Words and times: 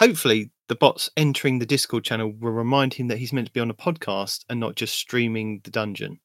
hopefully 0.00 0.50
the 0.68 0.74
bots 0.74 1.10
entering 1.16 1.58
the 1.58 1.66
Discord 1.66 2.04
channel 2.04 2.32
will 2.32 2.52
remind 2.52 2.94
him 2.94 3.08
that 3.08 3.18
he's 3.18 3.32
meant 3.32 3.46
to 3.46 3.52
be 3.52 3.60
on 3.60 3.70
a 3.70 3.74
podcast 3.74 4.44
and 4.48 4.58
not 4.58 4.74
just 4.74 4.94
streaming 4.94 5.60
the 5.62 5.70
dungeon. 5.70 6.18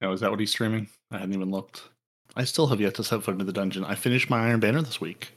Oh, 0.00 0.12
is 0.12 0.20
that 0.20 0.30
what 0.30 0.40
he's 0.40 0.50
streaming? 0.50 0.88
I 1.10 1.18
hadn't 1.18 1.34
even 1.34 1.50
looked. 1.50 1.90
I 2.34 2.44
still 2.44 2.66
have 2.68 2.80
yet 2.80 2.94
to 2.94 3.04
set 3.04 3.22
foot 3.22 3.32
into 3.32 3.44
the 3.44 3.52
dungeon. 3.52 3.84
I 3.84 3.94
finished 3.94 4.30
my 4.30 4.48
Iron 4.48 4.60
Banner 4.60 4.80
this 4.80 5.00
week. 5.00 5.32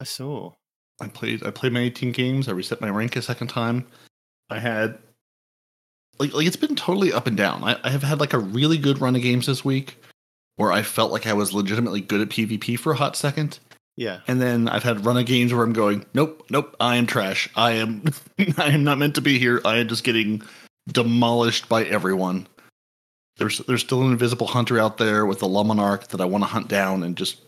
I 0.00 0.04
saw. 0.04 0.52
I 1.00 1.08
played 1.08 1.44
I 1.44 1.50
played 1.50 1.72
my 1.72 1.80
18 1.80 2.12
games. 2.12 2.48
I 2.48 2.52
reset 2.52 2.80
my 2.80 2.90
rank 2.90 3.16
a 3.16 3.22
second 3.22 3.48
time. 3.48 3.86
I 4.50 4.58
had 4.58 4.98
like 6.18 6.34
like 6.34 6.46
it's 6.46 6.56
been 6.56 6.76
totally 6.76 7.12
up 7.12 7.26
and 7.26 7.36
down. 7.36 7.64
I, 7.64 7.80
I 7.82 7.90
have 7.90 8.02
had 8.02 8.20
like 8.20 8.34
a 8.34 8.38
really 8.38 8.78
good 8.78 9.00
run 9.00 9.16
of 9.16 9.22
games 9.22 9.46
this 9.46 9.64
week 9.64 9.98
where 10.56 10.70
I 10.70 10.82
felt 10.82 11.10
like 11.10 11.26
I 11.26 11.32
was 11.32 11.52
legitimately 11.52 12.02
good 12.02 12.20
at 12.20 12.28
PvP 12.28 12.78
for 12.78 12.92
a 12.92 12.96
hot 12.96 13.16
second. 13.16 13.58
Yeah. 13.96 14.20
And 14.26 14.40
then 14.40 14.68
I've 14.68 14.82
had 14.82 15.04
run 15.04 15.16
of 15.16 15.26
games 15.26 15.52
where 15.52 15.62
I'm 15.62 15.72
going, 15.72 16.04
nope, 16.14 16.44
nope, 16.50 16.74
I 16.80 16.96
am 16.96 17.06
trash. 17.06 17.48
I 17.54 17.72
am 17.72 18.04
I 18.58 18.68
am 18.68 18.84
not 18.84 18.98
meant 18.98 19.14
to 19.16 19.20
be 19.20 19.38
here. 19.38 19.60
I 19.64 19.78
am 19.78 19.88
just 19.88 20.04
getting 20.04 20.42
demolished 20.88 21.68
by 21.68 21.84
everyone. 21.84 22.46
There's 23.36 23.58
there's 23.58 23.82
still 23.82 24.02
an 24.02 24.12
invisible 24.12 24.46
hunter 24.46 24.78
out 24.78 24.98
there 24.98 25.26
with 25.26 25.42
a 25.42 25.46
Le 25.46 25.64
Monarque 25.64 26.08
that 26.08 26.20
I 26.20 26.24
want 26.24 26.42
to 26.42 26.48
hunt 26.48 26.68
down 26.68 27.02
and 27.02 27.16
just 27.16 27.40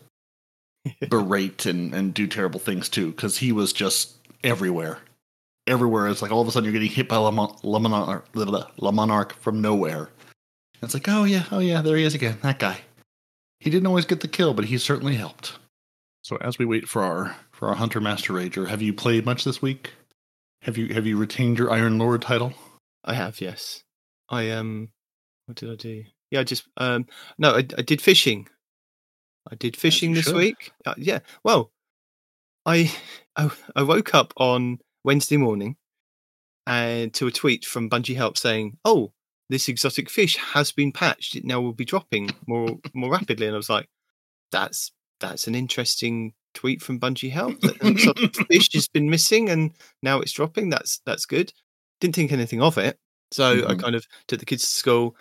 berate 1.09 1.65
and, 1.65 1.93
and 1.93 2.13
do 2.13 2.27
terrible 2.27 2.59
things 2.59 2.89
to 2.89 3.11
because 3.11 3.37
he 3.37 3.51
was 3.51 3.73
just 3.73 4.15
everywhere. 4.43 4.99
Everywhere. 5.65 6.07
It's 6.07 6.21
like 6.21 6.31
all 6.31 6.41
of 6.41 6.47
a 6.47 6.51
sudden 6.51 6.65
you're 6.65 6.79
getting 6.79 6.89
hit 6.89 7.09
by 7.09 7.17
Luminarch 7.17 9.31
from 9.33 9.61
nowhere. 9.61 9.99
And 9.99 10.83
it's 10.83 10.93
like, 10.93 11.09
oh 11.09 11.25
yeah, 11.25 11.43
oh 11.51 11.59
yeah, 11.59 11.81
there 11.81 11.97
he 11.97 12.03
is 12.03 12.15
again. 12.15 12.37
That 12.41 12.59
guy. 12.59 12.79
He 13.59 13.69
didn't 13.69 13.87
always 13.87 14.05
get 14.05 14.21
the 14.21 14.27
kill, 14.27 14.53
but 14.53 14.65
he 14.65 14.77
certainly 14.77 15.15
helped. 15.15 15.57
So 16.27 16.35
as 16.41 16.59
we 16.59 16.65
wait 16.65 16.89
for 16.89 17.03
our 17.03 17.37
for 17.53 17.69
our 17.69 17.75
Hunter 17.75 18.01
Master 18.01 18.33
Rager, 18.33 18.67
have 18.67 18.81
you 18.81 18.93
played 18.93 19.25
much 19.25 19.45
this 19.45 19.61
week? 19.61 19.93
Have 20.63 20.77
you 20.77 20.93
have 20.93 21.05
you 21.05 21.15
retained 21.15 21.57
your 21.57 21.71
Iron 21.71 21.97
Lord 21.97 22.21
title? 22.21 22.51
I 23.05 23.13
have, 23.13 23.39
yes. 23.39 23.81
I 24.27 24.51
um 24.51 24.89
what 25.45 25.55
did 25.55 25.71
I 25.71 25.75
do? 25.75 26.03
Yeah, 26.29 26.41
I 26.41 26.43
just 26.43 26.67
um 26.75 27.05
no, 27.37 27.51
I, 27.51 27.59
I 27.59 27.81
did 27.81 28.01
fishing. 28.01 28.49
I 29.49 29.55
did 29.55 29.77
fishing 29.77 30.15
this 30.15 30.25
should. 30.25 30.35
week. 30.35 30.73
Uh, 30.85 30.95
yeah. 30.97 31.19
Well, 31.45 31.71
I, 32.65 32.91
I 33.37 33.49
I 33.77 33.83
woke 33.83 34.13
up 34.13 34.33
on 34.35 34.79
Wednesday 35.05 35.37
morning 35.37 35.77
and 36.65 37.13
to 37.13 37.27
a 37.27 37.31
tweet 37.31 37.63
from 37.63 37.89
Bungie 37.89 38.17
Help 38.17 38.37
saying, 38.37 38.79
"Oh, 38.83 39.13
this 39.49 39.69
exotic 39.69 40.09
fish 40.09 40.35
has 40.35 40.73
been 40.73 40.91
patched. 40.91 41.37
It 41.37 41.45
now 41.45 41.61
will 41.61 41.71
be 41.71 41.85
dropping 41.85 42.31
more 42.45 42.79
more 42.93 43.11
rapidly." 43.11 43.45
And 43.45 43.55
I 43.55 43.57
was 43.57 43.69
like, 43.69 43.87
"That's 44.51 44.91
that's 45.19 45.47
an 45.47 45.55
interesting 45.55 46.33
tweet 46.53 46.81
from 46.81 46.99
Bungie 46.99 47.31
Help. 47.31 47.59
That 47.61 48.45
fish 48.49 48.69
has 48.73 48.87
been 48.87 49.09
missing 49.09 49.49
and 49.49 49.71
now 50.01 50.19
it's 50.19 50.31
dropping. 50.31 50.69
That's 50.69 51.01
that's 51.05 51.25
good." 51.25 51.51
Didn't 51.99 52.15
think 52.15 52.31
anything 52.31 52.61
of 52.61 52.77
it, 52.77 52.99
so 53.31 53.67
I 53.67 53.73
Mhm. 53.73 53.79
kind 53.81 53.95
of 53.95 54.05
took 54.27 54.39
the 54.39 54.45
kids 54.45 54.63
to 54.63 54.69
school, 54.75 55.15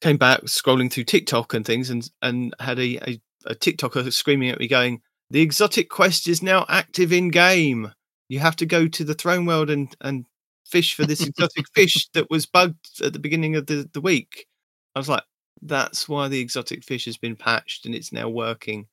came 0.00 0.16
back 0.16 0.42
scrolling 0.42 0.90
through 0.92 1.04
TikTok 1.04 1.54
and 1.54 1.64
things, 1.64 1.90
and 1.90 2.08
and 2.22 2.54
had 2.60 2.78
a, 2.78 2.96
a, 3.10 3.20
a 3.46 3.54
TikToker 3.54 4.12
screaming 4.12 4.50
at 4.50 4.58
me, 4.58 4.68
going, 4.68 5.02
"The 5.30 5.42
exotic 5.42 5.88
quest 5.90 6.28
is 6.28 6.42
now 6.42 6.64
active 6.68 7.12
in 7.12 7.28
game. 7.30 7.92
You 8.28 8.38
have 8.40 8.56
to 8.56 8.66
go 8.66 8.88
to 8.88 9.04
the 9.04 9.14
throne 9.14 9.46
world 9.46 9.70
and 9.70 9.94
and 10.00 10.24
fish 10.66 10.94
for 10.94 11.04
this 11.04 11.20
exotic 11.26 11.66
fish 11.74 12.08
that 12.14 12.30
was 12.30 12.46
bugged 12.46 13.02
at 13.02 13.12
the 13.12 13.18
beginning 13.18 13.56
of 13.56 13.66
the 13.66 13.88
the 13.92 14.00
week." 14.00 14.46
I 14.94 14.98
was 15.00 15.08
like, 15.08 15.24
"That's 15.62 16.08
why 16.08 16.28
the 16.28 16.40
exotic 16.40 16.82
fish 16.84 17.04
has 17.04 17.18
been 17.18 17.36
patched 17.36 17.84
and 17.86 17.94
it's 17.94 18.12
now 18.12 18.28
working. 18.30 18.88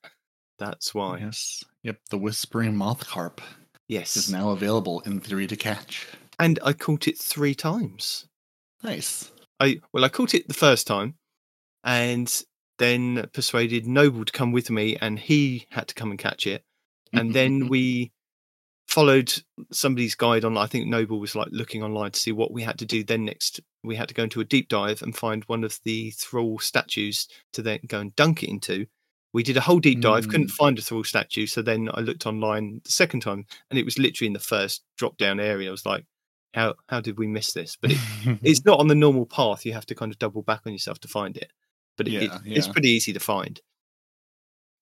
That's 0.58 0.94
why." 0.94 1.18
Yes. 1.18 1.64
Yep. 1.82 1.98
The 2.10 2.18
Whispering 2.18 2.76
Moth 2.76 3.06
Carp 3.06 3.40
Yes, 3.88 4.16
is 4.16 4.30
now 4.30 4.50
available 4.50 5.00
in 5.00 5.20
theory 5.20 5.46
to 5.46 5.56
catch. 5.56 6.06
and 6.38 6.58
I 6.62 6.72
caught 6.72 7.08
it 7.08 7.18
three 7.18 7.54
times. 7.54 8.26
Nice. 8.82 9.30
I 9.60 9.80
well, 9.92 10.04
I 10.04 10.08
caught 10.08 10.34
it 10.34 10.46
the 10.48 10.54
first 10.54 10.86
time, 10.86 11.14
and 11.84 12.42
then 12.78 13.28
persuaded 13.32 13.86
Noble 13.86 14.24
to 14.24 14.32
come 14.32 14.52
with 14.52 14.70
me, 14.70 14.96
and 14.96 15.18
he 15.18 15.66
had 15.70 15.88
to 15.88 15.94
come 15.94 16.10
and 16.10 16.18
catch 16.18 16.46
it. 16.46 16.64
And 17.12 17.32
then 17.34 17.68
we 17.68 18.12
followed 18.86 19.32
somebody's 19.72 20.14
guide 20.14 20.44
on. 20.44 20.56
I 20.56 20.66
think 20.66 20.86
Noble 20.86 21.18
was 21.18 21.34
like 21.34 21.48
looking 21.50 21.82
online 21.82 22.12
to 22.12 22.20
see 22.20 22.32
what 22.32 22.52
we 22.52 22.62
had 22.62 22.78
to 22.78 22.86
do. 22.86 23.02
Then 23.04 23.24
next, 23.24 23.60
we 23.82 23.96
had 23.96 24.08
to 24.08 24.14
go 24.14 24.22
into 24.24 24.40
a 24.40 24.44
deep 24.44 24.68
dive 24.68 25.02
and 25.02 25.16
find 25.16 25.42
one 25.44 25.64
of 25.64 25.78
the 25.84 26.10
thrall 26.12 26.58
statues 26.58 27.26
to 27.52 27.62
then 27.62 27.80
go 27.86 28.00
and 28.00 28.14
dunk 28.16 28.42
it 28.42 28.48
into. 28.50 28.86
We 29.34 29.42
did 29.42 29.56
a 29.56 29.60
whole 29.60 29.78
deep 29.78 30.00
dive, 30.00 30.28
couldn't 30.28 30.48
Mm. 30.48 30.52
find 30.52 30.78
a 30.78 30.82
thrall 30.82 31.04
statue. 31.04 31.46
So 31.46 31.60
then 31.62 31.90
I 31.92 32.00
looked 32.00 32.26
online 32.26 32.80
the 32.84 32.90
second 32.90 33.20
time, 33.20 33.44
and 33.70 33.78
it 33.78 33.84
was 33.84 33.98
literally 33.98 34.26
in 34.28 34.32
the 34.32 34.38
first 34.38 34.82
drop 34.96 35.18
down 35.18 35.38
area. 35.38 35.68
I 35.68 35.70
was 35.70 35.84
like, 35.86 36.06
"How 36.54 36.74
how 36.88 37.00
did 37.00 37.18
we 37.18 37.26
miss 37.26 37.52
this?" 37.52 37.76
But 37.80 37.92
it, 37.92 37.98
it's 38.42 38.64
not 38.64 38.80
on 38.80 38.88
the 38.88 38.94
normal 38.94 39.26
path. 39.26 39.66
You 39.66 39.74
have 39.74 39.86
to 39.86 39.94
kind 39.94 40.10
of 40.12 40.18
double 40.18 40.42
back 40.42 40.62
on 40.66 40.72
yourself 40.72 40.98
to 41.00 41.08
find 41.08 41.36
it. 41.36 41.52
But 41.96 42.08
it, 42.08 42.14
it- 42.14 42.30
Yeah, 42.44 42.56
it's 42.58 42.68
pretty 42.68 42.88
easy 42.90 43.12
to 43.12 43.20
find. 43.20 43.60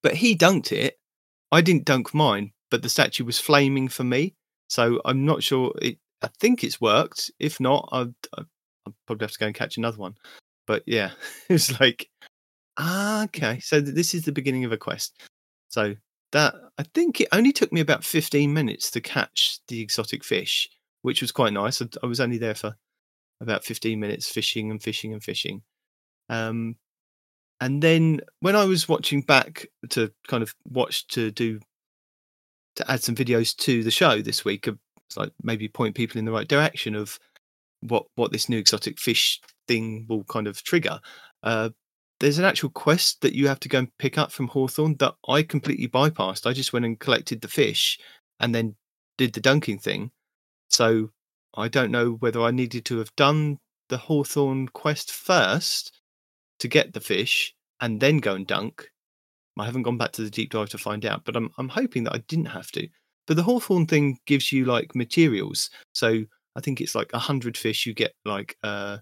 But 0.02 0.14
he 0.14 0.36
dunked 0.36 0.72
it. 0.72 0.98
I 1.50 1.60
didn't 1.60 1.84
dunk 1.84 2.14
mine, 2.14 2.52
but 2.70 2.82
the 2.82 2.88
statue 2.88 3.24
was 3.24 3.38
flaming 3.38 3.88
for 3.88 4.04
me. 4.04 4.34
So 4.68 5.00
I'm 5.04 5.24
not 5.24 5.42
sure. 5.42 5.72
It, 5.80 5.98
I 6.22 6.28
think 6.40 6.62
it's 6.64 6.80
worked. 6.80 7.30
If 7.38 7.58
not, 7.60 7.88
I'd, 7.92 8.14
I'd 8.36 8.46
I'd 8.86 8.94
probably 9.06 9.24
have 9.24 9.32
to 9.32 9.38
go 9.38 9.46
and 9.46 9.54
catch 9.54 9.76
another 9.76 9.98
one. 9.98 10.14
But 10.66 10.82
yeah, 10.86 11.10
it 11.48 11.52
was 11.54 11.80
like, 11.80 12.08
ah, 12.76 13.24
okay. 13.24 13.60
So 13.60 13.80
this 13.80 14.14
is 14.14 14.24
the 14.24 14.32
beginning 14.32 14.64
of 14.64 14.72
a 14.72 14.76
quest. 14.76 15.20
So 15.68 15.94
that 16.32 16.54
I 16.78 16.84
think 16.94 17.20
it 17.20 17.28
only 17.32 17.52
took 17.52 17.72
me 17.72 17.80
about 17.80 18.04
15 18.04 18.52
minutes 18.52 18.90
to 18.92 19.00
catch 19.00 19.60
the 19.68 19.80
exotic 19.80 20.24
fish, 20.24 20.68
which 21.02 21.20
was 21.20 21.32
quite 21.32 21.52
nice. 21.52 21.80
I, 21.80 21.86
I 22.02 22.06
was 22.06 22.20
only 22.20 22.38
there 22.38 22.54
for 22.54 22.76
about 23.40 23.64
15 23.64 23.98
minutes 23.98 24.28
fishing 24.28 24.70
and 24.70 24.82
fishing 24.82 25.12
and 25.12 25.22
fishing. 25.22 25.62
Um, 26.28 26.76
and 27.60 27.82
then 27.82 28.20
when 28.40 28.56
I 28.56 28.64
was 28.64 28.88
watching 28.88 29.22
back 29.22 29.66
to 29.90 30.12
kind 30.28 30.42
of 30.42 30.54
watch 30.68 31.06
to 31.08 31.30
do 31.30 31.60
to 32.76 32.90
add 32.90 33.02
some 33.02 33.14
videos 33.14 33.56
to 33.56 33.82
the 33.82 33.90
show 33.90 34.20
this 34.20 34.44
week, 34.44 34.68
it's 34.68 35.16
like 35.16 35.32
maybe 35.42 35.68
point 35.68 35.94
people 35.94 36.18
in 36.18 36.26
the 36.26 36.32
right 36.32 36.48
direction 36.48 36.94
of 36.94 37.18
what 37.80 38.04
what 38.16 38.32
this 38.32 38.48
new 38.48 38.58
exotic 38.58 38.98
fish 38.98 39.40
thing 39.68 40.06
will 40.08 40.24
kind 40.24 40.46
of 40.46 40.62
trigger. 40.62 41.00
Uh, 41.42 41.70
there's 42.20 42.38
an 42.38 42.44
actual 42.44 42.70
quest 42.70 43.20
that 43.20 43.34
you 43.34 43.46
have 43.48 43.60
to 43.60 43.68
go 43.68 43.78
and 43.80 43.98
pick 43.98 44.16
up 44.18 44.32
from 44.32 44.48
Hawthorne 44.48 44.96
that 45.00 45.14
I 45.28 45.42
completely 45.42 45.88
bypassed. 45.88 46.46
I 46.46 46.52
just 46.52 46.72
went 46.72 46.84
and 46.84 46.98
collected 46.98 47.40
the 47.40 47.48
fish 47.48 47.98
and 48.40 48.54
then 48.54 48.76
did 49.18 49.32
the 49.34 49.40
dunking 49.40 49.78
thing. 49.78 50.10
So 50.68 51.10
I 51.56 51.68
don't 51.68 51.90
know 51.90 52.12
whether 52.20 52.40
I 52.40 52.50
needed 52.50 52.84
to 52.86 52.98
have 52.98 53.14
done 53.16 53.58
the 53.88 53.98
Hawthorne 53.98 54.68
quest 54.68 55.12
first 55.12 56.00
to 56.58 56.68
get 56.68 56.92
the 56.92 57.00
fish 57.00 57.54
and 57.80 58.00
then 58.00 58.18
go 58.18 58.34
and 58.34 58.46
dunk. 58.46 58.90
I 59.58 59.64
haven't 59.64 59.84
gone 59.84 59.96
back 59.98 60.12
to 60.12 60.22
the 60.22 60.30
deep 60.30 60.50
dive 60.50 60.68
to 60.70 60.78
find 60.78 61.04
out, 61.06 61.24
but 61.24 61.36
I'm 61.36 61.50
I'm 61.58 61.68
hoping 61.68 62.04
that 62.04 62.14
I 62.14 62.18
didn't 62.28 62.46
have 62.46 62.70
to. 62.72 62.88
But 63.26 63.36
the 63.36 63.42
Hawthorne 63.42 63.86
thing 63.86 64.18
gives 64.26 64.52
you 64.52 64.64
like 64.66 64.94
materials. 64.94 65.70
So 65.94 66.24
I 66.56 66.60
think 66.60 66.80
it's 66.80 66.94
like 66.94 67.10
a 67.14 67.18
hundred 67.18 67.56
fish 67.56 67.86
you 67.86 67.94
get 67.94 68.12
like 68.24 68.56
uh 68.62 68.98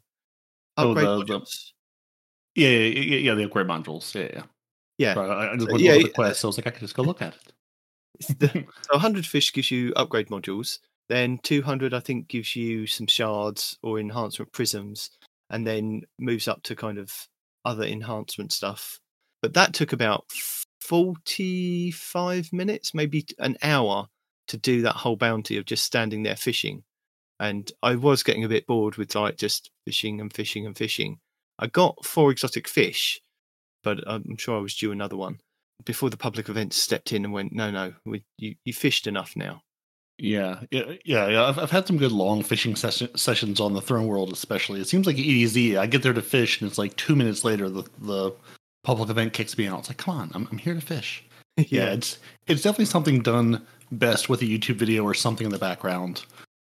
Oh, 0.77 0.91
upgrade 0.91 1.07
the- 1.07 1.25
the- 1.25 1.39
modules. 1.41 1.71
Yeah, 2.55 2.69
yeah, 2.69 3.01
yeah, 3.03 3.19
yeah, 3.19 3.35
the 3.35 3.45
upgrade 3.45 3.67
modules. 3.67 4.15
Yeah, 4.15 4.29
yeah. 4.33 4.43
Yeah. 4.97 5.15
Right, 5.15 5.31
I, 5.31 5.53
I 5.53 5.57
just 5.57 5.69
went 5.69 5.83
yeah, 5.83 5.93
the 5.95 6.01
yeah. 6.01 6.07
Uh, 6.07 6.13
quest, 6.13 6.41
so 6.41 6.49
I 6.49 6.51
was 6.51 6.59
like, 6.59 6.67
I 6.67 6.71
could 6.71 6.81
just 6.81 6.95
go 6.95 7.03
look 7.03 7.23
at 7.23 7.35
it. 7.35 8.39
The- 8.39 8.65
So 8.83 8.93
100 8.93 9.27
fish 9.27 9.53
gives 9.53 9.71
you 9.71 9.93
upgrade 9.97 10.29
modules. 10.29 10.79
Then 11.09 11.39
200, 11.43 11.93
I 11.93 12.01
think, 12.01 12.29
gives 12.29 12.57
you 12.57 12.87
some 12.87 13.07
shards 13.07 13.77
or 13.83 13.99
enhancement 13.99 14.53
prisms, 14.53 15.11
and 15.51 15.67
then 15.67 16.03
moves 16.19 16.49
up 16.49 16.63
to 16.65 16.77
kind 16.77 16.99
of 16.99 17.13
other 17.65 17.85
enhancement 17.85 18.53
stuff. 18.53 19.01
But 19.43 19.55
that 19.55 19.75
took 19.75 19.93
about 19.93 20.25
45 20.81 22.53
minutes, 22.53 22.95
maybe 22.95 23.27
an 23.39 23.57
hour 23.63 24.07
to 24.49 24.57
do 24.57 24.83
that 24.83 24.97
whole 24.97 25.17
bounty 25.17 25.57
of 25.57 25.65
just 25.65 25.85
standing 25.85 26.23
there 26.23 26.37
fishing. 26.37 26.85
And 27.41 27.71
I 27.83 27.97
was 27.97 28.23
getting 28.23 28.45
a 28.45 28.49
bit 28.49 28.67
bored 28.67 28.97
with 28.97 29.15
like 29.15 29.37
just 29.37 29.71
fishing 29.85 30.21
and 30.21 30.33
fishing 30.33 30.67
and 30.67 30.77
fishing. 30.77 31.19
I 31.59 31.67
got 31.69 32.05
four 32.05 32.31
exotic 32.31 32.69
fish, 32.69 33.21
but 33.83 33.99
I'm 34.07 34.37
sure 34.37 34.57
I 34.57 34.61
was 34.61 34.75
due 34.75 34.93
another 34.93 35.17
one 35.17 35.39
before 35.85 36.11
the 36.11 36.17
public 36.17 36.49
events 36.49 36.77
stepped 36.77 37.13
in 37.13 37.25
and 37.25 37.33
went, 37.33 37.53
no, 37.53 37.71
no, 37.71 37.93
we, 38.05 38.25
you, 38.39 38.55
you 38.65 38.73
fished 38.73 39.07
enough 39.07 39.33
now. 39.37 39.63
Yeah, 40.19 40.61
yeah, 40.71 40.93
yeah. 41.05 41.29
yeah. 41.29 41.45
I've, 41.45 41.59
I've 41.59 41.71
had 41.71 41.87
some 41.87 41.97
good 41.97 42.13
long 42.13 42.43
fishing 42.43 42.77
session, 42.77 43.17
sessions 43.17 43.61
on 43.61 43.73
the 43.73 43.81
Throne 43.81 44.07
World, 44.07 44.33
especially. 44.33 44.81
It 44.81 44.89
seems 44.89 45.07
like 45.07 45.17
EDZ. 45.17 45.77
I 45.77 45.87
get 45.87 46.03
there 46.03 46.13
to 46.13 46.23
fish, 46.23 46.61
and 46.61 46.71
it's 46.71 46.79
like 46.79 46.95
two 46.97 47.17
minutes 47.17 47.43
later, 47.43 47.69
the 47.69 47.83
the 47.99 48.33
public 48.85 49.11
event 49.11 49.33
kicks 49.33 49.59
me 49.59 49.67
out. 49.67 49.81
It's 49.81 49.89
like, 49.89 49.99
come 49.99 50.17
on, 50.17 50.31
I'm 50.33 50.47
I'm 50.53 50.59
here 50.59 50.75
to 50.75 50.81
fish. 50.81 51.25
Yeah, 51.69 51.93
it's 51.93 52.19
it's 52.49 52.63
definitely 52.63 52.87
something 52.87 53.21
done 53.23 53.65
best 53.93 54.29
with 54.29 54.43
a 54.43 54.45
YouTube 54.45 54.75
video 54.75 55.05
or 55.05 55.15
something 55.15 55.45
in 55.45 55.53
the 55.53 55.59
background. 55.59 56.25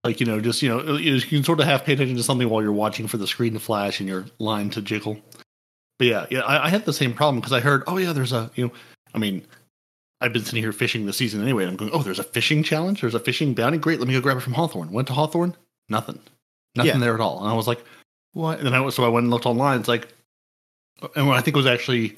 Like 0.06 0.20
you 0.20 0.26
know, 0.26 0.40
just 0.40 0.62
you 0.62 0.68
know, 0.68 0.96
you 0.96 1.20
can 1.20 1.42
sort 1.42 1.58
of 1.58 1.66
half 1.66 1.84
pay 1.84 1.94
attention 1.94 2.16
to 2.16 2.22
something 2.22 2.48
while 2.48 2.62
you're 2.62 2.70
watching 2.72 3.08
for 3.08 3.16
the 3.16 3.26
screen 3.26 3.54
to 3.54 3.58
flash 3.60 3.98
and 3.98 4.08
your 4.08 4.24
line 4.38 4.70
to 4.70 4.80
jiggle. 4.80 5.18
But 5.98 6.06
yeah, 6.06 6.26
yeah, 6.30 6.40
I, 6.40 6.66
I 6.66 6.68
had 6.68 6.84
the 6.84 6.92
same 6.92 7.12
problem 7.12 7.40
because 7.40 7.52
I 7.52 7.58
heard, 7.58 7.82
oh 7.88 7.96
yeah, 7.96 8.12
there's 8.12 8.32
a 8.32 8.48
you 8.54 8.66
know, 8.66 8.72
I 9.14 9.18
mean, 9.18 9.42
I've 10.20 10.32
been 10.32 10.44
sitting 10.44 10.62
here 10.62 10.72
fishing 10.72 11.06
this 11.06 11.16
season 11.16 11.42
anyway. 11.42 11.64
And 11.64 11.72
I'm 11.72 11.76
going, 11.76 11.90
oh, 11.92 12.02
there's 12.02 12.18
a 12.18 12.24
fishing 12.24 12.62
challenge. 12.62 13.00
There's 13.00 13.14
a 13.14 13.20
fishing 13.20 13.52
bounty. 13.52 13.78
Great. 13.78 13.98
Let 13.98 14.06
me 14.08 14.14
go 14.14 14.20
grab 14.20 14.36
it 14.36 14.42
from 14.42 14.54
Hawthorne. 14.54 14.92
Went 14.92 15.08
to 15.08 15.14
Hawthorne. 15.14 15.56
Nothing. 15.88 16.20
Nothing 16.76 16.92
Yeah. 16.94 16.98
there 16.98 17.14
at 17.14 17.20
all. 17.20 17.40
And 17.40 17.48
I 17.48 17.54
was 17.54 17.66
like, 17.66 17.84
what? 18.32 18.58
And 18.58 18.66
then 18.66 18.74
I 18.74 18.80
was 18.80 18.94
so 18.94 19.04
I 19.04 19.08
went 19.08 19.24
and 19.24 19.30
looked 19.30 19.46
online. 19.46 19.80
It's 19.80 19.88
like, 19.88 20.08
and 21.16 21.26
what 21.26 21.36
I 21.36 21.40
think 21.40 21.56
it 21.56 21.58
was 21.58 21.66
actually, 21.66 22.16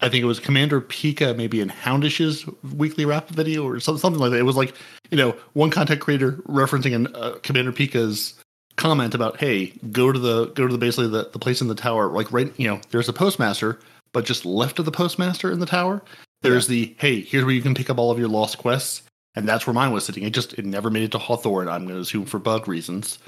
I 0.00 0.08
think 0.08 0.22
it 0.22 0.26
was 0.26 0.38
Commander 0.38 0.80
Pika 0.80 1.36
maybe 1.36 1.60
in 1.60 1.68
Houndish's 1.68 2.44
weekly 2.74 3.04
wrap 3.04 3.28
video 3.28 3.64
or 3.66 3.80
something 3.80 4.14
like 4.18 4.32
that. 4.32 4.38
It 4.38 4.42
was 4.44 4.56
like, 4.56 4.74
you 5.10 5.16
know, 5.16 5.36
one 5.52 5.70
content 5.70 6.00
creator 6.00 6.32
referencing 6.48 6.94
an, 6.94 7.14
uh, 7.14 7.36
Commander 7.42 7.72
Pika's 7.72 8.34
comment 8.76 9.14
about, 9.14 9.38
hey, 9.38 9.72
go 9.90 10.12
to 10.12 10.18
the 10.18 10.46
go 10.48 10.66
to 10.66 10.72
the 10.72 10.78
basically 10.78 11.08
the, 11.08 11.28
the 11.32 11.38
place 11.38 11.60
in 11.60 11.68
the 11.68 11.74
tower, 11.74 12.10
like 12.10 12.32
right, 12.32 12.52
you 12.56 12.68
know, 12.68 12.80
there's 12.90 13.08
a 13.08 13.12
postmaster, 13.12 13.78
but 14.12 14.24
just 14.24 14.44
left 14.44 14.78
of 14.78 14.84
the 14.84 14.92
postmaster 14.92 15.50
in 15.50 15.60
the 15.60 15.66
tower, 15.66 16.02
there's 16.42 16.66
the 16.66 16.94
hey, 16.98 17.20
here's 17.20 17.44
where 17.44 17.54
you 17.54 17.62
can 17.62 17.74
pick 17.74 17.90
up 17.90 17.98
all 17.98 18.10
of 18.10 18.18
your 18.18 18.28
lost 18.28 18.58
quests, 18.58 19.02
and 19.34 19.48
that's 19.48 19.66
where 19.66 19.74
mine 19.74 19.92
was 19.92 20.04
sitting. 20.04 20.24
It 20.24 20.30
just 20.30 20.54
it 20.54 20.64
never 20.64 20.90
made 20.90 21.04
it 21.04 21.12
to 21.12 21.18
Hawthorne. 21.18 21.68
I'm 21.68 21.84
going 21.84 21.96
to 21.96 22.02
assume 22.02 22.26
for 22.26 22.38
bug 22.38 22.68
reasons. 22.68 23.18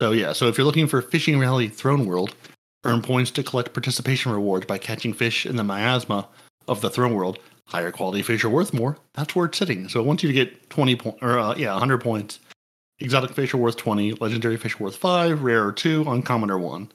So 0.00 0.12
yeah, 0.12 0.32
so 0.32 0.48
if 0.48 0.58
you're 0.58 0.66
looking 0.66 0.88
for 0.88 1.02
Fishing 1.02 1.38
Rally 1.38 1.68
Throne 1.68 2.06
World, 2.06 2.34
earn 2.84 3.02
points 3.02 3.30
to 3.32 3.42
collect 3.42 3.72
participation 3.72 4.32
rewards 4.32 4.66
by 4.66 4.78
catching 4.78 5.12
fish 5.12 5.46
in 5.46 5.56
the 5.56 5.64
miasma 5.64 6.28
of 6.66 6.80
the 6.80 6.90
Throne 6.90 7.14
World. 7.14 7.38
Higher 7.66 7.90
quality 7.90 8.22
fish 8.22 8.44
are 8.44 8.50
worth 8.50 8.74
more. 8.74 8.98
That's 9.14 9.34
where 9.34 9.46
it's 9.46 9.58
sitting. 9.58 9.88
So 9.88 10.00
it 10.00 10.06
wants 10.06 10.22
you 10.22 10.28
to 10.28 10.34
get 10.34 10.70
20 10.70 10.96
points, 10.96 11.18
or 11.22 11.38
uh, 11.38 11.54
yeah, 11.56 11.72
100 11.72 11.98
points. 11.98 12.40
Exotic 13.00 13.32
fish 13.32 13.52
are 13.54 13.58
worth 13.58 13.76
20, 13.76 14.12
legendary 14.14 14.56
fish 14.56 14.78
are 14.78 14.84
worth 14.84 14.96
5, 14.96 15.42
rare 15.42 15.66
are 15.66 15.72
2, 15.72 16.04
uncommon 16.06 16.50
are 16.50 16.58
1. 16.58 16.90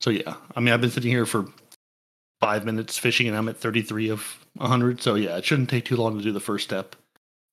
So 0.00 0.10
yeah, 0.10 0.34
I 0.54 0.60
mean, 0.60 0.74
I've 0.74 0.80
been 0.80 0.90
sitting 0.90 1.10
here 1.10 1.26
for 1.26 1.46
five 2.40 2.64
minutes 2.64 2.98
fishing 2.98 3.26
and 3.26 3.36
I'm 3.36 3.48
at 3.48 3.56
33 3.56 4.10
of 4.10 4.44
100. 4.56 5.00
So 5.00 5.14
yeah, 5.14 5.36
it 5.36 5.44
shouldn't 5.44 5.70
take 5.70 5.84
too 5.84 5.96
long 5.96 6.16
to 6.16 6.22
do 6.22 6.32
the 6.32 6.40
first 6.40 6.64
step. 6.64 6.94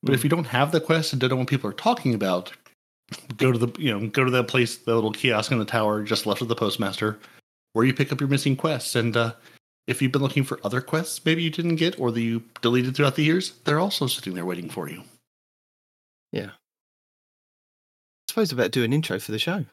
But 0.04 0.14
if 0.14 0.24
you 0.24 0.30
don't 0.30 0.46
have 0.46 0.72
the 0.72 0.82
quest 0.82 1.14
and 1.14 1.20
don't 1.20 1.32
know 1.32 1.38
what 1.38 1.48
people 1.48 1.70
are 1.70 1.74
talking 1.74 2.14
about, 2.14 2.52
go 3.38 3.52
to 3.52 3.58
the 3.58 3.82
you 3.82 3.92
know 3.92 4.08
go 4.08 4.24
to 4.24 4.32
that 4.32 4.48
place, 4.48 4.78
the 4.78 4.94
little 4.94 5.12
kiosk 5.12 5.52
in 5.52 5.60
the 5.60 5.66
tower 5.66 6.04
just 6.04 6.28
left 6.28 6.42
of 6.42 6.48
the 6.48 6.56
postmaster, 6.56 7.18
where 7.74 7.86
you 7.86 7.94
pick 7.94 8.12
up 8.12 8.20
your 8.20 8.30
missing 8.30 8.56
quests. 8.56 8.96
And 8.96 9.18
uh, 9.18 9.34
if 9.88 10.02
you've 10.02 10.12
been 10.12 10.22
looking 10.22 10.44
for 10.44 10.60
other 10.64 10.82
quests, 10.82 11.24
maybe 11.26 11.44
you 11.44 11.50
didn't 11.50 11.76
get 11.76 12.00
or 12.00 12.12
that 12.12 12.22
you 12.22 12.44
deleted 12.62 12.96
throughout 12.96 13.16
the 13.16 13.24
years, 13.24 13.54
they're 13.66 13.80
also 13.80 14.08
sitting 14.08 14.34
there 14.34 14.46
waiting 14.46 14.70
for 14.70 14.90
you. 14.90 15.04
Yeah. 16.32 16.52
I 16.52 18.30
suppose 18.30 18.52
I 18.52 18.56
better 18.56 18.70
do 18.70 18.84
an 18.84 18.94
intro 18.94 19.20
for 19.20 19.32
the 19.32 19.40
show. 19.40 19.66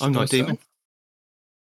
I'm 0.00 0.12
not 0.12 0.28
Suppose 0.28 0.30
so. 0.30 0.36
Demon. 0.36 0.58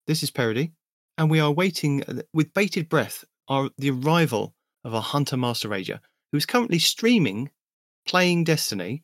This 0.06 0.24
is 0.24 0.32
Peroty, 0.32 0.72
and 1.18 1.30
we 1.30 1.40
are 1.40 1.52
waiting 1.52 2.04
uh, 2.04 2.22
with 2.34 2.54
bated 2.54 2.90
breath 2.90 3.24
our, 3.48 3.70
the 3.78 3.92
arrival 3.92 4.54
of 4.84 4.94
our 4.94 5.02
Hunter 5.02 5.38
Master 5.38 5.70
Rager, 5.70 6.00
who 6.32 6.38
is 6.38 6.46
currently 6.46 6.80
streaming, 6.80 7.52
playing 8.06 8.44
Destiny 8.44 9.04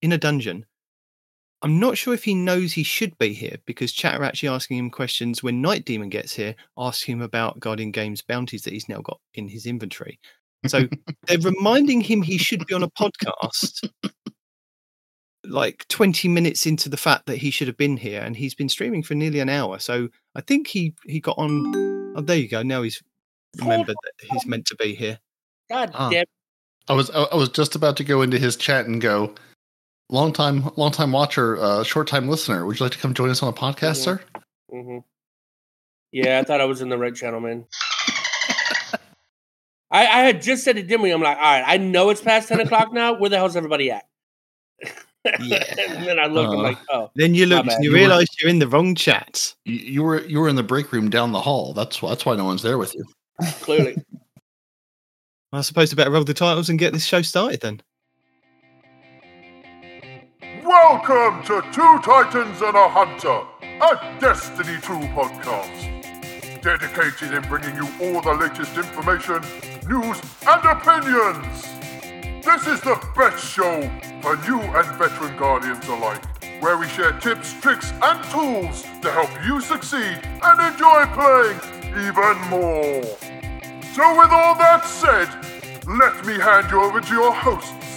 in 0.00 0.12
a 0.12 0.18
dungeon. 0.18 0.66
I'm 1.62 1.78
not 1.78 1.96
sure 1.96 2.12
if 2.12 2.24
he 2.24 2.34
knows 2.34 2.72
he 2.72 2.82
should 2.82 3.16
be 3.18 3.32
here 3.32 3.56
because 3.66 3.92
chat 3.92 4.20
are 4.20 4.24
actually 4.24 4.48
asking 4.48 4.78
him 4.78 4.90
questions 4.90 5.42
when 5.42 5.62
Nitedemon 5.62 6.10
gets 6.10 6.34
here, 6.34 6.56
asking 6.76 7.14
him 7.14 7.22
about 7.22 7.60
Guardian 7.60 7.92
Games 7.92 8.20
bounties 8.20 8.62
that 8.62 8.72
he's 8.72 8.88
now 8.88 9.00
got 9.00 9.20
in 9.34 9.48
his 9.48 9.66
inventory. 9.66 10.18
So 10.66 10.88
they're 11.26 11.38
reminding 11.38 12.00
him 12.00 12.22
he 12.22 12.36
should 12.38 12.66
be 12.66 12.74
on 12.74 12.82
a 12.82 12.90
podcast 12.90 13.88
like 15.44 15.84
20 15.88 16.28
minutes 16.28 16.66
into 16.66 16.88
the 16.88 16.96
fact 16.96 17.26
that 17.26 17.36
he 17.36 17.50
should 17.50 17.66
have 17.66 17.76
been 17.76 17.96
here 17.96 18.20
and 18.20 18.36
he's 18.36 18.54
been 18.54 18.68
streaming 18.68 19.02
for 19.02 19.14
nearly 19.16 19.40
an 19.40 19.48
hour 19.48 19.76
so 19.80 20.08
i 20.36 20.40
think 20.40 20.68
he 20.68 20.94
he 21.04 21.18
got 21.18 21.36
on 21.36 22.14
oh 22.16 22.20
there 22.20 22.36
you 22.36 22.46
go 22.48 22.62
now 22.62 22.80
he's 22.82 23.02
remembered 23.58 23.96
that 24.04 24.12
he's 24.30 24.46
meant 24.46 24.64
to 24.64 24.76
be 24.76 24.94
here 24.94 25.18
God 25.68 25.90
Ah. 25.94 26.10
damn. 26.10 26.24
I 26.88 26.92
was 26.92 27.10
I 27.10 27.22
I 27.24 27.34
was 27.34 27.48
just 27.48 27.74
about 27.74 27.96
to 27.96 28.04
go 28.04 28.22
into 28.22 28.38
his 28.38 28.54
chat 28.56 28.86
and 28.86 29.00
go, 29.00 29.34
long 30.12 30.32
time 30.32 30.70
long 30.76 30.92
time 30.92 31.10
watcher, 31.12 31.56
uh, 31.58 31.82
short 31.82 32.06
time 32.06 32.28
listener. 32.28 32.64
Would 32.66 32.78
you 32.78 32.84
like 32.84 32.92
to 32.92 32.98
come 32.98 33.14
join 33.14 33.30
us 33.30 33.42
on 33.42 33.48
a 33.48 33.52
podcast, 33.52 33.80
Yeah. 33.80 33.92
sir? 34.04 34.20
hmm 34.70 34.98
Yeah, 36.12 36.38
I 36.38 36.44
thought 36.44 36.60
I 36.60 36.66
was 36.66 36.80
in 36.82 36.88
the 36.88 36.98
right 36.98 37.14
channel, 37.14 37.40
man. 37.40 37.64
I, 39.90 40.06
I 40.06 40.20
had 40.20 40.40
just 40.40 40.64
said 40.64 40.76
to 40.76 40.82
Dimmy, 40.82 41.12
I'm 41.12 41.20
like, 41.20 41.36
all 41.36 41.42
right, 41.42 41.64
I 41.66 41.76
know 41.76 42.08
it's 42.10 42.20
past 42.22 42.48
10 42.48 42.60
o'clock 42.60 42.92
now. 42.94 43.14
Where 43.18 43.28
the 43.28 43.36
hell's 43.36 43.56
everybody 43.56 43.90
at? 43.90 44.04
Yeah. 45.38 45.62
and 45.78 46.04
then 46.04 46.18
I 46.18 46.26
look, 46.26 46.48
I'm 46.50 46.58
Uh. 46.58 46.62
like, 46.62 46.78
oh, 46.90 47.10
then 47.14 47.32
you 47.34 47.46
look 47.46 47.64
and 47.64 47.84
you 47.84 47.90
You 47.90 47.94
realize 47.94 48.26
you're 48.40 48.50
in 48.50 48.58
the 48.58 48.66
wrong 48.66 48.96
chat 48.96 49.54
You, 49.64 49.76
you 49.76 50.02
were 50.02 50.20
you 50.22 50.40
were 50.40 50.48
in 50.48 50.56
the 50.56 50.64
break 50.64 50.90
room 50.92 51.10
down 51.10 51.30
the 51.30 51.40
hall. 51.40 51.72
That's 51.74 51.96
wh- 51.98 52.08
that's 52.08 52.26
why 52.26 52.34
no 52.34 52.44
one's 52.44 52.62
there 52.62 52.76
with 52.76 52.92
you. 52.94 53.04
clearly. 53.60 53.96
i 55.52 55.60
suppose 55.60 55.92
i 55.92 55.96
better 55.96 56.10
roll 56.10 56.24
the 56.24 56.34
titles 56.34 56.68
and 56.70 56.78
get 56.78 56.92
this 56.92 57.04
show 57.04 57.20
started 57.22 57.60
then 57.60 57.80
Welcome 60.72 61.44
to 61.44 61.60
Two 61.70 62.00
Titans 62.00 62.62
and 62.62 62.74
a 62.74 62.88
Hunter, 62.88 63.42
a 63.60 64.18
Destiny 64.18 64.80
2 64.80 65.06
podcast. 65.12 66.62
Dedicated 66.62 67.34
in 67.34 67.42
bringing 67.42 67.76
you 67.76 67.86
all 68.00 68.22
the 68.22 68.32
latest 68.32 68.74
information, 68.78 69.42
news, 69.86 70.18
and 70.48 70.64
opinions. 70.64 71.68
This 72.42 72.66
is 72.66 72.80
the 72.80 72.98
best 73.14 73.44
show 73.44 73.82
for 74.22 74.34
new 74.48 74.60
and 74.60 74.86
veteran 74.96 75.36
Guardians 75.36 75.86
alike, 75.88 76.24
where 76.62 76.78
we 76.78 76.88
share 76.88 77.12
tips, 77.20 77.52
tricks, 77.60 77.92
and 78.02 78.24
tools 78.30 78.80
to 79.02 79.12
help 79.12 79.30
you 79.44 79.60
succeed 79.60 80.20
and 80.24 80.72
enjoy 80.72 81.04
playing 81.12 81.60
even 82.00 82.38
more. 82.48 83.02
So, 83.92 84.18
with 84.18 84.32
all 84.32 84.56
that 84.56 84.86
said, 84.86 85.28
let 85.86 86.24
me 86.24 86.38
hand 86.38 86.70
you 86.70 86.80
over 86.80 87.02
to 87.02 87.12
your 87.12 87.34
hosts 87.34 87.91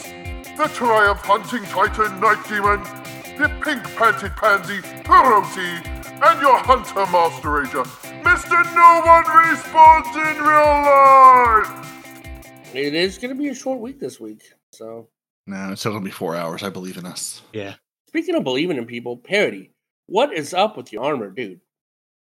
the 0.57 0.67
Triumph 0.73 1.19
Hunting 1.21 1.63
Titan 1.65 2.19
Nitedemon, 2.21 3.37
the 3.37 3.49
Pink 3.63 3.83
Panted 3.95 4.31
Pansy 4.35 4.79
Peroty, 5.03 5.85
and 6.23 6.41
your 6.41 6.57
Hunter 6.59 7.05
Master 7.11 7.51
Ranger, 7.51 7.83
Mr. 8.23 8.63
No 8.73 9.01
One 9.05 9.25
Respawns 9.25 10.15
in 10.15 10.41
Real 10.41 11.75
Life! 11.75 12.75
It 12.75 12.93
is 12.93 13.17
going 13.17 13.35
to 13.35 13.41
be 13.41 13.49
a 13.49 13.55
short 13.55 13.79
week 13.79 13.99
this 13.99 14.19
week. 14.19 14.43
So, 14.71 15.07
No, 15.47 15.71
it's 15.71 15.81
still 15.81 15.91
gonna 15.93 16.03
be 16.03 16.11
four 16.11 16.35
hours. 16.35 16.63
I 16.63 16.69
believe 16.69 16.97
in 16.97 17.05
us. 17.05 17.41
yeah 17.53 17.75
speaking 18.07 18.35
of 18.35 18.43
believing 18.45 18.77
in 18.77 18.85
people, 18.85 19.17
Peroty, 19.17 19.69
what 20.07 20.33
is 20.33 20.53
up 20.53 20.77
with 20.77 20.91
your 20.93 21.03
armor, 21.03 21.29
dude? 21.29 21.59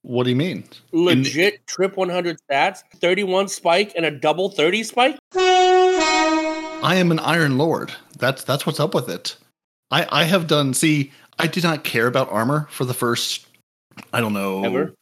What 0.03 0.23
do 0.23 0.29
you 0.31 0.35
mean? 0.35 0.63
In- 0.93 1.05
Legit 1.05 1.65
trip 1.67 1.97
100 1.97 2.37
stats, 2.49 2.79
31 2.95 3.47
spike, 3.47 3.93
and 3.95 4.05
a 4.05 4.11
double 4.11 4.49
30 4.49 4.83
spike? 4.83 5.17
I 5.33 6.95
am 6.95 7.11
an 7.11 7.19
Iron 7.19 7.57
Lord. 7.59 7.93
That's 8.21 8.45
that's 8.45 8.65
what's 8.65 8.79
up 8.79 8.93
with 8.93 9.09
it. 9.09 9.35
I 9.91 10.07
I 10.09 10.23
have 10.23 10.47
done. 10.47 10.73
See, 10.73 11.11
I 11.37 11.47
did 11.47 11.63
not 11.63 11.83
care 11.83 12.07
about 12.07 12.31
armor 12.31 12.67
for 12.71 12.85
the 12.85 12.93
first, 12.93 13.45
I 14.13 14.21
don't 14.21 14.33
know, 14.33 14.63
Ever? 14.63 14.93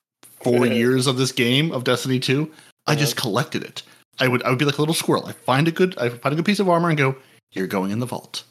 four 0.42 0.66
years 0.66 1.06
of 1.06 1.18
this 1.18 1.32
game 1.32 1.72
of 1.72 1.84
Destiny 1.84 2.20
Two. 2.20 2.52
I 2.88 2.96
just 2.96 3.18
uh-huh. 3.18 3.22
collected 3.22 3.64
it. 3.64 3.84
I 4.20 4.28
would 4.28 4.42
I 4.42 4.50
would 4.50 4.58
be 4.58 4.66
like 4.66 4.78
a 4.78 4.82
little 4.82 4.96
squirrel. 4.96 5.28
I 5.28 5.34
find 5.34 5.68
a 5.68 5.72
good 5.72 5.96
I 6.00 6.10
find 6.10 6.34
a 6.34 6.36
good 6.36 6.46
piece 6.46 6.60
of 6.60 6.68
armor 6.68 6.90
and 6.90 6.98
go, 6.98 7.16
you're 7.52 7.68
going 7.68 7.92
in 7.92 8.00
the 8.00 8.08
vault. 8.08 8.44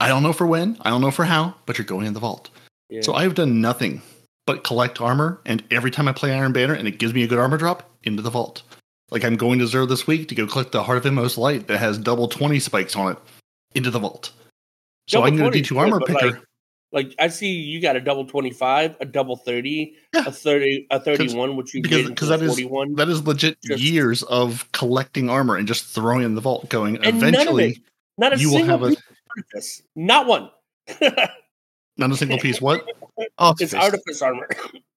I 0.00 0.08
don't 0.08 0.22
know 0.22 0.32
for 0.34 0.46
when, 0.46 0.76
I 0.82 0.90
don't 0.90 1.00
know 1.00 1.10
for 1.10 1.24
how, 1.24 1.54
but 1.64 1.78
you're 1.78 1.86
going 1.86 2.06
in 2.06 2.12
the 2.12 2.20
vault. 2.20 2.50
Yeah. 2.90 3.00
So 3.00 3.14
I've 3.14 3.34
done 3.34 3.60
nothing 3.60 4.02
but 4.46 4.64
collect 4.64 5.00
armor, 5.00 5.40
and 5.44 5.62
every 5.70 5.90
time 5.90 6.08
I 6.08 6.12
play 6.12 6.32
Iron 6.32 6.52
Banner 6.52 6.72
and 6.72 6.86
it 6.88 6.98
gives 6.98 7.12
me 7.12 7.22
a 7.22 7.26
good 7.26 7.38
armor 7.38 7.58
drop, 7.58 7.88
into 8.02 8.22
the 8.22 8.30
vault. 8.30 8.62
Like 9.10 9.24
I'm 9.24 9.36
going 9.36 9.58
to 9.60 9.64
Xur 9.66 9.88
this 9.88 10.06
week 10.06 10.28
to 10.28 10.34
go 10.34 10.46
collect 10.46 10.72
the 10.72 10.82
Heart 10.82 10.98
of 10.98 11.06
Inmost 11.06 11.38
Light 11.38 11.66
that 11.68 11.78
has 11.78 11.98
double 11.98 12.28
20 12.28 12.58
spikes 12.58 12.96
on 12.96 13.12
it, 13.12 13.18
into 13.74 13.90
the 13.90 13.98
vault. 13.98 14.32
So 15.08 15.18
Double 15.20 15.26
I 15.26 15.30
can 15.30 15.36
get 15.38 15.46
a 15.46 15.50
20 15.50 15.60
is 15.60 15.66
D2 15.66 15.68
good, 15.70 15.78
armor 15.78 16.00
picker. 16.00 16.26
like, 16.26 16.42
Like 16.92 17.14
I 17.18 17.28
see 17.28 17.52
you 17.52 17.80
got 17.80 17.96
a 17.96 18.00
double 18.00 18.24
25, 18.26 18.96
a 19.00 19.04
double 19.04 19.36
30, 19.36 19.94
Yeah. 20.14 20.24
a 20.26 20.32
30, 20.32 20.86
a 20.90 21.00
31, 21.00 21.56
which 21.56 21.74
you 21.74 21.82
because 21.82 22.02
get 22.02 22.08
because 22.08 22.28
that 22.28 22.40
is 22.42 22.48
41. 22.48 22.94
that 22.94 23.08
is 23.08 23.22
legit 23.26 23.58
Just- 23.62 23.82
years 23.82 24.22
of 24.24 24.70
collecting 24.72 25.28
armor 25.30 25.56
and 25.56 25.66
just 25.68 25.86
throwing 25.86 26.24
in 26.24 26.34
the 26.34 26.40
vault, 26.40 26.68
going 26.68 26.96
And 26.96 27.04
none 27.04 27.14
of 27.16 27.22
eventually 27.34 27.70
it- 27.72 27.78
Not 28.18 28.32
a 28.34 28.38
you 28.38 28.48
will 28.50 28.58
single 28.58 28.78
have 28.78 28.92
a 28.92 28.96
artifice. 29.36 29.82
Not 29.96 30.26
one. 30.26 30.50
not 31.96 32.10
a 32.10 32.16
single 32.16 32.38
piece. 32.38 32.60
What 32.60 32.84
Oh, 33.38 33.54
it's 33.60 33.74
Artifice. 33.74 34.20
artifice 34.20 34.22
armor. 34.22 34.48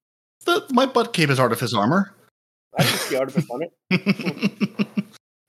the, 0.45 0.65
my 0.71 0.85
butt 0.85 1.11
cape 1.13 1.29
is 1.29 1.39
artifice 1.39 1.73
armor. 1.73 2.13
I 2.77 2.83
can 2.83 2.97
see 2.99 3.15
artifice 3.17 3.45
on 3.49 3.63
it. 3.63 4.87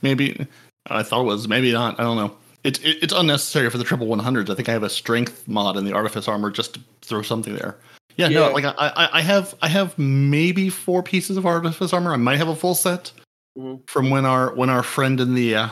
maybe 0.02 0.46
I 0.86 1.02
thought 1.02 1.20
it 1.22 1.26
was 1.26 1.46
maybe 1.48 1.72
not. 1.72 2.00
I 2.00 2.02
don't 2.02 2.16
know. 2.16 2.36
It's 2.64 2.78
it, 2.80 2.98
it's 3.02 3.12
unnecessary 3.12 3.68
for 3.70 3.78
the 3.78 3.84
triple 3.84 4.06
one 4.06 4.18
hundreds. 4.18 4.50
I 4.50 4.54
think 4.54 4.68
I 4.68 4.72
have 4.72 4.82
a 4.82 4.90
strength 4.90 5.46
mod 5.48 5.76
in 5.76 5.84
the 5.84 5.92
artifice 5.92 6.28
armor 6.28 6.50
just 6.50 6.74
to 6.74 6.80
throw 7.02 7.22
something 7.22 7.54
there. 7.56 7.76
Yeah, 8.16 8.28
Yeah. 8.28 8.40
no, 8.48 8.52
like 8.52 8.64
I, 8.64 8.72
I 8.78 9.18
I 9.18 9.20
have 9.22 9.54
I 9.62 9.68
have 9.68 9.98
maybe 9.98 10.68
four 10.68 11.02
pieces 11.02 11.36
of 11.36 11.46
artifice 11.46 11.92
armor. 11.92 12.12
I 12.12 12.16
might 12.16 12.36
have 12.38 12.48
a 12.48 12.54
full 12.56 12.74
set 12.74 13.12
Mhm. 13.58 13.80
from 13.88 14.10
when 14.10 14.24
our 14.24 14.54
when 14.54 14.70
our 14.70 14.82
friend 14.82 15.20
in 15.20 15.34
the 15.34 15.54
uh, 15.56 15.68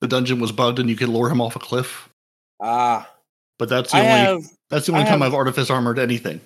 the 0.00 0.08
dungeon 0.08 0.38
was 0.40 0.52
bugged 0.52 0.78
and 0.78 0.88
you 0.88 0.96
could 0.96 1.08
lure 1.08 1.28
him 1.28 1.40
off 1.40 1.56
a 1.56 1.58
cliff. 1.58 2.08
Ah, 2.60 3.10
But 3.58 3.68
that's 3.68 3.90
the 3.92 3.98
I 3.98 4.00
only 4.00 4.10
have 4.20 4.42
that's 4.70 4.86
the 4.86 4.92
only 4.92 5.04
I 5.04 5.08
time 5.08 5.20
have- 5.20 5.28
I've 5.32 5.34
artifice 5.34 5.70
armored 5.70 5.98
anything. 5.98 6.40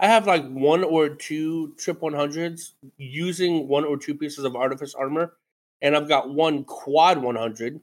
I 0.00 0.06
have 0.08 0.26
like 0.26 0.44
one 0.50 0.82
or 0.82 1.08
two 1.10 1.74
trip 1.78 2.00
100s 2.00 2.72
using 2.98 3.68
one 3.68 3.84
or 3.84 3.96
two 3.96 4.14
pieces 4.16 4.44
of 4.44 4.56
artifice 4.56 4.94
armor, 4.94 5.34
and 5.80 5.94
I've 5.96 6.08
got 6.08 6.28
one 6.34 6.64
quad 6.64 7.18
100 7.22 7.80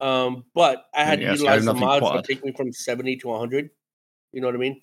Um, 0.00 0.44
but 0.54 0.84
I 0.94 1.04
had 1.04 1.20
Yeah, 1.20 1.28
to 1.28 1.32
utilize 1.34 1.64
the 1.64 1.74
mods 1.74 2.00
quad. 2.00 2.24
to 2.24 2.34
take 2.34 2.44
me 2.44 2.52
from 2.52 2.72
seventy 2.72 3.16
to 3.16 3.36
hundred. 3.36 3.70
You 4.32 4.40
know 4.40 4.48
what 4.48 4.54
I 4.54 4.58
mean? 4.58 4.80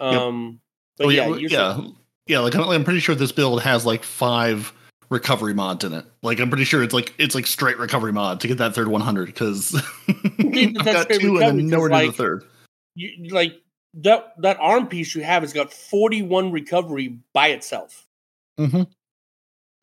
Yep. 0.00 0.12
Um, 0.14 0.60
but 0.96 1.06
Oh, 1.06 1.10
yeah, 1.10 1.28
yeah, 1.36 1.80
yeah. 2.26 2.38
Like 2.40 2.54
I'm 2.54 2.84
pretty 2.84 3.00
sure 3.00 3.14
this 3.14 3.32
build 3.32 3.62
has 3.62 3.84
like 3.84 4.02
five 4.02 4.72
recovery 5.10 5.52
mods 5.54 5.84
in 5.84 5.92
it. 5.92 6.04
Like 6.22 6.40
I'm 6.40 6.48
pretty 6.48 6.64
sure 6.64 6.82
it's 6.82 6.94
like 6.94 7.12
it's 7.18 7.34
like 7.34 7.46
straight 7.46 7.78
recovery 7.78 8.12
mod 8.12 8.40
to 8.40 8.48
get 8.48 8.58
that 8.58 8.74
third 8.74 8.88
100 8.88 9.26
because 9.26 9.74
I've 10.08 10.74
got 10.84 11.10
two 11.10 11.38
and 11.38 11.58
then 11.58 11.66
nowhere 11.68 11.88
to 11.90 12.06
the 12.06 12.12
third. 12.12 12.44
you, 12.94 13.28
like 13.34 13.60
that 13.94 14.34
that 14.40 14.56
arm 14.60 14.86
piece 14.86 15.14
you 15.14 15.22
have 15.22 15.42
has 15.42 15.52
got 15.52 15.72
forty 15.72 16.22
one 16.22 16.52
recovery 16.52 17.18
by 17.34 17.48
itself. 17.48 18.06
Mm-hmm. 18.58 18.82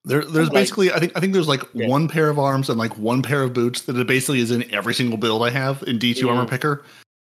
There, 0.05 0.23
there's 0.23 0.47
Like- 0.47 0.53
basically 0.53 0.91
I 0.91 0.99
think 0.99 1.11
I 1.15 1.19
think 1.19 1.33
there's 1.33 1.47
like 1.47 1.61
Yeah. 1.73 1.87
one 1.87 2.07
pair 2.07 2.29
of 2.29 2.39
arms 2.39 2.69
and 2.69 2.77
like 2.79 2.97
one 2.97 3.21
pair 3.21 3.43
of 3.43 3.53
boots 3.53 3.81
that 3.83 3.97
it 3.97 4.07
basically 4.07 4.39
is 4.39 4.51
in 4.51 4.73
every 4.73 4.93
single 4.93 5.17
build 5.17 5.43
I 5.43 5.49
have 5.49 5.83
in 5.85 5.99
D2 5.99 6.21
Yeah. 6.25 6.31
Armor 6.31 6.45
Picker 6.47 6.83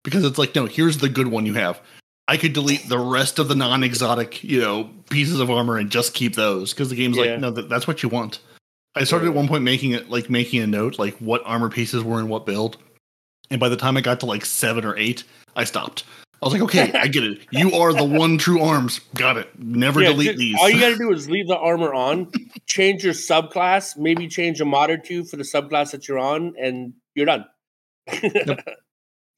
because 0.04 0.24
it's 0.24 0.38
like 0.38 0.54
no 0.54 0.66
here's 0.66 0.98
the 0.98 1.08
good 1.08 1.28
one 1.28 1.44
you 1.46 1.54
have. 1.54 1.80
I 2.28 2.36
could 2.36 2.52
delete 2.52 2.88
the 2.88 2.98
rest 2.98 3.38
of 3.38 3.48
the 3.48 3.54
non-exotic 3.54 4.44
you 4.44 4.60
know 4.60 4.90
pieces 5.10 5.40
of 5.40 5.50
armor 5.50 5.76
and 5.78 5.90
just 5.90 6.14
keep 6.14 6.36
those 6.36 6.72
because 6.72 6.88
the 6.90 6.94
game's 6.96 7.16
Yeah. 7.16 7.24
like 7.32 7.40
no 7.40 7.50
that, 7.50 7.68
that's 7.68 7.86
what 7.88 8.02
you 8.02 8.08
want. 8.08 8.38
I 8.94 9.04
started 9.04 9.28
at 9.28 9.34
one 9.34 9.48
point 9.48 9.64
making 9.64 9.92
it 9.92 10.08
like 10.10 10.30
making 10.30 10.60
a 10.62 10.66
note 10.66 10.98
like 10.98 11.16
what 11.18 11.42
armor 11.44 11.68
pieces 11.70 12.02
were 12.04 12.20
in 12.20 12.28
what 12.28 12.46
build, 12.46 12.76
and 13.50 13.58
by 13.58 13.68
the 13.68 13.76
time 13.76 13.96
I 13.96 14.02
got 14.02 14.20
to 14.20 14.26
like 14.26 14.44
seven 14.44 14.84
or 14.84 14.96
eight, 14.96 15.24
I 15.56 15.64
stopped. 15.64 16.04
I 16.40 16.46
was 16.46 16.52
like, 16.52 16.62
okay, 16.62 16.92
I 16.92 17.08
get 17.08 17.24
it. 17.24 17.40
You 17.50 17.72
are 17.72 17.92
the 17.92 18.04
one 18.04 18.38
true 18.38 18.62
arms. 18.62 19.00
Got 19.14 19.38
it. 19.38 19.48
Never 19.58 20.00
Yeah, 20.00 20.10
delete 20.10 20.30
ju- 20.32 20.36
these. 20.36 20.56
All 20.60 20.70
you 20.70 20.78
got 20.78 20.90
to 20.90 20.96
do 20.96 21.10
is 21.12 21.28
leave 21.28 21.48
the 21.48 21.56
armor 21.58 21.92
on, 21.92 22.30
change 22.66 23.02
your 23.02 23.12
subclass, 23.12 23.96
maybe 23.96 24.28
change 24.28 24.60
a 24.60 24.64
mod 24.64 24.90
or 24.90 24.98
two 24.98 25.24
for 25.24 25.36
the 25.36 25.42
subclass 25.42 25.90
that 25.90 26.06
you're 26.06 26.18
on, 26.18 26.54
and 26.60 26.92
you're 27.16 27.26
done. 27.26 27.44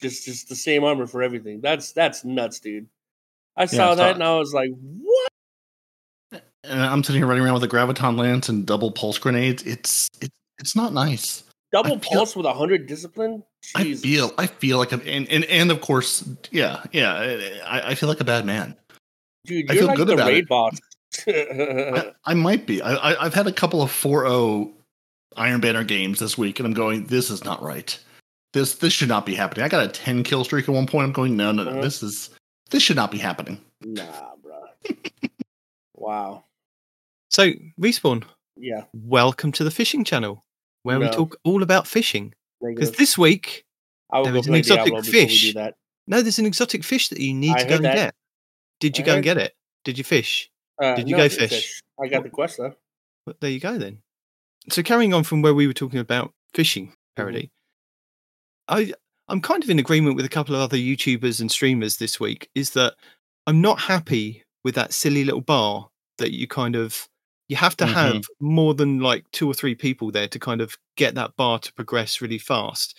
just 0.00 0.24
just 0.24 0.48
the 0.48 0.56
same 0.56 0.84
armor 0.84 1.06
for 1.06 1.22
everything. 1.22 1.60
That's 1.60 1.92
that's 1.92 2.24
nuts, 2.24 2.60
dude. 2.60 2.86
I 3.56 3.66
saw 3.66 3.92
it's 3.92 3.98
that 4.00 4.14
and 4.14 4.24
I 4.24 4.36
was 4.38 4.52
like, 4.54 4.70
what? 5.02 6.42
and 6.64 6.80
I'm 6.80 7.02
sitting 7.02 7.20
here 7.20 7.26
running 7.26 7.42
around 7.44 7.54
with 7.54 7.64
a 7.64 7.68
graviton 7.68 8.18
lance 8.18 8.48
and 8.48 8.66
double 8.66 8.90
pulse 8.92 9.18
grenades. 9.18 9.62
It's 9.64 10.08
it's 10.20 10.30
it's 10.58 10.76
not 10.76 10.92
nice. 10.92 11.44
Double 11.72 11.94
I 11.94 11.98
feel- 11.98 12.10
pulse 12.18 12.36
with 12.36 12.46
a 12.46 12.52
hundred 12.52 12.86
discipline? 12.86 13.42
I 13.74 13.94
feel 13.94 14.32
I 14.38 14.46
feel 14.46 14.78
like 14.78 14.92
I'm 14.92 15.02
and, 15.06 15.28
and 15.28 15.44
and 15.44 15.70
of 15.70 15.80
course 15.80 16.28
yeah 16.50 16.82
yeah 16.92 17.14
I, 17.66 17.90
I 17.90 17.94
feel 17.94 18.08
like 18.08 18.20
a 18.20 18.24
bad 18.24 18.44
man. 18.46 18.74
dude, 19.44 19.70
I 19.70 19.74
you're 19.74 19.82
feel 19.82 19.88
like 19.88 19.96
good 19.96 20.08
the 20.08 20.14
about 20.14 20.28
raid 20.28 20.44
it. 20.44 20.48
boss. 20.48 20.78
I, 21.28 22.12
I 22.24 22.34
might 22.34 22.66
be. 22.66 22.80
I, 22.82 22.94
I 22.94 23.24
I've 23.26 23.34
had 23.34 23.46
a 23.46 23.52
couple 23.52 23.82
of 23.82 23.90
4-0 23.90 24.72
Iron 25.36 25.60
Banner 25.60 25.84
games 25.84 26.18
this 26.20 26.38
week, 26.38 26.58
and 26.58 26.66
I'm 26.66 26.72
going. 26.72 27.06
This 27.06 27.30
is 27.30 27.44
not 27.44 27.62
right. 27.62 27.98
This 28.52 28.76
this 28.76 28.92
should 28.92 29.08
not 29.08 29.26
be 29.26 29.34
happening. 29.34 29.64
I 29.64 29.68
got 29.68 29.84
a 29.84 29.88
10 29.88 30.22
kill 30.24 30.42
streak 30.44 30.68
at 30.68 30.74
one 30.74 30.86
point. 30.86 31.04
I'm 31.06 31.12
going. 31.12 31.36
No 31.36 31.52
no 31.52 31.64
no. 31.64 31.70
Uh-huh. 31.70 31.80
This 31.82 32.02
is 32.02 32.30
this 32.70 32.82
should 32.82 32.96
not 32.96 33.10
be 33.10 33.18
happening. 33.18 33.60
nah, 33.84 34.04
bro. 34.42 34.62
wow. 35.94 36.44
So, 37.30 37.50
Respawn, 37.80 38.24
Yeah. 38.56 38.84
welcome 38.92 39.52
to 39.52 39.64
the 39.64 39.70
fishing 39.70 40.02
channel 40.04 40.44
where 40.82 40.98
we 40.98 41.08
talk 41.10 41.36
all 41.44 41.62
about 41.62 41.86
fishing. 41.86 42.34
Because 42.62 42.92
this 42.92 43.16
week, 43.16 43.64
I 44.10 44.18
will 44.18 44.24
there 44.24 44.32
go 44.34 44.38
is 44.40 44.46
an 44.46 44.54
exotic 44.54 44.84
Diablo 44.86 45.00
before 45.02 45.20
we 45.20 45.26
fish. 45.28 45.54
that. 45.54 45.74
no, 46.06 46.22
there's 46.22 46.38
an 46.38 46.46
exotic 46.46 46.84
fish 46.84 47.08
that 47.08 47.20
you 47.20 47.34
need 47.34 47.56
I 47.56 47.62
to 47.62 47.68
go 47.68 47.76
and 47.76 47.84
that. 47.84 47.94
get. 47.94 48.14
Did 48.80 48.98
you 48.98 49.04
I 49.04 49.06
go 49.06 49.14
and 49.14 49.24
get 49.24 49.38
it? 49.38 49.54
Did 49.84 49.98
you 49.98 50.04
fish? 50.04 50.50
Uh, 50.82 50.94
Did 50.94 51.08
you 51.08 51.16
no, 51.16 51.22
go 51.24 51.28
didn't 51.28 51.48
fish? 51.48 51.82
I 52.02 52.08
got 52.08 52.22
the 52.22 52.30
quest 52.30 52.58
though. 52.58 52.74
Well, 53.26 53.36
there 53.40 53.50
you 53.50 53.60
go 53.60 53.76
then. 53.78 53.98
So 54.70 54.82
carrying 54.82 55.12
on 55.14 55.24
from 55.24 55.42
where 55.42 55.54
we 55.54 55.66
were 55.66 55.72
talking 55.72 56.00
about 56.00 56.32
fishing 56.54 56.92
Peroty, 57.16 57.50
I 58.68 58.92
I'm 59.28 59.40
kind 59.40 59.62
of 59.62 59.70
in 59.70 59.78
agreement 59.78 60.16
with 60.16 60.24
a 60.24 60.30
couple 60.30 60.54
of 60.54 60.60
other 60.60 60.76
YouTubers 60.76 61.40
and 61.40 61.50
streamers 61.50 61.98
this 61.98 62.18
week. 62.18 62.48
Is 62.54 62.70
that 62.70 62.94
I'm 63.46 63.60
not 63.60 63.80
happy 63.80 64.42
with 64.64 64.74
that 64.74 64.92
silly 64.92 65.24
little 65.24 65.40
bar 65.40 65.88
that 66.18 66.32
you 66.32 66.46
kind 66.46 66.76
of 66.76 67.08
you 67.50 67.56
have 67.56 67.76
to 67.78 67.84
have 67.94 68.22
more 68.38 68.74
than 68.74 69.00
like 69.00 69.24
two 69.32 69.48
or 69.50 69.54
three 69.54 69.74
people 69.74 70.10
there 70.12 70.28
to 70.28 70.38
kind 70.38 70.60
of 70.60 70.76
get 70.96 71.16
that 71.16 71.34
bar 71.36 71.58
to 71.58 71.72
progress 71.74 72.20
really 72.20 72.38
fast. 72.38 72.96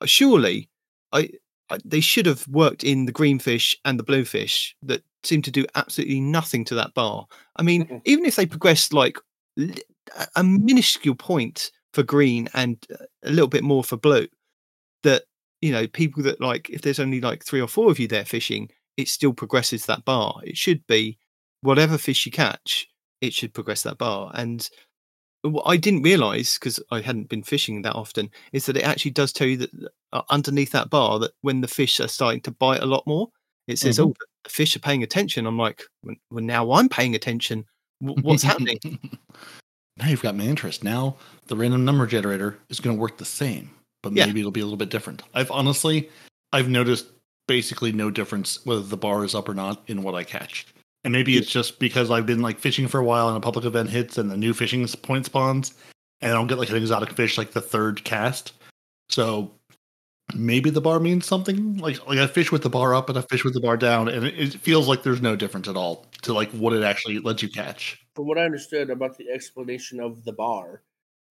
Uh, 0.00 0.06
Surely, 0.06 0.70
I, 1.12 1.28
I 1.70 1.78
they 1.84 2.00
should 2.00 2.26
have 2.26 2.46
worked 2.48 2.84
in 2.84 3.06
the 3.06 3.12
green 3.12 3.38
fish 3.40 3.76
and 3.84 3.98
the 3.98 4.04
blue 4.04 4.24
fish 4.24 4.76
that 4.82 5.02
seem 5.24 5.42
to 5.42 5.50
do 5.50 5.66
absolutely 5.74 6.20
nothing 6.20 6.64
to 6.66 6.74
that 6.76 6.94
bar. 6.94 7.26
I 7.56 7.62
mean, 7.62 7.86
Mhm. 7.86 8.00
even 8.04 8.24
if 8.24 8.36
they 8.36 8.46
progressed 8.46 8.92
like 8.92 9.18
a- 9.58 10.28
a 10.36 10.44
minuscule 10.44 11.16
point 11.16 11.72
for 11.92 12.04
green 12.04 12.48
and 12.54 12.76
uh, 12.92 13.04
a 13.24 13.30
little 13.30 13.48
bit 13.48 13.64
more 13.64 13.82
for 13.82 13.96
blue, 13.96 14.28
that 15.02 15.24
you 15.60 15.72
know 15.72 15.88
people 15.88 16.22
that 16.22 16.40
like 16.40 16.70
if 16.70 16.82
there's 16.82 17.00
only 17.00 17.20
like 17.20 17.44
three 17.44 17.60
or 17.60 17.68
four 17.68 17.90
of 17.90 17.98
you 17.98 18.06
there 18.06 18.24
fishing, 18.24 18.70
it 18.96 19.08
still 19.08 19.32
progresses 19.32 19.86
that 19.86 20.04
bar. 20.04 20.40
It 20.44 20.56
should 20.56 20.86
be 20.86 21.18
whatever 21.62 21.98
fish 21.98 22.24
you 22.24 22.32
catch, 22.32 22.86
it 23.20 23.32
should 23.34 23.54
progress 23.54 23.82
that 23.82 23.98
bar. 23.98 24.30
And 24.34 24.68
what 25.42 25.64
I 25.66 25.76
didn't 25.76 26.02
realize 26.02 26.58
because 26.58 26.80
I 26.90 27.00
hadn't 27.00 27.28
been 27.28 27.42
fishing 27.42 27.82
that 27.82 27.94
often 27.94 28.30
is 28.52 28.66
that 28.66 28.76
it 28.76 28.82
actually 28.84 29.12
does 29.12 29.32
tell 29.32 29.46
you 29.46 29.56
that 29.58 29.70
uh, 30.12 30.22
underneath 30.30 30.72
that 30.72 30.90
bar 30.90 31.18
that 31.20 31.32
when 31.42 31.60
the 31.60 31.68
fish 31.68 31.98
are 32.00 32.08
starting 32.08 32.40
to 32.42 32.50
bite 32.50 32.82
a 32.82 32.86
lot 32.86 33.06
more, 33.06 33.28
it 33.66 33.78
says, 33.78 33.98
Mhm. 33.98 34.04
"Oh, 34.08 34.14
the 34.44 34.50
fish 34.50 34.76
are 34.76 34.80
paying 34.80 35.02
attention." 35.02 35.46
I'm 35.46 35.56
like, 35.58 35.82
"Well, 36.02 36.16
well, 36.30 36.44
now 36.44 36.72
I'm 36.72 36.88
paying 36.88 37.14
attention. 37.14 37.64
W- 38.02 38.20
What's 38.22 38.42
happening?" 38.42 38.78
now 39.96 40.08
you've 40.08 40.22
got 40.22 40.34
my 40.36 40.44
interest. 40.44 40.82
Now 40.84 41.16
the 41.46 41.56
random 41.56 41.84
number 41.84 42.06
generator 42.06 42.58
is 42.68 42.80
going 42.80 42.96
to 42.96 43.00
work 43.00 43.16
the 43.18 43.24
same, 43.24 43.70
but 44.02 44.12
Yeah. 44.12 44.26
maybe 44.26 44.40
it'll 44.40 44.50
be 44.52 44.60
a 44.60 44.64
little 44.64 44.76
bit 44.76 44.90
different. 44.90 45.22
I've 45.34 45.50
honestly, 45.50 46.10
I've 46.52 46.68
noticed 46.68 47.06
basically 47.48 47.92
no 47.92 48.10
difference 48.10 48.64
whether 48.66 48.82
the 48.82 48.96
bar 48.96 49.24
is 49.24 49.34
up 49.34 49.48
or 49.48 49.54
not 49.54 49.82
in 49.88 50.02
what 50.02 50.14
I 50.14 50.24
catch. 50.24 50.66
And 51.04 51.12
maybe 51.12 51.38
it's 51.38 51.50
just 51.50 51.78
because 51.78 52.10
I've 52.10 52.26
been 52.26 52.42
like 52.42 52.58
fishing 52.58 52.86
for 52.86 52.98
a 53.00 53.04
while 53.04 53.28
and 53.28 53.36
a 53.36 53.40
public 53.40 53.64
event 53.64 53.88
hits 53.90 54.18
and 54.18 54.30
the 54.30 54.36
new 54.36 54.52
fishing 54.52 54.82
s- 54.82 54.94
point 54.94 55.24
spawns, 55.26 55.72
and 56.20 56.30
I 56.30 56.34
don't 56.34 56.46
get 56.46 56.58
like 56.58 56.68
an 56.70 56.76
exotic 56.76 57.10
fish 57.12 57.38
like 57.38 57.52
the 57.52 57.60
third 57.62 58.04
cast. 58.04 58.52
So 59.08 59.50
maybe 60.34 60.68
the 60.70 60.80
bar 60.80 61.00
means 61.00 61.24
something. 61.26 61.78
Like 61.78 62.06
like 62.06 62.18
I 62.18 62.26
fish 62.26 62.52
with 62.52 62.62
the 62.62 62.68
bar 62.68 62.94
up 62.94 63.08
and 63.08 63.16
I 63.18 63.22
fish 63.22 63.44
with 63.44 63.54
the 63.54 63.60
bar 63.60 63.76
down, 63.78 64.08
and 64.08 64.26
it, 64.26 64.38
it 64.38 64.54
feels 64.54 64.88
like 64.88 65.02
there's 65.02 65.22
no 65.22 65.36
difference 65.36 65.68
at 65.68 65.76
all 65.76 66.06
to 66.22 66.32
like 66.34 66.50
what 66.52 66.72
it 66.74 66.82
actually 66.82 67.18
lets 67.18 67.42
you 67.42 67.48
catch. 67.48 67.98
From 68.14 68.26
what 68.26 68.36
I 68.38 68.44
understood 68.44 68.90
about 68.90 69.16
the 69.16 69.30
explanation 69.30 70.00
of 70.00 70.24
the 70.24 70.32
bar, 70.32 70.82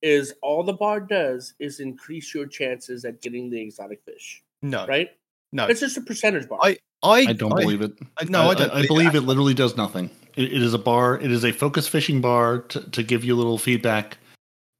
is 0.02 0.34
all 0.42 0.64
the 0.64 0.74
bar 0.74 1.00
does 1.00 1.54
is 1.60 1.80
increase 1.80 2.34
your 2.34 2.48
chances 2.48 3.06
at 3.06 3.22
getting 3.22 3.50
the 3.52 3.62
exotic 3.62 4.02
fish. 4.04 4.42
No, 4.64 4.88
Right? 4.88 5.10
no, 5.52 5.68
It's 5.68 5.80
just 5.80 5.98
a 5.98 6.02
percentage 6.02 6.50
bar. 6.50 6.58
I, 6.64 6.78
I, 7.02 7.28
I 7.30 7.34
don't 7.34 7.56
believe 7.56 7.82
it. 7.82 7.94
I, 8.20 8.26
no, 8.26 8.50
I, 8.50 8.54
don't. 8.56 8.72
I, 8.72 8.86
believe 8.86 9.16
it 9.16 9.22
literally 9.22 9.54
does 9.54 9.78
nothing. 9.78 10.10
It, 10.36 10.54
it 10.54 10.62
is 10.62 10.74
a 10.74 10.78
bar. 10.78 11.20
It 11.20 11.32
is 11.32 11.46
a 11.46 11.52
focus 11.52 11.88
fishing 11.88 12.22
bar 12.22 12.60
to, 12.60 12.90
to 12.92 13.04
give 13.04 13.24
you 13.24 13.36
a 13.36 13.38
little 13.38 13.58
feedback, 13.58 14.18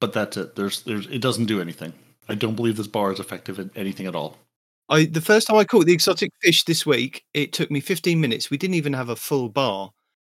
but 0.00 0.12
that's 0.12 0.36
it. 0.36 0.56
There's, 0.56 0.82
there's, 0.82 1.06
it 1.06 1.20
doesn't 1.20 1.46
do 1.46 1.60
anything. 1.60 1.92
I 2.28 2.34
don't 2.34 2.54
believe 2.56 2.76
this 2.76 2.86
bar 2.86 3.12
is 3.12 3.20
effective 3.20 3.58
at 3.58 3.70
anything 3.74 4.06
at 4.06 4.14
all. 4.14 4.36
I 4.88 5.04
the 5.04 5.20
first 5.20 5.46
time 5.46 5.56
I 5.56 5.64
caught 5.64 5.86
the 5.86 5.92
exotic 5.92 6.30
fish 6.42 6.64
this 6.64 6.84
week, 6.84 7.24
it 7.32 7.52
took 7.52 7.70
me 7.70 7.80
15 7.80 8.20
minutes. 8.20 8.50
We 8.50 8.58
didn't 8.58 8.74
even 8.74 8.92
have 8.92 9.08
a 9.08 9.16
full 9.16 9.48
bar, 9.48 9.90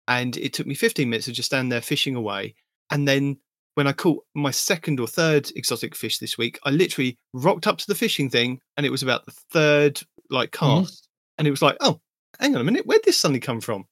and 0.08 0.36
it 0.36 0.52
took 0.52 0.66
me 0.66 0.74
15 0.74 1.08
minutes 1.08 1.26
to 1.26 1.32
just 1.32 1.46
stand 1.46 1.70
there 1.70 1.80
fishing 1.80 2.16
away. 2.16 2.54
And 2.90 3.06
then 3.06 3.38
when 3.74 3.86
I 3.86 3.92
caught 3.92 4.24
my 4.34 4.50
second 4.50 4.98
or 4.98 5.06
third 5.06 5.50
exotic 5.54 5.94
fish 5.94 6.18
this 6.18 6.38
week, 6.38 6.58
I 6.64 6.70
literally 6.70 7.18
rocked 7.34 7.66
up 7.66 7.76
to 7.78 7.86
the 7.86 7.94
fishing 7.94 8.30
thing, 8.30 8.60
and 8.76 8.86
it 8.86 8.90
was 8.90 9.02
about 9.02 9.26
the 9.26 9.34
third 9.52 10.00
like 10.30 10.50
Mhm. 10.50 10.82
cast, 10.82 11.05
and 11.38 11.46
it 11.46 11.50
was 11.50 11.62
like, 11.62 11.76
oh, 11.80 12.00
hang 12.40 12.54
on 12.54 12.60
a 12.60 12.64
minute, 12.64 12.86
where'd 12.86 13.04
this 13.04 13.16
suddenly 13.18 13.40
come 13.40 13.60
from? 13.60 13.86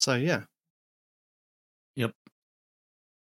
So 0.00 0.14
yeah, 0.14 0.42
yep. 1.96 2.12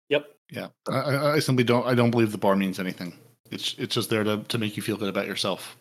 Yep. 0.10 0.26
Yeah, 0.52 0.68
I- 0.90 0.92
I, 0.94 1.34
I 1.36 1.40
simply 1.40 1.64
don't. 1.64 1.86
I 1.86 1.96
don't 1.96 2.12
believe 2.12 2.32
the 2.32 2.38
bar 2.38 2.56
means 2.56 2.80
anything. 2.80 3.14
It's, 3.52 3.76
it's 3.78 3.96
just 3.96 4.10
there 4.10 4.24
to, 4.24 4.38
to 4.38 4.58
make 4.58 4.76
you 4.78 4.84
feel 4.84 4.98
good 4.98 5.10
about 5.10 5.28
yourself. 5.28 5.78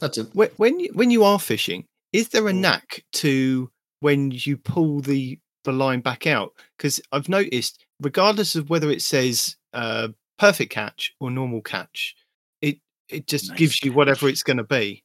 That's 0.00 0.18
it. 0.18 0.28
Wh- 0.34 0.58
when 0.58 0.80
you, 0.80 0.90
when 0.94 1.10
you 1.10 1.22
are 1.24 1.38
fishing, 1.38 1.86
is 2.12 2.28
there 2.30 2.48
a 2.48 2.52
Mm. 2.52 2.56
knack 2.58 3.04
to 3.14 3.70
when 4.00 4.30
you 4.32 4.56
pull 4.56 5.00
the 5.00 5.38
the 5.64 5.72
line 5.72 6.00
back 6.00 6.26
out? 6.26 6.52
Because 6.76 7.00
I've 7.12 7.28
noticed, 7.28 7.84
regardless 8.00 8.54
of 8.56 8.70
whether 8.70 8.90
it 8.90 9.02
says 9.02 9.56
uh, 9.72 10.08
perfect 10.38 10.72
catch 10.72 11.14
or 11.20 11.30
normal 11.30 11.60
catch, 11.62 12.14
it 12.60 12.78
it 13.08 13.26
just 13.26 13.50
Nice 13.50 13.58
gives 13.58 13.82
you 13.84 13.92
whatever 13.92 14.28
it's 14.28 14.42
going 14.42 14.56
to 14.58 14.64
be. 14.64 15.02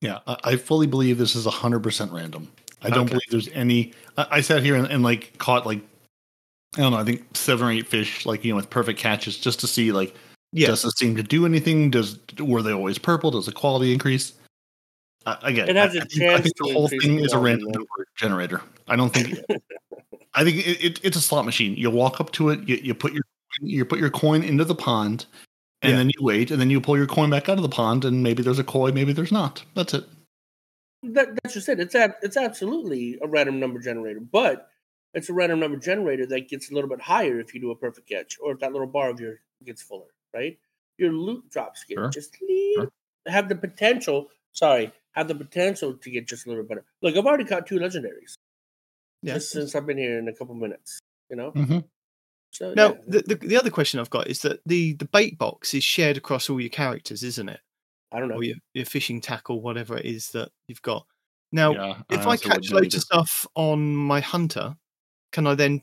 Yeah, 0.00 0.18
I, 0.26 0.56
fully 0.56 0.86
believe 0.86 1.18
this 1.18 1.34
is 1.34 1.46
hundred 1.46 1.80
percent 1.82 2.12
random. 2.12 2.48
I 2.82 2.90
don't 2.90 3.06
Okay. 3.06 3.10
believe 3.14 3.22
there's 3.30 3.48
any. 3.48 3.92
I, 4.18 4.26
I 4.32 4.40
sat 4.40 4.62
here 4.62 4.74
and, 4.76 4.86
and 4.86 5.02
like 5.02 5.36
caught 5.38 5.64
like 5.66 5.80
I 6.76 6.80
don't 6.80 6.92
know. 6.92 6.98
I 6.98 7.04
think 7.04 7.24
seven 7.34 7.66
or 7.66 7.70
eight 7.70 7.86
fish, 7.88 8.26
like 8.26 8.44
you 8.44 8.52
know, 8.52 8.56
with 8.56 8.68
perfect 8.68 8.98
catches, 8.98 9.38
just 9.38 9.58
to 9.60 9.66
see 9.66 9.92
like 9.92 10.14
Yeah, 10.52 10.68
does 10.68 10.84
it 10.84 10.96
seem 10.98 11.16
to 11.16 11.22
do 11.22 11.46
anything? 11.46 11.90
Does 11.90 12.18
were 12.38 12.62
they 12.62 12.72
always 12.72 12.98
purple? 12.98 13.30
Does 13.30 13.46
the 13.46 13.52
quality 13.52 13.92
increase? 13.92 14.34
Uh, 15.24 15.36
again, 15.42 15.68
It 15.68 15.76
has 15.76 15.96
I- 15.96 15.98
a 15.98 16.02
I 16.02 16.04
think, 16.04 16.22
I 16.30 16.40
think 16.40 16.56
the 16.56 16.72
whole 16.72 16.88
thing 16.88 17.16
the 17.16 17.24
is 17.24 17.32
a 17.32 17.38
random 17.38 17.70
number 17.70 17.88
generator. 18.16 18.60
I 18.88 18.96
don't 18.96 19.12
think. 19.12 19.38
I 20.34 20.44
think 20.44 20.58
it, 20.66 20.84
it, 20.84 21.00
it's 21.02 21.16
a 21.16 21.20
slot 21.22 21.46
machine. 21.46 21.74
You 21.76 21.90
walk 21.90 22.20
up 22.20 22.30
to 22.32 22.50
it, 22.50 22.68
you, 22.68 22.76
you 22.76 22.94
put 22.94 23.12
your 23.14 23.22
you 23.62 23.84
put 23.86 23.98
your 23.98 24.10
coin 24.10 24.42
into 24.42 24.64
the 24.64 24.74
pond, 24.74 25.24
And 25.82 25.92
Yeah. 25.92 25.96
then 25.98 26.10
you 26.10 26.24
wait, 26.24 26.50
and 26.50 26.60
then 26.60 26.70
you 26.70 26.80
pull 26.80 26.96
your 26.96 27.06
coin 27.06 27.30
back 27.30 27.48
out 27.48 27.58
of 27.58 27.62
the 27.62 27.68
pond, 27.68 28.04
and 28.04 28.22
maybe 28.22 28.42
there's 28.42 28.58
a 28.58 28.64
koi, 28.64 28.92
maybe 28.92 29.12
there's 29.12 29.32
not. 29.32 29.64
That's 29.74 29.94
it. 29.94 30.04
That, 31.02 31.28
that's 31.42 31.54
just 31.54 31.68
it. 31.68 31.78
It's 31.78 31.94
ab- 31.94 32.16
it's 32.22 32.36
absolutely 32.36 33.18
a 33.22 33.28
random 33.28 33.60
number 33.60 33.78
generator, 33.78 34.20
but 34.20 34.70
it's 35.14 35.28
a 35.28 35.32
random 35.34 35.60
number 35.60 35.76
generator 35.76 36.26
that 36.26 36.48
gets 36.48 36.70
a 36.70 36.74
little 36.74 36.88
bit 36.90 37.00
higher 37.00 37.38
if 37.38 37.54
you 37.54 37.60
do 37.60 37.70
a 37.70 37.76
perfect 37.76 38.08
catch 38.08 38.38
or 38.42 38.52
if 38.52 38.60
that 38.60 38.72
little 38.72 38.86
bar 38.86 39.10
of 39.10 39.20
yours 39.20 39.38
gets 39.64 39.82
fuller, 39.82 40.08
right? 40.34 40.58
Your 40.98 41.12
loot 41.12 41.48
drops 41.50 41.84
get 41.84 41.96
Sure. 41.96 42.08
just 42.08 42.36
little, 42.40 42.90
have 43.26 43.48
the 43.48 43.54
potential. 43.54 44.30
Sorry, 44.52 44.90
have 45.12 45.28
the 45.28 45.34
potential 45.34 45.94
to 45.94 46.10
get 46.10 46.26
just 46.26 46.46
a 46.46 46.48
little 46.48 46.64
bit 46.64 46.70
better. 46.70 46.84
Look, 47.02 47.16
I've 47.16 47.26
already 47.26 47.44
caught 47.44 47.66
two 47.66 47.78
legendaries 47.78 48.34
Yes. 49.22 49.36
just 49.36 49.50
since 49.52 49.74
I've 49.74 49.86
been 49.86 49.98
here 49.98 50.18
in 50.18 50.28
a 50.28 50.32
couple 50.32 50.54
minutes. 50.54 50.98
You 51.30 51.36
know, 51.36 51.52
Mm-hmm. 51.52 51.78
So 52.50 52.72
Now, 52.74 52.94
yeah, 52.94 53.00
the, 53.06 53.20
the 53.22 53.34
the 53.34 53.56
other 53.56 53.70
question 53.70 54.00
I've 54.00 54.10
got 54.10 54.28
is 54.28 54.40
that 54.42 54.60
the 54.66 54.94
the 54.94 55.04
bait 55.06 55.38
box 55.38 55.74
is 55.74 55.84
shared 55.84 56.16
across 56.16 56.48
all 56.48 56.60
your 56.60 56.70
characters, 56.70 57.22
isn't 57.22 57.48
it? 57.48 57.60
I 58.12 58.20
don't 58.20 58.28
know. 58.28 58.36
Or 58.36 58.44
your, 58.44 58.56
your 58.72 58.84
fishing 58.86 59.20
tackle, 59.20 59.60
whatever 59.60 59.96
it 59.96 60.04
is 60.06 60.30
that 60.30 60.50
you've 60.68 60.82
got. 60.82 61.06
Now, 61.52 61.72
yeah, 61.72 61.98
if 62.10 62.20
I 62.20 62.30
honestly 62.30 62.50
catch 62.50 62.70
loads 62.70 62.94
of 62.94 63.02
stuff 63.02 63.46
on 63.54 63.94
my 63.94 64.20
hunter, 64.20 64.74
can 65.32 65.46
I 65.46 65.54
then 65.54 65.82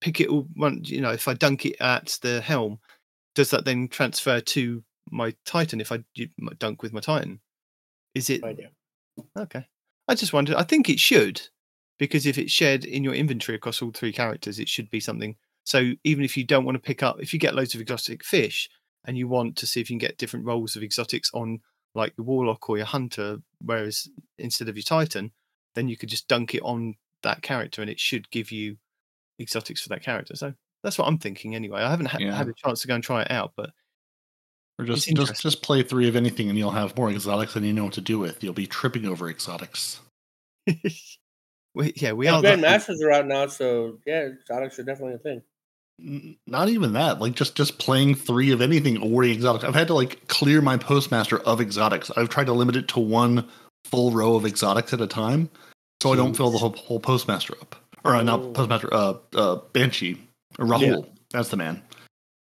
pick 0.00 0.20
it 0.20 0.28
all? 0.28 0.46
One, 0.54 0.80
you 0.84 1.00
know, 1.00 1.10
if 1.10 1.26
I 1.28 1.34
dunk 1.34 1.66
it 1.66 1.76
at 1.80 2.18
the 2.22 2.40
helm, 2.40 2.78
does 3.34 3.50
that 3.50 3.64
then 3.64 3.88
transfer 3.88 4.40
to 4.40 4.82
my 5.10 5.34
titan? 5.44 5.80
If 5.80 5.90
I 5.92 6.04
dunk 6.58 6.82
with 6.82 6.92
my 6.92 7.00
titan, 7.00 7.40
is 8.14 8.30
it 8.30 8.42
No 8.42 8.48
idea. 8.48 8.70
okay? 9.38 9.66
I 10.08 10.14
just 10.14 10.32
wondered. 10.32 10.56
I 10.56 10.62
think 10.62 10.88
it 10.88 11.00
should, 11.00 11.40
because 11.98 12.26
if 12.26 12.38
it's 12.38 12.52
shared 12.52 12.84
in 12.84 13.02
your 13.04 13.14
inventory 13.14 13.56
across 13.56 13.82
all 13.82 13.90
three 13.90 14.12
characters, 14.12 14.58
it 14.58 14.68
should 14.68 14.90
be 14.90 15.00
something. 15.00 15.36
So 15.64 15.92
even 16.04 16.24
if 16.24 16.36
you 16.36 16.44
don't 16.44 16.64
want 16.64 16.76
to 16.76 16.80
pick 16.82 17.02
up, 17.02 17.16
if 17.20 17.32
you 17.32 17.38
get 17.38 17.54
loads 17.54 17.74
of 17.74 17.80
exotic 17.80 18.22
fish 18.24 18.68
and 19.06 19.16
you 19.18 19.26
want 19.28 19.56
to 19.56 19.66
see 19.66 19.80
if 19.80 19.88
you 19.90 19.94
can 19.94 20.06
get 20.06 20.18
different 20.18 20.46
rolls 20.46 20.76
of 20.76 20.82
exotics 20.82 21.30
on 21.34 21.60
like 21.94 22.12
your 22.18 22.24
warlock 22.26 22.68
or 22.68 22.76
your 22.76 22.86
hunter, 22.86 23.38
whereas 23.60 24.08
instead 24.38 24.68
of 24.68 24.76
your 24.76 24.82
titan, 24.82 25.32
then 25.74 25.88
you 25.88 25.96
could 25.96 26.08
just 26.08 26.28
dunk 26.28 26.54
it 26.54 26.62
on 26.62 26.94
that 27.22 27.42
character 27.42 27.80
and 27.80 27.90
it 27.90 27.98
should 27.98 28.30
give 28.30 28.50
you 28.52 28.76
exotics 29.40 29.80
for 29.82 29.88
that 29.88 30.02
character. 30.02 30.36
So 30.36 30.52
that's 30.82 30.98
what 30.98 31.08
I'm 31.08 31.18
thinking 31.18 31.54
anyway. 31.54 31.80
I 31.80 31.90
haven't 31.90 32.06
ha- 32.06 32.18
Yeah. 32.20 32.34
had 32.34 32.48
a 32.48 32.52
chance 32.54 32.82
to 32.82 32.88
go 32.88 32.94
and 32.94 33.02
try 33.04 33.22
it 33.22 33.30
out, 33.30 33.52
but 33.56 33.70
Or 34.78 34.84
just 34.84 35.08
just 35.14 35.40
just 35.40 35.62
play 35.62 35.82
three 35.82 36.08
of 36.08 36.16
anything, 36.16 36.48
and 36.50 36.58
you'll 36.58 36.72
have 36.72 36.96
more 36.96 37.10
exotics 37.10 37.54
than 37.54 37.64
you 37.64 37.72
know 37.72 37.84
what 37.84 37.92
to 37.94 38.00
do 38.00 38.18
with. 38.18 38.42
You'll 38.44 38.52
be 38.54 38.66
tripping 38.66 39.06
over 39.06 39.30
exotics. 39.30 40.00
we, 41.74 41.92
yeah, 41.96 42.12
we 42.12 42.26
Yeah, 42.26 42.36
are. 42.36 42.40
Grand 42.42 42.62
that- 42.62 42.70
Masters 42.70 43.00
are 43.02 43.12
out 43.12 43.26
now, 43.26 43.46
so 43.46 43.98
yeah, 44.06 44.22
exotics 44.26 44.78
are 44.78 44.82
definitely 44.84 45.14
a 45.14 45.18
thing. 45.18 45.42
Not 45.98 46.68
even 46.68 46.92
that. 46.94 47.20
Like 47.20 47.34
just 47.34 47.54
just 47.54 47.78
playing 47.78 48.14
three 48.16 48.50
of 48.50 48.60
anything 48.60 48.96
awarding 48.96 49.32
exotics. 49.32 49.64
I've 49.64 49.74
had 49.74 49.86
to 49.88 49.94
like 49.94 50.26
clear 50.28 50.60
my 50.60 50.76
postmaster 50.76 51.38
of 51.40 51.60
exotics. 51.60 52.10
I've 52.16 52.28
tried 52.28 52.46
to 52.46 52.52
limit 52.52 52.76
it 52.76 52.88
to 52.88 53.00
one 53.00 53.46
full 53.84 54.10
row 54.10 54.34
of 54.34 54.44
exotics 54.44 54.92
at 54.92 55.00
a 55.00 55.06
time, 55.06 55.48
so 56.02 56.12
I 56.12 56.16
don't 56.16 56.34
fill 56.36 56.50
the 56.50 56.58
whole, 56.58 56.72
whole 56.72 56.98
postmaster 57.00 57.54
up. 57.60 57.76
Or 58.04 58.16
uh, 58.16 58.20
Oh. 58.20 58.24
not 58.24 58.54
postmaster. 58.54 58.92
Uh, 58.92 59.14
uh, 59.34 59.56
Banshee 59.72 60.18
or 60.58 60.66
Rahool. 60.66 61.06
That's 61.30 61.48
the 61.48 61.56
man. 61.56 61.80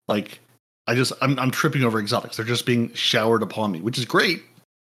Like 0.07 0.39
I 0.87 0.95
just 0.95 1.11
I'm 1.21 1.37
I'm 1.37 1.51
tripping 1.51 1.83
over 1.83 1.99
exotics. 1.99 2.37
They're 2.37 2.45
just 2.45 2.65
being 2.65 2.93
showered 2.93 3.43
upon 3.43 3.71
me, 3.71 3.81
which 3.81 3.97
is 3.97 4.05
great. 4.05 4.41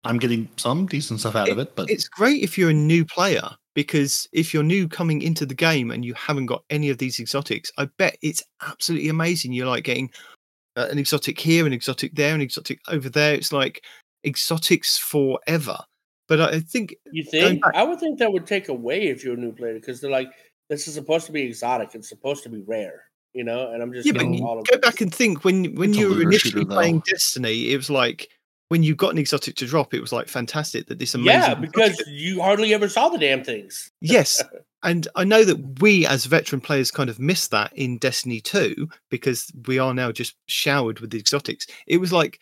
I'm 0.04 0.18
getting 0.18 0.48
some 0.58 0.86
decent 0.86 1.20
stuff 1.20 1.34
out 1.34 1.48
of 1.48 1.58
it, 1.58 1.74
but 1.74 1.90
it's 1.90 2.08
great 2.08 2.42
if 2.42 2.56
you're 2.58 2.70
a 2.70 2.74
new 2.74 3.04
player 3.04 3.48
because 3.74 4.28
if 4.32 4.54
you're 4.54 4.62
new 4.62 4.88
coming 4.88 5.22
into 5.22 5.44
the 5.46 5.54
game 5.54 5.90
and 5.90 6.04
you 6.04 6.14
haven't 6.14 6.46
got 6.46 6.64
any 6.70 6.90
of 6.90 6.98
these 6.98 7.18
exotics, 7.20 7.70
I 7.78 7.86
bet 7.98 8.16
it's 8.22 8.42
absolutely 8.62 9.08
amazing. 9.08 9.52
You're 9.52 9.66
like 9.66 9.84
getting 9.84 10.10
uh, 10.76 10.88
an 10.90 10.98
exotic 10.98 11.38
here, 11.38 11.66
an 11.66 11.72
exotic 11.72 12.14
there, 12.14 12.34
an 12.34 12.40
exotic 12.40 12.80
over 12.88 13.08
there. 13.08 13.34
It's 13.34 13.52
like 13.52 13.84
exotics 14.24 14.98
forever. 14.98 15.78
But 16.28 16.40
I 16.40 16.48
I 16.56 16.60
think 16.60 16.94
You 17.12 17.24
think? 17.24 17.62
back- 17.62 17.74
I 17.74 17.82
would 17.82 18.00
think 18.00 18.18
that 18.18 18.32
would 18.32 18.46
take 18.46 18.68
away 18.68 19.08
if 19.08 19.24
you're 19.24 19.34
a 19.34 19.38
new 19.38 19.52
player 19.52 19.74
because 19.74 20.00
they're 20.00 20.10
like, 20.10 20.30
this 20.70 20.88
is 20.88 20.94
supposed 20.94 21.26
to 21.26 21.32
be 21.32 21.42
exotic. 21.42 21.94
It's 21.94 22.08
supposed 22.08 22.42
to 22.44 22.48
be 22.48 22.62
rare, 22.66 23.04
you 23.34 23.44
know. 23.44 23.70
And 23.72 23.82
I'm 23.82 23.92
just 23.92 24.06
yeah, 24.06 24.12
but 24.12 24.20
getting 24.20 24.34
you 24.34 24.46
all 24.46 24.58
of 24.58 24.66
go 24.66 24.76
this. 24.76 24.90
back 24.90 25.00
and 25.02 25.14
think 25.14 25.44
when 25.44 25.74
when 25.74 25.90
It's 25.90 25.98
you 25.98 26.08
were 26.08 26.22
initially 26.22 26.62
shooter, 26.62 26.72
playing 26.74 27.02
Destiny, 27.06 27.72
it 27.72 27.76
was 27.76 27.90
like 27.90 28.28
when 28.68 28.82
you 28.82 28.94
got 28.94 29.12
an 29.12 29.18
exotic 29.18 29.56
to 29.56 29.66
drop, 29.66 29.94
it 29.94 30.00
was 30.00 30.12
like 30.12 30.28
fantastic 30.28 30.86
that 30.86 30.98
this 30.98 31.14
amazing 31.14 31.40
yeah, 31.40 31.54
because 31.54 32.02
you 32.06 32.40
hardly 32.40 32.74
ever 32.74 32.88
saw 32.88 33.08
the 33.08 33.18
damn 33.18 33.44
things. 33.44 33.90
yes 34.00 34.42
and 34.84 35.08
i 35.16 35.24
know 35.24 35.44
that 35.44 35.80
we 35.80 36.06
as 36.06 36.26
veteran 36.26 36.60
players 36.60 36.90
kind 36.90 37.10
of 37.10 37.18
missed 37.18 37.50
that 37.50 37.72
in 37.74 37.98
destiny 37.98 38.40
2 38.40 38.88
because 39.10 39.50
we 39.66 39.78
are 39.78 39.94
now 39.94 40.12
just 40.12 40.36
showered 40.46 41.00
with 41.00 41.10
the 41.10 41.18
exotics 41.18 41.66
it 41.88 41.96
was 41.96 42.12
like 42.12 42.38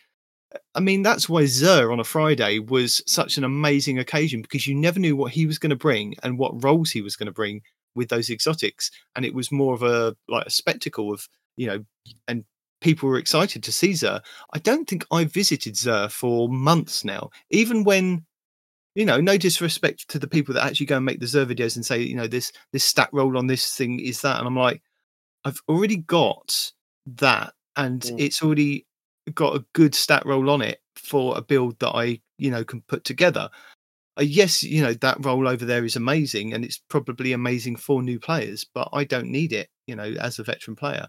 i 0.75 0.79
mean 0.79 1.01
that's 1.01 1.27
why 1.27 1.43
Xur 1.43 1.91
on 1.91 1.99
a 1.99 2.03
friday 2.03 2.59
was 2.59 3.01
such 3.07 3.37
an 3.37 3.43
amazing 3.43 3.97
occasion 3.97 4.41
because 4.41 4.67
you 4.67 4.75
never 4.75 4.99
knew 4.99 5.15
what 5.15 5.31
he 5.31 5.47
was 5.47 5.57
going 5.57 5.71
to 5.71 5.75
bring 5.75 6.13
and 6.21 6.37
what 6.37 6.63
roles 6.63 6.91
he 6.91 7.01
was 7.01 7.15
going 7.15 7.27
to 7.27 7.33
bring 7.33 7.61
with 7.95 8.09
those 8.09 8.29
exotics 8.29 8.91
and 9.15 9.25
it 9.25 9.33
was 9.33 9.51
more 9.51 9.73
of 9.73 9.81
a 9.81 10.15
like 10.27 10.45
a 10.45 10.51
spectacle 10.51 11.11
of 11.11 11.27
you 11.55 11.67
know 11.67 11.83
and 12.27 12.43
people 12.83 13.09
were 13.09 13.17
excited 13.17 13.63
to 13.63 13.71
see 13.71 13.91
Xur 13.91 14.21
i 14.53 14.59
don't 14.59 14.87
think 14.87 15.05
i 15.11 15.23
visited 15.23 15.75
Xur 15.75 16.11
for 16.11 16.49
months 16.49 17.03
now 17.03 17.29
even 17.49 17.83
when 17.83 18.25
you 18.95 19.05
know, 19.05 19.19
no 19.19 19.37
disrespect 19.37 20.07
to 20.09 20.19
the 20.19 20.27
people 20.27 20.53
that 20.53 20.65
actually 20.65 20.85
go 20.85 20.97
and 20.97 21.05
make 21.05 21.19
the 21.19 21.25
Xur 21.25 21.45
videos 21.45 21.75
and 21.75 21.85
say, 21.85 22.01
you 22.01 22.15
know, 22.15 22.27
this 22.27 22.51
this 22.71 22.83
stat 22.83 23.09
roll 23.11 23.37
on 23.37 23.47
this 23.47 23.73
thing 23.75 23.99
is 23.99 24.21
that, 24.21 24.37
and 24.37 24.47
I'm 24.47 24.55
like, 24.55 24.81
I've 25.45 25.61
already 25.67 25.97
got 25.97 26.71
that, 27.07 27.53
and 27.75 28.01
Mm. 28.01 28.15
it's 28.19 28.43
already 28.43 28.85
got 29.33 29.55
a 29.55 29.65
good 29.73 29.95
stat 29.95 30.25
roll 30.25 30.49
on 30.49 30.61
it 30.61 30.79
for 30.95 31.37
a 31.37 31.41
build 31.41 31.79
that 31.79 31.89
I, 31.89 32.21
you 32.37 32.51
know, 32.51 32.63
can 32.63 32.81
put 32.81 33.03
together. 33.03 33.49
Uh, 34.19 34.23
yes, 34.23 34.61
you 34.61 34.81
know 34.81 34.93
that 34.93 35.25
roll 35.25 35.47
over 35.47 35.65
there 35.65 35.85
is 35.85 35.95
amazing, 35.95 36.53
and 36.53 36.63
it's 36.63 36.81
probably 36.89 37.33
amazing 37.33 37.77
for 37.77 38.03
new 38.03 38.19
players, 38.19 38.63
but 38.75 38.89
I 38.93 39.05
don't 39.05 39.31
need 39.31 39.53
it, 39.53 39.69
you 39.87 39.95
know, 39.95 40.13
as 40.21 40.37
a 40.37 40.43
veteran 40.43 40.75
player. 40.75 41.07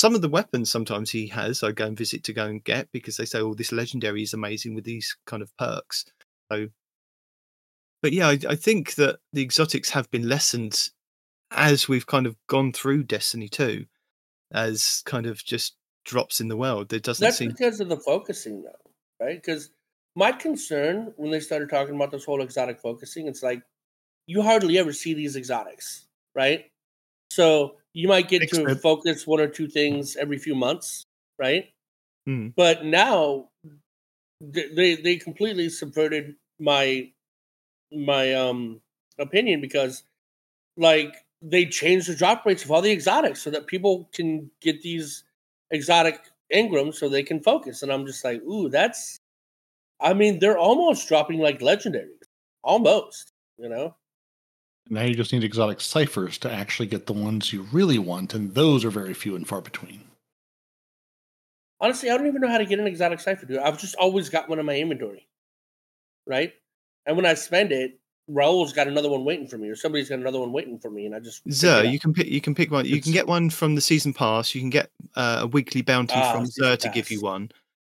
Some 0.00 0.14
of 0.14 0.22
the 0.22 0.30
weapons 0.30 0.70
sometimes 0.70 1.10
he 1.10 1.26
has, 1.26 1.62
I 1.62 1.72
go 1.72 1.84
and 1.84 1.98
visit 1.98 2.24
to 2.24 2.32
go 2.32 2.46
and 2.46 2.64
get 2.64 2.90
because 2.90 3.18
they 3.18 3.26
say, 3.26 3.40
"Oh, 3.40 3.52
this 3.52 3.70
legendary 3.70 4.22
is 4.22 4.32
amazing 4.32 4.74
with 4.74 4.84
these 4.84 5.14
kind 5.26 5.42
of 5.42 5.54
perks." 5.58 6.06
So 6.50 6.68
but 8.00 8.14
yeah, 8.14 8.28
I, 8.28 8.38
I 8.48 8.54
think 8.54 8.94
that 8.94 9.18
the 9.34 9.42
exotics 9.42 9.90
have 9.90 10.10
been 10.10 10.26
lessened 10.26 10.88
as 11.50 11.86
we've 11.86 12.06
kind 12.06 12.24
of 12.24 12.34
gone 12.46 12.72
through 12.72 13.02
Destiny 13.04 13.46
2 13.46 13.84
as 14.52 15.02
kind 15.04 15.26
of 15.26 15.44
just 15.44 15.76
drops 16.06 16.40
in 16.40 16.48
the 16.48 16.56
world. 16.56 16.88
There 16.88 16.98
doesn't 16.98 17.22
That's 17.22 17.36
seem 17.36 17.50
because 17.50 17.78
of 17.80 17.90
the 17.90 17.98
focusing, 17.98 18.62
though, 18.62 18.90
right? 19.22 19.36
Because 19.36 19.68
my 20.16 20.32
concern 20.32 21.12
when 21.18 21.30
they 21.30 21.40
started 21.40 21.68
talking 21.68 21.94
about 21.94 22.10
this 22.10 22.24
whole 22.24 22.40
exotic 22.40 22.80
focusing, 22.80 23.26
it's 23.26 23.42
like 23.42 23.60
you 24.26 24.40
hardly 24.40 24.78
ever 24.78 24.94
see 24.94 25.12
these 25.12 25.36
exotics, 25.36 26.06
right? 26.34 26.70
So 27.30 27.76
you 27.92 28.08
might 28.08 28.28
get 28.28 28.48
to 28.50 28.74
focus 28.76 29.26
one 29.26 29.40
or 29.40 29.48
two 29.48 29.68
things 29.68 30.16
every 30.16 30.38
few 30.38 30.54
months, 30.54 31.04
right? 31.38 31.70
Hmm. 32.26 32.48
But 32.56 32.84
now 32.84 33.48
they 34.40 34.96
they 34.96 35.16
completely 35.16 35.68
subverted 35.68 36.36
my 36.58 37.10
my 37.92 38.34
um 38.34 38.80
opinion 39.18 39.60
because 39.60 40.04
like 40.76 41.14
they 41.42 41.66
changed 41.66 42.08
the 42.08 42.14
drop 42.14 42.44
rates 42.46 42.64
of 42.64 42.70
all 42.70 42.82
the 42.82 42.90
exotics 42.90 43.42
so 43.42 43.50
that 43.50 43.66
people 43.66 44.08
can 44.12 44.50
get 44.60 44.80
these 44.82 45.24
exotic 45.70 46.20
engrams 46.52 46.94
so 46.94 47.08
they 47.08 47.22
can 47.22 47.40
focus 47.40 47.82
and 47.82 47.92
i'm 47.92 48.06
just 48.06 48.24
like 48.24 48.42
ooh 48.42 48.68
that's 48.68 49.18
i 50.00 50.12
mean 50.12 50.38
they're 50.38 50.58
almost 50.58 51.06
dropping 51.08 51.38
like 51.38 51.60
legendaries 51.60 52.08
almost 52.62 53.32
you 53.58 53.68
know 53.68 53.94
now 54.90 55.02
you 55.02 55.14
just 55.14 55.32
need 55.32 55.44
exotic 55.44 55.80
ciphers 55.80 56.36
to 56.38 56.52
actually 56.52 56.86
get 56.86 57.06
the 57.06 57.12
ones 57.12 57.52
you 57.52 57.62
really 57.72 57.98
want, 57.98 58.34
and 58.34 58.54
those 58.54 58.84
are 58.84 58.90
very 58.90 59.14
few 59.14 59.36
and 59.36 59.46
far 59.48 59.60
between. 59.60 60.02
honestly 61.80 62.10
i 62.10 62.16
don't 62.16 62.26
even 62.26 62.40
know 62.40 62.48
how 62.48 62.58
to 62.58 62.66
get 62.66 62.78
an 62.78 62.86
exotic 62.86 63.20
cipher 63.20 63.46
dude 63.46 63.58
i've 63.58 63.80
just 63.80 63.94
always 63.96 64.28
got 64.28 64.48
one 64.48 64.58
in 64.58 64.66
my 64.66 64.76
inventory 64.76 65.26
right 66.26 66.52
and 67.06 67.16
when 67.16 67.26
i 67.26 67.34
spend 67.34 67.72
it 67.72 67.98
Rahool's 68.30 68.72
got 68.72 68.86
another 68.86 69.08
one 69.08 69.24
waiting 69.24 69.48
for 69.48 69.58
me 69.58 69.68
or 69.68 69.74
somebody's 69.74 70.08
got 70.08 70.20
another 70.20 70.38
one 70.38 70.52
waiting 70.52 70.78
for 70.78 70.90
me 70.90 71.06
and 71.06 71.14
i 71.14 71.18
just 71.18 71.44
Xur, 71.46 71.90
you 71.90 71.98
can 71.98 72.12
pick 72.12 72.28
you 72.28 72.40
can 72.40 72.54
pick 72.54 72.70
one. 72.70 72.84
You 72.84 73.00
can 73.00 73.12
get 73.12 73.26
one 73.26 73.50
from 73.50 73.74
the 73.74 73.80
season 73.80 74.12
pass. 74.12 74.54
You 74.54 74.60
can 74.60 74.70
get 74.70 74.90
uh, 75.16 75.40
a 75.42 75.46
weekly 75.48 75.82
bounty 75.82 76.14
Ah, 76.16 76.32
from 76.32 76.46
season 76.46 76.64
Xur 76.64 76.78
to 76.78 76.88
give 76.90 77.10
you 77.10 77.20
one. 77.20 77.50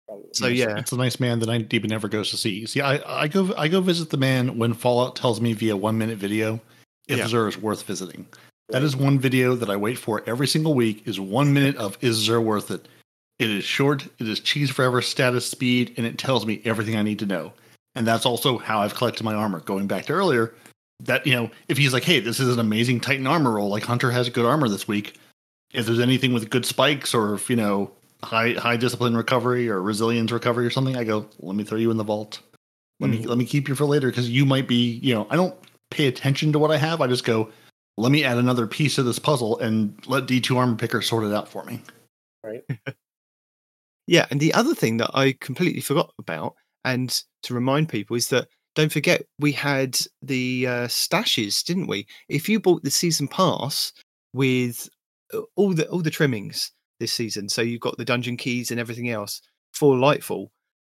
Probably. 0.07 0.27
So 0.33 0.47
Yes, 0.47 0.69
yeah, 0.69 0.77
it's 0.77 0.91
a 0.91 0.97
nice 0.97 1.19
man 1.19 1.39
that 1.39 1.49
I 1.49 1.65
even 1.71 1.89
never 1.89 2.07
goes 2.07 2.29
to 2.31 2.37
see. 2.37 2.65
See, 2.67 2.81
I, 2.81 3.23
I 3.23 3.27
go 3.27 3.51
I 3.57 3.67
go 3.67 3.81
visit 3.81 4.11
the 4.11 4.17
man 4.17 4.59
when 4.59 4.73
Fallout 4.73 5.15
tells 5.15 5.41
me 5.41 5.53
via 5.53 5.75
one 5.75 5.97
minute 5.97 6.19
video 6.19 6.59
if 7.07 7.19
Yeah. 7.19 7.25
Xur 7.25 7.47
is 7.47 7.57
worth 7.57 7.83
visiting. 7.83 8.27
That 8.69 8.83
is 8.83 8.95
one 8.95 9.17
video 9.17 9.55
that 9.55 9.69
I 9.69 9.77
wait 9.77 9.97
for 9.97 10.23
every 10.27 10.47
single 10.47 10.73
week. 10.73 11.03
Is 11.05 11.19
one 11.19 11.53
minute 11.53 11.77
of 11.77 11.97
is 12.01 12.27
Xur 12.27 12.43
worth 12.43 12.69
it? 12.69 12.87
It 13.39 13.49
is 13.49 13.63
short. 13.63 14.07
It 14.19 14.27
is 14.27 14.39
cheese 14.39 14.69
forever 14.69 15.01
status 15.01 15.45
speed, 15.45 15.93
and 15.97 16.05
it 16.05 16.17
tells 16.17 16.45
me 16.45 16.61
everything 16.65 16.95
I 16.95 17.03
need 17.03 17.19
to 17.19 17.25
know. 17.25 17.53
And 17.95 18.05
that's 18.05 18.25
also 18.25 18.57
how 18.57 18.79
I've 18.79 18.95
collected 18.95 19.23
my 19.23 19.33
armor. 19.33 19.59
Going 19.61 19.87
back 19.87 20.05
to 20.07 20.13
earlier, 20.13 20.53
that 21.03 21.25
you 21.25 21.33
know, 21.33 21.49
if 21.67 21.77
he's 21.77 21.93
like, 21.93 22.03
hey, 22.03 22.19
this 22.19 22.39
is 22.39 22.53
an 22.53 22.59
amazing 22.59 22.99
Titan 22.99 23.27
armor 23.27 23.51
roll, 23.51 23.69
like 23.69 23.83
Hunter 23.83 24.11
has 24.11 24.29
good 24.29 24.45
armor 24.45 24.67
this 24.67 24.87
week. 24.87 25.15
If 25.73 25.85
there's 25.85 25.99
anything 25.99 26.33
with 26.33 26.49
good 26.49 26.65
spikes, 26.65 27.13
or 27.13 27.35
if 27.35 27.49
you 27.49 27.55
know 27.55 27.91
high 28.23 28.53
high 28.53 28.77
discipline 28.77 29.15
recovery 29.15 29.69
or 29.69 29.81
resilience 29.81 30.31
recovery 30.31 30.65
or 30.65 30.69
something, 30.71 30.97
I 30.97 31.03
go, 31.03 31.27
let 31.39 31.55
me 31.55 31.63
throw 31.63 31.77
you 31.77 31.91
in 31.91 31.97
the 31.97 32.03
vault. 32.03 32.39
Let 32.99 33.09
me 33.09 33.19
mm-hmm. 33.19 33.29
let 33.29 33.37
me 33.37 33.45
keep 33.45 33.69
you 33.69 33.75
for 33.75 33.85
later 33.85 34.09
because 34.09 34.29
you 34.29 34.45
might 34.45 34.67
be, 34.67 34.99
you 35.03 35.13
know, 35.13 35.27
I 35.29 35.35
don't 35.35 35.55
pay 35.89 36.07
attention 36.07 36.51
to 36.53 36.59
what 36.59 36.71
I 36.71 36.77
have. 36.77 37.01
I 37.01 37.07
just 37.07 37.23
go, 37.25 37.49
let 37.97 38.11
me 38.11 38.23
add 38.23 38.37
another 38.37 38.67
piece 38.67 38.97
of 38.97 39.05
this 39.05 39.19
puzzle 39.19 39.57
and 39.59 39.97
let 40.07 40.25
D2 40.27 40.55
Armor 40.55 40.75
Picker 40.75 41.01
sort 41.01 41.23
it 41.23 41.33
out 41.33 41.47
for 41.49 41.63
me. 41.65 41.81
Right. 42.43 42.63
Yeah, 44.07 44.25
and 44.31 44.39
the 44.39 44.53
other 44.53 44.73
thing 44.73 44.97
that 44.97 45.11
I 45.13 45.33
completely 45.41 45.81
forgot 45.81 46.13
about, 46.17 46.55
and 46.85 47.21
to 47.43 47.53
remind 47.53 47.89
people, 47.89 48.15
is 48.15 48.29
that 48.29 48.47
don't 48.73 48.91
forget 48.91 49.25
we 49.39 49.51
had 49.51 49.99
the 50.21 50.65
uh, 50.65 50.87
stashes, 50.87 51.63
didn't 51.63 51.87
we? 51.87 52.07
If 52.29 52.47
you 52.47 52.59
bought 52.59 52.83
the 52.83 52.91
season 52.91 53.27
pass 53.27 53.91
with 54.33 54.87
uh, 55.33 55.41
all 55.57 55.73
the 55.73 55.87
all 55.89 56.01
the 56.01 56.09
trimmings 56.09 56.71
this 57.01 57.11
season, 57.11 57.49
so 57.49 57.61
you've 57.61 57.81
got 57.81 57.97
the 57.97 58.05
dungeon 58.05 58.37
keys 58.37 58.71
and 58.71 58.79
everything 58.79 59.09
else 59.09 59.41
for 59.73 59.95
Lightfall, 59.95 60.47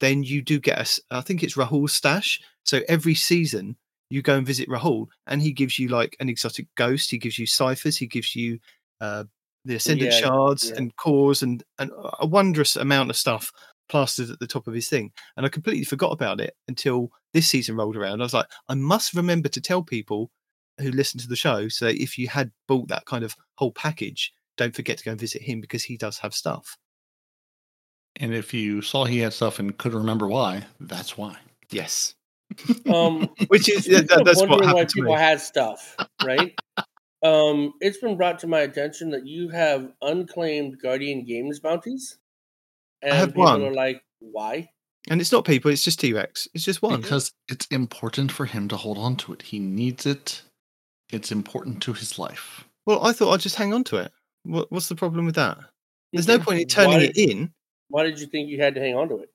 then 0.02 0.23
you 0.23 0.41
do 0.41 0.60
get 0.60 0.78
a. 0.78 0.82
s- 0.82 1.00
I 1.10 1.21
think 1.21 1.43
it's 1.43 1.56
Rahool's 1.56 1.93
stash. 1.93 2.41
So 2.65 2.82
every 2.89 3.15
season 3.15 3.78
you 4.10 4.22
go 4.22 4.38
and 4.38 4.48
visit 4.48 4.70
Rahool, 4.70 5.08
and 5.28 5.41
he 5.41 5.52
gives 5.52 5.78
you 5.78 5.89
like 5.89 6.15
an 6.20 6.30
exotic 6.30 6.67
ghost. 6.76 7.12
He 7.12 7.17
gives 7.17 7.38
you 7.38 7.46
ciphers. 7.46 7.98
He 7.98 8.08
gives 8.08 8.36
you 8.36 8.60
uh, 9.02 9.26
the 9.65 9.76
ascendant 9.76 10.13
Yeah, 10.13 10.20
shards 10.20 10.70
yeah. 10.70 10.78
and 10.78 10.96
cores 10.96 11.43
and, 11.43 11.63
and 11.80 11.91
a 12.20 12.26
wondrous 12.26 12.76
amount 12.76 13.10
of 13.10 13.17
stuff 13.17 13.52
plastered 13.89 14.30
at 14.30 14.39
the 14.39 14.48
top 14.48 14.67
of 14.67 14.74
his 14.74 14.89
thing. 14.89 15.12
And 15.36 15.46
I 15.46 15.50
completely 15.50 15.84
forgot 15.84 16.12
about 16.12 16.41
it 16.41 16.54
until 16.67 17.10
this 17.34 17.48
season 17.48 17.76
rolled 17.76 17.98
around. 17.98 18.22
I 18.22 18.26
was 18.26 18.34
like, 18.34 18.48
I 18.70 18.76
must 18.76 19.13
remember 19.13 19.50
to 19.50 19.62
tell 19.62 19.84
people 19.84 20.32
who 20.80 20.91
listen 20.91 21.20
to 21.20 21.28
the 21.28 21.36
show 21.36 21.67
so 21.70 21.86
that 21.86 22.02
if 22.02 22.17
you 22.17 22.28
had 22.28 22.52
bought 22.67 22.88
that 22.89 23.06
kind 23.06 23.24
of 23.24 23.36
whole 23.56 23.72
package, 23.72 24.32
don't 24.58 24.76
forget 24.76 24.98
to 24.98 25.04
go 25.04 25.12
and 25.12 25.20
visit 25.20 25.41
him 25.41 25.62
because 25.62 25.84
he 25.84 25.98
does 25.98 26.17
have 26.20 26.34
stuff. 26.34 26.78
And 28.17 28.34
if 28.34 28.54
you 28.54 28.82
saw 28.82 29.06
he 29.06 29.20
had 29.20 29.34
stuff 29.34 29.60
and 29.60 29.78
couldn't 29.78 30.00
remember 30.00 30.28
why, 30.28 30.65
that's 30.80 31.17
why. 31.17 31.38
Yes. 31.70 32.15
Um, 32.91 33.30
Which 33.48 33.70
is 33.70 33.86
Speaking 33.86 34.08
that, 34.08 34.20
of 34.20 34.26
that's 34.26 34.39
what 34.39 34.50
wondering 34.50 34.74
why 34.74 34.86
to 34.86 34.93
people 34.93 35.13
me. 35.13 35.20
had 35.20 35.41
stuff, 35.41 35.96
right? 36.24 36.58
um, 37.24 37.74
it's 37.82 37.98
been 37.98 38.17
brought 38.17 38.39
to 38.39 38.48
my 38.48 38.60
attention 38.60 39.12
that 39.12 39.26
you 39.26 39.50
have 39.50 39.91
unclaimed 40.02 40.80
Guardian 40.82 41.26
Games 41.26 41.60
bounties, 41.60 42.17
and 43.02 43.13
have 43.13 43.30
people 43.30 43.43
one. 43.43 43.63
are 43.63 43.74
like, 43.74 44.02
"Why?" 44.20 44.70
And 45.10 45.22
it's 45.22 45.32
not 45.32 45.46
people, 45.46 45.72
it's 45.72 45.84
just 45.84 46.00
T 46.00 46.13
Rex. 46.13 46.48
It's 46.54 46.65
just 46.65 46.82
one. 46.82 47.02
Because 47.02 47.32
it's 47.48 47.65
important 47.67 48.32
for 48.32 48.46
him 48.46 48.67
to 48.70 48.76
hold 48.76 48.98
on 48.98 49.15
to 49.17 49.34
it. 49.34 49.41
He 49.41 49.60
needs 49.60 50.06
it. 50.06 50.41
It's 51.12 51.32
important 51.32 51.82
to 51.84 51.93
his 51.93 52.20
life. 52.20 52.65
Well, 52.86 53.06
I 53.06 53.13
thought 53.13 53.34
I'd 53.34 53.39
just 53.39 53.56
hang 53.56 53.74
on 53.74 53.84
to 53.86 53.98
it. 53.98 54.12
What, 54.43 54.72
what's 54.72 54.89
the 54.89 54.96
problem 54.96 55.26
with 55.26 55.36
that? 55.36 55.58
There's 56.12 56.28
no 56.28 56.39
point 56.39 56.62
in 56.62 56.67
turning 56.67 57.00
Why 57.00 57.04
it 57.04 57.17
in. 57.17 57.54
Why 57.89 58.04
did 58.04 58.20
you 58.20 58.28
think 58.28 58.50
you 58.50 58.62
had 58.62 58.76
to 58.76 58.82
hang 58.82 58.96
on 58.96 59.10
to 59.10 59.20
it? 59.20 59.30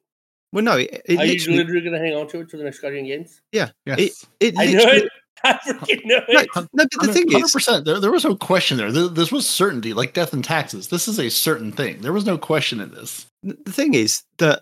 Well, 0.52 0.62
no, 0.64 0.76
it, 0.76 1.02
it 1.06 1.18
Are 1.18 1.24
you 1.24 1.32
literally, 1.34 1.58
literally 1.58 1.80
going 1.80 1.92
to 1.94 1.98
hang 1.98 2.14
on 2.16 2.28
to 2.28 2.40
it 2.40 2.50
to 2.50 2.56
the 2.56 2.64
next 2.64 2.80
Guardian 2.80 3.06
Games? 3.06 3.40
Yes. 3.52 3.70
it 3.86 4.54
I 4.58 4.66
knew 4.66 4.76
literally- 4.78 4.98
it. 5.06 5.12
I 5.44 5.54
freaking 5.54 6.04
knew 6.04 6.20
No, 6.28 6.38
it. 6.40 6.48
no, 6.54 6.66
but 6.72 6.88
the 7.06 7.12
thing 7.12 7.32
is, 7.32 7.52
100%. 7.52 7.84
There, 7.84 7.98
there 7.98 8.12
was 8.12 8.22
no 8.24 8.36
question 8.36 8.76
there. 8.76 8.92
Th- 8.92 9.10
This 9.10 9.32
was 9.32 9.48
certainty, 9.48 9.92
like 9.92 10.12
death 10.12 10.32
and 10.32 10.44
taxes. 10.44 10.86
This 10.88 11.08
is 11.08 11.18
a 11.18 11.30
certain 11.30 11.72
thing. 11.72 12.00
There 12.00 12.12
was 12.12 12.26
no 12.26 12.38
question 12.38 12.80
in 12.80 12.92
this. 12.92 13.26
the 13.42 13.72
thing 13.72 13.94
is 13.94 14.22
that 14.38 14.60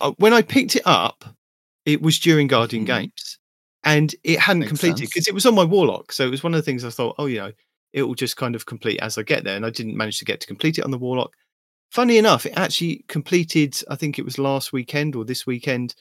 uh, 0.00 0.12
when 0.16 0.32
I 0.32 0.40
picked 0.40 0.74
it 0.76 0.82
up, 0.86 1.24
it 1.84 2.00
was 2.00 2.18
during 2.18 2.46
Guardian 2.46 2.84
Mhm. 2.84 2.86
Games, 2.86 3.38
and 3.84 4.14
it 4.24 4.38
hadn't 4.38 4.60
Makes 4.60 4.70
completed 4.70 5.08
because 5.10 5.28
it 5.28 5.34
was 5.34 5.44
on 5.44 5.54
my 5.54 5.64
Warlock. 5.64 6.12
So 6.12 6.24
it 6.24 6.30
was 6.30 6.42
one 6.42 6.54
of 6.54 6.58
the 6.58 6.62
things 6.64 6.82
I 6.84 6.90
thought, 6.90 7.16
oh, 7.18 7.26
you 7.26 7.38
know, 7.38 7.52
it 7.92 8.04
will 8.04 8.14
just 8.14 8.38
kind 8.38 8.54
of 8.54 8.64
complete 8.64 9.00
as 9.02 9.18
I 9.18 9.22
get 9.24 9.44
there, 9.44 9.56
and 9.56 9.66
I 9.66 9.70
didn't 9.70 9.98
manage 9.98 10.18
to 10.20 10.24
get 10.24 10.40
to 10.40 10.46
complete 10.46 10.78
it 10.78 10.84
on 10.84 10.92
the 10.92 10.98
Warlock. 10.98 11.34
Funny 11.92 12.16
enough, 12.16 12.46
it 12.46 12.54
actually 12.56 13.04
completed. 13.08 13.76
I 13.90 13.96
think 13.96 14.18
it 14.18 14.24
was 14.24 14.38
last 14.38 14.72
weekend 14.72 15.14
or 15.14 15.26
this 15.26 15.46
weekend 15.46 15.94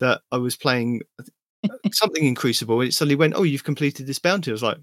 that 0.00 0.22
I 0.32 0.38
was 0.38 0.56
playing 0.56 1.02
uh, 1.20 1.68
something 1.92 2.24
in 2.24 2.34
Crucible, 2.34 2.80
and 2.80 2.88
it 2.88 2.94
suddenly 2.94 3.16
went, 3.16 3.34
"Oh, 3.36 3.42
you've 3.42 3.62
completed 3.62 4.06
this 4.06 4.18
bounty." 4.18 4.50
I 4.50 4.52
was 4.52 4.62
like, 4.62 4.78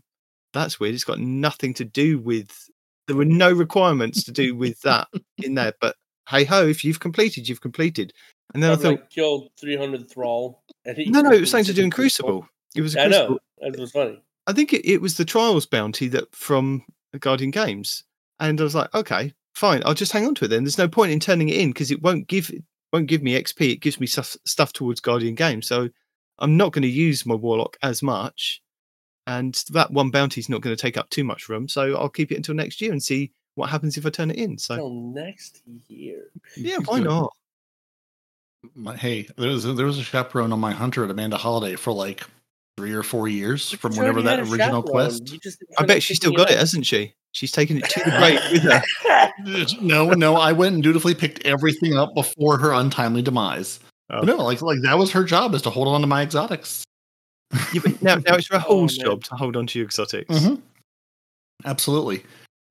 "That's 0.53 0.79
weird. 0.79 0.93
It's 0.93 1.03
got 1.03 1.17
nothing 1.17 1.73
to 1.75 1.85
do 1.85 2.19
with." 2.19 2.69
There 3.07 3.17
were 3.17 3.25
no 3.25 3.51
requirements 3.51 4.23
to 4.25 4.31
do 4.31 4.55
with 4.55 4.79
that 4.81 5.07
in 5.39 5.55
there, 5.55 5.73
but 5.81 5.95
hey 6.29 6.43
ho, 6.43 6.67
if 6.67 6.83
you've 6.83 6.99
completed, 6.99 7.49
you've 7.49 7.61
completed. 7.61 8.13
And 8.53 8.61
then 8.61 8.69
I 8.69 8.73
I've 8.73 8.81
thought, 8.83 8.89
like 8.91 9.09
killed 9.09 9.49
300 9.59 10.07
thrall. 10.07 10.61
And 10.85 10.95
he 10.95 11.09
no, 11.09 11.21
no, 11.21 11.31
it 11.31 11.39
was 11.39 11.49
something 11.49 11.65
to 11.65 11.73
do 11.73 11.83
in 11.83 11.89
Crucible. 11.89 12.47
It 12.75 12.81
was 12.81 12.95
a 12.95 13.01
I 13.01 13.07
Crucible. 13.07 13.39
know. 13.59 13.71
That 13.71 13.79
was 13.79 13.91
funny. 13.91 14.21
I 14.45 14.53
think 14.53 14.71
it, 14.71 14.87
it 14.87 15.01
was 15.01 15.17
the 15.17 15.25
Trials 15.25 15.65
bounty 15.65 16.09
that 16.09 16.35
from 16.35 16.83
Guardian 17.19 17.49
Games, 17.49 18.03
and 18.39 18.61
I 18.61 18.63
was 18.63 18.75
like, 18.75 18.93
okay, 18.93 19.33
fine, 19.53 19.81
I'll 19.85 19.93
just 19.93 20.11
hang 20.11 20.25
on 20.25 20.35
to 20.35 20.45
it. 20.45 20.49
Then 20.49 20.63
there's 20.63 20.77
no 20.77 20.87
point 20.87 21.11
in 21.11 21.19
turning 21.19 21.49
it 21.49 21.57
in 21.57 21.69
because 21.69 21.91
it 21.91 22.01
won't 22.01 22.27
give 22.27 22.49
it 22.49 22.63
won't 22.91 23.07
give 23.07 23.23
me 23.23 23.39
XP. 23.39 23.71
It 23.71 23.81
gives 23.81 23.99
me 23.99 24.07
stuff 24.07 24.35
stuff 24.45 24.73
towards 24.73 24.99
Guardian 24.99 25.35
Games, 25.35 25.67
so 25.67 25.89
I'm 26.39 26.57
not 26.57 26.73
going 26.73 26.83
to 26.83 26.87
use 26.87 27.25
my 27.25 27.35
Warlock 27.35 27.77
as 27.81 28.03
much, 28.03 28.61
and 29.27 29.53
that 29.71 29.91
one 29.91 30.11
bounty 30.11 30.41
is 30.41 30.49
not 30.49 30.61
going 30.61 30.75
to 30.75 30.81
take 30.81 30.97
up 30.97 31.09
too 31.09 31.23
much 31.23 31.49
room. 31.49 31.67
So 31.67 31.95
I'll 31.95 32.09
keep 32.09 32.31
it 32.31 32.37
until 32.37 32.55
next 32.55 32.81
year 32.81 32.91
and 32.91 33.01
see 33.01 33.31
what 33.55 33.69
happens 33.69 33.97
if 33.97 34.05
I 34.05 34.09
turn 34.09 34.31
it 34.31 34.37
in. 34.37 34.57
So 34.57 34.75
Till 34.75 34.91
next 34.91 35.61
year. 35.87 36.25
yeah, 36.55 36.77
why 36.85 36.99
not? 36.99 37.31
My, 38.75 38.95
hey, 38.95 39.27
there 39.37 39.49
was, 39.49 39.63
there 39.75 39.85
was 39.85 39.97
a 39.97 40.03
chaperone 40.03 40.53
on 40.53 40.59
my 40.59 40.71
hunter 40.71 41.03
at 41.03 41.11
Amanda 41.11 41.37
Holliday 41.37 41.75
for 41.75 41.91
like 41.91 42.23
three 42.77 42.93
or 42.93 43.03
four 43.03 43.27
years 43.27 43.71
from 43.71 43.95
whenever 43.95 44.21
that 44.21 44.39
original 44.39 44.81
chaperone. 44.81 44.83
quest. 44.83 45.31
You 45.31 45.39
just 45.39 45.59
didn't 45.59 45.75
I 45.77 45.81
bet 45.81 45.97
like 45.97 46.03
she's 46.03 46.17
still 46.17 46.31
got 46.31 46.49
it, 46.49 46.57
hasn't 46.57 46.85
she? 46.85 47.13
She's 47.33 47.51
taking 47.51 47.77
it 47.77 47.89
to 47.89 47.99
the 48.05 48.11
grave 48.11 48.39
with 48.51 48.63
her. 48.63 49.81
no, 49.81 50.11
no, 50.11 50.35
I 50.35 50.51
went 50.51 50.75
and 50.75 50.83
dutifully 50.83 51.15
picked 51.15 51.45
everything 51.45 51.97
up 51.97 52.13
before 52.15 52.57
her 52.57 52.71
untimely 52.71 53.21
demise. 53.21 53.79
Oh. 54.11 54.21
No, 54.21 54.35
like 54.37 54.61
like 54.61 54.79
that 54.83 54.97
was 54.97 55.11
her 55.11 55.23
job 55.23 55.53
is 55.55 55.61
to 55.63 55.69
hold 55.71 55.87
on 55.87 56.01
to 56.01 56.07
my 56.07 56.21
exotics. 56.21 56.83
Yeah, 57.73 57.81
now, 58.01 58.15
now 58.15 58.35
it's 58.35 58.47
Rahool's 58.49 58.97
man. 58.99 59.05
job 59.07 59.23
to 59.25 59.35
hold 59.35 59.55
on 59.57 59.65
to 59.67 59.79
your 59.79 59.85
exotics. 59.87 60.29
Mhm. 60.33 60.61
Absolutely. 61.65 62.23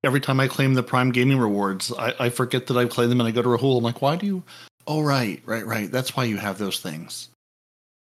Every 0.05 0.19
time 0.21 0.39
I 0.39 0.47
claim 0.47 0.73
the 0.73 0.83
Prime 0.83 1.11
Gaming 1.11 1.39
rewards, 1.39 1.91
I, 1.97 2.13
I 2.19 2.29
forget 2.29 2.67
that 2.67 2.77
I 2.77 2.85
claim 2.85 3.09
them 3.09 3.19
and 3.21 3.27
I 3.27 3.31
go 3.31 3.41
to 3.41 3.49
Rahool. 3.49 3.77
I'm 3.77 3.83
like, 3.83 4.01
why 4.01 4.15
do 4.15 4.25
you? 4.25 4.43
Oh, 4.87 5.01
right, 5.01 5.41
right, 5.45 5.65
right. 5.65 5.91
That's 5.91 6.15
why 6.15 6.25
you 6.25 6.37
have 6.37 6.57
those 6.57 6.79
things. 6.79 7.29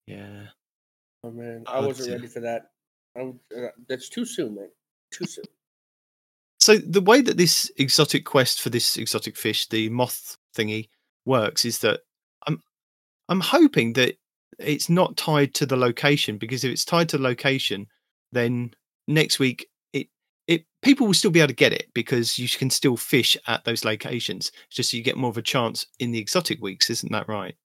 Yeah. 0.06 0.46
Oh 1.24 1.30
man, 1.30 1.64
I 1.66 1.78
Oh, 1.78 1.86
wasn't 1.86 2.08
dear. 2.08 2.16
ready 2.16 2.28
for 2.28 2.40
that. 2.40 2.70
I'm, 3.16 3.40
uh, 3.56 3.68
that's 3.88 4.08
too 4.08 4.24
soon, 4.26 4.56
man. 4.56 4.68
Too 5.12 5.24
soon. 5.26 5.44
So 6.64 6.78
the 6.78 7.02
way 7.02 7.20
that 7.20 7.36
this 7.36 7.70
exotic 7.76 8.24
quest 8.24 8.62
for 8.62 8.70
this 8.70 8.96
exotic 8.96 9.36
fish, 9.36 9.68
the 9.68 9.90
moth 9.90 10.38
thingy, 10.56 10.88
works 11.26 11.66
is 11.66 11.80
that 11.80 12.00
I'm 12.46 12.58
I'm 13.28 13.40
hoping 13.40 13.92
that 13.94 14.14
it's 14.58 14.88
not 14.88 15.18
tied 15.18 15.52
to 15.56 15.66
the 15.66 15.76
location 15.76 16.38
because 16.38 16.64
if 16.64 16.72
it's 16.72 16.86
tied 16.86 17.10
to 17.10 17.18
the 17.18 17.22
location, 17.22 17.86
then 18.32 18.70
next 19.06 19.38
week 19.38 19.66
it 19.92 20.06
it 20.46 20.64
people 20.80 21.06
will 21.06 21.12
still 21.12 21.30
be 21.30 21.40
able 21.40 21.48
to 21.48 21.54
get 21.54 21.74
it 21.74 21.88
because 21.92 22.38
you 22.38 22.48
can 22.48 22.70
still 22.70 22.96
fish 22.96 23.36
at 23.46 23.66
those 23.66 23.84
locations. 23.84 24.50
It's 24.68 24.76
just 24.76 24.94
you 24.94 25.02
get 25.02 25.18
more 25.18 25.28
of 25.28 25.36
a 25.36 25.42
chance 25.42 25.84
in 25.98 26.12
the 26.12 26.18
exotic 26.18 26.62
weeks, 26.62 26.88
isn't 26.88 27.12
that 27.12 27.28
right? 27.28 27.56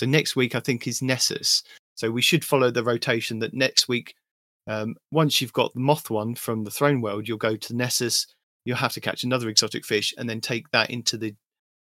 So 0.00 0.06
next 0.06 0.34
week 0.34 0.56
I 0.56 0.60
think 0.60 0.88
is 0.88 1.00
Nessus. 1.00 1.62
So 1.94 2.10
we 2.10 2.22
should 2.22 2.44
follow 2.44 2.72
the 2.72 2.82
rotation 2.82 3.38
that 3.38 3.54
next 3.54 3.86
week, 3.86 4.16
um, 4.66 4.96
once 5.12 5.40
you've 5.40 5.52
got 5.52 5.74
the 5.74 5.80
moth 5.80 6.10
one 6.10 6.34
from 6.34 6.64
the 6.64 6.72
throne 6.72 7.00
world, 7.00 7.28
you'll 7.28 7.38
go 7.38 7.54
to 7.54 7.76
Nessus. 7.76 8.26
You'll 8.68 8.76
have 8.76 8.92
to 8.92 9.00
catch 9.00 9.24
another 9.24 9.48
exotic 9.48 9.86
fish 9.86 10.12
and 10.18 10.28
then 10.28 10.42
take 10.42 10.70
that 10.72 10.90
into 10.90 11.16
the 11.16 11.34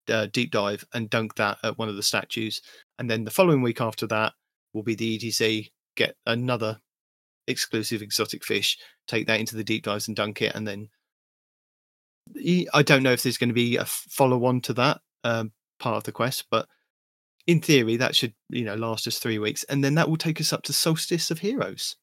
uh, 0.07 0.27
deep 0.31 0.51
dive 0.51 0.85
and 0.93 1.09
dunk 1.09 1.33
that 1.37 1.57
at 1.63 1.79
one 1.79 1.89
of 1.89 1.95
the 1.95 2.03
statues. 2.03 2.61
And 2.99 3.09
then 3.09 3.23
the 3.23 3.31
following 3.31 3.63
week 3.63 3.81
after 3.81 4.05
that 4.05 4.33
will 4.73 4.83
be 4.83 4.93
the 4.93 5.17
EDZ, 5.17 5.71
Get 5.95 6.15
another 6.27 6.77
exclusive 7.47 8.03
exotic 8.03 8.45
fish, 8.45 8.77
take 9.07 9.25
that 9.25 9.39
into 9.39 9.55
the 9.55 9.63
deep 9.63 9.85
dives 9.85 10.07
and 10.07 10.15
dunk 10.15 10.43
it, 10.43 10.53
and 10.53 10.67
then 10.67 10.89
I 12.71 12.83
don't 12.83 13.01
know 13.01 13.13
if 13.13 13.23
there's 13.23 13.39
going 13.39 13.49
to 13.49 13.55
be 13.55 13.77
a 13.77 13.85
follow 13.85 14.45
on 14.45 14.61
to 14.61 14.73
that 14.73 15.01
um, 15.23 15.53
part 15.79 15.97
of 15.97 16.03
the 16.03 16.11
quest, 16.11 16.45
but 16.51 16.67
in 17.47 17.61
theory 17.61 17.97
that 17.97 18.15
should 18.15 18.35
you 18.49 18.63
know 18.63 18.75
last 18.75 19.07
us 19.07 19.17
three 19.17 19.39
weeks, 19.39 19.63
and 19.63 19.83
then 19.83 19.95
that 19.95 20.07
will 20.07 20.17
take 20.17 20.39
us 20.39 20.53
up 20.53 20.61
to 20.63 20.73
Solstice 20.73 21.31
of 21.31 21.39
Heroes 21.39 21.95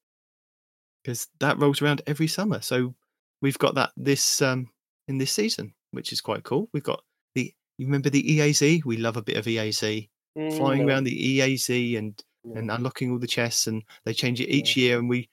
because 1.04 1.28
that 1.38 1.60
rolls 1.60 1.80
around 1.80 2.02
every 2.08 2.26
summer. 2.26 2.60
So 2.60 2.96
we've 3.44 3.58
got 3.58 3.74
that 3.74 3.92
this 3.94 4.40
um, 4.40 4.70
in 5.06 5.18
this 5.18 5.30
season, 5.32 5.74
which 5.90 6.12
is 6.12 6.22
quite 6.22 6.44
cool. 6.44 6.70
We've 6.72 6.82
got 6.82 7.04
the 7.34 7.52
you 7.76 7.86
remember 7.86 8.08
the 8.08 8.22
EAZ? 8.22 8.86
We 8.86 8.96
love 8.96 9.18
a 9.18 9.22
bit 9.22 9.36
of 9.36 9.44
EAZ 9.44 10.08
flying 10.56 10.82
Mm, 10.82 10.88
around 10.88 11.04
the 11.04 11.38
EAZ 11.38 11.98
and 11.98 12.24
no. 12.42 12.58
and 12.58 12.70
unlocking 12.70 13.12
all 13.12 13.18
the 13.18 13.26
chests, 13.26 13.66
and 13.66 13.82
they 14.06 14.14
change 14.14 14.40
it 14.40 14.48
each 14.48 14.78
year, 14.78 14.98
and 14.98 15.10
we 15.10 15.28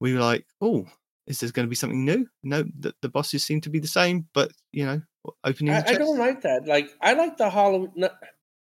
we 0.00 0.14
were 0.14 0.20
like, 0.20 0.46
oh, 0.62 0.86
is 1.26 1.40
there 1.40 1.50
going 1.50 1.66
to 1.66 1.70
be 1.70 1.76
something 1.76 2.02
new? 2.02 2.26
No, 2.42 2.64
the, 2.78 2.94
the 3.02 3.10
bosses 3.10 3.44
seem 3.44 3.60
to 3.60 3.70
be 3.70 3.78
the 3.78 3.86
same, 3.88 4.26
but 4.32 4.50
you 4.72 4.86
know, 4.86 5.02
opening 5.44 5.74
I, 5.74 5.84
I 5.86 5.94
don't 5.94 6.18
like 6.18 6.40
that. 6.42 6.66
Like 6.66 6.88
I 7.02 7.12
like 7.12 7.36
the 7.36 7.50
Halloween. 7.50 8.08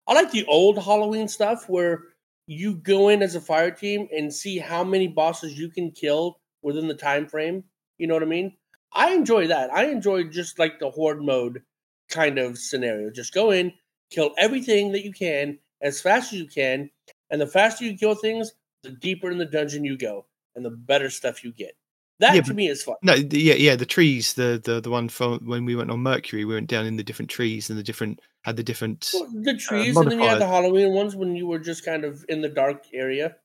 I 0.09 0.15
like 0.15 0.33
the 0.33 0.47
old 0.47 0.83
Halloween 0.83 1.29
stuff 1.29 1.69
where 1.69 2.03
you 2.49 2.75
go 2.75 3.09
in 3.09 3.23
as 3.23 3.37
a 3.37 3.41
fire 3.41 3.71
team 3.71 4.09
and 4.11 4.35
see 4.35 4.59
how 4.59 4.83
many 4.83 5.07
bosses 5.07 5.57
you 5.57 5.71
can 5.71 5.93
kill 5.93 6.41
within 6.63 6.89
the 6.89 6.95
time 6.95 7.29
frame. 7.29 7.63
You 7.99 8.07
know 8.07 8.15
what 8.15 8.23
I 8.23 8.27
mean? 8.27 8.57
I 8.93 9.13
enjoy 9.13 9.47
that. 9.49 9.73
I 9.73 9.87
enjoy 9.87 10.25
just 10.25 10.59
like 10.59 10.79
the 10.79 10.91
horde 10.91 11.23
mode 11.23 11.63
kind 12.09 12.39
of 12.39 12.59
scenario. 12.59 13.11
Just 13.11 13.35
go 13.35 13.51
in, 13.51 13.73
kill 14.11 14.33
everything 14.39 14.93
that 14.93 15.05
you 15.05 15.13
can 15.13 15.59
as 15.83 16.01
fast 16.01 16.33
as 16.33 16.39
you 16.39 16.47
can, 16.47 16.91
and 17.31 17.41
the 17.41 17.47
faster 17.47 17.85
you 17.85 17.97
kill 17.97 18.15
things, 18.15 18.53
the 18.83 18.91
deeper 18.91 19.31
in 19.31 19.39
the 19.39 19.45
dungeon 19.45 19.85
you 19.85 19.97
go, 19.99 20.25
and 20.57 20.65
the 20.65 20.71
better 20.71 21.11
stuff 21.11 21.45
you 21.45 21.53
get. 21.53 21.77
That 22.21 22.35
Yeah, 22.35 22.41
to 22.41 22.47
but- 22.49 22.57
me 22.57 22.69
is 22.69 22.83
fun. 22.83 22.97
No, 23.03 23.17
the, 23.17 23.39
yeah, 23.39 23.55
yeah, 23.55 23.77
the 23.77 23.87
trees, 23.87 24.35
the 24.35 24.61
the 24.65 24.81
the 24.81 24.91
one 24.91 25.09
from 25.09 25.39
when 25.47 25.65
we 25.65 25.77
went 25.77 25.91
on 25.91 26.01
Mercury, 26.01 26.45
we 26.45 26.55
went 26.55 26.69
down 26.69 26.85
in 26.87 26.97
the 26.97 27.05
different 27.05 27.31
trees 27.31 27.71
and 27.71 27.79
the 27.79 27.83
different 27.83 28.21
had 28.43 28.57
the 28.57 28.65
different. 28.65 29.09
Well, 29.15 29.29
the 29.33 29.53
uh, 29.53 29.59
trees, 29.59 29.97
and 29.97 30.11
then 30.11 30.19
you 30.21 30.27
had 30.27 30.41
the. 30.41 30.47
Halloween 30.47 30.95
ones 30.95 31.15
when 31.15 31.37
you 31.37 31.47
were 31.47 31.59
just 31.61 31.85
kind 31.85 32.05
of 32.05 32.25
in 32.29 32.41
the 32.41 32.49
dark 32.49 32.87
area, 32.93 33.37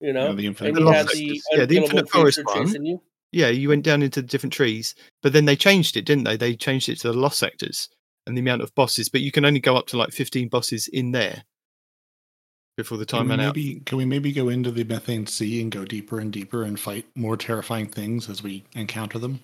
you 0.00 0.12
know, 0.12 0.28
Yeah, 0.28 0.34
the 0.34 0.46
infinite 0.46 0.68
and 0.68 0.76
The 0.76 0.80
you 0.82 0.92
had 0.92 1.08
the. 1.08 1.42
Yeah, 1.52 1.64
the 1.64 1.76
unkillable 1.76 1.84
Infinite 1.84 2.10
Forest 2.10 2.44
creature 2.44 2.82
one. 2.82 3.00
Chasing 3.32 3.38
you. 3.38 3.46
Yeah, 3.46 3.52
you 3.60 3.68
went 3.68 3.84
down 3.84 4.02
into 4.02 4.22
the 4.22 4.28
different 4.28 4.52
trees, 4.52 4.94
but 5.22 5.32
then 5.32 5.44
they 5.44 5.56
changed 5.56 5.96
it, 5.96 6.04
didn't 6.04 6.24
they? 6.24 6.36
They 6.36 6.54
changed 6.56 6.88
it 6.88 7.00
to 7.00 7.12
the 7.12 7.18
lost 7.18 7.38
sectors 7.38 7.88
and 8.26 8.36
the 8.36 8.40
amount 8.40 8.62
of 8.62 8.74
bosses, 8.74 9.08
but 9.08 9.20
you 9.22 9.32
can 9.32 9.44
only 9.44 9.60
go 9.60 9.76
up 9.76 9.86
to 9.88 9.96
like 9.96 10.10
fifteen 10.12 10.48
bosses 10.48 10.88
in 10.88 11.12
there 11.12 11.44
before 12.76 12.98
the 12.98 13.06
time 13.06 13.24
we, 13.24 13.30
ran 13.30 13.40
out. 13.40 13.54
can 13.84 13.98
we 13.98 14.04
maybe 14.04 14.32
go 14.32 14.48
into 14.48 14.70
the 14.70 14.84
methane 14.84 15.26
sea 15.26 15.60
and 15.60 15.70
go 15.70 15.84
deeper 15.84 16.18
and 16.18 16.32
deeper 16.32 16.62
and 16.62 16.80
fight 16.80 17.04
more 17.14 17.36
terrifying 17.36 17.86
things 17.86 18.28
as 18.30 18.42
we 18.42 18.64
encounter 18.74 19.18
them? 19.18 19.40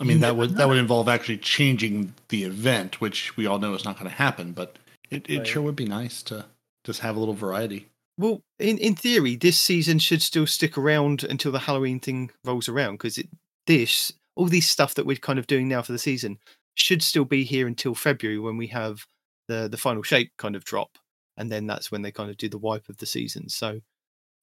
I 0.00 0.04
mean, 0.04 0.16
You 0.16 0.20
that 0.22 0.26
never 0.28 0.38
would 0.38 0.56
that 0.56 0.68
would 0.68 0.78
involve 0.78 1.08
actually 1.08 1.38
changing 1.38 2.14
the 2.28 2.44
event, 2.44 3.00
which 3.00 3.36
we 3.36 3.46
all 3.46 3.58
know 3.60 3.74
is 3.74 3.84
not 3.84 3.98
going 3.98 4.10
to 4.10 4.16
happen. 4.16 4.52
But 4.52 4.76
it, 5.10 5.28
it 5.28 5.38
Right. 5.38 5.46
sure 5.46 5.62
would 5.62 5.76
be 5.76 5.84
nice 5.84 6.22
to 6.24 6.46
just 6.84 7.00
have 7.00 7.14
a 7.16 7.18
little 7.20 7.34
variety. 7.34 7.86
Well, 8.18 8.42
in 8.58 8.78
in 8.78 8.94
theory, 8.94 9.36
this 9.36 9.58
season 9.58 9.98
should 9.98 10.22
still 10.22 10.46
stick 10.46 10.76
around 10.76 11.24
until 11.24 11.52
the 11.52 11.60
Halloween 11.60 11.98
thing 12.00 12.30
rolls 12.44 12.68
around 12.68 12.94
because 12.94 13.18
this 13.66 14.12
all 14.34 14.46
these 14.46 14.68
stuff 14.68 14.94
that 14.94 15.06
we're 15.06 15.16
kind 15.16 15.38
of 15.38 15.46
doing 15.46 15.68
now 15.68 15.82
for 15.82 15.92
the 15.92 15.98
season 15.98 16.38
should 16.74 17.02
still 17.02 17.24
be 17.24 17.44
here 17.44 17.66
until 17.66 17.94
February 17.94 18.38
when 18.38 18.56
we 18.56 18.68
have 18.68 19.06
the 19.48 19.68
the 19.68 19.76
final 19.76 20.02
shape 20.02 20.32
kind 20.38 20.56
of 20.56 20.64
drop, 20.64 20.98
and 21.36 21.50
then 21.50 21.66
that's 21.66 21.90
when 21.90 22.02
they 22.02 22.12
kind 22.12 22.30
of 22.30 22.36
do 22.36 22.48
the 22.48 22.58
wipe 22.58 22.88
of 22.88 22.98
the 22.98 23.06
season. 23.06 23.48
So, 23.48 23.80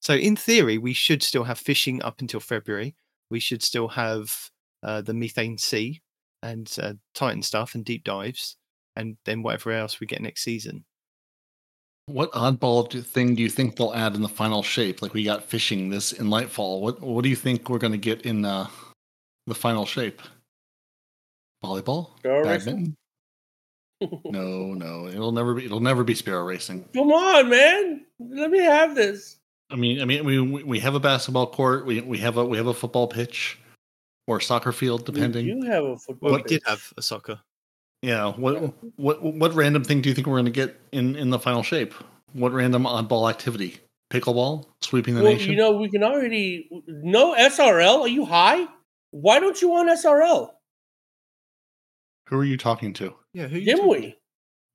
so 0.01 0.13
in 0.15 0.36
theory, 0.36 0.77
we 0.77 0.93
should 0.93 1.23
still 1.23 1.43
have 1.45 1.60
fishing 1.60 2.01
up 2.01 2.21
until 2.21 2.39
February. 2.39 2.95
We 3.29 3.39
should 3.39 3.63
still 3.63 3.89
have 3.89 4.49
uh, 4.84 5.01
the 5.01 5.13
methane 5.13 5.58
sea 5.58 6.01
and 6.41 6.73
uh, 6.82 6.93
Titan 7.13 7.43
stuff 7.43 7.75
and 7.75 7.86
deep 7.86 8.03
dives, 8.03 8.58
and 8.95 9.17
then 9.25 9.43
whatever 9.43 9.71
else 9.71 9.99
we 9.99 10.08
get 10.08 10.21
next 10.21 10.43
season. 10.43 10.86
What 12.10 12.32
oddball 12.32 12.89
do- 12.89 13.02
thing 13.02 13.36
do 13.36 13.43
you 13.43 13.50
think 13.50 13.76
they'll 13.76 13.93
add 13.93 14.15
in 14.15 14.22
the 14.22 14.30
final 14.30 14.63
shape? 14.63 15.02
Like 15.02 15.13
we 15.13 15.24
got 15.24 15.43
fishing 15.43 15.89
this 15.89 16.12
in 16.12 16.28
Lightfall. 16.28 16.82
What 16.82 17.02
what 17.02 17.24
do 17.24 17.30
you 17.30 17.36
think 17.36 17.69
we're 17.69 17.78
going 17.78 17.93
to 17.93 17.98
get 17.98 18.24
in 18.24 18.45
uh, 18.45 18.67
the 19.48 19.56
final 19.56 19.86
shape? 19.86 20.22
Volleyball, 21.63 22.17
Sparrow 22.19 22.43
badminton? 22.43 22.95
No, 24.26 24.74
no, 24.74 25.08
it'll 25.08 25.34
never 25.34 25.54
be. 25.54 25.65
It'll 25.65 25.82
never 25.82 26.06
be 26.06 26.15
sparrow 26.15 26.45
racing. 26.45 26.88
Come 26.93 27.12
on, 27.12 27.50
man, 27.50 28.06
let 28.17 28.50
me 28.50 28.60
have 28.60 28.95
this. 28.95 29.36
I 29.69 29.76
mean, 29.76 30.02
I 30.02 30.06
mean, 30.06 30.24
we 30.24 30.39
we 30.63 30.80
have 30.80 30.95
a 30.95 31.02
basketball 31.02 31.48
court. 31.48 31.86
We 31.86 32.00
we 32.00 32.17
have 32.19 32.38
a 32.38 32.45
we 32.45 32.56
have 32.56 32.67
a 32.67 32.74
football 32.74 33.08
pitch 33.08 33.60
or 34.26 34.39
soccer 34.39 34.72
field, 34.72 35.06
depending. 35.06 35.45
You 35.45 35.63
have 35.69 35.84
a 35.84 35.98
football. 35.98 36.32
Well, 36.32 36.41
we 36.41 36.43
did 36.43 36.62
have 36.65 36.93
a 36.95 37.02
soccer. 37.02 37.41
Yeah. 38.01 38.31
What 38.33 38.73
what 38.97 39.21
what 39.23 39.53
random 39.53 39.83
thing 39.83 40.01
do 40.01 40.09
you 40.09 40.15
think 40.15 40.27
we're 40.27 40.35
going 40.35 40.45
to 40.45 40.51
get 40.51 40.79
in 40.91 41.15
in 41.15 41.29
the 41.29 41.39
final 41.39 41.63
shape? 41.63 41.93
What 42.33 42.53
random 42.53 42.83
oddball 42.83 43.29
activity? 43.29 43.77
Pickleball, 44.12 44.65
sweeping 44.81 45.13
the 45.15 45.21
Well, 45.23 45.33
nation. 45.33 45.51
you 45.51 45.57
know, 45.57 45.71
we 45.77 45.89
can 45.89 46.03
already 46.03 46.67
no 46.88 47.35
SRL. 47.35 48.01
Are 48.01 48.07
you 48.07 48.25
high? 48.25 48.65
Why 49.12 49.39
don't 49.39 49.62
you 49.62 49.69
want 49.69 49.89
SRL? 49.89 50.49
Who 52.29 52.38
are 52.38 52.43
you 52.45 52.57
talking 52.57 52.93
to? 52.93 53.13
Yeah, 53.33 53.47
who 53.47 53.57
you 53.59 53.75
talking 53.75 53.91
Dimwee. 53.91 54.15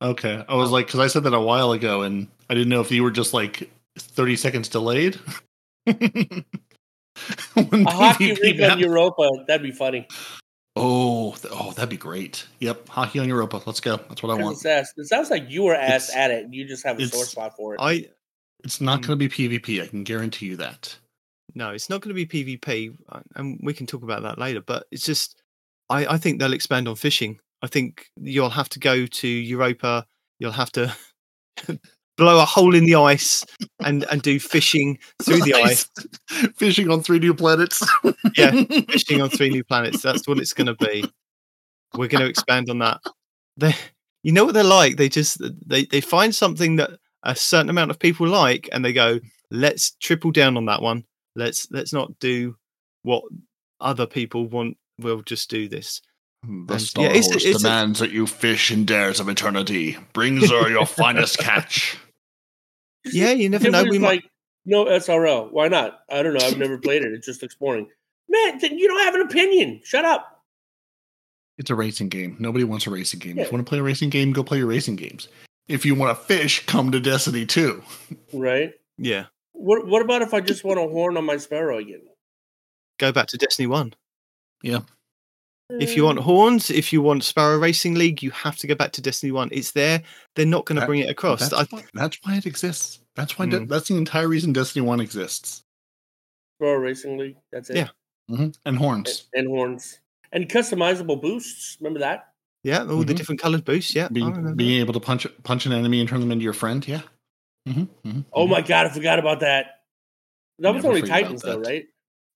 Okay, 0.02 0.44
I 0.48 0.54
was 0.56 0.70
like, 0.70 0.86
because 0.86 1.00
I 1.00 1.06
said 1.06 1.24
that 1.24 1.34
a 1.34 1.40
while 1.40 1.72
ago, 1.72 2.02
and 2.02 2.28
I 2.50 2.54
didn't 2.54 2.68
know 2.68 2.80
if 2.80 2.90
you 2.90 3.02
were 3.02 3.10
just 3.10 3.32
like 3.32 3.70
thirty 3.98 4.36
seconds 4.36 4.68
delayed. 4.68 5.18
A 5.86 6.44
hockey 7.56 8.34
PvP 8.34 8.40
rig 8.42 8.60
on 8.62 8.78
Europa. 8.78 9.28
That'd 9.46 9.62
be 9.62 9.70
funny. 9.72 10.06
oh, 10.76 11.13
th- 11.36 11.52
oh, 11.56 11.72
that'd 11.72 11.88
be 11.90 11.96
great. 11.96 12.46
Yep, 12.60 12.88
hockey 12.88 13.18
on 13.18 13.28
Europa. 13.28 13.60
Let's 13.66 13.80
go. 13.80 13.96
That's 13.96 14.22
what 14.22 14.38
I 14.38 14.42
want. 14.42 14.56
It's 14.56 14.66
ass- 14.66 14.92
It 14.96 15.06
sounds 15.06 15.30
like 15.30 15.48
you 15.50 15.62
were 15.64 15.74
ass 15.74 16.08
It's- 16.08 16.16
at 16.16 16.30
it. 16.30 16.46
You 16.52 16.66
just 16.66 16.84
have 16.84 16.98
a 16.98 17.06
sore 17.06 17.24
spot 17.24 17.56
for 17.56 17.74
it. 17.74 17.80
I 17.80 18.06
It's 18.64 18.80
not 18.80 19.02
going 19.02 19.18
to 19.18 19.28
be 19.28 19.28
PvP. 19.28 19.82
I 19.82 19.86
can 19.86 20.04
guarantee 20.04 20.46
you 20.46 20.56
that. 20.56 20.96
no, 21.54 21.70
it's 21.70 21.88
not 21.90 22.00
going 22.00 22.14
to 22.16 22.26
be 22.26 22.26
PvP, 22.58 22.96
uh, 23.10 23.20
and 23.36 23.58
we 23.62 23.72
can 23.74 23.86
talk 23.86 24.02
about 24.02 24.22
that 24.22 24.38
later. 24.38 24.60
But 24.60 24.86
it's 24.90 25.04
just, 25.04 25.40
I, 25.90 26.06
I 26.06 26.18
think 26.18 26.38
they'll 26.40 26.52
expand 26.52 26.88
on 26.88 26.96
fishing. 26.96 27.38
I 27.62 27.66
think 27.68 28.06
you'll 28.20 28.50
have 28.50 28.68
to 28.70 28.78
go 28.78 29.06
to 29.06 29.28
Europa. 29.28 30.04
You'll 30.40 30.52
have 30.52 30.72
to 30.72 30.94
blow 32.16 32.40
a 32.40 32.44
hole 32.44 32.74
in 32.74 32.84
the 32.86 32.94
ice 32.96 33.44
and 33.84 34.04
and 34.10 34.20
do 34.22 34.38
fishing 34.40 34.98
through 35.22 35.40
the 35.42 35.54
ice. 35.68 35.88
Fishing 36.56 36.90
on 36.90 37.02
three 37.02 37.18
new 37.18 37.34
planets. 37.34 37.82
Yeah, 38.36 38.50
fishing 38.88 39.20
on 39.22 39.30
three 39.30 39.50
new 39.50 39.64
planets. 39.64 40.02
That's 40.02 40.26
what 40.26 40.38
it's 40.38 40.52
going 40.52 40.66
to 40.66 40.74
be. 40.74 41.04
We're 41.96 42.08
going 42.08 42.22
to 42.24 42.28
expand 42.28 42.70
on 42.70 42.78
that. 42.78 43.00
They, 43.56 43.74
you 44.22 44.32
know 44.32 44.44
what 44.44 44.54
they're 44.54 44.64
like. 44.64 44.96
They 44.96 45.08
just 45.08 45.40
they 45.66 45.84
they 45.84 46.00
find 46.00 46.34
something 46.34 46.76
that 46.76 46.90
a 47.22 47.34
certain 47.36 47.70
amount 47.70 47.90
of 47.90 47.98
people 47.98 48.26
like, 48.26 48.68
and 48.72 48.84
they 48.84 48.92
go, 48.92 49.20
"Let's 49.50 49.92
triple 50.02 50.30
down 50.32 50.56
on 50.56 50.66
that 50.66 50.82
one. 50.82 51.04
Let's 51.36 51.70
let's 51.70 51.92
not 51.92 52.18
do 52.18 52.56
what 53.02 53.22
other 53.80 54.06
people 54.06 54.46
want. 54.48 54.76
We'll 54.98 55.22
just 55.22 55.50
do 55.50 55.68
this." 55.68 56.00
Hmm, 56.44 56.66
the 56.66 56.74
And- 56.74 56.82
Star 56.82 57.04
yeah, 57.04 57.10
it's 57.12 57.28
a- 57.28 57.32
Horse 57.32 57.44
it's 57.44 57.56
a- 57.60 57.62
demands 57.62 57.98
that 58.00 58.10
you 58.12 58.26
fish 58.26 58.70
in 58.70 58.84
dares 58.84 59.20
of 59.20 59.28
eternity. 59.28 59.96
Brings 60.12 60.50
her 60.50 60.68
your 60.68 60.86
finest 61.00 61.38
catch. 61.38 61.96
Yeah, 63.04 63.30
you 63.32 63.48
never 63.48 63.70
know. 63.70 63.84
Dimwee's 63.84 63.90
We 63.90 63.98
might. 63.98 64.06
like 64.08 64.24
no 64.64 64.86
SRL. 64.86 65.50
Why 65.52 65.68
not? 65.68 66.00
I 66.10 66.22
don't 66.22 66.34
know. 66.34 66.44
I've 66.44 66.58
never 66.58 66.78
played 66.78 67.02
it. 67.02 67.12
It's 67.12 67.26
just 67.26 67.42
exploring. 67.42 67.88
Man, 68.28 68.58
th- 68.58 68.72
you 68.72 68.88
don't 68.88 69.00
have 69.04 69.14
an 69.14 69.20
opinion. 69.22 69.80
Shut 69.84 70.04
up. 70.06 70.33
It's 71.58 71.70
a 71.70 71.74
racing 71.74 72.08
game. 72.08 72.36
Nobody 72.38 72.64
wants 72.64 72.86
a 72.86 72.90
racing 72.90 73.20
game. 73.20 73.38
If 73.38 73.46
you 73.46 73.52
want 73.52 73.64
to 73.66 73.68
play 73.68 73.78
a 73.78 73.82
racing 73.82 74.10
game, 74.10 74.32
go 74.32 74.42
play 74.42 74.58
your 74.58 74.66
racing 74.66 74.96
games. 74.96 75.28
If 75.68 75.86
you 75.86 75.94
want 75.94 76.16
to 76.18 76.24
fish, 76.24 76.66
come 76.66 76.90
to 76.92 77.00
Destiny 77.00 77.46
2. 77.46 77.82
Right. 78.32 78.72
Yeah, 78.98 79.26
What 79.52 79.86
What 79.86 80.02
about 80.02 80.22
if 80.22 80.34
I 80.34 80.40
just 80.40 80.64
want 80.64 80.78
a 80.78 80.82
horn 80.82 81.16
on 81.16 81.24
my 81.24 81.36
sparrow 81.36 81.78
again? 81.78 82.02
go 82.98 83.10
back 83.12 83.26
to 83.28 83.36
Destiny 83.36 83.66
One. 83.66 83.92
Yeah. 84.62 84.80
If 85.70 85.96
you 85.96 86.04
want 86.04 86.18
horns, 86.20 86.70
if 86.70 86.92
you 86.92 87.00
want 87.02 87.24
Sparrow 87.24 87.58
Racing 87.58 87.94
League, 87.94 88.22
you 88.22 88.30
have 88.32 88.56
to 88.58 88.66
go 88.66 88.74
back 88.74 88.92
to 88.92 89.00
Destiny 89.02 89.32
One. 89.32 89.48
It's 89.50 89.72
there. 89.72 90.02
They're 90.36 90.44
not 90.46 90.66
going 90.66 90.78
to 90.80 90.86
bring 90.86 91.00
it 91.00 91.08
across. 91.10 91.40
That's, 91.40 91.52
I, 91.54 91.64
why, 91.74 91.84
that's 91.94 92.18
why 92.22 92.36
it 92.36 92.46
exists. 92.46 93.00
That's 93.16 93.38
why. 93.38 93.46
De- 93.46 93.60
Mm. 93.60 93.68
that's 93.68 93.88
the 93.88 93.96
entire 93.96 94.28
reason 94.28 94.52
Destiny 94.52 94.86
1 94.86 95.00
exists. 95.00 95.62
Sparrow 96.58 96.78
Racing 96.78 97.16
League. 97.18 97.36
That's 97.50 97.70
it. 97.70 97.76
Yeah. 97.76 97.88
hmm 98.28 98.48
And 98.66 98.76
horns. 98.76 99.24
And, 99.32 99.46
and 99.46 99.56
horns 99.56 100.00
and 100.34 100.48
customizable 100.48 101.20
boosts. 101.22 101.78
Remember 101.80 102.00
that? 102.00 102.28
yeah, 102.62 102.80
all 102.80 103.02
the 103.04 103.12
Mhm. 103.12 103.16
different 103.16 103.40
coloured 103.40 103.64
boosts. 103.64 103.94
Yeah, 103.94 104.08
Being, 104.08 104.54
being 104.56 104.80
able 104.80 104.92
to 104.94 105.00
punch 105.00 105.26
punch 105.42 105.64
an 105.66 105.72
enemy 105.72 106.00
and 106.00 106.08
turn 106.08 106.20
them 106.20 106.30
into 106.32 106.44
your 106.44 106.52
friend. 106.54 106.86
Yeah. 106.86 107.00
hmm 107.66 107.84
hmm 108.04 108.20
Oh 108.32 108.46
my 108.46 108.60
god, 108.60 108.86
I 108.86 108.90
forgot 108.90 109.18
about 109.18 109.40
that. 109.40 109.80
That 110.58 110.74
was 110.74 110.84
Never 110.84 110.96
only 110.96 111.08
Titans, 111.08 111.42
though, 111.42 111.58
right? 111.60 111.86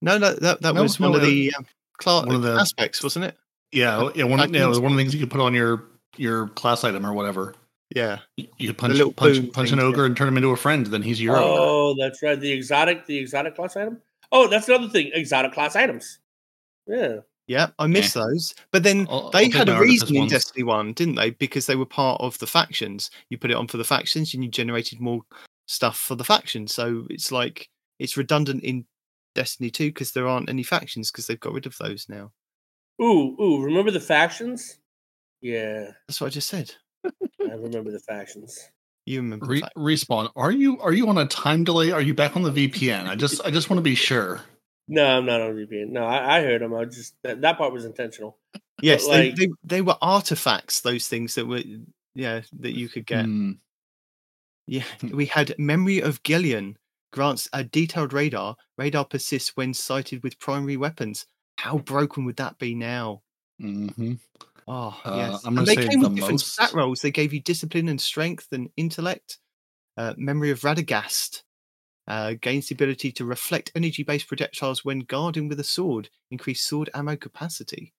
No, 0.02 0.16
no, 0.18 0.32
that 0.34 0.62
that 0.62 0.74
No, 0.74 0.82
was 0.82 0.98
no, 1.00 1.10
one 1.10 1.16
of 1.18 1.22
uh, 1.22 1.26
the 1.26 1.54
um, 1.54 1.66
cla- 1.98 2.24
one 2.26 2.34
of 2.36 2.42
the- 2.42 2.54
aspects, 2.58 3.02
wasn't 3.02 3.24
it? 3.26 3.36
Yeah. 3.72 4.10
Yeah. 4.14 4.24
One, 4.24 4.52
yeah, 4.54 4.64
it 4.64 4.68
was 4.68 4.80
one 4.80 4.92
of 4.92 4.96
the 4.96 5.02
things 5.02 5.12
you 5.14 5.20
could 5.20 5.30
put 5.30 5.40
on 5.40 5.54
your 5.54 5.84
your 6.16 6.48
class 6.48 6.84
item 6.84 7.04
or 7.06 7.12
whatever. 7.12 7.54
Yeah, 7.94 8.18
You 8.36 8.46
you 8.58 8.66
could 8.68 8.76
punch 8.78 8.92
little 8.94 9.12
punch, 9.12 9.36
boom 9.36 9.50
punch 9.50 9.70
an 9.72 9.78
things, 9.78 9.82
yeah. 9.82 9.88
ogre 9.88 10.04
and 10.04 10.14
turn 10.16 10.28
him 10.28 10.36
into 10.36 10.50
a 10.50 10.56
friend. 10.56 10.84
Then 10.86 11.00
he's 11.02 11.22
your 11.22 11.36
ogre. 11.36 11.46
Oh, 11.48 11.94
that's 11.98 12.22
right. 12.22 12.38
The 12.38 12.52
exotic, 12.52 13.06
the 13.06 13.16
exotic 13.16 13.54
class 13.56 13.76
item. 13.76 14.02
Oh, 14.30 14.46
that's 14.46 14.68
another 14.68 14.88
thing. 14.90 15.10
Exotic 15.14 15.52
class 15.52 15.74
items. 15.74 16.18
Yeah. 16.86 17.20
Yeah, 17.48 17.70
I 17.80 17.88
miss 17.88 18.12
those. 18.12 18.54
But 18.70 18.84
then 18.84 19.06
I'll- 19.10 19.24
I'll 19.24 19.30
they 19.30 19.48
had 19.50 19.68
a 19.68 19.80
reason 19.80 20.14
in. 20.14 20.28
Destiny 20.28 20.62
One, 20.62 20.92
didn't 20.92 21.16
they? 21.16 21.30
Because 21.30 21.66
they 21.66 21.74
were 21.74 21.84
part 21.86 22.20
of 22.20 22.38
the 22.38 22.46
factions. 22.46 23.10
You 23.30 23.38
put 23.38 23.50
it 23.50 23.56
on 23.56 23.66
for 23.66 23.76
the 23.78 23.84
factions, 23.84 24.32
and 24.34 24.44
you 24.44 24.50
generated 24.50 25.00
more 25.00 25.22
stuff 25.66 25.98
for 25.98 26.14
the 26.14 26.24
factions. 26.24 26.72
So 26.72 27.06
it's 27.10 27.32
like 27.32 27.68
it's 27.98 28.16
redundant 28.16 28.62
in 28.62 28.84
Destiny 29.34 29.70
Two 29.70 29.88
because 29.88 30.12
there 30.12 30.28
aren't 30.28 30.48
any 30.48 30.62
factions 30.62 31.10
because 31.10 31.26
they've 31.26 31.40
got 31.40 31.52
rid 31.54 31.66
of 31.66 31.76
those 31.78 32.06
now. 32.08 32.30
Ooh, 33.02 33.36
ooh. 33.40 33.62
Remember 33.62 33.90
the 33.90 34.00
factions? 34.00 34.78
Yeah, 35.40 35.92
That's 36.06 36.20
what 36.20 36.26
I 36.28 36.30
just 36.30 36.48
said. 36.48 36.74
I 37.04 37.54
remember 37.54 37.90
the 37.92 38.00
factions. 38.00 38.58
You 39.06 39.20
remember? 39.20 39.46
Re- 39.46 39.62
respawn. 39.76 40.30
Are 40.36 40.50
you 40.50 40.78
are 40.80 40.92
you 40.92 41.08
on 41.08 41.16
a 41.16 41.26
time 41.26 41.64
delay? 41.64 41.92
Are 41.92 42.02
you 42.02 42.12
back 42.12 42.36
on 42.36 42.42
the 42.42 42.50
VPN? 42.50 43.06
I 43.06 43.14
just 43.14 43.40
I 43.44 43.50
just 43.50 43.70
want 43.70 43.78
to 43.78 43.82
be 43.82 43.94
sure. 43.94 44.42
No, 44.88 45.04
I'm 45.04 45.26
not 45.26 45.40
on 45.42 45.52
VPN. 45.54 45.90
No, 45.90 46.04
I, 46.04 46.38
I 46.38 46.42
heard 46.42 46.62
them. 46.62 46.74
I 46.74 46.84
just 46.86 47.14
that, 47.22 47.40
that 47.42 47.58
part 47.58 47.72
was 47.72 47.84
intentional. 47.84 48.38
yes, 48.82 49.06
but, 49.06 49.12
they, 49.12 49.26
like- 49.30 49.36
they 49.36 49.48
they 49.64 49.80
were 49.82 49.96
artifacts. 50.00 50.80
Those 50.80 51.06
things 51.08 51.34
that 51.34 51.46
were 51.46 51.62
yeah 52.14 52.40
that 52.60 52.72
you 52.76 52.88
could 52.88 53.06
get. 53.06 53.24
Hmm. 53.26 53.52
Yeah, 54.66 54.84
we 55.12 55.26
had 55.26 55.54
Memory 55.58 56.00
of 56.00 56.22
Gheleon 56.22 56.76
grants 57.12 57.48
a 57.52 57.64
detailed 57.64 58.12
radar. 58.12 58.56
Radar 58.76 59.04
persists 59.04 59.56
when 59.56 59.74
sighted 59.74 60.22
with 60.22 60.38
primary 60.38 60.76
weapons. 60.76 61.26
How 61.58 61.78
broken 61.78 62.24
would 62.24 62.36
that 62.36 62.58
be 62.58 62.74
now? 62.74 63.22
hmm 63.60 64.14
Oh, 64.70 65.00
Uh, 65.02 65.30
yes. 65.32 65.42
I'm 65.46 65.56
and 65.56 65.66
they 65.66 65.76
came 65.76 66.00
the 66.00 66.08
with 66.08 66.16
different 66.16 66.32
most- 66.34 66.52
stat 66.52 66.72
rolls. 66.74 67.00
They 67.00 67.10
gave 67.10 67.32
you 67.32 67.40
discipline 67.40 67.88
and 67.88 67.98
strength 67.98 68.48
and 68.52 68.68
intellect, 68.76 69.38
uh, 69.96 70.12
memory 70.18 70.50
of 70.50 70.60
Radagast, 70.60 71.42
uh, 72.08 72.34
gains 72.40 72.68
the 72.68 72.74
ability 72.74 73.12
to 73.12 73.24
reflect 73.24 73.70
energy 73.74 74.02
based 74.02 74.26
projectiles 74.26 74.84
when 74.84 75.00
guarding 75.00 75.48
with 75.48 75.60
a 75.60 75.64
sword, 75.64 76.08
increased 76.30 76.66
sword 76.66 76.90
ammo 76.94 77.16
capacity. 77.16 77.92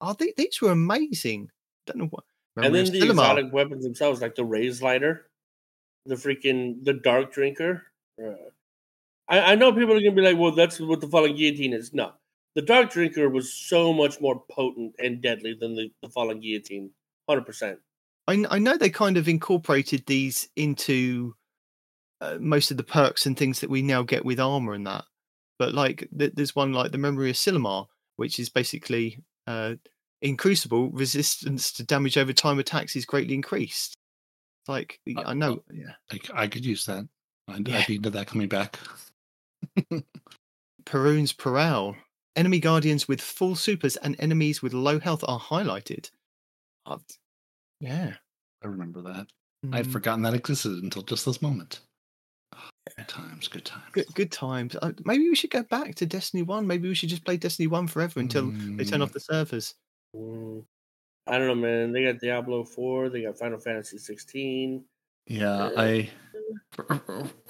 Oh, 0.00 0.14
they, 0.14 0.32
these 0.36 0.60
were 0.62 0.72
amazing. 0.72 1.50
Don't 1.86 1.98
know 1.98 2.06
what. 2.06 2.24
and 2.56 2.74
then 2.74 2.86
the 2.86 3.00
Silmar. 3.00 3.10
exotic 3.10 3.52
weapons 3.52 3.84
themselves, 3.84 4.22
like 4.22 4.34
the 4.34 4.44
Raze-Lighter, 4.44 5.26
the 6.06 6.14
freaking 6.14 6.82
the 6.82 6.94
dark 6.94 7.32
drinker. 7.32 7.82
Uh, 8.20 8.32
I, 9.28 9.52
I 9.52 9.54
know 9.56 9.72
people 9.72 9.94
are 9.94 10.00
gonna 10.00 10.12
be 10.12 10.22
like, 10.22 10.38
"Well, 10.38 10.52
that's 10.52 10.80
what 10.80 11.00
the 11.00 11.08
fallen 11.08 11.36
guillotine 11.36 11.74
is." 11.74 11.92
No, 11.92 12.12
the 12.54 12.62
dark 12.62 12.90
drinker 12.90 13.28
was 13.28 13.52
so 13.52 13.92
much 13.92 14.20
more 14.20 14.42
potent 14.50 14.94
and 14.98 15.20
deadly 15.20 15.54
than 15.58 15.76
the, 15.76 15.90
the 16.02 16.08
fallen 16.08 16.40
guillotine. 16.40 16.90
Hundred 17.28 17.44
percent. 17.44 17.78
I, 18.26 18.44
I 18.50 18.58
know 18.58 18.76
they 18.76 18.90
kind 18.90 19.16
of 19.16 19.28
incorporated 19.28 20.06
these 20.06 20.48
into 20.56 21.34
uh, 22.20 22.36
most 22.40 22.70
of 22.70 22.76
the 22.76 22.82
perks 22.82 23.26
and 23.26 23.36
things 23.36 23.60
that 23.60 23.70
we 23.70 23.82
now 23.82 24.02
get 24.02 24.24
with 24.24 24.38
armor 24.40 24.72
and 24.74 24.86
that. 24.86 25.04
But 25.58 25.74
like, 25.74 26.08
th- 26.18 26.32
there's 26.34 26.56
one 26.56 26.72
like 26.72 26.92
the 26.92 26.98
Memory 26.98 27.30
of 27.30 27.36
Silimar, 27.36 27.86
which 28.16 28.38
is 28.38 28.48
basically 28.48 29.18
uh, 29.46 29.74
in 30.22 30.36
Crucible, 30.36 30.90
resistance 30.90 31.72
to 31.72 31.82
damage 31.84 32.16
over 32.18 32.32
time 32.32 32.58
attacks 32.58 32.96
is 32.96 33.04
greatly 33.06 33.34
increased. 33.34 33.94
Like, 34.68 35.00
Uh, 35.16 35.22
I 35.26 35.34
know, 35.34 35.62
yeah. 35.72 35.92
I, 36.12 36.42
I 36.42 36.46
could 36.46 36.64
use 36.64 36.84
that. 36.86 37.08
I'd, 37.48 37.66
Yeah. 37.68 37.78
I'd 37.78 37.86
be 37.86 37.96
into 37.96 38.10
that 38.10 38.26
coming 38.26 38.48
back. 38.48 38.78
Perun's 40.84 41.32
Prowl. 41.32 41.96
Enemy 42.36 42.60
guardians 42.60 43.08
with 43.08 43.20
full 43.20 43.56
supers 43.56 43.96
and 43.96 44.16
enemies 44.18 44.62
with 44.62 44.72
low 44.72 44.98
health 45.00 45.24
are 45.26 45.40
highlighted. 45.40 46.10
Yeah. 47.80 48.14
I 48.62 48.66
remember 48.66 49.02
that. 49.02 49.26
I'd 49.72 49.86
Mm. 49.86 49.92
forgotten 49.92 50.22
that 50.22 50.34
existed 50.34 50.82
until 50.82 51.02
just 51.02 51.26
this 51.26 51.42
moment. 51.42 51.80
Good 52.96 53.08
times, 53.08 53.48
good 53.48 53.64
times. 53.64 53.84
Good, 53.92 54.06
good 54.14 54.32
times. 54.32 54.76
Uh, 54.80 54.92
maybe 55.04 55.28
we 55.28 55.34
should 55.34 55.50
go 55.50 55.62
back 55.62 55.94
to 55.96 56.06
Destiny 56.06 56.42
One. 56.42 56.66
Maybe 56.66 56.88
we 56.88 56.94
should 56.94 57.08
just 57.08 57.24
play 57.24 57.36
Destiny 57.36 57.66
One 57.66 57.86
forever 57.86 58.20
until 58.20 58.50
they 58.50 58.84
turn 58.84 59.02
off 59.02 59.10
Mm. 59.10 59.14
the 59.14 59.20
servers. 59.20 59.74
Mm, 60.16 60.64
I 61.26 61.38
don't 61.38 61.46
know, 61.46 61.54
man. 61.54 61.92
They 61.92 62.04
got 62.04 62.20
Diablo 62.20 62.64
four. 62.64 63.08
They 63.08 63.22
got 63.22 63.38
Final 63.38 63.58
Fantasy 63.58 63.98
sixteen. 63.98 64.84
Yeah, 65.26 65.70
I 65.76 66.10
for, 66.72 67.00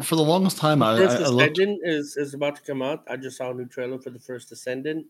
for 0.02 0.16
the 0.16 0.22
longest 0.22 0.58
time 0.58 0.82
I, 0.82 0.98
First 0.98 1.22
I, 1.22 1.24
I 1.24 1.28
looked. 1.28 1.58
Is 1.58 2.16
is 2.16 2.34
about 2.34 2.56
to 2.56 2.62
come 2.62 2.82
out. 2.82 3.04
I 3.08 3.16
just 3.16 3.36
saw 3.38 3.50
a 3.50 3.54
new 3.54 3.66
trailer 3.66 3.98
for 3.98 4.10
the 4.10 4.18
First 4.18 4.48
Descendant. 4.50 5.06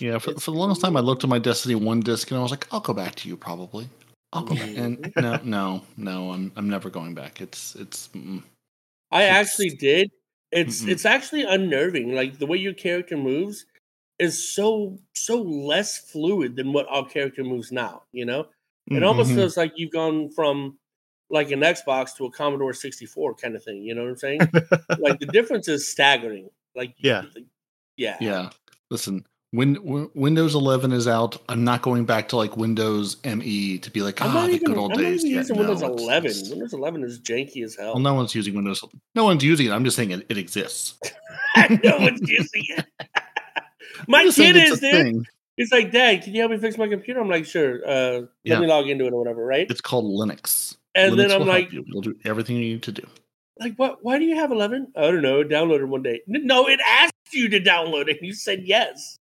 Yeah, 0.00 0.18
for, 0.18 0.32
It's 0.32 0.44
for 0.44 0.50
the 0.50 0.56
longest 0.56 0.80
time 0.80 0.96
I 0.96 1.00
looked 1.00 1.24
at 1.24 1.30
my 1.30 1.38
Destiny 1.38 1.74
One 1.74 2.00
disc 2.00 2.30
and 2.30 2.38
I 2.38 2.42
was 2.42 2.50
like, 2.50 2.66
I'll 2.72 2.80
go 2.80 2.92
back 2.92 3.14
to 3.16 3.28
you 3.28 3.36
probably. 3.36 3.88
I'll 4.32 4.42
go 4.42 4.54
back. 4.54 4.76
And 4.76 5.12
no, 5.16 5.40
no, 5.44 5.82
no, 5.96 6.32
I'm 6.32 6.52
I'm 6.56 6.68
never 6.68 6.90
going 6.90 7.14
back. 7.14 7.40
It's 7.40 7.74
it's. 7.76 8.08
mm. 8.08 8.42
I 9.14 9.22
actually 9.24 9.70
did. 9.70 10.10
It's 10.52 10.82
Mm-mm. 10.82 10.88
it's 10.90 11.04
actually 11.06 11.44
unnerving. 11.44 12.14
Like 12.14 12.38
the 12.38 12.46
way 12.46 12.58
your 12.58 12.74
character 12.74 13.16
moves 13.16 13.64
is 14.18 14.52
so 14.54 14.98
so 15.14 15.40
less 15.42 15.98
fluid 16.10 16.56
than 16.56 16.72
what 16.72 16.86
our 16.88 17.06
character 17.06 17.42
moves 17.44 17.72
now. 17.72 18.02
You 18.12 18.26
know, 18.26 18.40
it 18.90 19.00
Mm. 19.02 19.06
almost 19.06 19.30
feels 19.32 19.56
like 19.56 19.72
you've 19.76 19.90
gone 19.92 20.30
from 20.30 20.78
like 21.30 21.50
an 21.50 21.60
Xbox 21.60 22.14
to 22.16 22.26
a 22.26 22.30
Commodore 22.30 22.74
sixty 22.74 23.06
four 23.06 23.34
kind 23.34 23.56
of 23.56 23.64
thing. 23.64 23.82
You 23.82 23.94
know 23.94 24.02
what 24.02 24.10
I'm 24.10 24.16
saying? 24.16 24.40
like 24.98 25.18
the 25.20 25.26
difference 25.32 25.68
is 25.68 25.88
staggering. 25.88 26.50
Like 26.76 26.94
Yeah. 26.98 27.22
yeah, 27.96 28.16
Yeah, 28.20 28.50
listen. 28.90 29.24
When 29.54 29.74
w- 29.74 30.10
Windows 30.14 30.54
11 30.56 30.90
is 30.92 31.06
out, 31.06 31.40
I'm 31.48 31.62
not 31.62 31.82
going 31.82 32.04
back 32.06 32.28
to 32.30 32.36
like 32.36 32.56
Windows 32.56 33.18
ME 33.24 33.78
to 33.78 33.90
be 33.90 34.02
like, 34.02 34.20
I'm 34.20 34.30
ah, 34.30 34.34
not 34.34 34.46
the 34.48 34.54
even, 34.54 34.66
good 34.66 34.76
old 34.78 34.92
I'm 34.92 34.98
not 34.98 35.04
days. 35.04 35.20
even 35.24 35.30
Yeah, 35.30 35.36
using 35.38 35.54
no, 35.56 35.60
Windows 35.62 35.82
it's- 35.82 36.02
11. 36.02 36.30
it's- 36.30 36.50
Windows 36.50 36.72
11 36.72 37.04
is 37.04 37.20
janky 37.20 37.62
as 37.64 37.76
hell. 37.76 37.94
Well, 37.94 38.02
no 38.02 38.14
one's 38.14 38.34
using 38.34 38.54
Windows. 38.54 38.82
No 39.14 39.24
one's 39.24 39.44
using 39.44 39.66
it. 39.66 39.70
I'm 39.72 39.84
just 39.84 39.96
saying 39.96 40.10
it, 40.10 40.26
it 40.28 40.38
exists. 40.38 40.98
no 41.84 41.98
one's 41.98 42.20
using 42.28 42.64
it. 42.76 42.84
My 44.08 44.22
I'm 44.22 44.32
kid 44.32 44.56
it's 44.56 44.72
is, 44.72 44.80
dude. 44.80 45.26
He's 45.56 45.70
like, 45.70 45.92
Dad, 45.92 46.22
can 46.24 46.34
you 46.34 46.40
help 46.40 46.50
me 46.50 46.58
fix 46.58 46.76
my 46.76 46.88
computer? 46.88 47.20
I'm 47.20 47.28
like, 47.28 47.46
sure. 47.46 47.76
Uh, 47.88 48.10
let 48.22 48.28
Yeah. 48.42 48.58
me 48.58 48.66
log 48.66 48.88
into 48.88 49.06
it 49.06 49.12
or 49.12 49.18
whatever, 49.20 49.46
right? 49.46 49.70
It's 49.70 49.80
called 49.80 50.04
Linux. 50.06 50.76
And 50.96 51.14
Linux 51.14 51.16
then 51.28 51.30
I'm 51.42 51.46
like, 51.46 51.72
you. 51.72 51.84
it'll 51.88 52.00
do 52.00 52.16
everything 52.24 52.56
you 52.56 52.62
need 52.62 52.82
to 52.82 52.92
do. 52.92 53.06
like, 53.60 53.76
what? 53.76 54.02
Why 54.02 54.18
do 54.18 54.24
you 54.24 54.34
have 54.34 54.50
11? 54.50 54.92
I 54.96 55.02
don't 55.02 55.22
know. 55.22 55.44
Download 55.44 55.78
it 55.78 55.84
one 55.86 56.02
day. 56.02 56.22
No, 56.26 56.68
it 56.68 56.80
asked 56.84 57.12
you 57.32 57.48
to 57.50 57.60
download 57.60 58.08
it. 58.08 58.18
You 58.20 58.32
said 58.32 58.62
yes. 58.64 59.16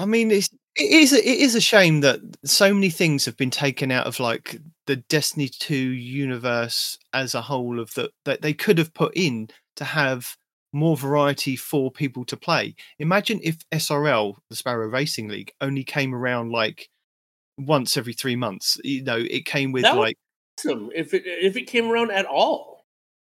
I 0.00 0.06
mean, 0.06 0.30
it's 0.30 0.48
it 0.76 0.90
is 0.90 1.12
a, 1.12 1.18
it 1.18 1.38
is 1.40 1.54
a 1.54 1.60
shame 1.60 2.00
that 2.00 2.20
so 2.44 2.72
many 2.72 2.90
things 2.90 3.26
have 3.26 3.36
been 3.36 3.50
taken 3.50 3.90
out 3.90 4.06
of 4.06 4.18
like 4.18 4.58
the 4.86 4.96
Destiny 4.96 5.48
Two 5.48 5.76
universe 5.76 6.98
as 7.12 7.34
a 7.34 7.42
whole 7.42 7.78
of 7.78 7.92
that 7.94 8.10
that 8.24 8.40
they 8.40 8.54
could 8.54 8.78
have 8.78 8.94
put 8.94 9.12
in 9.14 9.48
to 9.76 9.84
have 9.84 10.36
more 10.72 10.96
variety 10.96 11.56
for 11.56 11.90
people 11.90 12.24
to 12.24 12.36
play. 12.36 12.74
Imagine 12.98 13.40
if 13.42 13.58
SRL, 13.72 14.36
the 14.48 14.56
Sparrow 14.56 14.88
Racing 14.88 15.28
League, 15.28 15.52
only 15.60 15.84
came 15.84 16.14
around 16.14 16.50
like 16.50 16.88
once 17.58 17.96
every 17.96 18.12
three 18.14 18.36
months. 18.36 18.78
You 18.82 19.02
know, 19.02 19.18
it 19.18 19.44
came 19.44 19.72
with 19.72 19.82
That 19.82 19.96
like 19.96 20.16
Awesome. 20.58 20.90
If 20.94 21.12
it 21.14 21.24
if 21.26 21.56
it 21.56 21.66
came 21.66 21.90
around 21.90 22.10
at 22.10 22.26
all. 22.26 22.86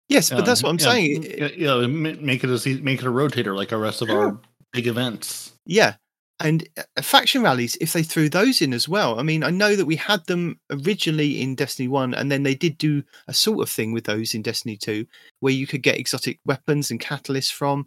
yes, 0.08 0.30
but 0.30 0.46
that's 0.46 0.62
what 0.62 0.70
I'm 0.70 0.78
Yeah, 0.78 0.84
saying. 0.84 1.22
Yeah, 1.38 1.48
yeah, 1.80 1.86
make 1.86 2.44
it 2.44 2.50
a 2.50 2.58
se- 2.58 2.80
make 2.80 3.00
it 3.00 3.06
a 3.06 3.10
rotator 3.10 3.54
like 3.54 3.70
the 3.70 3.78
rest 3.78 4.00
of 4.02 4.10
our 4.10 4.38
big 4.72 4.86
events. 4.86 5.52
Yeah. 5.66 5.94
And 6.42 6.68
uh, 6.76 7.02
faction 7.02 7.42
rallies, 7.42 7.76
if 7.80 7.92
they 7.92 8.02
threw 8.02 8.28
those 8.28 8.60
in 8.60 8.74
as 8.74 8.88
well. 8.88 9.18
I 9.18 9.22
mean, 9.22 9.44
I 9.44 9.50
know 9.50 9.76
that 9.76 9.86
we 9.86 9.96
had 9.96 10.26
them 10.26 10.58
originally 10.70 11.40
in 11.40 11.54
Destiny 11.54 11.88
1, 11.88 12.14
and 12.14 12.30
then 12.30 12.42
they 12.42 12.54
did 12.54 12.76
do 12.78 13.02
a 13.28 13.32
sort 13.32 13.60
of 13.60 13.70
thing 13.70 13.92
with 13.92 14.04
those 14.04 14.34
in 14.34 14.42
Destiny 14.42 14.76
2, 14.76 15.06
where 15.40 15.52
you 15.52 15.66
could 15.66 15.82
get 15.82 15.98
exotic 15.98 16.40
weapons 16.44 16.90
and 16.90 17.00
catalysts 17.00 17.52
from. 17.52 17.86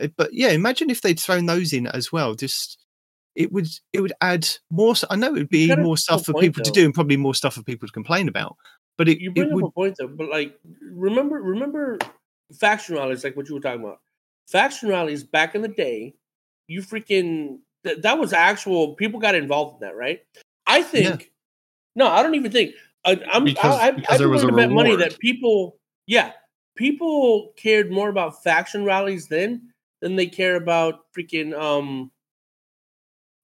Uh, 0.00 0.08
But 0.16 0.32
yeah, 0.34 0.50
imagine 0.50 0.90
if 0.90 1.00
they'd 1.00 1.18
thrown 1.18 1.46
those 1.46 1.72
in 1.72 1.86
as 1.86 2.12
well. 2.12 2.34
Just 2.34 2.78
it 3.34 3.52
would 3.52 3.68
it 3.92 4.00
would 4.00 4.12
add 4.20 4.48
more. 4.70 4.94
i 5.10 5.16
know 5.16 5.28
it 5.28 5.32
would 5.38 5.48
be 5.48 5.74
more 5.76 5.96
stuff 5.96 6.26
for 6.26 6.34
people 6.34 6.62
to 6.62 6.70
do, 6.70 6.84
and 6.84 6.94
probably 6.94 7.16
more 7.16 7.34
stuff 7.34 7.54
for 7.54 7.62
people 7.62 7.86
to 7.88 7.92
complain 7.92 8.28
about. 8.28 8.56
But 8.98 9.08
it, 9.08 9.20
You 9.20 9.30
it 9.30 9.34
bring 9.34 9.52
would 9.52 9.64
up 9.64 9.70
a 9.70 9.72
point 9.72 9.96
though, 9.98 10.08
but 10.08 10.30
like 10.30 10.58
remember 10.82 11.36
remember 11.36 11.98
faction 12.58 12.96
rallies 12.96 13.24
like 13.24 13.36
what 13.36 13.48
you 13.48 13.54
were 13.54 13.60
talking 13.60 13.82
about. 13.82 14.00
Faction 14.48 14.88
rallies 14.88 15.24
back 15.24 15.54
in 15.54 15.62
the 15.62 15.68
day, 15.68 16.14
you 16.66 16.80
freaking 16.80 17.58
that, 17.86 18.02
that 18.02 18.18
was 18.18 18.32
actual 18.32 18.94
people 18.94 19.18
got 19.18 19.34
involved 19.34 19.82
in 19.82 19.88
that, 19.88 19.96
right? 19.96 20.20
I 20.66 20.82
think 20.82 21.30
no, 21.94 22.06
I 22.08 22.22
don't 22.22 22.34
even 22.34 22.52
think 22.52 22.74
I, 23.04 23.20
I'm 23.32 23.44
Because- 23.44 23.78
I, 23.80 23.86
I, 23.88 23.90
because 23.92 24.14
I'd 24.14 24.20
there 24.20 24.28
was 24.28 24.42
a 24.44 24.48
bet 24.52 24.70
money 24.70 24.94
that 24.96 25.18
people 25.18 25.78
yeah 26.06 26.32
people 26.76 27.52
cared 27.56 27.90
more 27.90 28.08
about 28.10 28.42
faction 28.42 28.84
rallies 28.84 29.28
then 29.28 29.72
than 30.02 30.14
they 30.16 30.26
care 30.26 30.56
about 30.56 31.00
freaking 31.16 31.58
um 31.58 32.10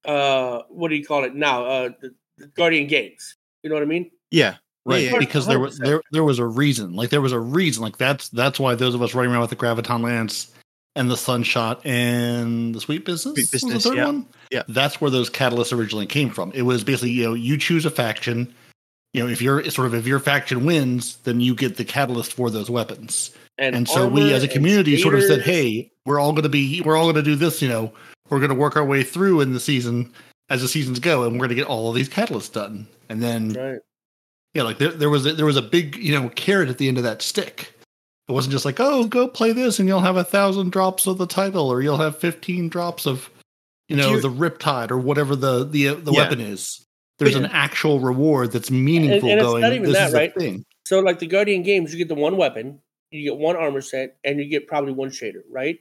uh 0.04 0.62
what 0.68 0.88
do 0.88 0.96
you 0.96 1.04
call 1.06 1.24
it 1.24 1.34
now 1.34 1.64
uh 1.64 1.88
the, 2.00 2.14
the 2.38 2.46
Guardian 2.48 2.86
games. 2.88 3.36
You 3.62 3.70
know 3.70 3.76
what 3.76 3.82
I 3.82 3.86
mean? 3.86 4.10
yeah. 4.30 4.56
Right, 4.84 5.04
Yeah, 5.04 5.12
yeah, 5.12 5.18
because 5.20 5.46
there 5.46 5.60
was 5.60 5.78
100%. 5.78 5.84
there 5.84 6.02
there 6.10 6.24
was 6.24 6.40
a 6.40 6.46
reason. 6.46 6.92
Like 6.94 7.10
there 7.10 7.20
was 7.20 7.30
a 7.30 7.38
reason. 7.38 7.84
Like 7.84 7.98
that's 7.98 8.28
that's 8.30 8.58
why 8.58 8.74
those 8.74 8.96
of 8.96 9.02
us 9.02 9.14
running 9.14 9.30
around 9.30 9.42
with 9.42 9.50
the 9.50 9.56
graviton 9.56 10.02
lance 10.02 10.50
and 10.94 11.10
the 11.10 11.16
sunshot 11.16 11.84
and 11.86 12.74
the 12.74 12.80
sweet 12.80 13.04
business, 13.04 13.34
Sweet 13.34 13.40
was 13.40 13.50
the 13.50 13.56
Business, 13.68 13.84
third 13.84 13.96
yeah. 13.96 14.06
one. 14.06 14.26
Yeah. 14.50 14.62
that's 14.68 15.00
where 15.00 15.10
those 15.10 15.30
catalysts 15.30 15.76
originally 15.76 16.06
came 16.06 16.30
from. 16.30 16.52
It 16.52 16.62
was 16.62 16.84
basically 16.84 17.10
you 17.10 17.24
know 17.24 17.34
you 17.34 17.56
choose 17.56 17.86
a 17.86 17.90
faction. 17.90 18.52
You 19.12 19.22
know 19.22 19.28
if 19.28 19.40
you're 19.42 19.64
sort 19.70 19.86
of 19.86 19.94
if 19.94 20.06
your 20.06 20.20
faction 20.20 20.64
wins, 20.64 21.16
then 21.18 21.40
you 21.40 21.54
get 21.54 21.76
the 21.76 21.84
catalyst 21.84 22.32
for 22.32 22.50
those 22.50 22.70
weapons. 22.70 23.34
And 23.58 23.88
so 23.88 24.08
we 24.08 24.32
as 24.32 24.42
a 24.42 24.48
community 24.48 24.96
sort 24.96 25.14
of 25.14 25.22
said, 25.22 25.42
"Hey, 25.42 25.92
we're 26.04 26.18
all 26.18 26.32
going 26.32 26.42
to 26.42 26.48
be 26.48 26.80
we're 26.82 26.96
all 26.96 27.04
going 27.04 27.16
to 27.16 27.22
do 27.22 27.36
this. 27.36 27.62
You 27.62 27.68
know, 27.68 27.92
we're 28.28 28.38
going 28.38 28.50
to 28.50 28.56
work 28.56 28.76
our 28.76 28.84
way 28.84 29.02
through 29.02 29.40
in 29.40 29.52
the 29.52 29.60
season 29.60 30.12
as 30.48 30.62
the 30.62 30.68
seasons 30.68 30.98
go, 30.98 31.24
and 31.24 31.32
we're 31.32 31.46
going 31.46 31.50
to 31.50 31.54
get 31.54 31.66
all 31.66 31.88
of 31.88 31.94
these 31.94 32.08
catalysts 32.08 32.52
done." 32.52 32.86
And 33.08 33.22
then 33.22 33.52
right. 33.52 33.78
yeah, 34.54 34.62
like 34.62 34.78
there, 34.78 34.90
there 34.90 35.10
was 35.10 35.26
a, 35.26 35.34
there 35.34 35.46
was 35.46 35.56
a 35.56 35.62
big 35.62 35.96
you 35.96 36.18
know 36.18 36.30
carrot 36.30 36.70
at 36.70 36.78
the 36.78 36.88
end 36.88 36.96
of 36.96 37.04
that 37.04 37.22
stick. 37.22 37.72
It 38.28 38.32
wasn't 38.32 38.52
just 38.52 38.64
like 38.64 38.78
oh 38.80 39.04
go 39.06 39.26
play 39.28 39.52
this 39.52 39.78
and 39.78 39.88
you'll 39.88 40.00
have 40.00 40.16
a 40.16 40.24
thousand 40.24 40.70
drops 40.70 41.06
of 41.06 41.18
the 41.18 41.26
title 41.26 41.70
or 41.70 41.82
you'll 41.82 41.98
have 41.98 42.18
fifteen 42.18 42.68
drops 42.68 43.06
of 43.06 43.28
you 43.88 43.96
know 43.96 44.18
the 44.18 44.30
riptide 44.30 44.90
or 44.90 44.98
whatever 44.98 45.34
the 45.36 45.64
the 45.64 45.88
uh, 45.88 45.94
the 45.94 46.12
Yeah. 46.12 46.18
weapon 46.22 46.40
is. 46.40 46.86
There's 47.18 47.34
an 47.36 47.46
actual 47.46 48.00
reward 48.00 48.50
that's 48.52 48.70
meaningful. 48.70 49.28
and 49.28 49.38
it's 49.40 49.46
going. 49.46 49.60
not 49.62 49.72
even 49.72 49.84
this 49.92 50.10
that, 50.10 50.12
right? 50.12 50.34
thing. 50.34 50.64
So 50.86 50.98
like 51.00 51.18
the 51.20 51.26
Guardian 51.26 51.62
games, 51.62 51.92
you 51.92 51.98
get 51.98 52.08
the 52.08 52.14
one 52.20 52.36
weapon, 52.36 52.80
you 53.12 53.22
get 53.30 53.38
one 53.38 53.54
armor 53.54 53.80
set, 53.80 54.16
and 54.24 54.40
you 54.40 54.46
get 54.48 54.66
probably 54.66 54.92
one 54.92 55.10
shader, 55.10 55.42
right? 55.50 55.78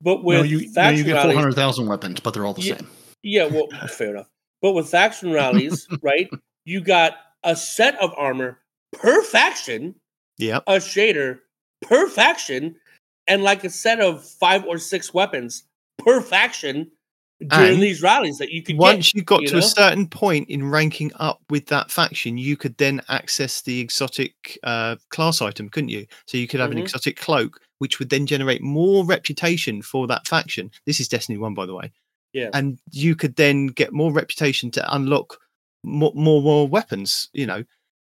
But 0.00 0.24
with 0.24 0.36
no, 0.38 0.42
you, 0.44 0.70
no, 0.74 0.88
you 0.90 1.04
get 1.04 1.20
four 1.22 1.32
hundred 1.32 1.54
thousand 1.56 1.88
weapons, 1.88 2.20
but 2.20 2.32
they're 2.32 2.46
all 2.46 2.54
the 2.54 2.62
Yeah. 2.62 2.76
same. 2.76 2.86
yeah, 3.22 3.44
well, 3.46 3.66
fair 3.88 4.10
enough. 4.10 4.28
But 4.62 4.72
with 4.72 4.88
faction 4.88 5.32
rallies, 5.32 5.86
right, 6.02 6.30
you 6.64 6.80
got 6.80 7.14
a 7.44 7.54
set 7.56 7.96
of 8.00 8.14
armor 8.16 8.58
per 8.92 9.22
faction, 9.22 9.94
Yep. 10.38 10.62
a 10.68 10.76
shader 10.76 11.40
per 11.82 12.08
faction, 12.08 12.76
and 13.26 13.42
like 13.42 13.64
a 13.64 13.70
set 13.70 14.00
of 14.00 14.24
five 14.26 14.64
or 14.64 14.78
six 14.78 15.12
weapons 15.14 15.64
per 15.98 16.20
faction. 16.20 16.90
during 17.46 17.74
And 17.74 17.82
these 17.82 18.02
rallies 18.02 18.38
that 18.38 18.50
you 18.50 18.62
could 18.64 18.76
Once 18.78 19.12
get. 19.12 19.14
you 19.14 19.22
got 19.22 19.42
you 19.42 19.48
to 19.48 19.52
know? 19.54 19.58
a 19.60 19.62
certain 19.62 20.08
point 20.08 20.48
in 20.50 20.68
ranking 20.68 21.12
up 21.16 21.40
with 21.50 21.66
that 21.66 21.88
faction, 21.90 22.36
you 22.36 22.56
could 22.56 22.76
then 22.78 23.00
access 23.08 23.62
the 23.62 23.78
exotic 23.80 24.58
uh, 24.64 24.96
class 25.10 25.40
item, 25.40 25.68
couldn't 25.68 25.90
you? 25.90 26.06
So 26.26 26.36
you 26.36 26.48
could 26.48 26.58
have 26.58 26.72
an 26.72 26.78
Mhm. 26.78 26.82
exotic 26.82 27.16
cloak, 27.16 27.60
which 27.78 28.00
would 28.00 28.10
then 28.10 28.26
generate 28.26 28.60
more 28.60 29.04
reputation 29.04 29.82
for 29.82 30.08
that 30.08 30.26
faction. 30.26 30.72
This 30.84 30.98
is 30.98 31.06
Destiny 31.06 31.38
1, 31.38 31.54
by 31.54 31.64
the 31.66 31.74
way. 31.76 31.92
Yeah. 32.32 32.50
And 32.54 32.78
you 32.90 33.14
could 33.14 33.36
then 33.36 33.68
get 33.68 33.92
more 33.92 34.12
reputation 34.12 34.70
to 34.72 34.94
unlock 34.94 35.38
more, 35.84 36.12
more, 36.16 36.42
more 36.42 36.66
weapons, 36.66 37.28
you 37.32 37.46
know. 37.46 37.62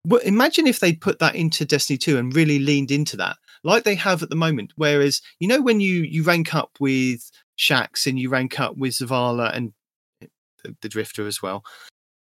Well, 0.05 0.21
imagine 0.21 0.67
if 0.67 0.79
they 0.81 0.93
put 0.93 1.17
that 1.17 1.33
into 1.33 1.65
Destiny 1.65 1.97
2 1.97 2.19
and 2.19 2.35
really 2.35 2.59
leaned 2.59 2.91
into 2.91 3.17
that, 3.17 3.37
like 3.65 3.83
they 3.83 3.95
have 3.95 4.23
at 4.23 4.29
the 4.29 4.35
moment. 4.35 4.71
Whereas, 4.77 5.21
you 5.39 5.47
know, 5.47 5.61
when 5.61 5.79
you, 5.81 6.03
you 6.03 6.23
rank 6.23 6.55
up 6.55 6.71
with 6.79 7.29
Shax 7.59 8.05
and 8.07 8.17
you 8.19 8.29
rank 8.29 8.59
up 8.59 8.77
with 8.77 8.93
Zavala 8.93 9.53
and 9.55 9.73
the, 10.21 10.75
the 10.81 10.89
Drifter 10.89 11.27
as 11.27 11.41
well, 11.41 11.63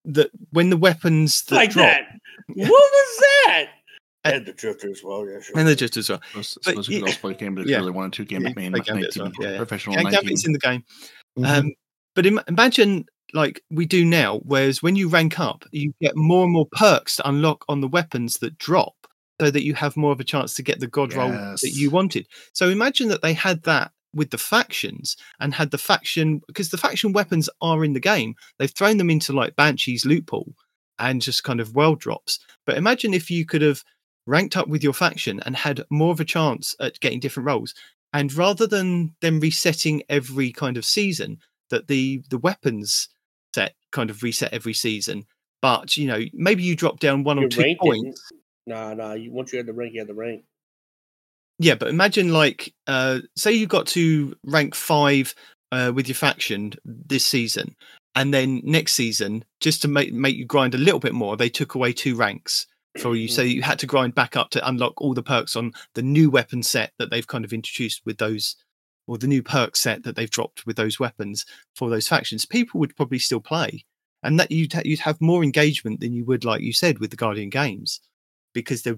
that 0.06 0.30
when 0.50 0.70
the 0.70 0.76
weapons 0.76 1.42
that 1.44 1.54
like 1.56 1.70
drop, 1.70 1.86
that. 1.86 2.06
What 2.54 2.68
was 2.68 3.18
that? 3.46 3.66
And- 4.24 4.34
And 4.36 4.46
the 4.46 4.52
drifter 4.54 4.90
as 4.90 5.02
well. 5.04 5.26
Yeah, 5.28 5.40
sure. 5.40 5.58
and 5.58 5.68
the 5.68 5.76
Drifter 5.76 6.00
as 6.00 6.08
well. 6.08 6.20
Suppose, 6.22 6.54
But 6.64 6.64
suppose 6.64 6.88
you 6.88 6.94
could 7.00 7.06
yeah. 7.08 7.10
also 7.12 7.20
play 7.20 7.34
Gambit 7.34 7.64
if 7.64 7.70
Yeah. 7.70 7.76
you 7.76 7.82
really 7.82 7.92
wanted 7.92 8.12
to. 8.14 8.24
Gambit 8.24 8.50
Yeah, 8.56 8.62
main, 8.62 8.72
play 8.72 8.80
Gambit 8.80 9.08
as 9.08 9.16
19, 9.16 9.32
well, 9.38 9.46
yeah, 9.46 9.52
yeah. 9.52 9.56
professional 9.58 9.96
Yeah, 9.96 10.02
19. 10.02 10.20
Gambit's 10.20 10.46
in 10.46 10.52
the 10.52 10.58
game. 10.58 10.84
Mhm. 11.38 11.46
Um, 11.58 11.72
but 12.14 12.26
Im- 12.26 12.40
imagine 12.48 13.04
like 13.34 13.62
we 13.70 13.84
do 13.86 14.04
now, 14.04 14.38
whereas 14.44 14.82
when 14.82 14.94
you 14.96 15.08
rank 15.08 15.40
up, 15.40 15.64
you 15.72 15.92
get 16.00 16.16
more 16.16 16.44
and 16.44 16.52
more 16.52 16.68
perks 16.72 17.16
to 17.16 17.28
unlock 17.28 17.64
on 17.68 17.80
the 17.80 17.88
weapons 17.88 18.38
that 18.38 18.56
drop, 18.58 18.94
so 19.40 19.50
that 19.50 19.64
you 19.64 19.74
have 19.74 19.96
more 19.96 20.12
of 20.12 20.20
a 20.20 20.24
chance 20.24 20.54
to 20.54 20.62
get 20.62 20.80
the 20.80 20.86
god 20.86 21.12
roll 21.12 21.30
that 21.30 21.72
you 21.74 21.90
wanted. 21.90 22.26
So 22.52 22.68
imagine 22.68 23.08
that 23.08 23.22
they 23.22 23.32
had 23.32 23.62
that 23.64 23.92
with 24.14 24.30
the 24.30 24.38
factions 24.38 25.16
and 25.40 25.52
had 25.54 25.70
the 25.70 25.78
faction 25.78 26.40
because 26.46 26.70
the 26.70 26.78
faction 26.78 27.12
weapons 27.12 27.50
are 27.60 27.84
in 27.84 27.94
the 27.94 28.00
game. 28.00 28.34
They've 28.58 28.70
thrown 28.70 28.98
them 28.98 29.10
into 29.10 29.32
like 29.32 29.56
Banshee's 29.56 30.06
loot 30.06 30.26
pool 30.26 30.54
and 30.98 31.20
just 31.20 31.42
kind 31.42 31.60
of 31.60 31.74
world 31.74 31.98
drops. 32.00 32.38
But 32.64 32.76
imagine 32.76 33.12
if 33.12 33.30
you 33.30 33.44
could 33.44 33.62
have 33.62 33.82
ranked 34.26 34.56
up 34.56 34.68
with 34.68 34.82
your 34.82 34.92
faction 34.92 35.40
and 35.44 35.56
had 35.56 35.84
more 35.90 36.12
of 36.12 36.20
a 36.20 36.24
chance 36.24 36.74
at 36.80 37.00
getting 37.00 37.20
different 37.20 37.46
roles. 37.46 37.74
And 38.12 38.32
rather 38.32 38.66
than 38.66 39.14
them 39.20 39.40
resetting 39.40 40.04
every 40.08 40.52
kind 40.52 40.76
of 40.76 40.84
season, 40.84 41.38
that 41.70 41.88
the 41.88 42.22
the 42.30 42.38
weapons 42.38 43.08
set 43.54 43.74
kind 43.90 44.10
of 44.10 44.22
reset 44.22 44.52
every 44.52 44.74
season. 44.74 45.26
But 45.60 45.96
you 45.96 46.06
know, 46.06 46.20
maybe 46.32 46.62
you 46.62 46.76
drop 46.76 47.00
down 47.00 47.24
one 47.24 47.38
or 47.38 47.48
two 47.48 47.74
points. 47.80 48.30
Nah, 48.66 48.94
nah. 48.94 49.12
You, 49.12 49.32
once 49.32 49.52
you 49.52 49.58
had 49.58 49.66
the 49.66 49.72
rank, 49.72 49.92
you 49.94 50.00
had 50.00 50.08
the 50.08 50.14
rank. 50.14 50.44
Yeah, 51.58 51.74
but 51.76 51.88
imagine 51.88 52.32
like 52.32 52.74
uh 52.86 53.20
say 53.36 53.52
you 53.52 53.66
got 53.66 53.86
to 53.88 54.34
rank 54.44 54.74
five 54.74 55.34
uh 55.70 55.92
with 55.94 56.08
your 56.08 56.16
faction 56.16 56.72
this 56.84 57.24
season, 57.24 57.76
and 58.14 58.34
then 58.34 58.60
next 58.64 58.94
season, 58.94 59.44
just 59.60 59.82
to 59.82 59.88
make 59.88 60.12
make 60.12 60.36
you 60.36 60.46
grind 60.46 60.74
a 60.74 60.78
little 60.78 61.00
bit 61.00 61.14
more, 61.14 61.36
they 61.36 61.48
took 61.48 61.74
away 61.74 61.92
two 61.92 62.16
ranks 62.16 62.66
for 62.98 63.14
you. 63.16 63.28
So 63.28 63.42
Mm. 63.42 63.50
you 63.54 63.62
had 63.62 63.78
to 63.80 63.86
grind 63.86 64.14
back 64.14 64.36
up 64.36 64.50
to 64.50 64.68
unlock 64.68 65.00
all 65.00 65.14
the 65.14 65.22
perks 65.22 65.56
on 65.56 65.72
the 65.94 66.02
new 66.02 66.30
weapon 66.30 66.62
set 66.62 66.92
that 66.98 67.10
they've 67.10 67.26
kind 67.26 67.44
of 67.44 67.52
introduced 67.52 68.02
with 68.04 68.18
those 68.18 68.56
or 69.06 69.18
the 69.18 69.26
new 69.26 69.42
perk 69.42 69.76
set 69.76 70.02
that 70.04 70.16
they've 70.16 70.30
dropped 70.30 70.64
with 70.66 70.76
those 70.76 70.98
weapons 70.98 71.44
for 71.76 71.90
those 71.90 72.08
factions. 72.08 72.46
People 72.46 72.80
would 72.80 72.96
probably 72.96 73.18
still 73.18 73.40
play. 73.40 73.84
And 74.22 74.40
that 74.40 74.50
you'd 74.50 74.72
ha- 74.72 74.82
you'd 74.84 75.00
have 75.00 75.20
more 75.20 75.44
engagement 75.44 76.00
than 76.00 76.14
you 76.14 76.24
would, 76.24 76.44
like 76.44 76.62
you 76.62 76.72
said, 76.72 76.98
with 77.00 77.10
the 77.10 77.16
Guardian 77.16 77.50
games, 77.50 78.00
because 78.54 78.82
they, 78.82 78.94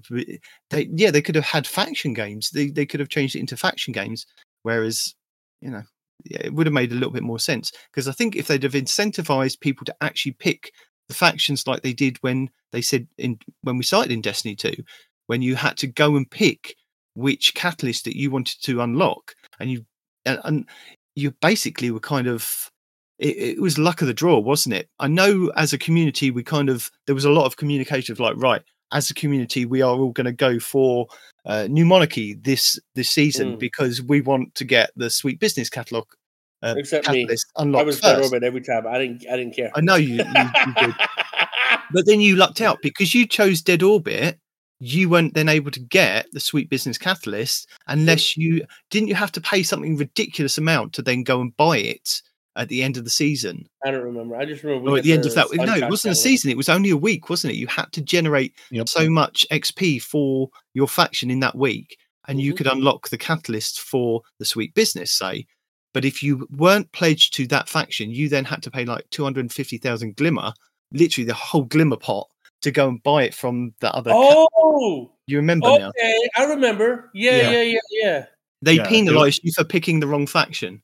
they 0.69 0.87
yeah 0.93 1.11
they 1.11 1.21
could 1.21 1.35
have 1.35 1.45
had 1.45 1.67
faction 1.67 2.13
games. 2.13 2.51
They 2.51 2.67
they 2.69 2.85
could 2.85 2.99
have 2.99 3.09
changed 3.09 3.35
it 3.35 3.39
into 3.39 3.57
faction 3.57 3.91
games. 3.91 4.25
Whereas, 4.63 5.15
you 5.61 5.69
know, 5.69 5.83
yeah, 6.25 6.41
it 6.45 6.53
would 6.53 6.67
have 6.67 6.73
made 6.73 6.91
a 6.91 6.95
little 6.95 7.11
bit 7.11 7.23
more 7.23 7.39
sense 7.39 7.71
because 7.91 8.07
I 8.07 8.11
think 8.11 8.35
if 8.35 8.47
they'd 8.47 8.63
have 8.63 8.73
incentivized 8.73 9.59
people 9.59 9.85
to 9.85 9.95
actually 10.01 10.33
pick 10.33 10.71
the 11.07 11.13
factions 11.13 11.67
like 11.67 11.81
they 11.81 11.93
did 11.93 12.17
when 12.21 12.49
they 12.71 12.81
said 12.81 13.07
in 13.17 13.39
when 13.61 13.77
we 13.77 13.83
started 13.83 14.11
in 14.11 14.21
Destiny 14.21 14.55
2, 14.55 14.73
when 15.27 15.41
you 15.41 15.55
had 15.55 15.77
to 15.77 15.87
go 15.87 16.15
and 16.15 16.29
pick 16.29 16.75
which 17.15 17.55
catalyst 17.55 18.05
that 18.05 18.17
you 18.17 18.29
wanted 18.29 18.61
to 18.61 18.81
unlock, 18.81 19.33
and 19.59 19.71
you 19.71 19.85
and, 20.25 20.39
and 20.43 20.69
you 21.15 21.31
basically 21.41 21.91
were 21.91 21.99
kind 21.99 22.27
of 22.27 22.69
it, 23.19 23.37
it 23.37 23.61
was 23.61 23.77
luck 23.77 24.01
of 24.01 24.07
the 24.07 24.13
draw, 24.13 24.39
wasn't 24.39 24.75
it? 24.75 24.89
I 24.99 25.07
know 25.07 25.51
as 25.55 25.73
a 25.73 25.77
community 25.77 26.31
we 26.31 26.43
kind 26.43 26.69
of 26.69 26.89
there 27.05 27.15
was 27.15 27.25
a 27.25 27.31
lot 27.31 27.45
of 27.45 27.57
communication 27.57 28.13
of 28.13 28.19
like 28.19 28.35
right 28.37 28.61
as 28.91 29.09
a 29.09 29.13
community 29.13 29.65
we 29.65 29.81
are 29.81 29.95
all 29.95 30.11
going 30.11 30.25
to 30.25 30.31
go 30.31 30.59
for 30.59 31.07
uh, 31.45 31.67
new 31.69 31.85
monarchy 31.85 32.33
this 32.35 32.79
this 32.95 33.09
season 33.09 33.53
Mm. 33.55 33.59
because 33.59 34.01
we 34.01 34.21
want 34.21 34.53
to 34.55 34.63
get 34.65 34.91
the 34.95 35.09
sweet 35.09 35.39
business 35.39 35.69
catalyst 35.69 36.07
uh, 36.63 36.73
Except 36.75 37.07
me. 37.11 37.27
I 37.55 37.83
was 37.83 37.99
first. 37.99 38.23
Orbit 38.33 38.43
every 38.43 38.61
time. 38.61 38.87
I 38.87 38.97
didn't. 38.97 39.25
I 39.31 39.37
didn't 39.37 39.55
care. 39.55 39.69
I 39.75 39.81
know 39.81 39.93
you, 39.93 40.15
you, 40.15 40.23
you 40.65 40.73
did. 40.73 40.95
But 41.93 42.05
then 42.07 42.19
you 42.19 42.35
lucked 42.35 42.61
out 42.61 42.79
because 42.81 43.13
you 43.13 43.27
chose 43.27 43.61
Dead 43.61 43.83
Orbit. 43.83 44.39
You 44.79 45.07
weren't 45.09 45.35
then 45.35 45.49
able 45.49 45.71
to 45.71 45.79
get 45.79 46.25
the 46.33 46.39
Sweet 46.39 46.69
Business 46.69 46.97
Catalyst 46.97 47.69
unless 47.87 48.35
you 48.35 48.65
didn't. 48.89 49.07
You 49.07 49.15
have 49.15 49.31
to 49.33 49.41
pay 49.41 49.63
something 49.63 49.97
ridiculous 49.97 50.57
amount 50.57 50.93
to 50.93 51.01
then 51.01 51.23
go 51.23 51.39
and 51.41 51.55
buy 51.55 51.77
it 51.77 52.21
at 52.57 52.67
the 52.69 52.83
end 52.83 52.97
of 52.97 53.03
the 53.03 53.09
season 53.09 53.67
I 53.85 53.91
don't 53.91 54.03
remember. 54.03 54.35
I 54.35 54.45
just 54.45 54.63
remember. 54.63 54.83
we 54.85 54.89
or 54.89 54.95
got 54.95 54.99
at 54.99 55.03
the 55.05 55.13
end 55.13 55.25
of 55.25 55.35
that. 55.35 55.47
No, 55.53 55.75
it 55.75 55.89
wasn't 55.89 56.11
a 56.13 56.15
season. 56.15 56.49
It 56.51 56.57
was 56.57 56.67
only 56.69 56.89
a 56.89 56.97
week, 56.97 57.29
wasn't 57.29 57.53
it? 57.53 57.57
You 57.57 57.67
had 57.67 57.91
to 57.93 58.01
generate 58.01 58.53
Yep. 58.71 58.89
so 58.89 59.09
much 59.09 59.45
XP 59.51 59.99
for 60.01 60.49
your 60.73 60.87
faction 60.87 61.29
in 61.31 61.39
that 61.41 61.55
week, 61.55 61.95
and 62.27 62.41
you 62.41 62.53
Mhm. 62.53 62.57
could 62.57 62.67
unlock 62.67 63.09
the 63.09 63.17
catalyst 63.17 63.79
for 63.79 64.21
the 64.39 64.45
Sweet 64.45 64.73
Business, 64.73 65.11
say. 65.11 65.45
But 65.93 66.03
if 66.05 66.21
you 66.21 66.47
weren't 66.51 66.91
pledged 66.91 67.33
to 67.35 67.47
that 67.47 67.69
faction, 67.69 68.11
you 68.11 68.27
then 68.29 68.43
had 68.45 68.61
to 68.63 68.71
pay 68.71 68.83
like 68.85 69.09
two 69.09 69.23
hundred 69.23 69.41
and 69.41 69.53
fifty 69.53 69.77
thousand 69.77 70.15
glimmer, 70.17 70.51
literally 70.91 71.25
the 71.25 71.33
whole 71.33 71.63
glimmer 71.63 71.97
pot, 71.97 72.27
to 72.63 72.71
go 72.71 72.87
and 72.89 73.01
buy 73.03 73.23
it 73.23 73.33
from 73.33 73.73
the 73.79 73.93
other. 73.93 74.11
ca- 74.11 74.45
Oh, 74.57 75.11
you 75.27 75.37
remember 75.37 75.67
now? 75.77 75.89
okay. 75.89 76.29
I 76.35 76.43
remember. 76.45 77.09
Yeah, 77.13 77.37
Yeah. 77.37 77.51
yeah, 77.51 77.61
yeah, 77.61 77.79
yeah. 77.91 78.25
They 78.63 78.73
Yeah, 78.77 78.89
penalised 78.89 79.41
you 79.43 79.51
for 79.55 79.63
picking 79.63 79.99
the 79.99 80.07
wrong 80.07 80.25
faction. 80.27 80.81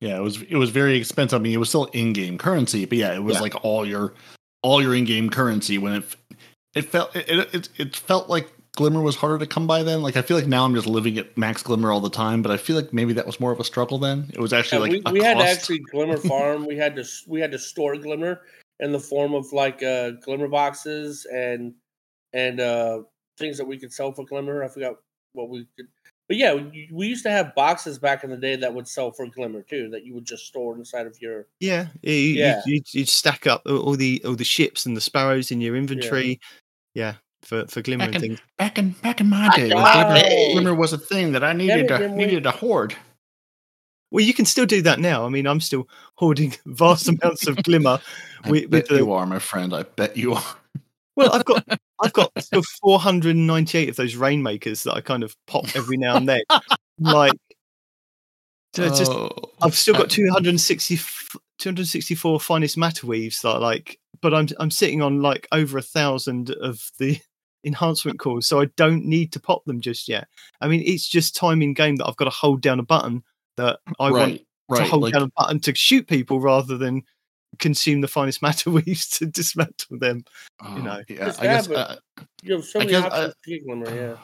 Yeah, 0.00 0.16
it 0.16 0.20
was 0.22 0.42
it 0.42 0.56
was 0.56 0.70
very 0.70 0.96
expensive. 0.96 1.40
I 1.40 1.42
mean, 1.42 1.52
it 1.52 1.58
was 1.58 1.68
still 1.68 1.86
in-game 1.86 2.38
currency, 2.38 2.84
but 2.84 2.98
yeah, 2.98 3.14
it 3.14 3.22
was 3.22 3.36
Yeah. 3.36 3.42
like 3.42 3.64
all 3.64 3.86
your 3.86 4.14
all 4.62 4.82
your 4.82 4.94
in-game 4.94 5.30
currency. 5.30 5.78
When 5.78 5.94
it 5.94 6.16
it 6.74 6.84
felt 6.86 7.14
it, 7.16 7.54
it 7.54 7.68
it 7.76 7.96
felt 7.96 8.28
like 8.28 8.50
Glimmer 8.76 9.00
was 9.02 9.14
harder 9.16 9.38
to 9.38 9.46
come 9.46 9.66
by 9.66 9.82
then. 9.82 10.02
Like 10.02 10.16
I 10.16 10.22
feel 10.22 10.36
like 10.36 10.48
now 10.48 10.64
I'm 10.64 10.74
just 10.74 10.86
living 10.88 11.16
at 11.16 11.38
max 11.38 11.62
Glimmer 11.62 11.92
all 11.92 12.00
the 12.00 12.10
time, 12.10 12.42
but 12.42 12.50
I 12.50 12.56
feel 12.56 12.74
like 12.76 12.92
maybe 12.92 13.12
that 13.14 13.24
was 13.26 13.38
more 13.38 13.52
of 13.52 13.60
a 13.60 13.64
struggle 13.64 13.98
then. 13.98 14.30
It 14.34 14.40
was 14.40 14.52
Yeah, 14.52 14.58
actually 14.58 14.80
like 14.80 14.90
we 14.90 15.02
a 15.06 15.12
we 15.12 15.22
had 15.22 15.38
to 15.38 15.44
actually 15.44 15.78
Glimmer 15.78 16.16
farm. 16.28 16.66
we 16.66 16.76
had 16.76 16.96
to 16.96 17.04
we 17.28 17.40
had 17.40 17.52
to 17.52 17.58
store 17.58 17.96
Glimmer 17.96 18.40
in 18.80 18.90
the 18.90 18.98
form 19.00 19.32
of 19.34 19.52
like 19.52 19.82
uh, 19.82 20.10
Glimmer 20.22 20.48
boxes 20.48 21.24
and 21.32 21.72
and 22.32 22.58
uh, 22.60 23.02
things 23.38 23.56
that 23.58 23.64
we 23.64 23.78
could 23.78 23.92
sell 23.92 24.12
for 24.12 24.24
Glimmer. 24.24 24.64
I 24.64 24.68
forgot 24.68 24.96
what 25.34 25.48
we 25.48 25.66
could. 25.76 25.86
But 26.26 26.38
yeah, 26.38 26.54
we, 26.54 26.88
we 26.90 27.06
used 27.06 27.22
to 27.24 27.30
have 27.30 27.54
boxes 27.54 27.98
back 27.98 28.24
in 28.24 28.30
the 28.30 28.36
day 28.36 28.56
that 28.56 28.72
would 28.72 28.88
sell 28.88 29.12
for 29.12 29.26
Glimmer 29.26 29.62
too, 29.62 29.90
that 29.90 30.06
you 30.06 30.14
would 30.14 30.24
just 30.24 30.46
store 30.46 30.76
inside 30.76 31.06
of 31.06 31.20
your. 31.20 31.46
Yeah, 31.60 31.88
you, 32.02 32.12
Yeah. 32.12 32.62
You, 32.64 32.74
you'd, 32.74 32.94
you'd 32.94 33.08
stack 33.08 33.46
up 33.46 33.62
all 33.66 33.78
all 33.78 33.96
the 33.96 34.22
all 34.24 34.34
the 34.34 34.44
ships 34.44 34.86
and 34.86 34.96
the 34.96 35.02
sparrows 35.02 35.50
in 35.50 35.60
your 35.60 35.76
inventory. 35.76 36.40
Yeah, 36.94 37.14
for 37.42 37.66
for 37.66 37.82
glimmer 37.82 38.06
Back 38.06 38.14
and 38.14 38.24
in- 38.24 38.30
things. 38.36 38.40
back 38.56 38.78
in 38.78 38.90
back 39.02 39.20
in 39.20 39.28
my 39.28 39.54
day. 39.54 39.68
when 39.68 39.82
know. 39.82 39.82
Glimmer, 39.82 40.52
Glimmer 40.52 40.74
was 40.74 40.92
a 40.94 40.98
thing 40.98 41.32
that 41.32 41.44
I 41.44 41.52
needed 41.52 41.90
it, 41.90 41.98
to 41.98 42.08
needed 42.08 42.44
to 42.44 42.52
hoard. 42.52 42.94
Well, 44.10 44.24
you 44.24 44.32
can 44.32 44.44
still 44.44 44.64
do 44.66 44.80
that 44.82 45.00
now. 45.00 45.26
I 45.26 45.28
mean, 45.28 45.46
I'm 45.46 45.60
still 45.60 45.88
hoarding 46.14 46.54
vast 46.66 47.08
amounts 47.08 47.46
of 47.48 47.56
glimmer. 47.64 47.98
I 48.44 48.50
with, 48.50 48.70
bet 48.70 48.82
with 48.84 48.88
the, 48.88 48.96
you 48.98 49.12
are, 49.12 49.26
my 49.26 49.40
friend. 49.40 49.74
I 49.74 49.82
bet 49.82 50.16
you 50.16 50.34
are. 50.34 50.56
Well, 51.16 51.32
I've 51.32 51.44
got 51.44 51.64
I've 52.02 52.12
got 52.12 52.30
still 52.40 52.62
498 52.82 53.88
of 53.88 53.96
those 53.96 54.16
rainmakers 54.16 54.82
that 54.84 54.94
I 54.94 55.00
kind 55.00 55.22
of 55.22 55.34
pop 55.46 55.64
every 55.76 55.96
now 55.96 56.16
and 56.16 56.28
then. 56.28 56.40
like, 56.98 57.32
it's 58.76 58.98
just 58.98 59.12
Oh, 59.12 59.30
I've 59.62 59.74
still 59.76 59.94
got 59.94 60.06
I- 60.06 60.16
260, 60.16 60.96
264 61.58 62.40
finest 62.40 62.76
matter 62.76 63.06
weaves 63.06 63.40
that 63.42 63.50
I 63.50 63.58
like, 63.58 63.98
but 64.20 64.34
I'm 64.34 64.48
I'm 64.58 64.70
sitting 64.70 65.02
on 65.02 65.22
like 65.22 65.46
over 65.52 65.78
a 65.78 65.82
thousand 65.82 66.50
of 66.50 66.80
the 66.98 67.18
enhancement 67.64 68.18
cores, 68.18 68.46
so 68.48 68.60
I 68.60 68.66
don't 68.76 69.04
need 69.06 69.32
to 69.32 69.40
pop 69.40 69.64
them 69.64 69.80
just 69.80 70.08
yet. 70.08 70.26
I 70.60 70.68
mean, 70.68 70.82
it's 70.84 71.08
just 71.08 71.36
time 71.36 71.62
in 71.62 71.72
game 71.74 71.96
that 71.96 72.06
I've 72.06 72.16
got 72.16 72.24
to 72.24 72.30
hold 72.30 72.60
down 72.60 72.80
a 72.80 72.84
button 72.84 73.22
that 73.56 73.78
I 74.00 74.10
want 74.10 74.42
right, 74.68 74.78
to 74.78 74.84
hold 74.84 75.04
Like, 75.04 75.12
down 75.14 75.22
a 75.22 75.30
button 75.36 75.60
to 75.60 75.74
shoot 75.74 76.08
people 76.08 76.40
rather 76.40 76.76
than 76.76 77.02
consume 77.58 78.00
the 78.00 78.08
finest 78.08 78.42
matter 78.42 78.70
we 78.70 78.82
used 78.86 79.14
to 79.18 79.26
dismantle 79.26 79.98
them. 79.98 80.24
oh, 80.62 80.76
know, 80.76 81.02
yeah, 81.08 81.32
I 81.38 81.42
guess. 81.42 81.70
Uh, 81.70 81.96
You 82.42 82.54
have 82.54 82.64
so 82.64 82.80
I 82.80 82.84
many 82.84 82.92
guess, 82.92 83.04
options 83.04 83.24
uh, 83.24 83.32
to 83.44 83.50
get 83.50 83.64
Glimmer. 83.66 83.94
Yeah. 83.94 84.16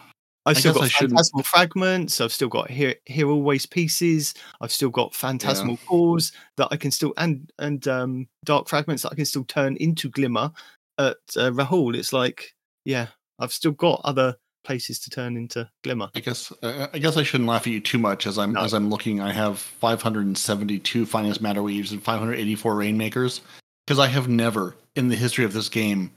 I've 0.47 0.57
I 0.57 0.61
still 0.61 0.73
got 0.75 0.85
I 0.85 0.89
shouldn't- 0.89 1.11
phantasmal 1.13 1.43
fragments. 1.45 2.21
I've 2.21 2.33
still 2.33 2.49
got 2.49 2.71
here, 2.71 2.95
here 3.05 3.29
always 3.29 3.67
pieces. 3.67 4.33
I've 4.63 4.73
still 4.73 4.89
got 4.89 5.15
phantasmal 5.15 5.77
cores 5.87 6.33
that 6.57 6.69
I 6.71 6.77
can 6.77 6.91
still 6.91 7.13
and 7.19 7.51
and 7.59 7.87
um, 7.87 8.27
dark 8.45 8.67
fragments 8.69 9.03
that 9.03 9.13
I 9.13 9.17
can 9.17 9.27
still 9.27 9.45
turn 9.45 9.77
into 9.77 10.09
glimmer 10.09 10.51
at 10.99 11.19
uh, 11.37 11.51
Rahool. 11.51 11.95
It's 11.95 12.15
like, 12.15 12.55
yeah, 12.87 13.09
I've 13.39 13.53
still 13.53 13.73
got 13.73 14.01
other 14.05 14.35
places 14.71 15.01
to 15.01 15.11
turn 15.11 15.37
into 15.37 15.69
glimmer. 15.83 16.09
I 16.15 16.21
guess 16.21 16.53
uh, 16.63 16.87
I 16.93 16.99
guess 17.01 17.17
I 17.17 17.25
shouldn't 17.25 17.49
laugh 17.49 17.63
at 17.63 17.73
you 17.73 17.81
too 17.81 17.99
much 17.99 18.25
as 18.27 18.39
I'm 18.39 18.53
No. 18.53 18.63
as 18.63 18.73
I'm 18.73 18.89
looking. 18.89 19.21
I 19.21 19.33
have 19.33 19.59
572 19.59 21.07
finest 21.07 21.41
matter 21.41 21.61
weaves 21.63 21.91
and 21.91 22.01
584 22.01 22.75
rainmakers 22.77 23.41
because 23.87 23.99
I 23.99 24.07
have 24.07 24.29
never 24.29 24.77
in 24.95 25.09
the 25.09 25.17
history 25.17 25.45
of 25.45 25.53
this 25.53 25.69
game 25.69 26.13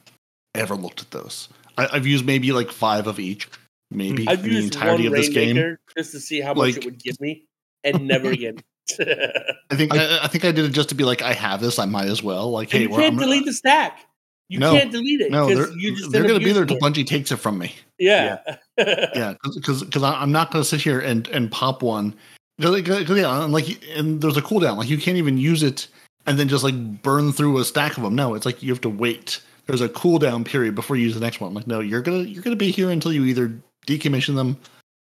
ever 0.54 0.76
looked 0.76 1.02
at 1.02 1.10
those. 1.12 1.50
I, 1.80 1.88
I've 1.94 2.06
used 2.06 2.26
maybe 2.28 2.52
like 2.52 2.70
five 2.72 3.08
of 3.08 3.20
each, 3.20 3.50
maybe 3.90 4.28
I've 4.28 4.44
in 4.44 4.50
the 4.50 4.56
used 4.62 4.76
entirety 4.76 5.10
one 5.10 5.18
of 5.18 5.24
this 5.26 5.34
game. 5.34 5.78
Just 5.98 6.12
to 6.12 6.20
see 6.20 6.40
how 6.42 6.54
much 6.54 6.78
it 6.78 6.86
would 6.86 7.02
give 7.04 7.20
me, 7.20 7.48
and 7.84 8.08
never 8.08 8.30
again. 8.30 8.58
I 9.00 9.76
think 9.76 9.94
I, 9.96 10.26
I 10.26 10.28
think 10.28 10.46
I 10.46 10.52
did 10.52 10.66
it 10.66 10.74
just 10.74 10.90
to 10.90 10.96
be 10.96 11.04
like, 11.06 11.24
I 11.24 11.34
have 11.34 11.60
this, 11.62 11.80
I 11.80 11.86
might 11.86 12.08
as 12.08 12.22
well. 12.22 12.52
Like, 12.52 12.72
And 12.72 12.74
hey, 12.74 12.82
you 12.84 12.90
can't 12.90 13.02
I'm- 13.02 13.18
delete 13.18 13.46
the 13.46 13.54
stack. 13.54 14.06
You 14.50 14.60
No. 14.60 14.74
can't 14.74 14.92
delete 14.92 15.22
it. 15.22 15.32
No, 15.32 15.48
they're, 15.48 15.68
they're 16.12 16.24
going 16.28 16.40
to 16.40 16.46
be 16.46 16.52
there 16.52 16.64
using 16.64 16.78
until. 16.78 16.80
Bungie 17.04 17.06
takes 17.08 17.32
it 17.32 17.38
from 17.38 17.58
me. 17.58 17.74
Yeah. 17.98 18.40
yeah, 18.78 19.34
because 19.44 19.84
because 19.84 20.04
I'm 20.04 20.32
not 20.32 20.52
going 20.52 20.62
to 20.64 20.68
sit 20.70 20.82
here 20.82 21.00
and 21.00 21.28
and 21.30 21.52
pop 21.52 21.82
one. 21.82 22.14
'cause, 22.62 23.10
yeah, 23.10 23.44
and 23.44 23.52
like 23.54 23.82
and 23.96 24.22
there's 24.22 24.38
a 24.38 24.42
cooldown. 24.42 24.78
Like 24.78 24.90
you 24.90 24.98
can't 24.98 25.18
even 25.18 25.38
use 25.38 25.64
it 25.64 25.88
and 26.26 26.38
then 26.38 26.48
just 26.48 26.64
like 26.64 27.02
burn 27.02 27.32
through 27.32 27.58
a 27.58 27.66
stack 27.66 27.98
of 27.98 28.04
them. 28.04 28.16
No, 28.16 28.36
it's 28.36 28.46
like 28.46 28.62
you 28.62 28.72
have 28.72 28.82
to 28.82 28.90
wait. 28.90 29.42
There's 29.66 29.82
a 29.82 29.90
cooldown 29.90 30.46
period 30.46 30.76
before 30.76 30.96
you 30.98 31.04
use 31.06 31.14
the 31.16 31.20
next 31.22 31.40
one. 31.42 31.54
Like 31.54 31.66
no, 31.68 31.80
you're 31.80 32.02
gonna 32.02 32.20
you're 32.24 32.44
gonna 32.44 32.56
be 32.56 32.70
here 32.72 32.92
until 32.92 33.12
you 33.14 33.24
either 33.26 33.52
decommission 33.88 34.36
them 34.36 34.58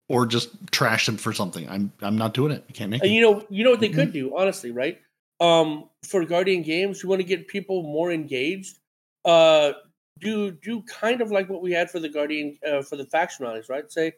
or 0.08 0.26
just 0.26 0.50
trash 0.70 1.06
them 1.06 1.16
for 1.16 1.32
something. 1.32 1.68
I'm 1.68 1.92
I'm 2.00 2.16
not 2.16 2.32
doing 2.34 2.52
it. 2.52 2.64
You 2.68 2.74
can't 2.74 2.90
make 2.90 3.02
And 3.02 3.10
it. 3.10 3.14
you 3.14 3.20
know, 3.20 3.44
you 3.50 3.64
know 3.64 3.70
what 3.70 3.80
they 3.80 3.88
Mm-hmm. 3.88 3.98
could 4.00 4.12
do, 4.12 4.36
honestly, 4.36 4.70
right? 4.70 5.00
Um, 5.40 5.90
for 6.08 6.24
Guardian 6.24 6.62
games, 6.62 7.02
you 7.02 7.08
want 7.08 7.20
to 7.20 7.26
get 7.26 7.48
people 7.48 7.82
more 7.82 8.10
engaged. 8.12 8.78
Uh, 9.24 9.72
do 10.20 10.50
do 10.50 10.82
kind 10.82 11.20
of 11.20 11.30
like 11.30 11.48
what 11.48 11.62
we 11.62 11.72
had 11.72 11.90
for 11.90 11.98
the 11.98 12.08
Guardian 12.08 12.58
uh, 12.66 12.82
for 12.82 12.96
the 12.96 13.06
faction 13.06 13.44
rallies, 13.44 13.68
right? 13.68 13.90
Say, 13.90 14.12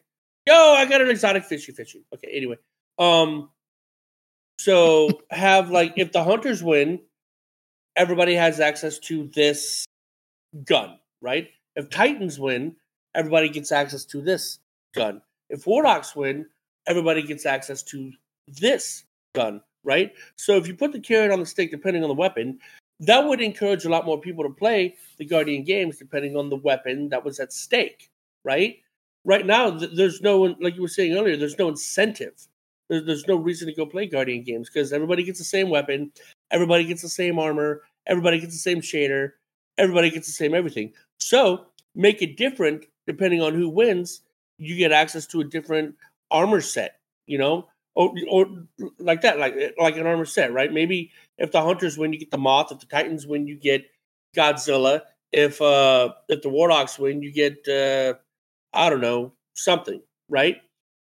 yo, 0.45 0.73
I 0.77 0.85
got 0.85 1.01
an 1.01 1.09
exotic 1.09 1.43
fishy 1.43 1.71
fishy. 1.71 2.03
Okay, 2.13 2.29
anyway, 2.31 2.57
um, 2.99 3.49
so 4.59 5.09
have 5.31 5.69
like 5.69 5.93
if 5.97 6.11
the 6.11 6.23
hunters 6.23 6.63
win, 6.63 6.99
everybody 7.95 8.35
has 8.35 8.59
access 8.59 8.99
to 8.99 9.29
this 9.33 9.85
gun, 10.65 10.99
right? 11.21 11.49
If 11.75 11.89
Titans 11.89 12.39
win, 12.39 12.75
everybody 13.15 13.49
gets 13.49 13.71
access 13.71 14.05
to 14.05 14.21
this 14.21 14.59
gun. 14.95 15.21
If 15.49 15.65
Warlocks 15.65 16.15
win, 16.15 16.47
everybody 16.87 17.23
gets 17.23 17.45
access 17.45 17.83
to 17.83 18.11
this 18.47 19.03
gun, 19.35 19.61
right? 19.83 20.11
So 20.35 20.57
if 20.57 20.67
you 20.67 20.75
put 20.75 20.91
the 20.91 20.99
carrot 20.99 21.31
on 21.31 21.39
the 21.39 21.45
stick, 21.45 21.71
depending 21.71 22.03
on 22.03 22.09
the 22.09 22.15
weapon, 22.15 22.59
that 23.01 23.27
would 23.27 23.41
encourage 23.41 23.85
a 23.85 23.89
lot 23.89 24.05
more 24.05 24.19
people 24.19 24.43
to 24.43 24.49
play 24.49 24.95
the 25.17 25.25
Guardian 25.25 25.63
games, 25.63 25.97
depending 25.97 26.35
on 26.35 26.49
the 26.49 26.55
weapon 26.55 27.09
that 27.09 27.23
was 27.23 27.39
at 27.39 27.53
stake, 27.53 28.09
right? 28.43 28.77
Right 29.23 29.45
now, 29.45 29.77
th- 29.77 29.91
there's 29.93 30.21
no, 30.21 30.39
one, 30.39 30.55
like 30.59 30.75
you 30.75 30.81
were 30.81 30.87
saying 30.87 31.15
earlier, 31.15 31.37
there's 31.37 31.59
no 31.59 31.69
incentive. 31.69 32.33
There's 32.89 33.27
no 33.27 33.35
reason 33.35 33.67
to 33.67 33.73
go 33.73 33.85
play 33.85 34.05
Guardian 34.05 34.43
games 34.43 34.69
because 34.69 34.93
everybody 34.93 35.23
gets 35.23 35.39
the 35.39 35.45
same 35.45 35.69
weapon, 35.69 36.11
everybody 36.51 36.85
gets 36.85 37.01
the 37.01 37.09
same 37.09 37.37
armor, 37.37 37.81
everybody 38.07 38.39
gets 38.39 38.53
the 38.53 38.59
same 38.59 38.79
shader, 38.79 39.31
everybody 39.77 40.09
gets 40.09 40.27
the 40.27 40.33
same 40.33 40.55
everything. 40.55 40.93
So 41.19 41.65
make 41.95 42.21
it 42.21 42.37
different 42.37 42.85
depending 43.05 43.41
on 43.41 43.53
who 43.53 43.67
wins. 43.67 44.21
You 44.57 44.77
get 44.77 44.93
access 44.93 45.27
to 45.27 45.41
a 45.41 45.43
different 45.43 45.95
armor 46.31 46.61
set, 46.61 46.99
you 47.25 47.37
know, 47.37 47.67
or, 47.97 48.13
or 48.29 48.45
like 48.99 49.21
that, 49.21 49.39
like 49.39 49.73
like 49.79 49.97
an 49.97 50.05
armor 50.05 50.25
set, 50.25 50.53
right? 50.53 50.71
Maybe 50.71 51.11
if 51.39 51.51
the 51.51 51.61
hunters 51.61 51.97
win, 51.97 52.13
you 52.13 52.19
get 52.19 52.29
the 52.29 52.37
moth. 52.37 52.71
If 52.71 52.79
the 52.79 52.85
titans 52.85 53.25
win, 53.25 53.47
you 53.47 53.55
get 53.55 53.89
Godzilla. 54.35 55.01
If 55.31 55.59
uh 55.63 56.13
if 56.29 56.43
the 56.43 56.49
warlocks 56.49 56.99
win, 56.99 57.23
you 57.23 57.31
get 57.31 57.67
uh 57.67 58.13
I 58.71 58.91
don't 58.91 59.01
know 59.01 59.33
something, 59.55 59.99
right? 60.29 60.57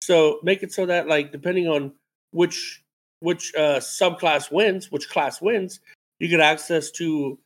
So 0.03 0.41
make 0.43 0.65
it 0.65 0.73
so 0.73 0.87
that 0.87 1.07
like 1.07 1.31
depending 1.31 1.69
on 1.69 1.93
which 2.33 2.83
which 3.21 3.55
uh 3.55 3.79
subclass 3.79 4.51
wins, 4.51 4.91
which 4.91 5.09
class 5.09 5.41
wins, 5.41 5.79
you 6.19 6.27
get 6.27 6.41
access 6.41 6.91
to 6.93 7.39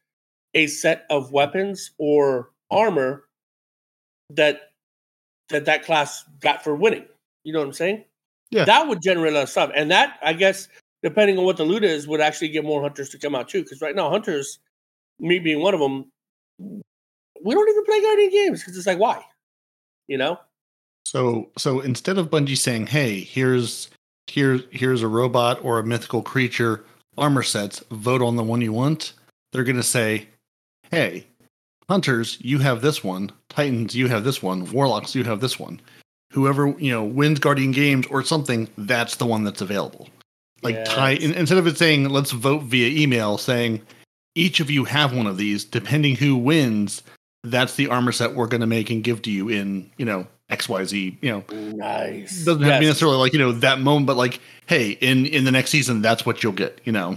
a 0.54 0.66
set 0.66 1.04
of 1.10 1.30
weapons 1.30 1.90
or 1.98 2.52
armor 2.70 3.24
that 4.30 4.70
that 5.50 5.66
that 5.66 5.84
class 5.84 6.24
got 6.40 6.64
for 6.64 6.74
winning. 6.74 7.04
You 7.44 7.52
know 7.52 7.58
what 7.58 7.66
I'm 7.66 7.74
saying? 7.74 8.04
Yeah. 8.50 8.64
That 8.64 8.88
would 8.88 9.02
generate 9.02 9.32
a 9.32 9.36
lot 9.36 9.42
of 9.44 9.48
stuff, 9.48 9.70
and 9.74 9.90
that 9.90 10.18
I 10.22 10.32
guess 10.32 10.68
depending 11.02 11.38
on 11.38 11.44
what 11.44 11.56
the 11.56 11.64
loot 11.64 11.84
is, 11.84 12.08
would 12.08 12.20
actually 12.20 12.48
get 12.48 12.64
more 12.64 12.80
hunters 12.80 13.08
to 13.10 13.18
come 13.18 13.34
out 13.34 13.48
too. 13.48 13.62
Because 13.62 13.80
right 13.80 13.94
now, 13.94 14.10
hunters, 14.10 14.58
me 15.18 15.38
being 15.38 15.60
one 15.60 15.74
of 15.74 15.80
them, 15.80 16.06
we 16.58 17.54
don't 17.54 17.68
even 17.68 17.84
play 17.84 18.00
Guardian 18.00 18.30
games 18.30 18.60
because 18.60 18.76
it's 18.76 18.86
like 18.86 18.98
why, 18.98 19.22
you 20.08 20.18
know? 20.18 20.38
So 21.04 21.50
so 21.56 21.80
instead 21.80 22.18
of 22.18 22.30
Bungie 22.30 22.56
saying, 22.56 22.88
"Hey, 22.88 23.20
here's 23.20 23.90
here's 24.26 24.62
here's 24.70 25.02
a 25.02 25.08
robot 25.08 25.64
or 25.64 25.78
a 25.78 25.84
mythical 25.84 26.22
creature 26.22 26.84
armor 27.18 27.42
sets, 27.42 27.82
vote 27.90 28.22
on 28.22 28.36
the 28.36 28.42
one 28.42 28.60
you 28.60 28.72
want," 28.72 29.12
they're 29.52 29.64
going 29.64 29.76
to 29.76 29.82
say, 29.82 30.28
"Hey, 30.90 31.26
hunters, 31.88 32.38
you 32.40 32.58
have 32.58 32.80
this 32.82 33.04
one. 33.04 33.30
Titans, 33.48 33.94
you 33.94 34.08
have 34.08 34.24
this 34.24 34.42
one. 34.42 34.70
Warlocks, 34.72 35.14
you 35.14 35.24
have 35.24 35.40
this 35.40 35.58
one. 35.58 35.80
Whoever 36.32 36.68
you 36.78 36.90
know 36.90 37.04
wins 37.04 37.38
Guardian 37.38 37.72
games 37.72 38.06
or 38.08 38.22
something, 38.22 38.68
that's 38.76 39.16
the 39.16 39.26
one 39.26 39.44
that's 39.44 39.60
available." 39.60 40.08
Like 40.62 40.84
tie 40.84 41.12
instead 41.12 41.58
of 41.58 41.66
it 41.66 41.78
saying, 41.78 42.08
"Let's 42.08 42.32
vote 42.32 42.62
via 42.64 42.88
email," 42.88 43.38
saying, 43.38 43.82
"Each 44.34 44.60
of 44.60 44.70
you 44.70 44.84
have 44.84 45.14
one 45.14 45.26
of 45.26 45.36
these. 45.36 45.64
Depending 45.64 46.16
who 46.16 46.36
wins." 46.36 47.02
That's 47.44 47.76
the 47.76 47.86
armor 47.86 48.10
set 48.10 48.34
we're 48.34 48.48
going 48.48 48.62
to 48.62 48.66
make 48.66 48.90
and 48.90 49.04
give 49.04 49.22
to 49.22 49.30
you 49.30 49.48
in, 49.48 49.88
you 49.98 50.04
know, 50.04 50.26
XYZ, 50.50 51.16
you 51.20 51.30
know, 51.30 51.44
Nice. 51.52 52.44
doesn't 52.44 52.62
have 52.62 52.74
to 52.74 52.80
be 52.80 52.86
necessarily 52.86 53.18
like 53.18 53.32
you 53.32 53.38
know 53.38 53.52
that 53.52 53.80
moment, 53.80 54.06
but 54.06 54.16
like, 54.16 54.40
hey, 54.66 54.90
in 54.90 55.26
in 55.26 55.44
the 55.44 55.52
next 55.52 55.70
season, 55.70 56.02
that's 56.02 56.26
what 56.26 56.42
you'll 56.42 56.52
get. 56.52 56.80
You 56.84 56.92
know. 56.92 57.16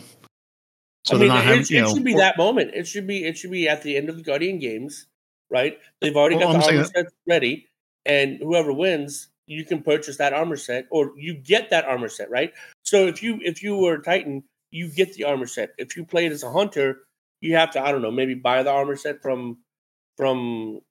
So 1.05 1.15
I 1.15 1.19
they're 1.19 1.27
mean, 1.27 1.35
not 1.35 1.43
it, 1.43 1.47
having, 1.47 1.61
it 1.61 1.69
you 1.69 1.81
know, 1.81 1.93
should 1.93 2.03
be 2.03 2.15
that 2.15 2.37
moment. 2.37 2.71
It 2.73 2.87
should 2.87 3.07
be. 3.07 3.25
It 3.25 3.37
should 3.37 3.51
be 3.51 3.67
at 3.69 3.83
the 3.83 3.97
end 3.97 4.09
of 4.09 4.17
the 4.17 4.23
Guardian 4.23 4.59
games, 4.59 5.07
right? 5.49 5.77
They've 6.01 6.15
already 6.15 6.35
Well, 6.35 6.53
got 6.53 6.55
I'm 6.55 6.61
the 6.61 6.67
armor 6.67 6.83
sets 6.85 7.11
ready, 7.27 7.67
and 8.05 8.37
whoever 8.39 8.73
wins, 8.73 9.27
you 9.47 9.65
can 9.65 9.81
purchase 9.81 10.17
that 10.17 10.33
armor 10.33 10.55
set, 10.55 10.87
or 10.91 11.11
you 11.17 11.33
get 11.33 11.69
that 11.71 11.85
armor 11.85 12.09
set, 12.09 12.29
right? 12.29 12.53
So 12.83 13.07
if 13.07 13.23
you 13.23 13.39
if 13.41 13.63
you 13.63 13.77
were 13.77 13.95
a 13.95 14.03
Titan, 14.03 14.43
you 14.71 14.89
get 14.89 15.13
the 15.13 15.25
armor 15.25 15.47
set. 15.47 15.71
If 15.77 15.97
you 15.97 16.05
played 16.05 16.31
as 16.31 16.43
a 16.43 16.51
hunter, 16.51 16.99
you 17.41 17.55
have 17.55 17.71
to 17.71 17.81
I 17.81 17.91
don't 17.91 18.01
know 18.01 18.11
maybe 18.11 18.35
buy 18.35 18.63
the 18.63 18.71
armor 18.71 18.95
set 18.95 19.21
from 19.21 19.57
from 20.17 20.81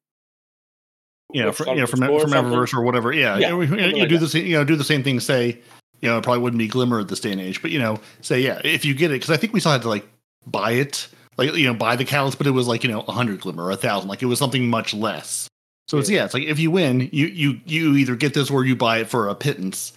you 1.32 1.40
know, 1.42 1.48
what's 1.48 1.58
for, 1.58 1.64
called 1.64 1.76
you 1.76 1.82
know, 1.82 1.86
from 1.86 2.00
from 2.00 2.30
something. 2.30 2.52
Eververse 2.52 2.74
or 2.74 2.82
whatever. 2.82 3.12
Yeah, 3.12 3.36
Yeah, 3.36 3.48
you, 3.50 3.66
know, 3.66 3.76
you, 3.76 4.00
like 4.00 4.08
do 4.08 4.16
that. 4.16 4.24
the 4.24 4.28
same, 4.28 4.46
you 4.46 4.56
know, 4.56 4.64
do 4.64 4.76
the 4.76 4.84
same 4.84 5.02
thing. 5.02 5.20
Say, 5.20 5.60
you 6.00 6.08
know, 6.08 6.18
it 6.18 6.24
probably 6.24 6.42
wouldn't 6.42 6.58
be 6.58 6.68
Glimmer 6.68 7.00
at 7.00 7.08
this 7.08 7.20
day 7.20 7.32
and 7.32 7.40
age, 7.40 7.60
but 7.60 7.70
you 7.70 7.78
know, 7.78 8.00
say, 8.22 8.40
yeah, 8.40 8.60
if 8.64 8.84
you 8.84 8.94
get 8.94 9.10
it, 9.10 9.14
because 9.14 9.30
I 9.30 9.36
think 9.36 9.52
we 9.52 9.60
still 9.60 9.72
had 9.72 9.82
to 9.82 9.88
like 9.88 10.08
buy 10.46 10.72
it, 10.72 11.08
like 11.36 11.54
you 11.54 11.66
know, 11.66 11.74
buy 11.74 11.96
the 11.96 12.04
catalyst, 12.04 12.38
but 12.38 12.46
it 12.46 12.52
was 12.52 12.66
like 12.66 12.82
you 12.82 12.90
know, 12.90 13.00
a 13.00 13.12
hundred 13.12 13.40
Glimmer 13.40 13.70
a 13.70 13.76
thousand, 13.76 14.08
like 14.08 14.22
it 14.22 14.26
was 14.26 14.38
something 14.38 14.68
much 14.68 14.94
less. 14.94 15.48
So 15.88 15.98
it's 15.98 16.10
yeah, 16.10 16.24
it's 16.24 16.34
like 16.34 16.44
if 16.44 16.58
you 16.58 16.70
win, 16.70 17.08
you 17.12 17.26
you 17.26 17.60
you 17.64 17.94
either 17.96 18.14
get 18.16 18.34
this 18.34 18.50
or 18.50 18.64
you 18.64 18.76
buy 18.76 18.98
it 18.98 19.08
for 19.08 19.28
a 19.28 19.34
pittance. 19.34 19.92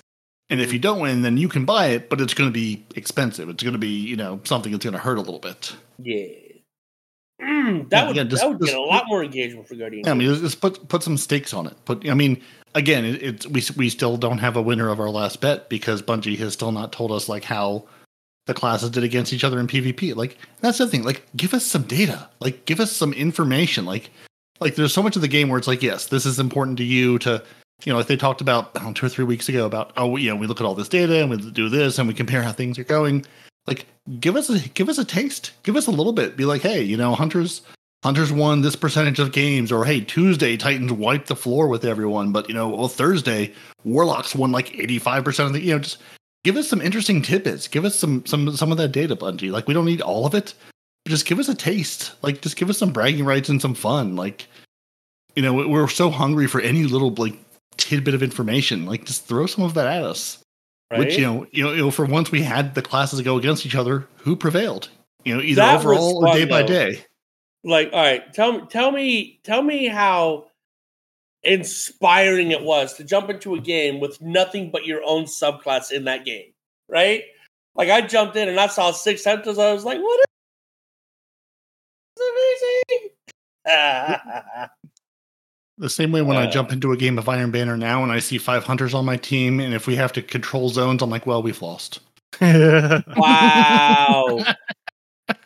And 0.50 0.60
if 0.60 0.74
you 0.74 0.80
don't 0.80 1.00
win, 1.00 1.22
then 1.22 1.38
you 1.38 1.48
can 1.48 1.64
buy 1.64 1.88
it, 1.88 2.10
but 2.10 2.20
it's 2.20 2.34
going 2.34 2.50
to 2.50 2.54
be 2.54 2.86
expensive. 2.96 3.48
It's 3.48 3.64
going 3.64 3.72
to 3.74 3.80
be, 3.80 3.88
you 3.88 4.18
know, 4.18 4.42
something 4.44 4.72
that's 4.74 4.84
going 4.84 4.94
to 4.94 5.00
hurt 5.00 5.18
a 5.18 5.22
little 5.22 5.40
bit. 5.40 5.74
yeah. 6.00 6.26
Mm, 7.42 7.90
that 7.90 8.02
Yeah, 8.02 8.08
would 8.08 8.16
yeah, 8.18 8.24
just- 8.26 8.42
that 8.44 8.50
would 8.50 8.60
just- 8.60 8.72
get 8.72 8.80
a 8.80 8.84
lot 8.84 9.06
more 9.08 9.24
engagement 9.24 9.68
for 9.68 9.76
Guardian. 9.76 10.04
Yeah, 10.06 10.12
I 10.12 10.14
mean, 10.14 10.28
games. 10.28 10.42
just 10.42 10.62
put 10.62 10.88
put 10.90 11.02
some 11.04 11.18
stakes 11.18 11.54
on 11.54 11.66
it. 11.68 11.74
Put, 11.86 12.08
I 12.08 12.14
mean, 12.14 12.40
again, 12.76 13.04
it, 13.06 13.24
it's 13.24 13.48
we 13.48 13.64
we 13.78 13.90
still 13.90 14.16
don't 14.18 14.38
have 14.38 14.56
a 14.58 14.62
winner 14.62 14.90
of 14.90 15.00
our 15.00 15.10
last 15.10 15.42
bet 15.42 15.68
because 15.70 16.02
Bungie 16.04 16.38
has 16.38 16.54
still 16.54 16.72
not 16.72 16.92
told 16.92 17.12
us 17.12 17.28
like 17.28 17.44
how 17.44 17.86
the 18.46 18.54
classes 18.54 18.90
did 18.92 19.04
against 19.04 19.34
each 19.34 19.44
other 19.44 19.60
in 19.60 19.66
PvP. 19.68 20.16
Like 20.16 20.38
that's 20.60 20.78
the 20.78 20.88
thing. 20.88 21.04
Like, 21.04 21.24
give 21.36 21.54
us 21.56 21.66
some 21.66 21.84
data. 21.84 22.30
Like, 22.40 22.66
give 22.66 22.80
us 22.80 22.92
some 22.92 23.12
information. 23.14 23.86
Like, 23.86 24.12
like 24.62 24.76
there's 24.76 24.94
so 24.94 25.04
much 25.04 25.18
of 25.18 25.22
the 25.22 25.28
game 25.28 25.50
where 25.50 25.58
it's 25.58 25.68
like, 25.68 25.84
yes, 25.84 26.06
this 26.06 26.26
is 26.26 26.40
important 26.40 26.78
to 26.78 26.84
you 26.84 27.20
to. 27.20 27.44
You 27.84 27.92
know, 27.92 27.98
like 27.98 28.06
they 28.06 28.16
talked 28.16 28.42
about 28.42 28.76
know, 28.76 28.94
two 28.94 29.08
or 29.08 29.10
three 29.10 29.26
weeks 29.26 29.50
ago 29.50 29.66
about, 29.66 29.92
oh, 29.98 30.16
you 30.16 30.30
know, 30.30 30.36
we 30.36 30.46
look 30.46 30.62
at 30.62 30.68
all 30.68 30.76
this 30.76 30.88
data 30.88 31.20
and 31.20 31.32
we 31.32 31.38
do 31.38 31.68
this 31.68 31.98
and 31.98 32.08
we 32.08 32.14
compare 32.14 32.44
how 32.44 32.52
things 32.52 32.78
are 32.78 32.84
going. 32.84 33.26
Like, 33.66 33.88
give 34.20 34.36
us 34.36 34.52
a 34.52 34.60
give 34.70 34.88
us 34.88 35.00
a 35.00 35.04
taste. 35.04 35.54
Give 35.64 35.76
us 35.76 35.88
a 35.88 35.92
little 35.92 36.14
bit. 36.14 36.38
Be 36.38 36.46
like, 36.46 36.62
hey, 36.62 36.84
you 36.84 36.96
know, 36.96 37.16
hunters 37.16 37.64
Hunters 38.04 38.32
won 38.34 38.62
this 38.62 38.76
percentage 38.76 39.20
of 39.20 39.32
games, 39.32 39.72
or 39.72 39.86
hey, 39.86 40.02
Tuesday 40.02 40.58
Titans 40.58 40.92
wiped 40.92 41.28
the 41.28 41.36
floor 41.36 41.68
with 41.68 41.86
everyone, 41.86 42.32
but 42.32 42.50
you 42.50 42.56
know, 42.56 42.70
well, 42.70 42.88
Thursday 42.88 43.54
Warlocks 43.84 44.34
won 44.34 44.52
like 44.52 44.74
eighty 44.80 44.98
five 44.98 45.24
percent 45.24 45.48
of 45.48 45.54
the. 45.54 45.62
You 45.62 45.74
know, 45.74 45.80
just 45.80 46.00
give 46.44 46.58
us 46.58 46.68
some 46.68 46.82
interesting 46.82 47.22
tidbits. 47.22 47.68
Give 47.68 47.86
us 47.86 47.96
some 47.96 48.26
some 48.26 48.56
some 48.58 48.72
of 48.72 48.80
that 48.80 48.92
data, 48.92 49.16
Bungie. 49.16 49.52
Like 49.52 49.68
we 49.68 49.76
don't 49.76 49.86
need 49.86 50.02
all 50.02 50.26
of 50.26 50.34
it, 50.34 50.56
just 51.08 51.26
give 51.26 51.40
us 51.40 51.50
a 51.50 51.56
taste. 51.56 52.14
Like 52.22 52.42
just 52.42 52.56
give 52.58 52.70
us 52.70 52.78
some 52.78 52.92
bragging 52.94 53.26
rights 53.26 53.50
and 53.50 53.62
some 53.62 53.74
fun. 53.74 54.16
Like 54.16 54.48
you 55.36 55.42
know, 55.42 55.54
we're 55.54 55.88
so 55.88 56.10
hungry 56.10 56.48
for 56.48 56.60
any 56.62 56.84
little 56.84 57.12
like 57.16 57.38
tidbit 57.78 58.14
of 58.14 58.22
information. 58.24 58.86
Like 58.86 59.06
just 59.06 59.26
throw 59.26 59.46
some 59.46 59.64
of 59.64 59.74
that 59.76 59.88
at 59.88 60.04
us. 60.04 60.40
right? 60.92 61.00
Which 61.00 61.18
you 61.18 61.24
know, 61.24 61.48
you 61.52 61.64
know, 61.64 61.72
you 61.72 61.78
know, 61.84 61.92
for 61.92 62.06
once 62.06 62.32
we 62.32 62.42
had 62.42 62.76
the 62.76 62.82
classes 62.82 63.22
go 63.22 63.38
against 63.38 63.66
each 63.66 63.76
other, 63.76 64.08
who 64.18 64.36
prevailed? 64.36 64.90
You 65.24 65.36
know, 65.36 65.42
either 65.42 65.62
That 65.62 65.80
overall 65.80 66.18
or 66.18 66.28
fun, 66.28 66.38
day 66.38 66.46
by 66.46 66.64
day. 66.64 67.06
like 67.64 67.90
all 67.94 68.00
right 68.02 68.34
tell 68.34 68.54
me 68.54 68.66
tell 68.70 68.92
me 68.92 69.40
tell 69.44 69.62
me 69.62 69.86
how 69.88 70.48
inspiring 71.44 72.52
it 72.52 72.64
was 72.64 72.94
to 72.96 73.04
jump 73.04 73.30
into 73.30 73.56
a 73.56 73.60
game 73.60 74.00
with 74.00 74.20
nothing 74.22 74.70
but 74.72 74.86
your 74.86 75.02
own 75.06 75.26
subclass 75.26 75.92
in 75.92 76.06
that 76.06 76.26
game, 76.26 76.54
right? 76.88 77.24
Like 77.76 77.90
I 77.90 78.02
jumped 78.02 78.36
in 78.36 78.50
and 78.50 78.60
I 78.60 78.68
saw 78.68 78.92
six 78.92 79.24
hunters. 79.24 79.58
I 79.58 79.72
was 79.74 79.86
like, 79.86 80.00
"What 80.00 80.26
is 82.22 82.64
amazing?" 83.66 84.70
The 85.78 85.90
same 85.90 86.12
way 86.12 86.22
when 86.22 86.38
I 86.38 86.46
Uh. 86.46 86.52
jump 86.52 86.72
into 86.72 86.92
a 86.92 86.98
game 86.98 87.18
of 87.18 87.28
Iron 87.28 87.52
Banner 87.52 87.76
now 87.78 88.04
and 88.04 88.12
I 88.12 88.20
see 88.20 88.38
five 88.38 88.66
hunters 88.66 88.94
on 88.94 89.06
my 89.06 89.18
team, 89.18 89.60
and 89.60 89.74
if 89.74 89.88
we 89.88 89.96
have 89.96 90.14
to 90.14 90.22
control 90.22 90.70
zones, 90.70 91.02
I'm 91.02 91.10
like, 91.10 91.26
well, 91.26 91.42
we've 91.42 91.62
lost. 91.62 92.00
wow. 92.42 93.04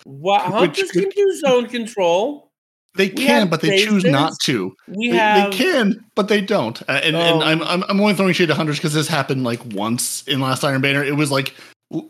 Wow, 0.06 0.62
Which 0.62 0.80
hunters 0.80 0.92
could- 0.92 1.04
can 1.04 1.10
do 1.12 1.38
zone 1.40 1.68
control. 1.70 2.52
They 2.98 3.10
can, 3.10 3.50
but 3.50 3.60
they 3.60 3.84
choose 3.84 4.06
not 4.06 4.40
to. 4.44 4.74
We 4.88 5.12
They, 5.12 5.18
have 5.18 5.52
they 5.52 5.58
can, 5.58 6.06
but 6.16 6.30
they 6.30 6.40
don't. 6.40 6.82
Uh, 6.84 7.02
and 7.04 7.14
and 7.18 7.44
I'm, 7.44 7.62
I'm 7.64 7.84
I'm 7.90 8.00
only 8.00 8.14
throwing 8.14 8.32
shade 8.34 8.50
at 8.50 8.56
hunters 8.56 8.78
because 8.78 8.94
this 8.94 9.10
happened 9.10 9.44
like 9.44 9.60
once 9.74 10.26
in 10.30 10.40
last 10.40 10.64
Iron 10.64 10.80
Banner. 10.80 11.04
It 11.04 11.18
was 11.18 11.30
like 11.30 11.54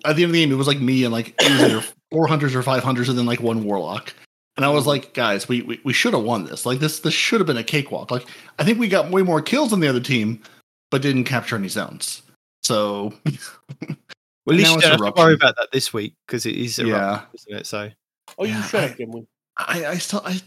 at 0.06 0.16
the 0.16 0.22
end 0.22 0.26
of 0.26 0.32
the 0.34 0.40
game, 0.46 0.52
it 0.52 0.56
was 0.56 0.68
like 0.68 0.80
me 0.80 1.04
and 1.04 1.12
like 1.12 1.30
it 1.40 1.52
either 1.60 1.82
four 2.12 2.28
hunters 2.28 2.54
or 2.54 2.62
five 2.62 2.84
hunters, 2.84 3.10
and 3.10 3.18
then 3.18 3.26
like 3.26 3.40
one 3.40 3.64
warlock. 3.64 4.14
And 4.58 4.66
I 4.66 4.70
was 4.70 4.88
like, 4.88 5.14
guys, 5.14 5.48
we 5.50 5.62
we, 5.64 5.82
we 5.84 5.94
should 5.94 6.14
have 6.14 6.24
won 6.24 6.46
this. 6.46 6.66
Like 6.66 6.80
this 6.80 7.00
this 7.00 7.14
should 7.14 7.40
have 7.42 7.48
been 7.48 7.58
a 7.58 7.64
cakewalk. 7.64 8.12
Like 8.12 8.26
I 8.60 8.64
think 8.64 8.80
we 8.80 8.88
got 8.88 9.12
way 9.12 9.22
more 9.22 9.42
kills 9.42 9.72
than 9.72 9.80
the 9.82 9.88
other 9.88 10.00
team, 10.00 10.42
but 10.92 11.02
didn't 11.02 11.26
capture 11.26 11.56
any 11.56 11.68
zones. 11.68 12.22
So 12.64 13.14
Well, 13.26 13.36
at 13.82 13.88
least 14.48 14.70
Now 14.70 14.76
you 14.76 14.82
don't 14.82 14.92
have 15.04 15.14
to 15.16 15.22
worry 15.22 15.34
about 15.34 15.56
that 15.58 15.72
this 15.72 15.94
week 15.94 16.14
because 16.26 16.46
it 16.46 16.56
is 16.56 16.80
eruption, 16.80 16.96
yeah, 17.00 17.22
isn't 17.34 17.54
it? 17.62 17.68
So 17.68 17.90
Oh, 18.38 18.44
you 18.46 18.54
Yeah, 18.54 18.64
shut 18.64 18.84
I- 18.84 18.88
up, 18.88 18.98
Gimli. 18.98 19.28
I 19.58 19.86
I 19.86 19.98
still 19.98 20.22
I, 20.26 20.42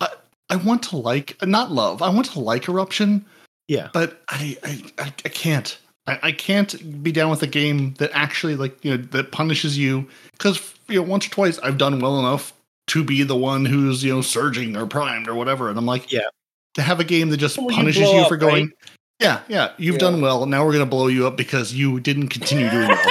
I 0.00 0.08
I 0.50 0.56
want 0.56 0.82
to 0.84 0.96
like 0.96 1.36
not 1.46 1.70
love. 1.70 2.02
I 2.02 2.08
want 2.10 2.26
to 2.32 2.40
like 2.40 2.68
eruption. 2.68 3.24
yeah, 3.68 3.88
but 3.92 4.22
I 4.28 4.56
I, 4.64 4.82
I, 4.98 5.04
I 5.06 5.28
can't. 5.28 5.78
I, 6.06 6.18
I 6.24 6.32
can't 6.32 7.02
be 7.02 7.12
down 7.12 7.30
with 7.30 7.42
a 7.42 7.46
game 7.46 7.94
that 7.98 8.10
actually 8.14 8.56
like 8.56 8.82
you 8.84 8.90
know 8.90 9.02
that 9.12 9.32
punishes 9.32 9.76
you 9.78 10.08
because 10.32 10.74
you 10.88 10.96
know 10.96 11.02
once 11.02 11.26
or 11.26 11.30
twice 11.30 11.58
I've 11.60 11.78
done 11.78 12.00
well 12.00 12.18
enough 12.18 12.52
to 12.90 13.04
be 13.04 13.22
the 13.22 13.36
one 13.36 13.64
who's 13.64 14.02
you 14.04 14.12
know 14.14 14.20
surging 14.20 14.76
or 14.76 14.86
primed 14.86 15.28
or 15.28 15.34
whatever, 15.34 15.68
and 15.68 15.78
I'm 15.78 15.86
like, 15.86 16.10
Yeah. 16.12 16.28
to 16.74 16.82
have 16.82 17.00
a 17.00 17.04
game 17.04 17.30
that 17.30 17.36
just 17.38 17.58
Well, 17.58 17.68
punishes 17.68 18.02
blow 18.02 18.14
you 18.16 18.20
up, 18.22 18.28
for 18.28 18.36
going, 18.36 18.64
right? 18.66 18.90
yeah, 19.20 19.40
yeah, 19.48 19.72
you've 19.78 19.94
Yeah. 19.96 20.00
done 20.00 20.20
well. 20.20 20.46
Now 20.46 20.64
we're 20.64 20.72
gonna 20.72 20.86
blow 20.86 21.06
you 21.08 21.26
up 21.26 21.36
because 21.36 21.72
you 21.74 22.00
didn't 22.00 22.28
continue 22.28 22.70
doing 22.70 22.88
well, 22.88 23.06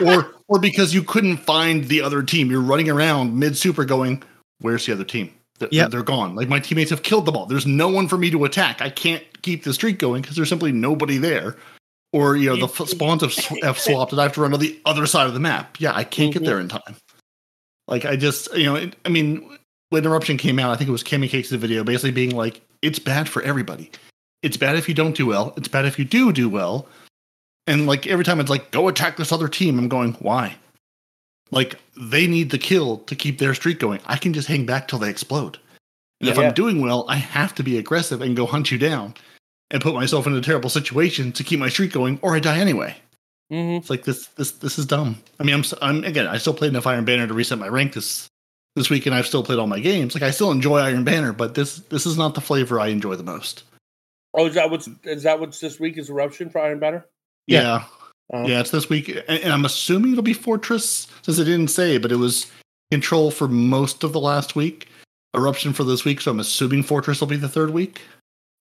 or 0.16 0.34
or 0.48 0.58
because 0.58 0.92
you 0.94 1.02
couldn't 1.02 1.38
find 1.38 1.84
the 1.86 2.00
other 2.02 2.22
team. 2.22 2.50
You're 2.50 2.60
running 2.60 2.90
around 2.90 3.38
mid 3.38 3.56
super 3.56 3.84
going, 3.84 4.22
where's 4.60 4.84
the 4.86 4.92
other 4.92 5.04
team? 5.04 5.30
Th- 5.58 5.72
Yep. 5.72 5.90
They're 5.90 6.02
gone. 6.02 6.34
Like 6.34 6.48
my 6.48 6.58
teammates 6.60 6.90
have 6.90 7.02
killed 7.02 7.26
them 7.26 7.36
all. 7.36 7.46
There's 7.46 7.66
no 7.66 7.88
one 7.88 8.08
for 8.08 8.18
me 8.18 8.30
to 8.30 8.44
attack. 8.44 8.82
I 8.82 8.90
can't 8.90 9.22
keep 9.42 9.62
the 9.64 9.72
streak 9.72 9.98
going 9.98 10.20
because 10.22 10.36
there's 10.36 10.48
simply 10.48 10.72
nobody 10.72 11.16
there. 11.18 11.56
Or 12.12 12.36
you 12.36 12.48
know 12.50 12.56
the 12.56 12.72
f- 12.82 12.88
spawns 12.96 13.22
have, 13.22 13.32
sw- 13.32 13.62
have 13.62 13.78
swapped, 13.78 14.12
and 14.12 14.20
I 14.20 14.24
have 14.24 14.32
to 14.34 14.40
run 14.42 14.50
to 14.52 14.56
the 14.58 14.78
other 14.84 15.06
side 15.06 15.26
of 15.26 15.34
the 15.34 15.40
map. 15.40 15.76
Yeah, 15.80 15.92
I 15.94 16.04
can't 16.04 16.32
get 16.32 16.42
Mhm. 16.42 16.46
there 16.46 16.60
in 16.60 16.68
time. 16.68 16.96
Like 17.86 18.04
I 18.04 18.16
just, 18.16 18.54
you 18.54 18.64
know, 18.64 18.76
it, 18.76 18.96
I 19.04 19.08
mean, 19.08 19.58
when 19.90 20.06
eruption 20.06 20.36
came 20.36 20.58
out, 20.58 20.70
I 20.70 20.76
think 20.76 20.88
it 20.88 20.92
was 20.92 21.04
Cammycakes' 21.04 21.50
the 21.50 21.58
video, 21.58 21.84
basically 21.84 22.12
being 22.12 22.34
like, 22.34 22.60
"It's 22.82 22.98
bad 22.98 23.28
for 23.28 23.42
everybody. 23.42 23.90
It's 24.42 24.56
bad 24.56 24.76
if 24.76 24.88
you 24.88 24.94
don't 24.94 25.16
do 25.16 25.26
well. 25.26 25.54
It's 25.56 25.68
bad 25.68 25.84
if 25.84 25.98
you 25.98 26.04
do 26.04 26.32
do 26.32 26.48
well." 26.48 26.86
And 27.66 27.86
like 27.86 28.06
every 28.06 28.24
time 28.24 28.40
it's 28.40 28.50
like, 28.50 28.70
"Go 28.70 28.88
attack 28.88 29.16
this 29.16 29.32
other 29.32 29.48
team," 29.48 29.78
I'm 29.78 29.88
going, 29.88 30.14
"Why?" 30.14 30.56
Like 31.50 31.76
they 31.96 32.26
need 32.26 32.50
the 32.50 32.58
kill 32.58 32.98
to 32.98 33.14
keep 33.14 33.38
their 33.38 33.54
streak 33.54 33.78
going. 33.78 34.00
I 34.06 34.16
can 34.16 34.32
just 34.32 34.48
hang 34.48 34.66
back 34.66 34.88
till 34.88 34.98
they 34.98 35.10
explode. 35.10 35.58
And 36.20 36.28
if 36.28 36.36
Yeah. 36.36 36.48
I'm 36.48 36.54
doing 36.54 36.80
well, 36.80 37.04
I 37.08 37.16
have 37.16 37.54
to 37.56 37.62
be 37.62 37.76
aggressive 37.78 38.22
and 38.22 38.36
go 38.36 38.46
hunt 38.46 38.70
you 38.70 38.78
down 38.78 39.14
and 39.70 39.82
put 39.82 39.94
myself 39.94 40.26
in 40.26 40.34
a 40.34 40.40
terrible 40.40 40.70
situation 40.70 41.32
to 41.32 41.44
keep 41.44 41.60
my 41.60 41.68
streak 41.68 41.92
going, 41.92 42.18
or 42.22 42.34
I 42.34 42.40
die 42.40 42.58
anyway. 42.58 42.96
Hmm 43.50 43.56
It's 43.76 43.90
like 43.90 44.04
this, 44.04 44.26
this, 44.28 44.52
this 44.52 44.78
is 44.78 44.86
dumb. 44.86 45.16
I 45.38 45.44
mean, 45.44 45.54
I'm, 45.54 45.60
s- 45.60 45.74
I'm 45.82 46.04
again, 46.04 46.26
I 46.26 46.38
still 46.38 46.54
played 46.54 46.70
enough 46.70 46.86
Iron 46.86 47.04
Banner 47.04 47.26
to 47.26 47.34
reset 47.34 47.58
my 47.58 47.68
rank 47.68 47.92
this 47.94 48.26
this 48.76 48.90
week, 48.90 49.06
and 49.06 49.14
I've 49.14 49.26
still 49.26 49.44
played 49.44 49.58
all 49.58 49.66
my 49.68 49.80
games. 49.80 50.14
Like 50.14 50.22
I 50.24 50.30
still 50.30 50.50
enjoy 50.50 50.78
Iron 50.78 51.04
Banner, 51.04 51.32
but 51.32 51.54
this 51.54 51.76
this 51.90 52.06
is 52.06 52.16
not 52.18 52.34
the 52.34 52.40
flavor 52.40 52.80
I 52.80 52.88
enjoy 52.88 53.14
the 53.16 53.22
most. 53.22 53.62
Oh, 54.34 54.46
is 54.46 54.54
that 54.54 54.70
what's 54.70 54.88
is 55.04 55.22
that 55.24 55.38
what's 55.40 55.60
this 55.60 55.78
week 55.78 55.96
is 55.98 56.10
eruption 56.10 56.50
for 56.50 56.60
Iron 56.60 56.78
Banner? 56.80 57.06
Yeah. 57.46 57.60
Yeah, 57.60 57.84
Oh. 58.32 58.46
yeah, 58.48 58.60
it's 58.60 58.70
this 58.70 58.88
week, 58.88 59.08
and, 59.10 59.40
and 59.40 59.52
I'm 59.52 59.64
assuming 59.66 60.12
it'll 60.12 60.22
be 60.24 60.32
Fortress 60.32 61.06
since 61.22 61.38
it 61.38 61.44
didn't 61.44 61.68
say, 61.68 61.98
but 61.98 62.10
it 62.10 62.16
was 62.16 62.50
Control 62.90 63.30
for 63.30 63.46
most 63.48 64.02
of 64.02 64.12
the 64.12 64.20
last 64.20 64.56
week, 64.56 64.88
Eruption 65.36 65.72
for 65.72 65.84
this 65.84 66.04
week. 66.04 66.20
So 66.20 66.30
I'm 66.30 66.40
assuming 66.40 66.82
Fortress 66.82 67.20
will 67.20 67.28
be 67.28 67.36
the 67.36 67.48
third 67.48 67.70
week. 67.70 68.00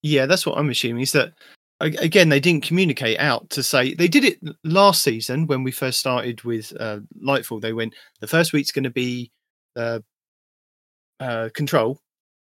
yeah, 0.01 0.25
that's 0.25 0.45
what 0.45 0.57
I'm 0.57 0.69
assuming. 0.69 1.01
Is 1.03 1.13
that 1.13 1.29
a- 1.29 1.33
again 1.79 2.29
they 2.29 2.39
didn't 2.39 2.63
communicate 2.63 3.19
out 3.19 3.49
to 3.49 3.61
say 3.63 3.93
they 3.93 4.07
did 4.07 4.23
it 4.23 4.39
last 4.63 5.03
season 5.03 5.47
when 5.47 5.63
we 5.63 5.71
first 5.71 5.99
started 5.99 6.41
with 6.43 6.73
uh, 6.79 6.99
Lightfall. 7.21 7.61
They 7.61 7.73
went 7.73 7.93
the 8.19 8.27
first 8.27 8.53
week's 8.53 8.71
going 8.71 8.83
to 8.83 8.89
be 8.89 9.31
uh, 9.75 9.99
uh, 11.19 11.49
Control, 11.53 11.99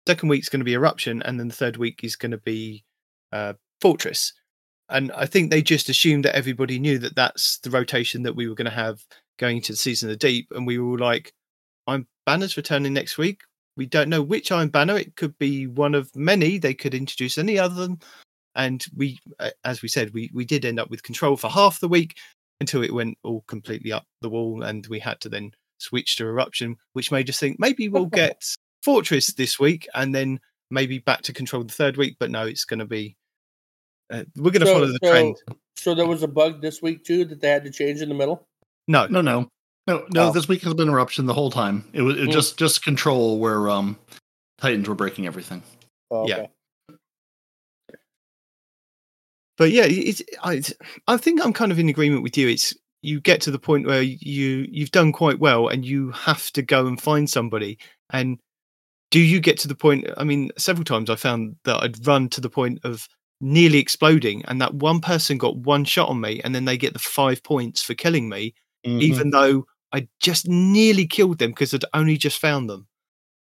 second 0.07 0.29
week's 0.29 0.49
going 0.49 0.59
to 0.59 0.65
be 0.65 0.73
Eruption, 0.73 1.21
and 1.23 1.39
then 1.39 1.47
the 1.47 1.55
third 1.55 1.77
week 1.77 2.03
is 2.03 2.15
going 2.15 2.31
to 2.31 2.37
be 2.37 2.83
uh, 3.31 3.53
Fortress. 3.79 4.33
And 4.89 5.11
I 5.13 5.25
think 5.25 5.49
they 5.49 5.61
just 5.61 5.89
assumed 5.89 6.25
that 6.25 6.35
everybody 6.35 6.77
knew 6.77 6.99
that 6.99 7.15
that's 7.15 7.59
the 7.59 7.69
rotation 7.69 8.23
that 8.23 8.35
we 8.35 8.49
were 8.49 8.55
going 8.55 8.65
to 8.65 8.71
have 8.71 9.01
going 9.39 9.57
into 9.57 9.73
the 9.73 9.77
season 9.77 10.09
of 10.09 10.13
the 10.13 10.27
deep, 10.27 10.47
and 10.51 10.67
we 10.67 10.77
were 10.77 10.89
all 10.89 10.99
like, 10.99 11.33
"Iron 11.87 12.05
Banner's 12.25 12.57
returning 12.57 12.93
next 12.93 13.17
week. 13.17 13.41
We 13.77 13.85
don't 13.85 14.09
know 14.09 14.21
which 14.21 14.51
Iron 14.51 14.69
Banner. 14.69 14.97
It 14.97 15.15
could 15.15 15.37
be 15.39 15.67
one 15.67 15.95
of 15.95 16.13
many. 16.15 16.57
They 16.57 16.73
could 16.73 16.93
introduce 16.93 17.37
any 17.37 17.57
other 17.57 17.75
than." 17.75 18.01
And 18.55 18.85
we, 18.95 19.19
uh, 19.39 19.51
as 19.63 19.81
we 19.81 19.87
said, 19.87 20.13
we 20.13 20.29
we 20.33 20.45
did 20.45 20.65
end 20.65 20.79
up 20.79 20.89
with 20.89 21.03
control 21.03 21.37
for 21.37 21.49
half 21.49 21.79
the 21.79 21.87
week 21.87 22.17
until 22.59 22.83
it 22.83 22.93
went 22.93 23.17
all 23.23 23.43
completely 23.47 23.91
up 23.91 24.05
the 24.21 24.29
wall, 24.29 24.63
and 24.63 24.85
we 24.87 24.99
had 24.99 25.19
to 25.21 25.29
then 25.29 25.51
switch 25.79 26.15
to 26.17 26.25
eruption, 26.25 26.75
which 26.93 27.11
made 27.11 27.29
us 27.29 27.39
think 27.39 27.59
maybe 27.59 27.89
we'll 27.89 28.05
get 28.05 28.43
Fortress 28.83 29.27
this 29.33 29.59
week, 29.59 29.87
and 29.95 30.13
then 30.13 30.39
maybe 30.69 30.99
back 30.99 31.21
to 31.23 31.33
control 31.33 31.63
the 31.63 31.73
third 31.73 31.97
week. 31.97 32.17
But 32.19 32.31
no, 32.31 32.45
it's 32.45 32.65
going 32.65 32.79
to 32.79 32.85
be. 32.85 33.15
Uh, 34.11 34.23
we're 34.35 34.51
going 34.51 34.61
to 34.61 34.65
So- 34.67 34.73
follow 34.73 34.87
the 34.87 34.99
so- 35.03 35.09
trend. 35.11 35.35
So 35.77 35.95
there 35.95 36.05
was 36.07 36.21
a 36.21 36.27
bug 36.27 36.61
this 36.61 36.81
week 36.81 37.03
too 37.03 37.25
that 37.25 37.41
they 37.41 37.49
had 37.49 37.63
to 37.63 37.71
change 37.71 38.01
in 38.01 38.09
the 38.09 38.13
middle. 38.15 38.45
No, 38.87 39.07
No, 39.07 39.21
no, 39.21 39.49
no, 39.87 40.05
no. 40.13 40.27
Oh. 40.29 40.31
This 40.31 40.47
week 40.47 40.61
has 40.61 40.75
been 40.75 40.89
Eruption 40.89 41.25
the 41.25 41.33
whole 41.33 41.49
time. 41.49 41.89
It 41.93 42.03
was 42.03 42.17
it 42.17 42.27
Mm. 42.27 42.31
just 42.31 42.57
just 42.59 42.83
Control 42.83 43.39
where 43.39 43.67
um 43.69 43.97
Titans 44.59 44.87
were 44.87 44.93
breaking 44.93 45.25
everything. 45.25 45.63
Oh, 46.11 46.27
Yeah. 46.27 46.45
But 49.61 49.69
yeah, 49.69 49.85
it's, 49.87 50.23
I, 50.41 50.63
I 51.07 51.17
think 51.17 51.39
I'm 51.39 51.53
kind 51.53 51.71
of 51.71 51.77
in 51.77 51.87
agreement 51.87 52.23
with 52.23 52.35
you. 52.35 52.47
It's 52.47 52.73
you 53.03 53.21
get 53.21 53.41
to 53.41 53.51
the 53.51 53.59
point 53.59 53.85
where 53.85 54.01
you 54.01 54.65
you've 54.71 54.89
done 54.89 55.11
quite 55.11 55.37
well, 55.37 55.67
and 55.67 55.85
you 55.85 56.09
have 56.13 56.49
to 56.53 56.63
go 56.63 56.87
and 56.87 56.99
find 56.99 57.29
somebody. 57.29 57.77
And 58.09 58.39
do 59.11 59.19
you 59.19 59.39
get 59.39 59.59
to 59.59 59.67
the 59.67 59.75
point? 59.75 60.07
I 60.17 60.23
mean, 60.23 60.49
several 60.57 60.83
times 60.83 61.11
I 61.11 61.15
found 61.15 61.57
that 61.65 61.83
I'd 61.83 62.07
run 62.07 62.27
to 62.29 62.41
the 62.41 62.49
point 62.49 62.79
of 62.83 63.07
nearly 63.39 63.77
exploding, 63.77 64.43
and 64.45 64.59
that 64.61 64.73
one 64.73 64.99
person 64.99 65.37
got 65.37 65.57
one 65.57 65.85
shot 65.85 66.09
on 66.09 66.19
me, 66.19 66.41
and 66.43 66.55
then 66.55 66.65
they 66.65 66.75
get 66.75 66.93
the 66.93 66.99
five 66.99 67.43
points 67.43 67.83
for 67.83 67.93
killing 67.93 68.29
me, 68.29 68.55
Mm-hmm. 68.83 69.01
even 69.03 69.29
though 69.29 69.65
I 69.91 70.07
just 70.19 70.47
nearly 70.47 71.05
killed 71.05 71.37
them 71.37 71.51
because 71.51 71.71
I'd 71.75 71.85
only 71.93 72.17
just 72.17 72.39
found 72.39 72.67
them. 72.67 72.87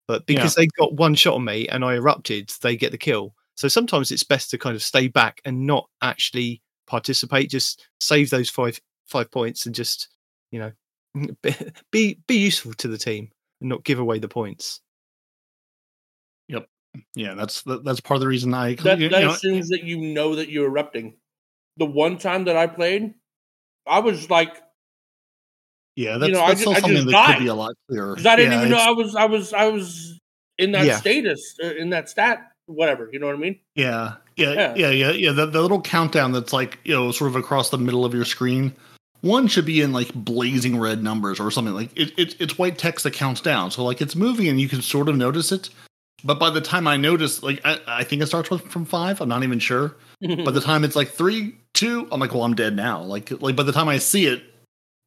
But 0.08 0.26
because 0.26 0.56
they 0.56 0.66
got 0.80 0.96
one 0.96 1.14
shot 1.14 1.36
on 1.36 1.46
me 1.46 1.68
and 1.68 1.86
I 1.86 1.94
erupted, 1.94 2.52
they 2.64 2.76
get 2.76 2.92
the 2.92 2.98
kill. 2.98 3.36
So 3.60 3.68
sometimes 3.68 4.10
it's 4.10 4.24
best 4.24 4.50
to 4.52 4.58
kind 4.58 4.74
of 4.74 4.82
stay 4.82 5.10
back 5.10 5.42
and 5.44 5.68
not 5.68 5.90
actually 6.02 6.62
participate. 6.88 7.50
Just 7.50 7.86
save 8.00 8.30
those 8.30 8.50
five 8.50 8.80
five 9.06 9.30
points 9.32 9.66
and 9.66 9.76
just 9.76 10.08
you 10.50 10.60
know 10.60 10.72
be 11.92 12.18
be 12.26 12.38
useful 12.38 12.74
to 12.76 12.88
the 12.88 12.98
team 12.98 13.30
and 13.60 13.70
not 13.70 13.84
give 13.84 14.00
away 14.00 14.18
the 14.18 14.30
points. 14.30 14.80
Yep. 16.48 16.70
Yeah, 17.16 17.34
that's 17.34 17.64
that, 17.64 17.84
that's 17.84 18.00
part 18.00 18.16
of 18.16 18.22
the 18.22 18.30
reason 18.30 18.54
I 18.54 18.76
That, 18.76 18.98
you 18.98 19.10
that 19.10 19.24
know, 19.24 19.32
assumes 19.32 19.68
that 19.70 19.84
you 19.84 19.98
know 20.14 20.36
that 20.36 20.48
you're 20.48 20.68
erupting. 20.68 21.18
The 21.76 21.86
one 21.86 22.18
time 22.18 22.46
that 22.46 22.56
I 22.56 22.66
played, 22.66 23.14
I 23.86 24.00
was 24.00 24.30
like, 24.30 24.56
yeah 25.98 26.18
that's, 26.18 26.32
know, 26.32 26.42
I 26.42 26.48
that's 26.48 26.62
ju- 26.62 26.72
still 26.72 26.76
I 26.76 26.80
something 26.80 26.94
just 26.96 27.08
that 27.08 27.12
died. 27.12 27.36
could 27.36 27.44
be 27.44 27.50
a 27.50 27.56
lot 27.56 27.74
clearer. 27.90 28.12
because 28.12 28.26
I 28.26 28.38
didn't 28.38 28.54
Yeah, 28.54 28.60
even 28.60 28.72
know 28.72 28.78
I 28.78 28.92
was, 28.92 29.16
I 29.18 29.26
was, 29.26 29.54
I 29.54 29.68
was 29.68 30.18
in 30.58 30.72
that 30.72 30.86
Yeah. 30.86 30.98
status, 31.02 31.56
uh, 31.62 31.76
in 31.76 31.90
that 31.90 32.10
stat, 32.10 32.49
whatever. 32.74 33.10
You 33.12 33.20
know 33.20 33.28
what 33.28 33.36
I 33.36 33.40
mean? 33.40 33.60
Yeah, 33.76 34.16
yeah, 34.36 34.54
Yeah. 34.54 34.76
yeah, 34.76 34.90
yeah, 34.90 35.12
yeah. 35.12 35.32
The, 35.32 35.46
the 35.46 35.62
little 35.62 35.82
countdown 35.82 36.32
that's 36.32 36.54
like 36.54 36.80
you 36.84 36.94
know 36.96 37.12
sort 37.12 37.30
of 37.30 37.36
across 37.36 37.70
the 37.70 37.78
middle 37.78 38.06
of 38.06 38.14
your 38.14 38.26
screen. 38.26 38.74
One 39.22 39.48
should 39.48 39.66
be 39.66 39.82
in 39.82 39.92
like 39.92 40.14
blazing 40.14 40.80
red 40.80 41.04
numbers 41.04 41.40
or 41.42 41.52
something 41.52 41.74
like 41.74 41.92
it, 41.98 42.18
it. 42.18 42.36
It's 42.40 42.58
white 42.58 42.78
text 42.78 43.04
that 43.04 43.14
counts 43.14 43.42
down, 43.42 43.72
so 43.72 43.84
like 43.84 44.02
it's 44.02 44.16
moving 44.16 44.48
and 44.48 44.62
you 44.62 44.70
can 44.70 44.82
sort 44.82 45.10
of 45.10 45.18
notice 45.18 45.52
it. 45.52 45.70
But 46.24 46.40
by 46.40 46.50
the 46.50 46.62
time 46.62 46.88
I 46.88 46.98
notice, 46.98 47.44
like 47.44 47.62
I, 47.66 47.80
I 47.88 48.04
think 48.04 48.22
it 48.22 48.28
starts 48.28 48.50
with 48.50 48.62
from 48.64 48.86
five. 48.86 49.20
I'm 49.22 49.30
not 49.30 49.44
even 49.44 49.60
sure. 49.60 49.96
By 50.22 50.52
the 50.52 50.60
time 50.60 50.84
it's 50.84 50.98
like 50.98 51.08
three, 51.08 51.56
two, 51.74 52.06
I'm 52.12 52.20
like, 52.20 52.34
well, 52.34 52.44
I'm 52.44 52.54
dead 52.54 52.76
now. 52.76 53.02
Like 53.02 53.32
like 53.42 53.56
by 53.56 53.64
the 53.64 53.72
time 53.72 53.88
I 53.88 54.00
see 54.00 54.26
it, 54.26 54.44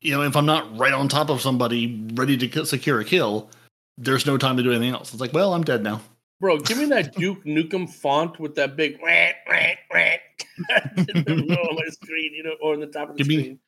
you 0.01 0.13
know, 0.13 0.23
if 0.23 0.35
I'm 0.37 0.47
not 0.47 0.79
right 0.79 0.93
on 0.95 1.07
top 1.09 1.29
of 1.29 1.43
somebody 1.43 2.09
ready 2.15 2.39
to 2.39 2.65
secure 2.65 2.99
a 2.99 3.05
kill, 3.05 3.51
there's 3.99 4.25
no 4.25 4.39
time 4.39 4.57
to 4.57 4.63
do 4.63 4.71
anything 4.71 4.95
else. 4.95 5.13
It's 5.13 5.21
like, 5.21 5.35
well, 5.35 5.53
I'm 5.53 5.65
dead 5.65 5.83
now. 5.83 6.01
Bro, 6.43 6.59
give 6.59 6.77
me 6.77 6.87
that 6.87 7.15
Duke 7.15 7.45
Nukem 7.47 7.89
font 7.89 8.39
with 8.41 8.57
that 8.57 8.77
big. 8.77 9.01
rant, 9.03 9.37
rant 9.49 10.21
in 10.99 11.07
the 11.25 11.45
middle 11.49 11.69
of 11.71 11.77
my 11.77 11.87
screen, 11.91 12.35
you 12.35 12.43
know, 12.43 12.57
or 12.61 12.75
on 12.75 12.81
the 12.81 12.89
top 12.89 13.11
of 13.11 13.17
the 13.17 13.23
Give 13.23 13.29
me- 13.29 13.39
screen. 13.43 13.59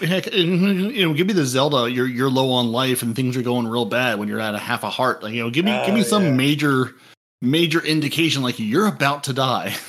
Heck, 0.00 0.32
you 0.34 1.06
know, 1.06 1.14
give 1.14 1.26
me 1.28 1.32
the 1.34 1.44
Zelda. 1.46 1.88
You're 1.90 2.08
you're 2.08 2.30
low 2.30 2.50
on 2.50 2.72
life 2.72 3.02
and 3.02 3.14
things 3.14 3.36
are 3.36 3.42
going 3.42 3.68
real 3.68 3.84
bad 3.84 4.18
when 4.18 4.28
you're 4.28 4.40
at 4.40 4.54
a 4.54 4.58
half 4.58 4.82
a 4.82 4.90
heart. 4.90 5.22
Like 5.22 5.32
you 5.34 5.42
know, 5.44 5.50
give 5.50 5.64
me 5.64 5.70
give 5.86 5.94
me 5.94 6.00
Oh, 6.00 6.04
some 6.04 6.24
yeah. 6.24 6.32
major 6.32 6.94
major 7.40 7.84
indication 7.84 8.42
like 8.42 8.58
you're 8.58 8.86
about 8.88 9.24
to 9.24 9.32
die. 9.32 9.74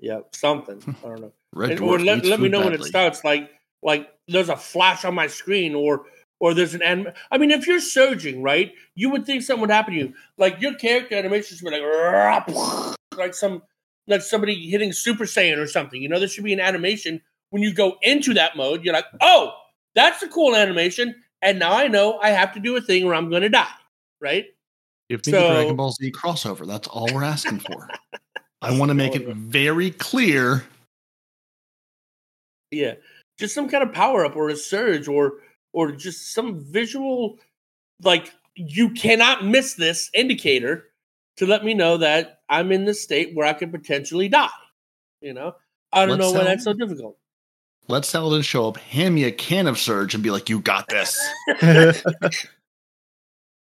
Yeah, 0.00 0.20
something. 0.34 0.82
I 1.02 1.08
don't 1.08 1.20
know. 1.20 1.32
Red 1.54 1.70
And- 1.72 1.80
or 1.80 1.98
let, 1.98 2.24
let 2.26 2.38
me 2.38 2.48
know 2.50 2.60
when 2.64 2.74
it 2.74 2.84
starts. 2.84 3.24
Like 3.24 3.50
like 3.82 4.08
there's 4.28 4.48
a 4.50 4.56
flash 4.56 5.04
on 5.04 5.14
my 5.14 5.26
screen, 5.26 5.74
or 5.74 6.04
or 6.40 6.54
there's 6.54 6.74
an 6.74 6.82
anim- 6.82 7.12
I 7.30 7.38
mean, 7.38 7.50
if 7.50 7.66
you're 7.66 7.80
surging, 7.80 8.42
right, 8.42 8.72
you 8.94 9.10
would 9.10 9.24
think 9.26 9.42
something 9.42 9.60
would 9.62 9.70
happen 9.70 9.94
to 9.94 10.00
you. 10.00 10.14
Like 10.36 10.60
your 10.60 10.74
character 10.74 11.14
animation 11.16 11.56
should 11.56 11.64
be 11.64 11.70
like 11.70 12.94
like 13.16 13.34
some 13.34 13.62
like 14.06 14.22
somebody 14.22 14.68
hitting 14.68 14.92
Super 14.92 15.24
Saiyan 15.24 15.58
or 15.58 15.66
something. 15.66 16.02
You 16.02 16.08
know, 16.08 16.18
there 16.18 16.28
should 16.28 16.44
be 16.44 16.52
an 16.52 16.60
animation 16.60 17.22
when 17.50 17.62
you 17.62 17.72
go 17.72 17.96
into 18.02 18.34
that 18.34 18.56
mode. 18.56 18.84
You're 18.84 18.94
like, 18.94 19.06
oh, 19.20 19.52
that's 19.94 20.22
a 20.22 20.28
cool 20.28 20.54
animation, 20.56 21.14
and 21.40 21.58
now 21.58 21.72
I 21.72 21.88
know 21.88 22.18
I 22.18 22.30
have 22.30 22.52
to 22.54 22.60
do 22.60 22.76
a 22.76 22.80
thing 22.80 23.04
or 23.04 23.14
I'm 23.14 23.30
going 23.30 23.42
to 23.42 23.48
die. 23.48 23.68
Right? 24.20 24.46
Me 25.10 25.18
So- 25.22 25.30
the 25.30 25.54
Dragon 25.54 25.76
Ball 25.76 25.92
Z 25.92 26.10
crossover. 26.12 26.66
That's 26.66 26.88
all 26.88 27.08
we're 27.12 27.24
asking 27.24 27.60
for. 27.60 27.88
I 28.60 28.78
want 28.78 28.88
to 28.88 28.94
make 28.94 29.14
it 29.14 29.26
very 29.28 29.90
clear. 29.90 30.64
Yeah, 32.70 32.94
just 33.38 33.54
some 33.54 33.68
kind 33.68 33.84
of 33.84 33.92
power 33.92 34.24
up 34.24 34.36
or 34.36 34.48
a 34.48 34.56
surge 34.56 35.06
or 35.06 35.34
or 35.74 35.92
just 35.92 36.32
some 36.32 36.60
visual 36.60 37.38
like 38.02 38.32
you 38.54 38.90
cannot 38.90 39.44
miss 39.44 39.74
this 39.74 40.10
indicator 40.14 40.84
to 41.36 41.46
let 41.46 41.64
me 41.64 41.74
know 41.74 41.98
that 41.98 42.40
I'm 42.48 42.72
in 42.72 42.84
the 42.84 42.94
state 42.94 43.34
where 43.34 43.46
I 43.46 43.52
could 43.52 43.72
potentially 43.72 44.28
die. 44.28 44.48
You 45.20 45.34
know, 45.34 45.56
I 45.92 46.06
don't 46.06 46.18
Let's 46.18 46.32
know 46.32 46.38
why 46.38 46.44
that's 46.44 46.64
so 46.64 46.72
difficult. 46.72 47.18
Let 47.88 48.04
Saladin 48.06 48.42
show 48.42 48.68
up, 48.68 48.78
hand 48.78 49.14
me 49.14 49.24
a 49.24 49.32
can 49.32 49.66
of 49.66 49.78
Surge, 49.78 50.14
and 50.14 50.22
be 50.22 50.30
like, 50.30 50.48
"You 50.48 50.60
got 50.60 50.88
this." 50.88 51.20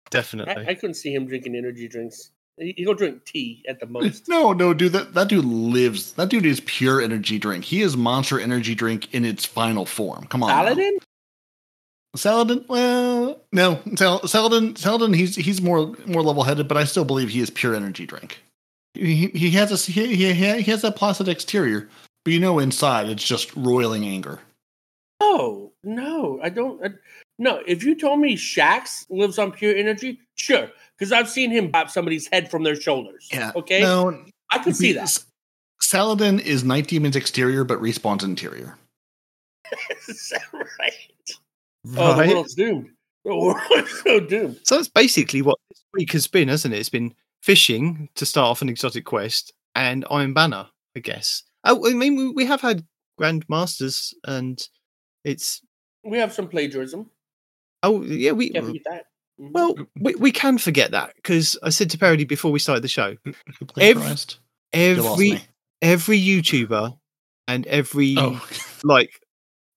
Definitely. 0.10 0.66
I, 0.66 0.70
I 0.70 0.76
couldn't 0.76 0.94
see 0.94 1.14
him 1.14 1.28
drinking 1.28 1.56
energy 1.56 1.88
drinks. 1.90 2.32
He, 2.58 2.74
he'll 2.78 2.94
drink 2.94 3.26
tea 3.26 3.66
at 3.68 3.82
the 3.82 3.88
most. 3.88 4.30
no, 4.30 4.54
no, 4.54 4.74
dude. 4.74 4.94
That 4.94 5.14
that 5.16 5.28
dude 5.28 5.44
lives. 5.44 6.14
That 6.14 6.30
dude 6.30 6.46
is 6.46 6.62
pure 6.62 7.02
energy 7.02 7.40
drink. 7.40 7.66
He 7.66 7.82
is 7.82 7.98
Monster 7.98 8.40
Energy 8.40 8.76
drink 8.76 9.14
in 9.14 9.26
its 9.26 9.44
final 9.44 9.86
form. 9.86 10.28
Come 10.28 10.44
on, 10.44 10.50
now. 10.50 11.00
Saladin. 12.16 12.66
Well, 12.68 13.42
no, 13.52 13.80
Sal- 13.96 14.28
Saladin. 14.28 14.76
Saladin. 14.76 15.14
He's 15.14 15.36
he's 15.36 15.62
more 15.62 15.94
more 16.06 16.22
level 16.22 16.44
headed, 16.44 16.68
but 16.68 16.78
I 16.78 16.84
still 16.84 17.06
believe 17.06 17.30
he 17.30 17.40
is 17.40 17.50
pure 17.50 17.76
energy 17.76 18.06
drink. 18.06 18.42
He, 18.94 19.28
he 19.28 19.52
has 19.52 19.72
a 19.72 19.92
he, 19.92 20.16
he, 20.16 20.34
he 20.34 20.72
has 20.72 20.82
that 20.84 20.96
placid 20.96 21.28
exterior, 21.28 21.90
but 22.24 22.34
you 22.34 22.40
know 22.40 22.60
inside 22.60 23.10
it's 23.10 23.28
just 23.28 23.56
roiling 23.56 24.06
anger. 24.06 24.40
No, 25.22 25.72
no, 25.84 26.40
I 26.42 26.50
don't. 26.50 26.84
I, 26.84 26.90
no, 27.38 27.62
if 27.68 27.84
you 27.84 27.96
told 27.96 28.20
me 28.20 28.36
Shax 28.36 29.06
lives 29.10 29.38
on 29.38 29.52
pure 29.52 29.76
energy, 29.76 30.20
sure, 30.36 30.70
because 30.98 31.12
I've 31.12 31.30
seen 31.30 31.52
him 31.52 31.72
pop 31.72 31.90
somebody's 31.90 32.28
head 32.32 32.50
from 32.50 32.64
their 32.64 32.76
shoulders. 32.76 33.28
Yeah. 33.32 33.52
Okay. 33.56 33.82
No, 33.82 34.24
I 34.52 34.60
could 34.60 34.76
see 34.76 34.94
that. 34.94 35.20
Saladin 35.82 36.40
is 36.40 36.64
Nitedemon's 36.64 37.16
exterior, 37.16 37.64
but 37.64 37.80
Respawn's 37.80 38.24
interior. 38.24 38.78
Is 40.08 40.32
that 40.32 40.44
right? 40.80 41.34
Oh, 41.98 42.14
the 42.16 42.22
Right. 42.22 42.30
world's 42.30 42.54
doomed. 42.56 42.90
The 43.24 43.36
world's 43.36 44.02
so 44.04 44.20
doomed. 44.20 44.60
So 44.64 44.76
that's 44.78 44.88
basically 44.90 45.42
what 45.42 45.58
this 45.70 45.84
week 45.94 46.12
has 46.14 46.28
been, 46.28 46.48
hasn't 46.48 46.74
it? 46.74 46.80
It's 46.80 46.90
been 46.90 47.14
fishing 47.44 48.10
to 48.16 48.26
start 48.26 48.48
off 48.50 48.62
an 48.62 48.70
exotic 48.70 49.06
quest 49.06 49.54
and 49.76 50.06
Iron 50.10 50.34
Banner, 50.34 50.68
I 50.96 51.00
guess. 51.00 51.44
Oh, 51.64 51.88
I 51.90 51.94
mean, 51.94 52.16
we- 52.16 52.30
we 52.30 52.46
have 52.46 52.62
had 52.62 52.86
Grandmasters, 53.20 54.14
and 54.26 54.62
it's 55.24 55.62
We 56.04 56.18
have 56.18 56.34
some 56.34 56.48
plagiarism. 56.48 57.10
oh 57.84 58.04
yeah, 58.04 58.32
we 58.32 58.50
Can't 58.50 58.66
forget 58.68 58.82
that. 58.86 59.06
Mhm. 59.40 59.52
well 59.52 59.76
we, 60.00 60.16
we 60.16 60.32
can 60.32 60.58
forget 60.58 60.92
that 60.92 61.14
because 61.18 61.58
I 61.64 61.70
said 61.70 61.90
to 61.92 61.98
Peroty 61.98 62.26
before 62.28 62.52
we 62.52 62.60
started 62.60 62.84
the 62.84 62.88
show, 62.88 63.16
Every- 63.26 63.66
plagiarized? 63.68 64.38
Every 64.74 65.42
every 65.82 66.20
YouTuber 66.20 66.98
and 67.48 67.68
every 67.68 68.16
Oh, 68.18 68.46
like 68.84 69.12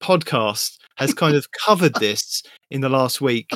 podcast 0.02 0.77
has 0.98 1.14
kind 1.14 1.36
of 1.36 1.46
covered 1.52 1.94
this 1.94 2.42
in 2.70 2.80
the 2.80 2.88
last 2.88 3.20
week 3.20 3.50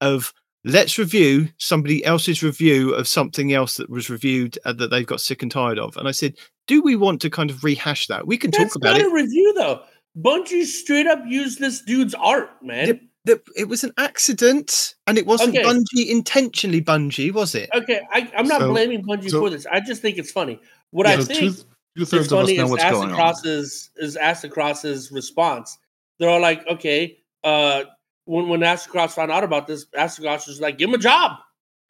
of 0.00 0.32
let's 0.64 0.98
review 0.98 1.48
somebody 1.58 2.04
else's 2.04 2.42
review 2.42 2.92
of 2.94 3.06
something 3.06 3.52
else 3.52 3.76
that 3.76 3.88
was 3.88 4.10
reviewed 4.10 4.58
uh, 4.64 4.72
that 4.72 4.90
they've 4.90 5.06
got 5.06 5.20
sick 5.20 5.40
and 5.42 5.50
tired 5.52 5.78
of 5.78 5.96
and 5.96 6.08
i 6.08 6.10
said 6.10 6.34
do 6.66 6.82
we 6.82 6.96
want 6.96 7.20
to 7.22 7.30
kind 7.30 7.50
of 7.50 7.62
rehash 7.62 8.08
that 8.08 8.26
we 8.26 8.36
can 8.36 8.50
That's 8.50 8.64
talk 8.72 8.76
about 8.76 8.92
not 8.92 9.00
it 9.00 9.06
a 9.06 9.14
review 9.14 9.54
though. 9.54 9.82
Bungie 10.18 10.64
straight 10.64 11.06
up 11.06 11.20
used 11.26 11.60
this 11.60 11.82
dude's 11.82 12.14
art, 12.14 12.50
man. 12.62 12.86
Yep. 12.88 13.00
that 13.26 13.40
it 13.54 13.68
was 13.68 13.84
an 13.84 13.92
accident 13.98 14.94
and 15.06 15.18
it 15.18 15.26
wasn't 15.26 15.56
Okay. 15.56 15.62
bungie 15.62 16.08
intentionally 16.08 16.80
bungie 16.82 17.32
was 17.32 17.54
it 17.54 17.68
Okay, 17.74 18.00
I, 18.12 18.28
I'm 18.36 18.48
not 18.48 18.62
So- 18.62 18.70
blaming 18.72 19.04
Bungie 19.04 19.30
so- 19.30 19.40
for 19.40 19.50
this. 19.50 19.66
I 19.70 19.78
just 19.80 20.02
think 20.02 20.16
it's 20.18 20.32
funny. 20.32 20.58
What 20.90 21.06
yeah, 21.06 21.12
I 21.12 21.16
think 21.18 21.38
two, 21.38 21.52
two 21.96 22.02
is 22.02 22.10
thirds 22.10 22.32
of 22.32 22.38
us 22.38 22.46
funny 22.46 22.56
is 22.58 22.70
what's 22.70 22.82
going 22.82 23.10
on. 23.12 23.16
Aztecross's 23.18 23.90
is 23.96 24.16
Aztecross's 24.16 25.12
response. 25.12 25.78
They're 26.18 26.30
all 26.30 26.40
like, 26.40 26.66
okay, 26.66 27.18
uh, 27.44 27.84
when 28.24 28.48
when 28.48 28.60
Aztecross 28.60 29.12
found 29.12 29.30
out 29.30 29.44
about 29.44 29.66
this, 29.66 29.86
Aztecross 29.96 30.46
was 30.48 30.60
like, 30.60 30.78
give 30.78 30.88
him 30.88 30.94
a 30.94 30.98
job. 30.98 31.38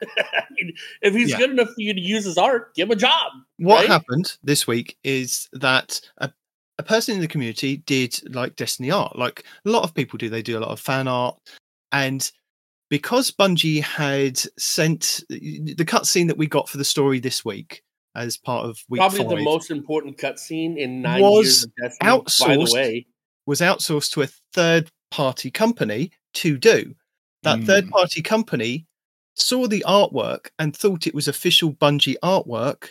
I 0.01 0.43
mean, 0.51 0.73
if 1.01 1.13
he's 1.15 1.31
Yeah. 1.31 1.37
good 1.37 1.51
enough 1.51 1.69
for 1.69 1.81
you 1.81 1.93
to 1.93 1.99
use 1.99 2.25
his 2.25 2.37
art, 2.37 2.75
give 2.75 2.87
him 2.87 2.91
a 2.91 2.95
job. 2.95 3.31
what 3.57 3.79
right? 3.79 3.87
happened 3.87 4.37
this 4.43 4.67
week 4.67 4.97
is 5.03 5.49
that 5.53 5.99
a, 6.19 6.31
a 6.77 6.83
person 6.83 7.15
in 7.15 7.21
the 7.21 7.27
community 7.27 7.77
did 7.77 8.19
like 8.35 8.55
Destiny 8.55 8.91
art, 8.91 9.17
like 9.17 9.43
a 9.65 9.69
lot 9.69 9.83
of 9.83 9.93
people 9.95 10.17
do. 10.17 10.29
They 10.29 10.43
do 10.43 10.57
a 10.57 10.61
lot 10.61 10.69
of 10.69 10.79
fan 10.79 11.07
art, 11.07 11.37
and 11.91 12.29
because 12.89 13.31
Bungie 13.31 13.81
had 13.81 14.37
sent 14.57 15.23
the 15.29 15.85
cutscene 15.85 16.27
that 16.27 16.37
we 16.37 16.47
got 16.47 16.69
for 16.69 16.77
the 16.77 16.85
story 16.85 17.19
this 17.19 17.43
week 17.43 17.81
as 18.15 18.37
part 18.37 18.65
of 18.65 18.77
week 18.89 18.99
Probably 18.99 19.19
five 19.19 19.29
the 19.29 19.43
most 19.43 19.71
important 19.71 20.17
cutscene 20.17 20.77
in 20.77 21.01
nine 21.01 21.21
Was 21.21 21.45
years 21.45 21.63
of 21.63 21.71
Destiny. 21.81 22.09
By 22.09 22.17
outsourced 22.17 22.67
the 22.67 22.73
way, 22.73 23.07
was 23.47 23.61
outsourced 23.61 24.11
to 24.11 24.21
a 24.21 24.27
third 24.53 24.91
party 25.09 25.49
company 25.49 26.11
to 26.35 26.57
do. 26.57 26.93
That 27.43 27.63
third 27.63 27.85
Mm. 27.85 27.89
party 27.91 28.21
company 28.21 28.85
saw 29.35 29.67
the 29.67 29.83
artwork 29.87 30.49
and 30.59 30.75
thought 30.75 31.07
it 31.07 31.15
was 31.15 31.27
official 31.27 31.73
Bungie 31.73 32.17
artwork, 32.23 32.89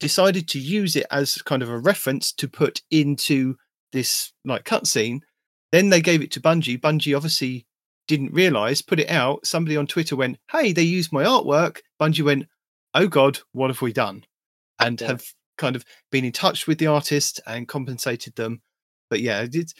decided 0.00 0.48
to 0.48 0.58
use 0.58 0.96
it 0.96 1.06
as 1.10 1.34
kind 1.42 1.62
of 1.62 1.68
a 1.68 1.78
reference 1.78 2.32
to 2.32 2.48
put 2.48 2.80
into 2.90 3.56
this 3.92 4.32
like 4.44 4.64
cutscene. 4.64 5.20
Then 5.72 5.90
they 5.90 6.00
gave 6.00 6.22
it 6.22 6.30
to 6.32 6.40
Bungie. 6.40 6.80
Bungie 6.80 7.16
obviously 7.16 7.66
didn't 8.06 8.32
realize, 8.32 8.80
put 8.80 9.00
it 9.00 9.10
out. 9.10 9.44
Somebody 9.46 9.76
on 9.76 9.86
Twitter 9.86 10.16
went, 10.16 10.38
Hey, 10.50 10.72
they 10.72 10.82
used 10.82 11.12
my 11.12 11.24
artwork. 11.24 11.80
Bungie 12.00 12.24
went, 12.24 12.46
Oh 12.94 13.08
God, 13.08 13.40
what 13.52 13.68
have 13.68 13.82
we 13.82 13.92
done? 13.92 14.24
And 14.78 15.00
Yeah. 15.00 15.08
have 15.08 15.24
kind 15.58 15.74
of 15.76 15.84
been 16.12 16.24
in 16.24 16.32
touch 16.32 16.66
with 16.66 16.78
the 16.78 16.86
artist 16.86 17.40
and 17.46 17.66
compensated 17.68 18.36
them. 18.36 18.62
But 19.10 19.20
yeah, 19.20 19.46
it's, 19.50 19.74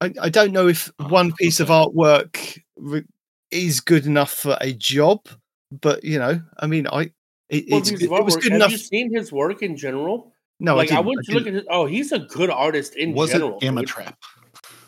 I, 0.00 0.12
I 0.22 0.28
don't 0.28 0.52
know 0.52 0.68
if 0.68 0.90
Oh, 0.98 1.08
one 1.08 1.32
piece 1.32 1.60
of 1.60 1.68
artwork 1.68 2.60
re- 2.76 3.04
is 3.50 3.80
good 3.80 4.06
enough 4.06 4.32
for 4.32 4.56
a 4.60 4.72
job, 4.72 5.26
but 5.72 6.04
you 6.04 6.18
know, 6.18 6.40
I 6.58 6.66
mean, 6.66 6.86
I 6.86 7.10
it, 7.48 7.64
Well, 7.70 7.80
it's, 7.80 7.88
his 7.88 8.02
it, 8.02 8.10
was 8.10 8.20
artwork- 8.36 8.42
good 8.42 8.52
have 8.52 8.60
enough. 8.60 8.70
you 8.72 8.78
seen 8.78 9.12
his 9.14 9.32
work 9.32 9.62
in 9.62 9.76
general? 9.76 10.32
No, 10.60 10.74
like 10.76 10.90
I, 10.92 10.96
I, 10.96 10.98
didn't, 10.98 11.06
went 11.06 11.18
I 11.20 11.22
to 11.22 11.32
look 11.34 11.44
didn't. 11.44 11.56
at 11.58 11.62
his. 11.62 11.68
Oh, 11.70 11.86
he's 11.86 12.12
a 12.12 12.18
good 12.20 12.50
artist 12.50 12.96
in 12.96 13.12
Was 13.14 13.30
general. 13.32 13.56
it 13.56 13.60
Gamma 13.60 13.80
dude. 13.82 13.88
Trap? 13.88 14.18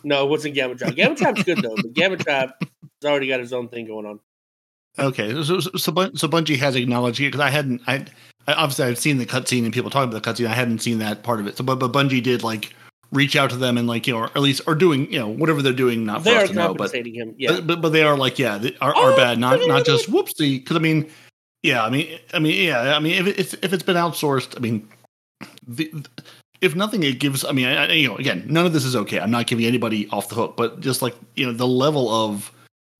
No, 0.02 0.24
it 0.26 0.30
wasn't 0.30 0.54
Gamma 0.54 0.74
Trap. 0.74 0.94
Gamma 0.94 1.14
Trap's 1.14 1.42
good 1.44 1.58
though, 1.58 1.76
but 1.76 1.92
Gamma 1.92 2.16
Trap 2.16 2.54
has 2.60 2.68
already 3.10 3.28
got 3.28 3.40
his 3.40 3.52
own 3.52 3.68
thing 3.68 3.86
going 3.86 4.06
on. 4.06 4.20
Okay, 4.98 5.32
so 5.44 5.60
so, 5.60 5.70
so, 5.76 5.92
Bun- 5.92 6.16
so 6.16 6.26
Bungie 6.28 6.56
has 6.58 6.74
acknowledged 6.76 7.20
it 7.20 7.26
because 7.26 7.40
I 7.40 7.50
hadn't. 7.50 7.80
I, 7.86 8.04
I 8.48 8.54
obviously 8.54 8.86
I've 8.86 8.98
seen 8.98 9.18
the 9.18 9.26
cutscene 9.26 9.64
and 9.64 9.72
people 9.72 9.90
talking 9.90 10.08
about 10.12 10.22
the 10.22 10.32
cutscene. 10.32 10.48
I 10.48 10.54
hadn't 10.54 10.80
seen 10.80 10.98
that 10.98 11.22
part 11.22 11.38
of 11.40 11.46
it. 11.46 11.56
So, 11.56 11.62
but 11.64 11.76
but 11.76 11.92
Bungie 11.92 12.22
did 12.22 12.42
like 12.42 12.74
reach 13.12 13.36
out 13.36 13.50
to 13.50 13.56
them 13.56 13.76
and 13.78 13.86
like 13.88 14.06
you 14.06 14.14
know, 14.14 14.20
or 14.20 14.24
at 14.26 14.38
least 14.38 14.62
are 14.66 14.74
doing 14.74 15.10
you 15.12 15.18
know 15.18 15.28
whatever 15.28 15.62
they're 15.62 15.72
doing. 15.72 16.04
Not 16.04 16.24
They 16.24 16.30
for 16.32 16.36
are 16.38 16.42
us 16.42 16.48
to 16.50 16.54
know, 16.54 16.74
but 16.74 16.94
him. 16.94 17.34
Yeah, 17.38 17.52
but, 17.56 17.66
but 17.66 17.80
but 17.82 17.88
they 17.90 18.02
are 18.02 18.16
like 18.16 18.38
yeah, 18.38 18.58
they 18.58 18.76
are, 18.80 18.94
are 18.94 19.12
Oh, 19.12 19.16
bad. 19.16 19.38
Not 19.38 19.60
not 19.66 19.84
just 19.84 20.10
whoopsie. 20.10 20.58
Because 20.58 20.76
I 20.76 20.80
mean, 20.80 21.10
yeah, 21.62 21.84
I 21.84 21.90
mean, 21.90 22.18
I 22.32 22.38
mean, 22.38 22.64
yeah, 22.66 22.96
I 22.96 23.00
mean, 23.00 23.14
if 23.26 23.38
it's 23.38 23.54
if 23.54 23.72
it's 23.72 23.82
been 23.82 23.96
outsourced, 23.96 24.56
I 24.56 24.60
mean, 24.60 24.88
the, 25.66 25.92
if 26.60 26.74
nothing, 26.74 27.02
it 27.02 27.18
gives. 27.20 27.44
I 27.44 27.52
mean, 27.52 27.66
I, 27.66 27.86
I- 27.86 27.92
you 27.92 28.08
know, 28.08 28.16
again, 28.16 28.44
none 28.48 28.66
of 28.66 28.72
this 28.72 28.84
is 28.84 28.94
okay. 28.96 29.18
I'm 29.20 29.30
not 29.30 29.46
giving 29.46 29.64
anybody 29.66 30.08
off 30.10 30.28
the 30.28 30.34
hook, 30.34 30.56
but 30.56 30.80
just 30.80 31.02
like 31.02 31.16
you 31.36 31.46
know, 31.46 31.52
the 31.52 31.66
level 31.66 32.08
of 32.08 32.52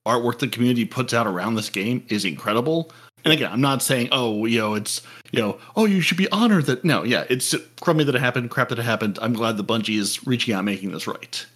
artwork 0.09 0.39
the 0.39 0.49
community 0.49 0.85
puts 0.85 1.13
out 1.13 1.27
around 1.27 1.55
this 1.55 1.69
game 1.69 2.05
is 2.09 2.25
incredible. 2.25 2.91
And 3.25 3.33
again, 3.33 3.51
I'm 3.53 3.61
not 3.61 3.83
saying, 3.83 4.09
oh, 4.12 4.47
you 4.47 4.59
know, 4.59 4.75
it's 4.75 5.03
you 5.33 5.41
know, 5.41 5.59
oh, 5.77 5.85
you 5.85 6.01
should 6.01 6.16
be 6.16 6.29
honored 6.31 6.66
that. 6.66 6.85
No, 6.85 7.05
yeah, 7.05 7.25
it's 7.29 7.55
crummy 7.81 8.05
that 8.05 8.14
it 8.14 8.21
happened, 8.21 8.51
crap 8.51 8.68
that 8.71 8.79
it 8.79 8.85
happened. 8.85 9.18
I'm 9.21 9.33
glad 9.33 9.57
the 9.57 9.64
Bungie 9.64 9.99
is 9.99 10.27
reaching 10.27 10.55
out, 10.55 10.64
making 10.64 10.93
this 10.93 11.07
right. 11.07 11.47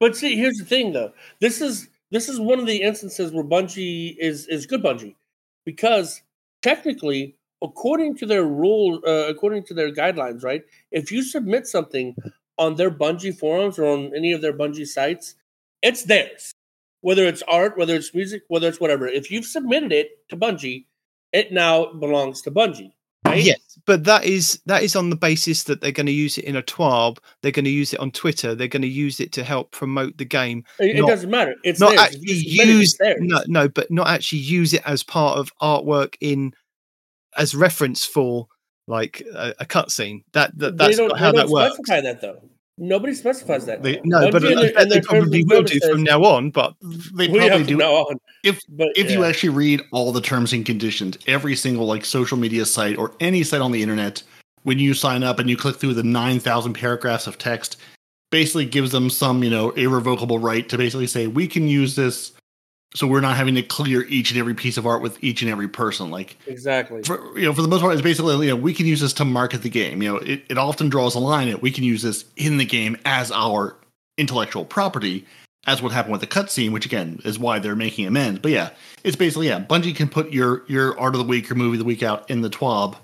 but 0.00 0.16
see, 0.16 0.36
here's 0.36 0.56
the 0.58 0.64
thing 0.64 0.92
though. 0.92 1.12
This 1.40 1.60
is 1.60 1.88
this 2.10 2.28
is 2.28 2.38
one 2.40 2.58
of 2.58 2.66
the 2.66 2.82
instances 2.82 3.32
where 3.32 3.44
Bungie 3.44 4.16
is 4.18 4.46
is 4.46 4.66
good 4.66 4.82
Bungie 4.82 5.14
because 5.64 6.22
technically 6.62 7.36
according 7.62 8.16
to 8.16 8.26
their 8.26 8.44
rule, 8.44 9.00
uh, 9.06 9.26
according 9.28 9.64
to 9.64 9.74
their 9.74 9.92
guidelines, 9.92 10.44
right? 10.44 10.62
If 10.90 11.10
you 11.10 11.22
submit 11.22 11.66
something 11.66 12.14
on 12.58 12.76
their 12.76 12.90
Bungie 12.90 13.36
forums 13.36 13.78
or 13.78 13.86
on 13.86 14.12
any 14.14 14.32
of 14.32 14.40
their 14.40 14.52
Bungie 14.52 14.86
sites, 14.86 15.34
it's 15.82 16.04
theirs. 16.04 16.52
Whether 17.00 17.26
it's 17.26 17.42
art, 17.42 17.76
whether 17.76 17.94
it's 17.94 18.14
music, 18.14 18.42
whether 18.48 18.68
it's 18.68 18.80
whatever. 18.80 19.06
If 19.06 19.30
you've 19.30 19.44
submitted 19.44 19.92
it 19.92 20.28
to 20.28 20.36
Bungie, 20.36 20.86
it 21.32 21.52
now 21.52 21.92
belongs 21.92 22.42
to 22.42 22.50
Bungie. 22.50 22.92
Right? 23.24 23.42
Yes, 23.42 23.78
but 23.86 24.04
that 24.04 24.24
is 24.24 24.60
that 24.66 24.82
is 24.82 24.94
on 24.94 25.10
the 25.10 25.16
basis 25.16 25.64
that 25.64 25.80
they're 25.80 25.90
going 25.90 26.06
to 26.06 26.12
use 26.12 26.38
it 26.38 26.44
in 26.44 26.54
a 26.56 26.62
TWAB. 26.62 27.18
They're 27.42 27.50
going 27.50 27.64
to 27.64 27.70
use 27.70 27.92
it 27.92 28.00
on 28.00 28.12
Twitter. 28.12 28.54
They're 28.54 28.68
going 28.68 28.82
to 28.82 28.88
use 28.88 29.18
it 29.18 29.32
to 29.32 29.44
help 29.44 29.72
promote 29.72 30.16
the 30.16 30.24
game. 30.24 30.64
It, 30.78 30.96
it 30.96 31.06
doesn't 31.06 31.30
matter. 31.30 31.56
It's 31.64 31.80
not 31.80 31.96
theirs. 31.96 32.00
Actually 32.00 32.34
use 32.34 32.96
no, 33.00 33.42
no, 33.46 33.68
but 33.68 33.90
not 33.90 34.06
actually 34.06 34.40
use 34.40 34.72
it 34.72 34.82
as 34.86 35.02
part 35.02 35.38
of 35.38 35.52
artwork 35.60 36.14
in 36.20 36.52
as 37.36 37.54
reference 37.54 38.04
for 38.04 38.46
like 38.86 39.22
a, 39.34 39.54
a 39.60 39.64
cutscene. 39.64 40.22
That, 40.32 40.56
that 40.58 40.76
that's 40.76 40.98
how 40.98 41.08
they 41.08 41.18
that 41.18 41.32
don't 41.32 41.50
works. 41.50 41.74
specify 41.74 42.00
that 42.02 42.20
though. 42.20 42.40
Nobody 42.78 43.14
specifies 43.14 43.64
that. 43.66 43.82
They- 43.82 44.00
No, 44.04 44.30
but 44.30 44.44
in 44.44 44.58
I 44.58 44.62
their- 44.62 44.72
bet 44.74 44.82
in 44.82 44.88
they 44.90 45.00
probably 45.00 45.44
will 45.44 45.62
do 45.62 45.80
from 45.80 46.02
now 46.02 46.22
on. 46.24 46.50
But 46.50 46.74
They 47.14 47.26
probably 47.28 47.64
do. 47.64 47.70
from 47.70 47.78
now 47.78 47.92
on. 47.94 48.16
If 48.44 48.60
But 48.68 48.88
if 48.96 49.10
you 49.10 49.24
actually 49.24 49.48
read 49.50 49.82
all 49.92 50.12
the 50.12 50.20
terms 50.20 50.52
and 50.52 50.64
conditions, 50.64 51.16
every 51.26 51.56
single 51.56 51.86
like 51.86 52.04
social 52.04 52.36
media 52.36 52.66
site 52.66 52.98
or 52.98 53.12
any 53.18 53.42
site 53.44 53.62
on 53.62 53.72
the 53.72 53.82
internet, 53.82 54.22
when 54.64 54.78
you 54.78 54.92
sign 54.92 55.22
up 55.22 55.38
and 55.38 55.48
you 55.48 55.56
click 55.56 55.76
through 55.76 55.94
the 55.94 56.02
nine 56.02 56.38
thousand 56.38 56.74
paragraphs 56.74 57.26
of 57.26 57.38
text, 57.38 57.78
basically 58.30 58.66
gives 58.66 58.90
them 58.92 59.08
some 59.08 59.42
you 59.42 59.48
know 59.50 59.70
irrevocable 59.70 60.38
right 60.38 60.68
to 60.68 60.76
basically 60.76 61.06
say 61.06 61.26
we 61.28 61.46
can 61.46 61.68
use 61.68 61.96
this, 61.96 62.32
so 62.94 63.06
we're 63.06 63.20
not 63.20 63.36
having 63.36 63.54
to 63.56 63.62
clear 63.62 64.04
each 64.04 64.30
and 64.30 64.40
every 64.40 64.54
piece 64.54 64.76
of 64.76 64.86
art 64.86 65.02
with 65.02 65.22
each 65.22 65.42
and 65.42 65.50
every 65.50 65.68
person. 65.68 66.10
Like 66.10 66.38
exactly. 66.46 67.02
for 67.02 67.38
you 67.38 67.46
know 67.46 67.52
for 67.52 67.62
the 67.62 67.68
most 67.68 67.82
part, 67.82 67.92
it's 67.92 68.02
basically 68.02 68.46
you 68.46 68.52
know 68.52 68.56
we 68.56 68.72
can 68.72 68.86
use 68.86 69.00
this 69.00 69.12
to 69.14 69.24
market 69.24 69.62
the 69.62 69.70
game. 69.70 70.02
You 70.02 70.12
know 70.12 70.18
it, 70.18 70.42
it 70.48 70.58
often 70.58 70.88
draws 70.88 71.14
a 71.14 71.18
line 71.18 71.48
that 71.48 71.62
we 71.62 71.70
can 71.70 71.84
use 71.84 72.02
this 72.02 72.24
in 72.36 72.56
the 72.56 72.64
game 72.64 72.96
as 73.04 73.30
our 73.30 73.76
intellectual 74.18 74.64
property 74.64 75.26
as 75.66 75.82
what 75.82 75.92
happened 75.92 76.12
with 76.12 76.20
the 76.20 76.26
cutscene, 76.26 76.72
which 76.72 76.86
again 76.86 77.20
is 77.24 77.38
why 77.38 77.58
they're 77.58 77.76
making 77.76 78.06
amends. 78.06 78.40
But 78.40 78.52
yeah, 78.52 78.70
it's 79.04 79.16
basically 79.16 79.48
yeah, 79.48 79.60
Bungie 79.60 79.94
can 79.94 80.08
put 80.08 80.32
your 80.32 80.64
your 80.68 80.98
art 80.98 81.14
of 81.14 81.18
the 81.18 81.26
week 81.26 81.50
or 81.50 81.54
movie 81.54 81.76
of 81.76 81.80
the 81.80 81.84
week 81.84 82.02
out 82.02 82.30
in 82.30 82.40
the 82.40 82.50
TWAB 82.50 82.96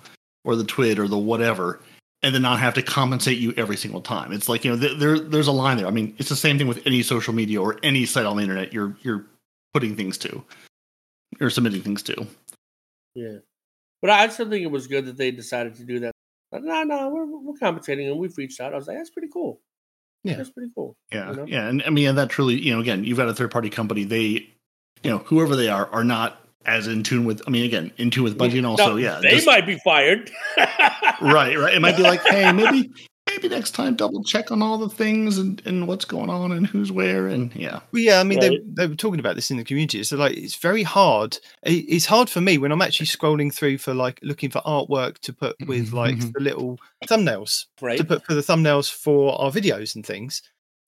or 0.45 0.57
the 0.57 0.65
Twid 0.65 0.99
or 0.99 1.09
the 1.09 1.19
whatever, 1.19 1.81
and 2.23 2.35
then 2.35 2.43
not 2.43 2.61
have 2.61 2.75
to 2.75 2.83
compensate 2.83 3.39
you 3.39 3.53
every 3.57 3.77
single 3.77 4.01
time. 4.01 4.33
It's 4.33 4.49
like 4.49 4.65
you 4.65 4.71
know 4.71 4.79
th- 4.79 4.99
there 4.99 5.19
there's 5.19 5.49
a 5.49 5.53
line 5.53 5.77
there. 5.77 5.87
I 5.87 5.91
mean, 5.91 6.15
it's 6.19 6.29
the 6.29 6.37
same 6.37 6.57
thing 6.57 6.69
with 6.69 6.87
any 6.87 7.03
social 7.03 7.35
media 7.35 7.61
or 7.61 7.79
any 7.83 8.07
site 8.07 8.27
on 8.27 8.37
the 8.37 8.43
internet 8.43 8.73
you're 8.73 8.97
you're 9.03 9.27
putting 9.73 9.97
things 9.97 10.19
to 10.19 10.43
or 11.41 11.51
submitting 11.51 11.83
things 11.83 12.03
to. 12.05 12.27
Yeah, 13.15 13.39
but 14.01 14.11
I 14.11 14.29
still 14.29 14.49
think 14.49 14.63
it 14.63 14.71
was 14.71 14.87
good 14.87 15.07
that 15.07 15.17
they 15.17 15.31
decided 15.31 15.75
to 15.77 15.85
do 15.85 16.01
that. 16.01 16.13
But 16.51 16.65
no, 16.65 16.83
no, 16.83 17.09
we're 17.09 17.27
we're 17.27 17.59
compensating, 17.59 18.09
and 18.09 18.19
we've 18.19 18.37
reached 18.37 18.61
out. 18.61 18.73
I 18.73 18.77
was 18.77 18.87
like, 18.87 18.97
that's 18.99 19.11
pretty 19.11 19.29
cool. 19.33 19.61
Yeah. 20.25 20.37
that's 20.37 20.51
pretty 20.51 20.71
cool. 20.75 20.97
Yeah, 21.11 21.31
you 21.31 21.37
know? 21.37 21.45
yeah, 21.47 21.69
and 21.69 21.83
I 21.85 21.91
mean, 21.91 22.15
that 22.15 22.31
truly, 22.31 22.55
you 22.61 22.73
know, 22.73 22.81
again, 22.81 23.05
you've 23.05 23.19
got 23.19 23.29
a 23.29 23.35
third 23.35 23.51
party 23.51 23.71
company. 23.71 24.05
They, 24.05 24.49
you 25.03 25.11
know, 25.11 25.19
whoever 25.19 25.57
they 25.57 25.69
are, 25.69 25.89
are 25.89 26.05
not 26.05 26.39
as 26.65 26.87
in 26.87 27.03
tune 27.03 27.25
with. 27.25 27.43
I 27.47 27.51
mean, 27.51 27.65
again, 27.65 27.91
in 27.97 28.11
tune 28.11 28.25
with 28.25 28.39
Bungie, 28.39 28.59
and 28.59 28.67
also, 28.67 28.97
yeah, 28.97 29.19
they 29.21 29.31
just- 29.31 29.47
might 29.47 29.67
be 29.67 29.79
fired. 29.79 30.31
right, 30.57 31.59
right. 31.59 31.75
It 31.75 31.81
might 31.83 31.97
be 31.97 32.03
like, 32.03 32.23
hey, 32.25 32.53
maybe, 32.53 32.93
maybe 33.35 33.49
next 33.49 33.73
time, 33.73 33.95
double 33.97 34.23
check 34.25 34.51
on 34.51 34.63
all 34.63 34.79
the 34.79 34.89
things 34.89 35.39
and 35.39 35.63
and 35.67 35.87
what's 35.89 36.05
going 36.05 36.31
on 36.31 36.53
and 36.53 36.67
who's 36.67 36.93
where, 36.93 37.29
and 37.29 37.55
yeah, 37.55 37.81
Well, 37.93 38.03
yeah, 38.03 38.21
I 38.21 38.25
mean, 38.25 38.41
they, 38.41 38.51
Right. 38.51 38.75
they 38.77 38.87
were 38.87 38.95
talking 38.95 39.21
about 39.21 39.35
this 39.37 39.51
in 39.51 39.57
the 39.57 39.65
community. 39.65 40.03
So, 40.05 40.17
like, 40.17 40.37
it's 40.37 40.57
very 40.57 40.83
hard. 40.83 41.39
It's 41.63 42.07
hard 42.07 42.29
for 42.31 42.41
me 42.41 42.59
when 42.59 42.73
I'm 42.73 42.83
actually 42.83 43.07
scrolling 43.07 43.53
through 43.53 43.79
for 43.79 43.95
like 43.95 44.19
looking 44.23 44.51
for 44.51 44.61
artwork 44.61 45.19
to 45.21 45.33
put 45.33 45.57
with 45.67 45.93
like 45.93 46.17
Mhm. 46.17 46.33
the 46.33 46.41
little 46.41 46.79
thumbnails 47.07 47.67
right? 47.81 47.99
to 47.99 48.05
put 48.05 48.25
for 48.25 48.35
the 48.35 48.41
thumbnails 48.41 48.91
for 48.91 49.41
our 49.41 49.51
videos 49.51 49.95
and 49.95 50.05
things. 50.07 50.43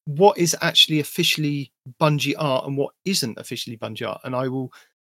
What 0.06 0.36
is 0.36 0.54
actually 0.60 1.00
officially 1.00 1.72
Bungie 2.00 2.34
art 2.38 2.66
and 2.66 2.76
what 2.76 2.92
isn't 3.04 3.38
officially 3.38 3.76
Bungie 3.78 4.06
art? 4.08 4.20
And 4.24 4.34
I 4.36 4.48
will 4.48 4.70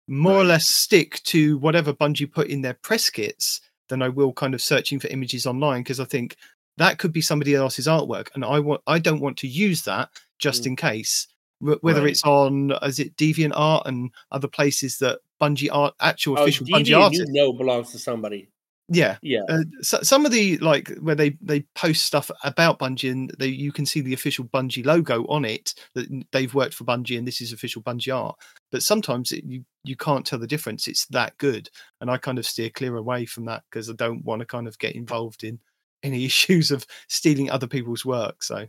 more 0.08 0.34
or 0.34 0.44
less 0.44 0.68
stick 0.68 1.22
to 1.24 1.58
whatever 1.60 1.94
Bungie 1.94 2.30
put 2.30 2.48
in 2.48 2.62
their 2.62 2.74
press 2.74 3.10
kits 3.10 3.62
than 3.88 4.02
I 4.02 4.10
will 4.10 4.34
kind 4.34 4.54
of 4.54 4.62
searching 4.62 5.00
for 5.00 5.08
images 5.08 5.46
online 5.46 5.82
because 5.84 6.00
I 6.02 6.06
think 6.06 6.36
that 6.82 6.98
could 6.98 7.14
be 7.14 7.22
somebody 7.22 7.54
else's 7.56 7.88
artwork, 7.88 8.28
and 8.36 8.44
I 8.44 8.60
want 8.60 8.82
I 8.88 9.00
don't 9.00 9.22
want 9.22 9.38
to 9.38 9.48
use 9.48 9.84
that 9.84 10.10
just 10.40 10.64
Mm. 10.64 10.68
in 10.68 10.76
case. 10.76 11.28
Whether 11.60 12.02
Right. 12.02 12.10
it's 12.12 12.24
on 12.24 12.72
is 12.82 13.00
it 13.00 13.16
Deviant 13.18 13.52
Art 13.56 13.86
and 13.86 14.10
other 14.32 14.48
places 14.48 14.98
that 14.98 15.20
Bungie 15.40 15.70
art 15.72 15.94
actual 16.00 16.40
Oh, 16.40 16.44
official 16.44 16.66
Bungie 16.66 16.98
artists, 17.00 17.26
you 17.28 17.34
know, 17.40 17.54
belongs 17.54 17.92
to 17.92 18.00
somebody. 18.00 18.50
yeah, 18.90 19.18
Yeah, 19.22 19.44
uh, 19.48 19.64
so, 19.82 20.02
some 20.02 20.26
of 20.26 20.32
the 20.32 20.58
like 20.58 20.90
where 21.06 21.14
they 21.16 21.38
they 21.40 21.62
post 21.76 22.04
stuff 22.04 22.32
about 22.44 22.80
Bungie 22.80 23.12
and 23.12 23.32
they 23.40 23.48
you 23.48 23.72
can 23.72 23.86
see 23.86 24.02
the 24.02 24.14
official 24.16 24.44
Bungie 24.46 24.84
logo 24.86 25.26
on 25.28 25.46
it 25.46 25.76
that 25.94 26.08
they've 26.32 26.54
worked 26.54 26.74
for 26.74 26.84
Bungie 26.84 27.18
and 27.18 27.28
this 27.28 27.42
is 27.42 27.54
official 27.54 27.82
Bungie 27.84 28.14
art. 28.16 28.36
But 28.72 28.82
sometimes 28.84 29.32
it, 29.32 29.44
you 29.46 29.64
you 29.84 29.96
can't 29.96 30.26
tell 30.26 30.40
the 30.40 30.48
difference. 30.48 30.88
It's 30.88 31.06
that 31.08 31.38
good, 31.38 31.70
and 32.02 32.10
I 32.10 32.18
kind 32.18 32.40
of 32.40 32.46
steer 32.48 32.70
clear 32.72 32.96
away 32.98 33.26
from 33.26 33.46
that 33.46 33.62
because 33.70 33.88
I 33.90 33.94
don't 33.94 34.26
want 34.26 34.40
to 34.42 34.46
kind 34.48 34.68
of 34.68 34.78
get 34.80 34.96
involved 34.96 35.44
in 35.44 35.60
any 36.04 36.26
issues 36.26 36.72
of 36.72 36.86
stealing 37.08 37.50
other 37.50 37.68
people's 37.68 38.06
work. 38.06 38.44
So, 38.44 38.68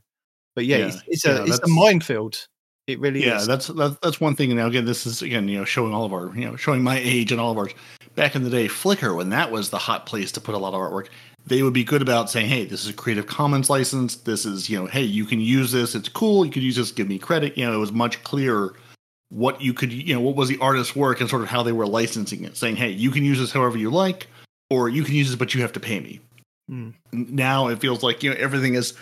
but 0.55 0.67
yeah, 0.67 0.79
Yeah, 0.79 0.87
it's, 0.87 1.03
it's 1.07 1.25
yeah, 1.25 1.39
a 1.39 1.45
it's 1.45 1.59
a 1.61 1.69
minefield. 1.69 2.47
It 2.89 2.99
really 2.99 3.25
yeah. 3.25 3.37
is. 3.37 3.47
That's 3.47 3.69
that's 3.69 3.97
that's 4.03 4.21
one 4.21 4.35
thing. 4.35 4.51
And 4.51 4.59
now 4.59 4.67
again, 4.67 4.85
this 4.85 5.07
is 5.07 5.23
again, 5.23 5.47
you 5.49 5.59
know, 5.59 5.65
showing 5.65 5.95
all 5.95 6.05
of 6.05 6.13
our, 6.13 6.35
you 6.37 6.45
know, 6.45 6.57
showing 6.57 6.83
my 6.83 6.99
age 6.99 7.31
and 7.31 7.41
all 7.41 7.53
of 7.53 7.59
ours. 7.59 7.73
Back 8.17 8.35
in 8.35 8.43
the 8.43 8.51
day, 8.51 8.67
Flickr, 8.67 9.17
when 9.17 9.31
that 9.31 9.51
was 9.51 9.71
the 9.71 9.79
hot 9.79 10.05
place 10.05 10.33
to 10.33 10.41
put 10.41 10.55
a 10.55 10.59
lot 10.59 10.75
of 10.75 10.81
artwork, 10.81 11.09
they 11.47 11.63
would 11.63 11.73
be 11.73 11.85
good 11.85 12.03
about 12.03 12.29
saying, 12.29 12.49
"Hey, 12.49 12.65
this 12.65 12.83
is 12.83 12.91
a 12.91 12.93
Creative 12.93 13.27
Commons 13.27 13.71
license. 13.71 14.17
This 14.17 14.45
is, 14.45 14.69
you 14.69 14.79
know, 14.79 14.87
hey, 14.87 15.03
you 15.03 15.25
can 15.25 15.41
use 15.41 15.71
this. 15.73 15.95
It's 15.95 16.09
cool. 16.09 16.45
You 16.45 16.51
could 16.51 16.63
use 16.63 16.77
this. 16.77 16.91
Give 16.91 17.09
me 17.09 17.19
credit." 17.19 17.57
You 17.57 17.65
know, 17.65 17.73
it 17.73 17.79
was 17.79 17.93
much 17.93 18.23
clearer 18.25 18.75
what 19.31 19.63
you 19.63 19.73
could, 19.73 19.93
you 19.93 20.13
know, 20.13 20.21
what 20.21 20.37
was 20.37 20.49
the 20.49 20.59
artist's 20.59 20.95
work 20.95 21.21
and 21.21 21.31
sort 21.31 21.43
of 21.43 21.49
how 21.49 21.63
they 21.63 21.73
were 21.73 21.87
licensing 21.87 22.45
it, 22.45 22.57
saying, 22.57 22.77
"Hey, 22.77 22.91
you 22.91 23.11
can 23.11 23.25
use 23.25 23.39
this 23.39 23.53
however 23.53 23.79
you 23.79 23.91
like, 23.91 24.27
or 24.71 24.89
you 24.89 25.05
can 25.05 25.15
use 25.15 25.29
this, 25.29 25.37
but 25.37 25.55
you 25.55 25.63
have 25.63 25.73
to 25.73 25.81
pay 25.81 26.01
me." 26.01 26.21
Mm. 26.71 26.95
Now 27.13 27.69
it 27.69 27.81
feels 27.81 28.03
like 28.03 28.23
you 28.23 28.31
know 28.31 28.37
everything 28.39 28.75
is. 28.75 28.95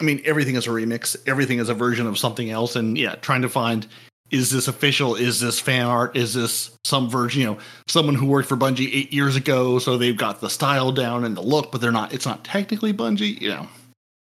I 0.00 0.04
mean, 0.04 0.22
everything 0.24 0.54
is 0.54 0.66
a 0.66 0.70
remix. 0.70 1.16
Everything 1.26 1.58
is 1.58 1.68
a 1.68 1.74
version 1.74 2.06
of 2.06 2.18
something 2.18 2.50
else, 2.50 2.74
and 2.74 2.96
yeah, 2.96 3.16
trying 3.16 3.42
to 3.42 3.50
find 3.50 3.86
is 4.30 4.50
this 4.50 4.68
official? 4.68 5.16
Is 5.16 5.40
this 5.40 5.58
fan 5.58 5.86
art? 5.86 6.16
Is 6.16 6.34
this 6.34 6.70
some 6.84 7.10
version? 7.10 7.40
You 7.40 7.46
know, 7.48 7.58
someone 7.88 8.14
who 8.14 8.26
worked 8.26 8.48
for 8.48 8.56
Bungie 8.56 8.90
eight 8.92 9.12
years 9.12 9.36
ago, 9.36 9.78
so 9.78 9.98
they've 9.98 10.16
got 10.16 10.40
the 10.40 10.48
style 10.48 10.92
down 10.92 11.24
and 11.24 11.36
the 11.36 11.42
look, 11.42 11.72
but 11.72 11.80
they're 11.80 11.92
not. 11.92 12.12
It's 12.14 12.26
not 12.26 12.44
technically 12.44 12.92
Bungie. 12.92 13.40
You 13.40 13.48
know, 13.50 13.68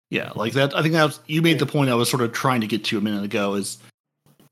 yeah, 0.09 0.31
like 0.35 0.53
that. 0.53 0.75
I 0.75 0.81
think 0.81 0.93
that 0.93 1.03
was 1.05 1.19
you 1.27 1.41
made 1.41 1.59
the 1.59 1.65
point 1.65 1.89
I 1.89 1.95
was 1.95 2.09
sort 2.09 2.21
of 2.21 2.31
trying 2.31 2.61
to 2.61 2.67
get 2.67 2.85
to 2.85 2.97
a 2.97 3.01
minute 3.01 3.23
ago. 3.23 3.55
Is 3.55 3.77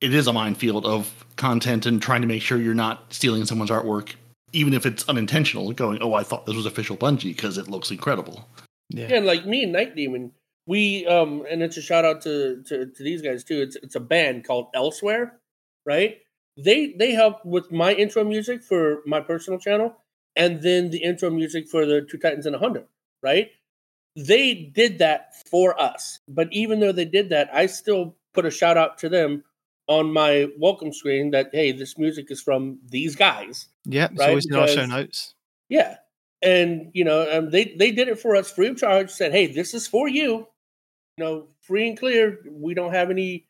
it 0.01 0.13
is 0.13 0.27
a 0.27 0.33
minefield 0.33 0.85
of 0.85 1.25
content 1.37 1.85
and 1.85 2.01
trying 2.01 2.21
to 2.21 2.27
make 2.27 2.41
sure 2.41 2.57
you're 2.57 2.73
not 2.73 3.11
stealing 3.13 3.45
someone's 3.45 3.71
artwork, 3.71 4.13
even 4.53 4.73
if 4.73 4.85
it's 4.85 5.07
unintentional. 5.07 5.71
Going, 5.73 6.01
oh, 6.01 6.13
I 6.13 6.23
thought 6.23 6.45
this 6.45 6.55
was 6.55 6.65
official 6.65 6.97
Bungie 6.97 7.35
because 7.35 7.57
it 7.57 7.67
looks 7.67 7.91
incredible. 7.91 8.47
yeah. 8.89 9.07
yeah, 9.09 9.17
and 9.17 9.25
like 9.25 9.45
me 9.45 9.63
and 9.63 9.75
Nitedemon, 9.75 10.31
we 10.65 11.05
um, 11.07 11.45
and 11.49 11.61
it's 11.63 11.77
a 11.77 11.81
shout 11.81 12.05
out 12.05 12.21
to, 12.21 12.63
to 12.63 12.85
to 12.87 13.03
these 13.03 13.21
guys 13.21 13.43
too. 13.43 13.61
It's 13.61 13.75
it's 13.77 13.95
a 13.95 14.01
band 14.01 14.45
called 14.45 14.67
Elsewhere, 14.73 15.39
right? 15.85 16.17
They 16.57 16.93
they 16.97 17.11
helped 17.11 17.45
with 17.45 17.71
my 17.71 17.93
intro 17.93 18.23
music 18.23 18.63
for 18.63 19.01
my 19.05 19.21
personal 19.21 19.59
channel, 19.59 19.95
and 20.35 20.61
then 20.61 20.89
the 20.89 21.03
intro 21.03 21.29
music 21.29 21.67
for 21.67 21.85
the 21.85 22.01
Two 22.01 22.17
Titans 22.17 22.45
and 22.45 22.55
a 22.55 22.59
Hunter, 22.59 22.85
right? 23.21 23.49
They 24.15 24.55
did 24.55 24.97
that 24.97 25.35
for 25.49 25.79
us, 25.79 26.19
but 26.27 26.47
even 26.51 26.79
though 26.79 26.91
they 26.91 27.05
did 27.05 27.29
that, 27.29 27.49
I 27.53 27.67
still 27.67 28.15
put 28.33 28.45
a 28.45 28.51
shout 28.51 28.75
out 28.75 28.97
to 28.99 29.09
them 29.09 29.43
on 29.87 30.11
my 30.11 30.47
welcome 30.57 30.91
screen 30.93 31.31
that 31.31 31.49
hey, 31.53 31.71
this 31.71 31.97
music 31.97 32.29
is 32.31 32.41
from 32.41 32.79
these 32.89 33.15
guys. 33.15 33.67
Yeah, 33.85 34.07
it's 34.11 34.19
Right, 34.19 34.29
always 34.29 34.45
in 34.45 34.55
our 34.55 34.67
show 34.67 34.85
notes. 34.85 35.33
Yeah, 35.69 35.97
and 36.41 36.89
you 36.93 37.03
know, 37.03 37.29
um, 37.31 37.49
they 37.51 37.75
they 37.77 37.91
did 37.91 38.07
it 38.07 38.19
for 38.19 38.35
us 38.35 38.51
free 38.51 38.67
of 38.67 38.77
charge. 38.77 39.09
Said, 39.09 39.31
"Hey, 39.31 39.47
this 39.47 39.73
is 39.73 39.87
for 39.87 40.07
you. 40.07 40.47
You 41.17 41.23
know, 41.25 41.47
free 41.61 41.87
and 41.87 41.97
clear. 41.97 42.39
We 42.49 42.73
don't 42.73 42.93
have 42.93 43.09
any, 43.09 43.47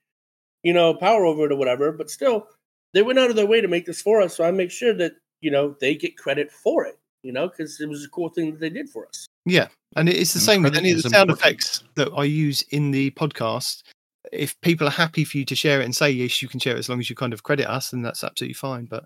you 0.64 0.74
know, 0.74 0.94
power 0.94 1.26
over 1.26 1.46
it 1.46 1.52
or 1.52 1.58
whatever. 1.58 1.92
But 1.92 2.10
still, 2.10 2.48
they 2.94 3.02
went 3.02 3.20
out 3.20 3.30
of 3.30 3.36
their 3.36 3.46
way 3.48 3.60
to 3.62 3.68
make 3.68 3.86
this 3.86 4.02
for 4.02 4.22
us. 4.22 4.36
So 4.36 4.44
I 4.44 4.52
make 4.52 4.72
sure 4.72 4.94
that 4.94 5.14
you 5.42 5.52
know 5.52 5.76
they 5.82 5.96
get 5.96 6.18
credit 6.18 6.52
for 6.52 6.86
it. 6.86 6.98
You 7.24 7.34
know, 7.34 7.50
because 7.50 7.82
it 7.82 7.90
was 7.90 8.06
a 8.06 8.10
cool 8.10 8.30
thing 8.30 8.52
that 8.52 8.60
they 8.60 8.70
did 8.70 8.90
for 8.90 9.08
us. 9.08 9.26
Yeah, 9.46 9.68
and 9.96 10.08
it's 10.08 10.34
the 10.34 10.38
And 10.40 10.46
same 10.46 10.64
with 10.64 10.78
any 10.78 10.92
of 10.92 10.98
the 11.04 11.10
sound 11.10 11.30
important. 11.30 11.40
effects 11.40 11.84
that 11.96 12.10
I 12.16 12.24
use 12.24 12.62
in 12.70 12.92
the 12.92 13.12
podcast. 13.12 13.84
If 14.32 14.60
people 14.62 14.88
are 14.88 14.92
happy 14.92 15.24
for 15.24 15.38
you 15.38 15.46
to 15.46 15.56
share 15.56 15.82
it 15.82 15.86
and 15.86 15.96
say 15.96 16.10
yes, 16.10 16.42
you 16.42 16.48
can 16.48 16.60
share 16.60 16.76
it 16.76 16.80
as 16.80 16.90
long 16.90 17.00
as 17.00 17.10
you 17.10 17.16
kind 17.16 17.34
of 17.34 17.44
credit 17.44 17.70
us, 17.70 17.92
then 17.92 18.02
that's 18.02 18.24
absolutely 18.24 18.54
fine. 18.54 18.86
But 18.86 19.06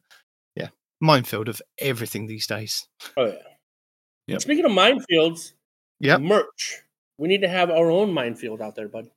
yeah, 0.56 0.70
minefield 1.00 1.50
of 1.50 1.62
everything 1.80 2.28
these 2.28 2.48
days. 2.48 2.88
Oh 3.18 3.26
yeah. 3.26 3.34
Yep. 4.28 4.42
Speaking 4.42 4.66
of 4.66 4.72
minefields, 4.72 5.54
yeah, 6.00 6.18
merch. 6.18 6.84
We 7.18 7.28
need 7.28 7.42
to 7.42 7.50
have 7.50 7.70
our 7.70 7.92
own 7.92 8.14
minefield 8.14 8.62
out 8.62 8.76
there, 8.76 8.88
bud. 8.88 9.10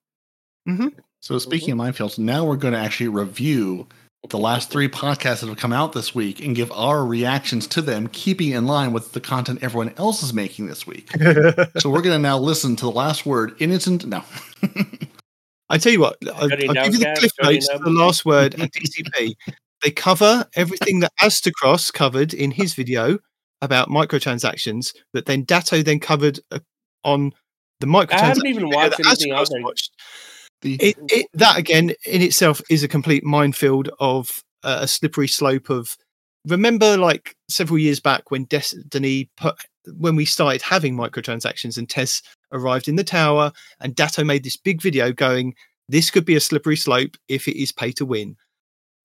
Mm-hmm. 0.68 0.88
So 1.20 1.38
speaking 1.38 1.74
mm-hmm. 1.74 1.80
of 1.80 1.94
minefields, 1.94 2.18
now 2.18 2.44
we're 2.44 2.57
going 2.57 2.74
to 2.74 2.80
actually 2.80 3.09
review 3.09 3.86
the 4.28 4.38
last 4.38 4.70
three 4.70 4.88
podcasts 4.88 5.40
that 5.40 5.48
have 5.48 5.59
come 5.59 5.72
out 5.72 5.92
this 5.92 6.14
week 6.14 6.44
and 6.44 6.57
give 6.57 6.72
our 6.72 7.05
reactions 7.05 7.66
to 7.68 7.82
them, 7.82 8.09
keeping 8.09 8.52
in 8.52 8.66
line 8.66 8.92
with 8.92 9.12
the 9.12 9.20
content 9.20 9.62
everyone 9.62 9.92
else 9.98 10.22
is 10.22 10.32
making 10.32 10.66
this 10.66 10.86
week. 10.86 11.11
so 11.78 11.90
we're 11.90 12.02
going 12.02 12.16
to 12.16 12.18
now 12.18 12.38
listen 12.38 12.74
to 12.76 12.84
the 12.86 12.90
last 12.90 13.26
word 13.26 13.55
in 13.61 13.70
its 13.70 13.86
no. 13.86 14.22
I 15.71 15.79
tell 15.79 15.93
you 15.93 16.01
what, 16.01 16.17
I'll, 16.35 16.43
I'll 16.43 16.49
give 16.49 16.95
you 16.95 16.99
the 16.99 17.15
cliff 17.19 17.33
notes 17.43 17.69
the 17.69 17.91
last 17.91 18.25
word 18.25 18.55
at 18.61 18.71
DCP. 18.73 19.35
they 19.83 19.91
cover 19.91 20.47
everything 20.55 21.01
that 21.01 21.12
Aztecross 21.21 21.93
covered 21.93 22.35
in 22.35 22.51
his 22.51 22.75
video 22.75 23.19
about 23.62 23.89
microtransactions 23.89 24.95
that 25.15 25.27
then 25.27 25.45
Datto 25.45 25.83
then 25.83 26.01
covered 26.01 26.39
uh, 26.51 26.59
on 27.03 27.33
the 27.81 27.87
microtransactions. 27.87 28.12
I 28.12 28.27
haven't 28.27 28.47
even 28.47 28.69
watched 28.69 29.01
anything 29.01 29.33
Aztecross 29.33 29.55
on 29.55 29.62
watched. 29.62 29.91
The, 30.61 30.75
It, 30.77 30.97
it, 31.09 31.27
that 31.35 31.59
again 31.59 31.93
in 32.07 32.23
itself 32.23 32.61
is 32.71 32.83
a 32.83 32.89
complete 32.89 33.25
minefield 33.25 33.91
of 34.01 34.43
uh, 34.62 34.79
a 34.83 34.89
slippery 34.89 35.29
slope 35.29 35.71
of 35.71 35.97
remember 36.47 36.97
like 36.97 37.36
several 37.49 37.78
years 37.78 38.01
back 38.01 38.30
when 38.30 38.45
destiny 38.45 39.30
put 39.36 39.57
when 39.97 40.16
we 40.16 40.24
started 40.24 40.62
having 40.62 40.97
microtransactions 40.97 41.76
and 41.76 41.88
tess 41.88 42.22
arrived 42.53 42.88
in 42.88 42.97
the 42.97 43.05
tower 43.05 43.53
and 43.80 43.95
datto 43.95 44.24
made 44.24 44.45
this 44.45 44.57
big 44.57 44.80
video 44.80 45.12
going 45.12 45.55
this 45.88 46.11
could 46.11 46.24
be 46.24 46.36
a 46.36 46.40
slippery 46.40 46.76
slope 46.76 47.16
if 47.28 47.47
it 47.49 47.61
is 47.61 47.72
pay 47.72 47.92
to 47.92 48.05
win 48.05 48.36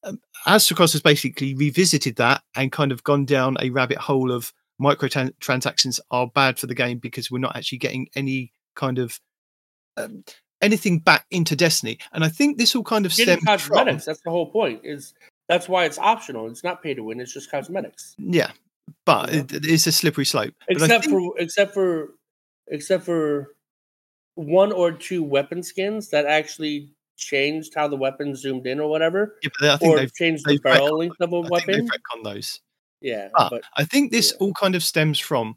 um, 0.03 0.19
Aztecross 0.47 0.93
has 0.93 1.01
basically 1.01 1.53
revisited 1.55 2.15
that 2.15 2.41
and 2.55 2.71
kind 2.71 2.91
of 2.91 3.03
gone 3.03 3.25
down 3.25 3.57
a 3.59 3.69
rabbit 3.69 3.97
hole 3.97 4.31
of 4.31 4.53
microtransactions 4.81 5.99
are 6.09 6.27
bad 6.27 6.57
for 6.57 6.67
the 6.67 6.75
game 6.75 6.99
because 6.99 7.29
we're 7.29 7.39
not 7.39 7.55
actually 7.55 7.79
getting 7.79 8.07
any 8.15 8.53
kind 8.75 8.97
of 8.97 9.19
um, 9.97 10.23
anything 10.61 10.99
back 10.99 11.25
into 11.31 11.55
Destiny. 11.55 11.99
And 12.13 12.23
I 12.23 12.29
think 12.29 12.57
this 12.57 12.75
all 12.75 12.83
kind 12.83 13.05
of 13.05 13.13
stems 13.13 13.43
from. 13.61 13.85
That's 13.85 14.05
the 14.05 14.29
whole 14.29 14.49
point. 14.49 14.81
Is 14.83 15.13
that's 15.49 15.67
why 15.67 15.83
it's 15.85 15.97
optional. 15.97 16.47
It's 16.47 16.63
not 16.63 16.81
pay 16.81 16.93
to 16.93 17.03
win. 17.03 17.19
It's 17.19 17.33
just 17.33 17.51
cosmetics. 17.51 18.15
yeah, 18.17 18.51
but 19.05 19.33
Yeah. 19.33 19.39
it, 19.41 19.65
it's 19.65 19.87
a 19.87 19.91
slippery 19.91 20.25
slope. 20.25 20.53
Except 20.69 21.05
think- 21.05 21.11
for 21.33 21.39
except 21.39 21.73
for 21.73 22.13
except 22.67 23.03
for 23.03 23.55
one 24.35 24.71
or 24.71 24.91
two 24.93 25.21
weapon 25.23 25.61
skins 25.63 26.09
that 26.11 26.25
actually 26.25 26.93
changed 27.17 27.73
how 27.75 27.87
the 27.89 27.97
weapon 27.97 28.33
zoomed 28.35 28.65
in 28.65 28.79
or 28.79 28.89
whatever, 28.89 29.35
yeah, 29.43 29.49
but 29.59 29.69
I 29.71 29.77
think 29.77 29.93
or 29.93 29.97
they've, 29.99 30.13
changed 30.13 30.45
the 30.45 30.51
they've 30.53 30.63
barrel 30.63 30.99
length 30.99 31.19
of 31.19 31.33
a 31.33 31.41
weapon. 31.41 31.85
they've 31.85 32.23
those. 32.23 32.61
Yeah, 33.01 33.29
But 33.33 33.49
but 33.49 33.61
I 33.77 33.83
think 33.85 34.11
this 34.11 34.31
yeah. 34.31 34.37
all 34.45 34.53
kind 34.53 34.75
of 34.75 34.83
stems 34.83 35.19
from 35.19 35.55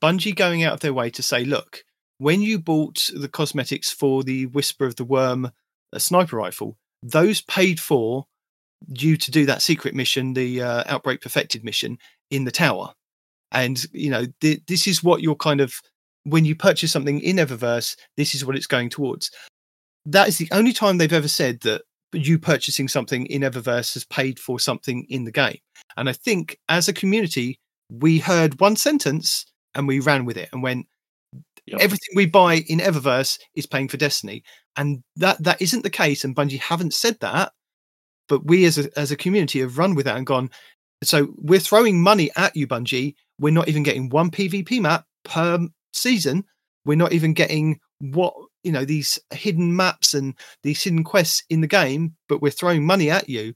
Bungie 0.00 0.34
going 0.36 0.62
out 0.64 0.74
of 0.74 0.80
their 0.80 0.92
way 0.92 1.10
to 1.10 1.22
say, 1.22 1.44
look, 1.44 1.84
when 2.18 2.40
you 2.42 2.58
bought 2.58 3.08
the 3.14 3.28
cosmetics 3.28 3.90
for 3.90 4.22
the 4.22 4.46
Whisper 4.46 4.84
of 4.86 4.96
the 4.96 5.04
Worm 5.04 5.50
a 5.92 5.98
sniper 6.00 6.36
rifle, 6.36 6.76
those 7.02 7.40
paid 7.40 7.78
for 7.80 8.26
you 8.88 9.16
to 9.16 9.30
do 9.30 9.46
that 9.46 9.62
secret 9.62 9.94
mission, 9.94 10.34
the 10.34 10.62
uh, 10.62 10.84
Outbreak 10.86 11.20
Perfected 11.20 11.64
mission 11.64 11.98
in 12.30 12.44
the 12.44 12.50
tower. 12.50 12.92
And, 13.50 13.84
you 13.92 14.10
know, 14.10 14.26
th- 14.40 14.62
this 14.66 14.86
is 14.86 15.02
what 15.02 15.22
you're 15.22 15.34
kind 15.36 15.60
of, 15.60 15.74
when 16.24 16.44
you 16.44 16.54
purchase 16.56 16.92
something 16.92 17.20
in 17.20 17.36
Eververse, 17.36 17.96
this 18.16 18.34
is 18.34 18.44
what 18.44 18.56
it's 18.56 18.66
going 18.66 18.88
towards. 18.88 19.30
That 20.06 20.28
is 20.28 20.38
the 20.38 20.48
only 20.52 20.72
time 20.72 20.98
they've 20.98 21.12
ever 21.12 21.28
said 21.28 21.60
that 21.60 21.82
you 22.12 22.38
purchasing 22.38 22.88
something 22.88 23.26
in 23.26 23.42
Eververse 23.42 23.94
has 23.94 24.04
paid 24.04 24.38
for 24.38 24.58
something 24.58 25.06
in 25.08 25.24
the 25.24 25.32
game. 25.32 25.58
And 25.96 26.08
I 26.08 26.12
think 26.12 26.58
as 26.68 26.88
a 26.88 26.92
community, 26.92 27.58
we 27.90 28.18
heard 28.18 28.60
one 28.60 28.76
sentence 28.76 29.46
and 29.74 29.86
we 29.86 30.00
ran 30.00 30.24
with 30.24 30.36
it 30.36 30.48
and 30.52 30.62
went, 30.62 30.86
Yep. 31.66 31.80
everything 31.80 32.08
we 32.16 32.26
buy 32.26 32.54
in 32.66 32.80
Eververse 32.80 33.38
is 33.54 33.66
paying 33.66 33.86
for 33.86 33.96
Destiny. 33.96 34.42
And 34.76 35.02
that 35.16 35.42
that 35.42 35.62
isn't 35.62 35.82
the 35.82 35.90
case. 35.90 36.24
And 36.24 36.34
Bungie 36.34 36.58
haven't 36.58 36.94
said 36.94 37.20
that. 37.20 37.52
But 38.28 38.46
we 38.46 38.64
as 38.64 38.78
a 38.78 38.98
as 38.98 39.10
a 39.10 39.16
community 39.16 39.60
have 39.60 39.78
run 39.78 39.94
with 39.94 40.06
that 40.06 40.16
and 40.16 40.26
gone, 40.26 40.50
so 41.02 41.34
we're 41.36 41.60
throwing 41.60 42.00
money 42.00 42.30
at 42.36 42.56
you, 42.56 42.66
Bungie. 42.66 43.14
We're 43.38 43.52
not 43.52 43.68
even 43.68 43.82
getting 43.82 44.08
one 44.08 44.30
PvP 44.30 44.80
map 44.80 45.04
per 45.24 45.58
season. 45.92 46.44
We're 46.84 46.96
not 46.96 47.12
even 47.12 47.34
getting 47.34 47.80
what 48.00 48.34
you 48.62 48.70
know, 48.70 48.84
these 48.84 49.18
hidden 49.32 49.74
maps 49.74 50.14
and 50.14 50.34
these 50.62 50.84
hidden 50.84 51.02
quests 51.02 51.42
in 51.50 51.62
the 51.62 51.66
game, 51.66 52.14
but 52.28 52.40
we're 52.40 52.50
throwing 52.50 52.86
money 52.86 53.10
at 53.10 53.28
you 53.28 53.54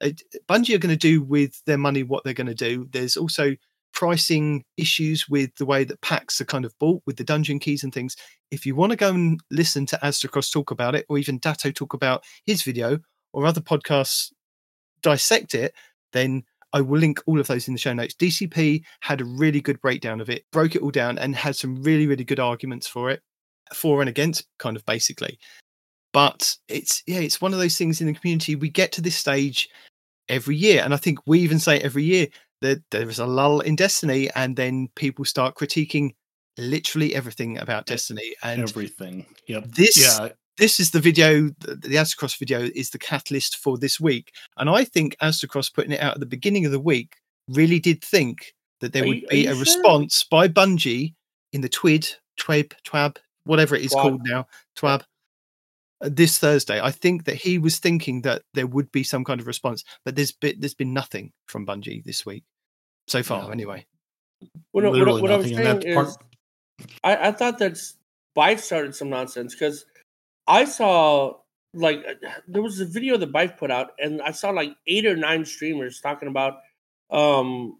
Bungie 0.00 0.74
are 0.74 0.78
going 0.78 0.94
to 0.94 0.96
do 0.96 1.22
with 1.22 1.62
their 1.66 1.78
money 1.78 2.02
what 2.02 2.24
they're 2.24 2.34
going 2.34 2.46
to 2.46 2.54
do. 2.54 2.88
There's 2.90 3.16
also 3.16 3.56
pricing 3.92 4.64
issues 4.76 5.28
with 5.28 5.54
the 5.56 5.66
way 5.66 5.84
that 5.84 6.00
packs 6.00 6.40
are 6.40 6.46
kind 6.46 6.64
of 6.64 6.78
bought 6.78 7.02
with 7.06 7.16
the 7.16 7.24
dungeon 7.24 7.58
keys 7.58 7.84
and 7.84 7.92
things. 7.92 8.16
If 8.50 8.64
you 8.64 8.74
want 8.74 8.90
to 8.90 8.96
go 8.96 9.10
and 9.10 9.40
listen 9.50 9.84
to 9.86 9.98
Aztecross 10.02 10.52
talk 10.52 10.70
about 10.70 10.94
it, 10.94 11.06
or 11.08 11.18
even 11.18 11.38
Datto 11.38 11.70
talk 11.70 11.92
about 11.92 12.24
his 12.46 12.62
video, 12.62 12.98
or 13.32 13.46
other 13.46 13.60
podcasts 13.60 14.32
dissect 15.02 15.54
it, 15.54 15.74
then 16.12 16.44
I 16.72 16.80
will 16.80 17.00
link 17.00 17.20
all 17.26 17.40
of 17.40 17.46
those 17.46 17.66
in 17.66 17.74
the 17.74 17.80
show 17.80 17.92
notes. 17.92 18.14
DCP 18.14 18.84
had 19.00 19.20
a 19.20 19.24
really 19.24 19.60
good 19.60 19.80
breakdown 19.80 20.20
of 20.20 20.30
it, 20.30 20.44
broke 20.52 20.76
it 20.76 20.82
all 20.82 20.90
down, 20.90 21.18
and 21.18 21.34
had 21.34 21.56
some 21.56 21.82
really, 21.82 22.06
really 22.06 22.24
good 22.24 22.40
arguments 22.40 22.86
for 22.86 23.10
it, 23.10 23.22
for 23.74 24.00
and 24.00 24.08
against, 24.08 24.46
kind 24.58 24.76
of 24.76 24.84
basically. 24.86 25.38
But 26.12 26.56
it's 26.68 27.02
yeah, 27.06 27.20
it's 27.20 27.40
one 27.40 27.52
of 27.52 27.58
those 27.58 27.76
things 27.76 28.00
in 28.00 28.06
the 28.06 28.14
community. 28.14 28.56
We 28.56 28.68
get 28.68 28.92
to 28.92 29.00
this 29.00 29.16
stage 29.16 29.68
every 30.28 30.56
year, 30.56 30.82
and 30.84 30.94
I 30.94 30.96
think 30.96 31.18
we 31.26 31.40
even 31.40 31.58
say 31.58 31.80
every 31.80 32.04
year 32.04 32.28
that 32.62 32.82
there 32.90 33.08
is 33.08 33.18
a 33.18 33.26
lull 33.26 33.60
in 33.60 33.76
Destiny, 33.76 34.30
and 34.34 34.56
then 34.56 34.88
people 34.94 35.24
start 35.24 35.54
critiquing 35.54 36.14
literally 36.58 37.14
everything 37.14 37.58
about 37.58 37.86
Destiny. 37.86 38.34
And 38.42 38.60
everything. 38.62 39.26
Yep. 39.46 39.64
this 39.68 39.96
Yeah. 39.96 40.28
This 40.60 40.78
is 40.78 40.90
the 40.90 41.00
video 41.00 41.48
the, 41.60 41.74
the 41.74 41.96
Aztecross 41.96 42.38
video 42.38 42.60
is 42.74 42.90
the 42.90 42.98
catalyst 42.98 43.56
for 43.56 43.78
this 43.78 43.98
week 43.98 44.32
and 44.58 44.68
i 44.68 44.84
think 44.84 45.16
Aztecross 45.22 45.72
putting 45.72 45.92
it 45.92 46.00
out 46.00 46.14
at 46.14 46.20
the 46.20 46.26
beginning 46.26 46.66
of 46.66 46.70
the 46.72 46.78
week 46.78 47.16
really 47.48 47.80
did 47.80 48.04
think 48.04 48.54
that 48.80 48.92
there 48.92 49.02
Are 49.02 49.08
would 49.08 49.22
you- 49.22 49.26
be 49.28 49.46
a 49.46 49.52
sure? 49.52 49.60
response 49.60 50.22
by 50.30 50.48
bungie 50.48 51.14
in 51.54 51.62
the 51.62 51.68
twid 51.70 52.14
TWAB, 52.38 52.72
twab 52.86 53.16
whatever 53.44 53.74
it 53.74 53.82
is 53.82 53.92
Twab. 53.94 54.02
called 54.02 54.20
now 54.26 54.46
twab 54.76 55.02
uh, 56.02 56.10
this 56.12 56.36
thursday 56.38 56.78
i 56.78 56.90
think 56.90 57.24
that 57.24 57.36
he 57.36 57.56
was 57.56 57.78
thinking 57.78 58.20
that 58.22 58.42
there 58.52 58.66
would 58.66 58.92
be 58.92 59.02
some 59.02 59.24
kind 59.24 59.40
of 59.40 59.46
response 59.46 59.82
but 60.04 60.14
there's 60.14 60.32
been 60.32 60.60
there's 60.60 60.74
been 60.74 60.92
nothing 60.92 61.32
from 61.46 61.66
bungie 61.66 62.04
this 62.04 62.26
week 62.26 62.44
so 63.08 63.22
far 63.22 63.44
No. 63.44 63.48
anyway 63.48 63.86
what, 64.72 64.84
what, 64.84 64.92
Literally 64.92 65.22
what 65.22 65.30
I 65.32 65.36
was 65.38 65.50
nothing, 65.50 65.66
and 65.66 65.82
saying 65.82 65.92
is, 65.98 66.16
part- 66.16 66.24
I, 67.02 67.28
I 67.28 67.32
thought 67.32 67.58
that 67.60 67.78
Byf 68.36 68.58
started 68.60 68.94
some 68.94 69.08
nonsense 69.10 69.54
because 69.54 69.84
I 70.50 70.64
saw 70.64 71.34
like 71.72 72.04
uh, 72.06 72.28
there 72.48 72.62
was 72.62 72.80
a 72.80 72.84
video 72.84 73.16
that 73.16 73.32
Byf 73.32 73.56
put 73.56 73.70
out, 73.70 73.92
and 73.98 74.20
I 74.20 74.32
saw 74.32 74.50
like 74.50 74.74
eight 74.86 75.06
or 75.06 75.16
nine 75.16 75.44
streamers 75.44 76.00
talking 76.00 76.28
about 76.28 76.58
um 77.10 77.78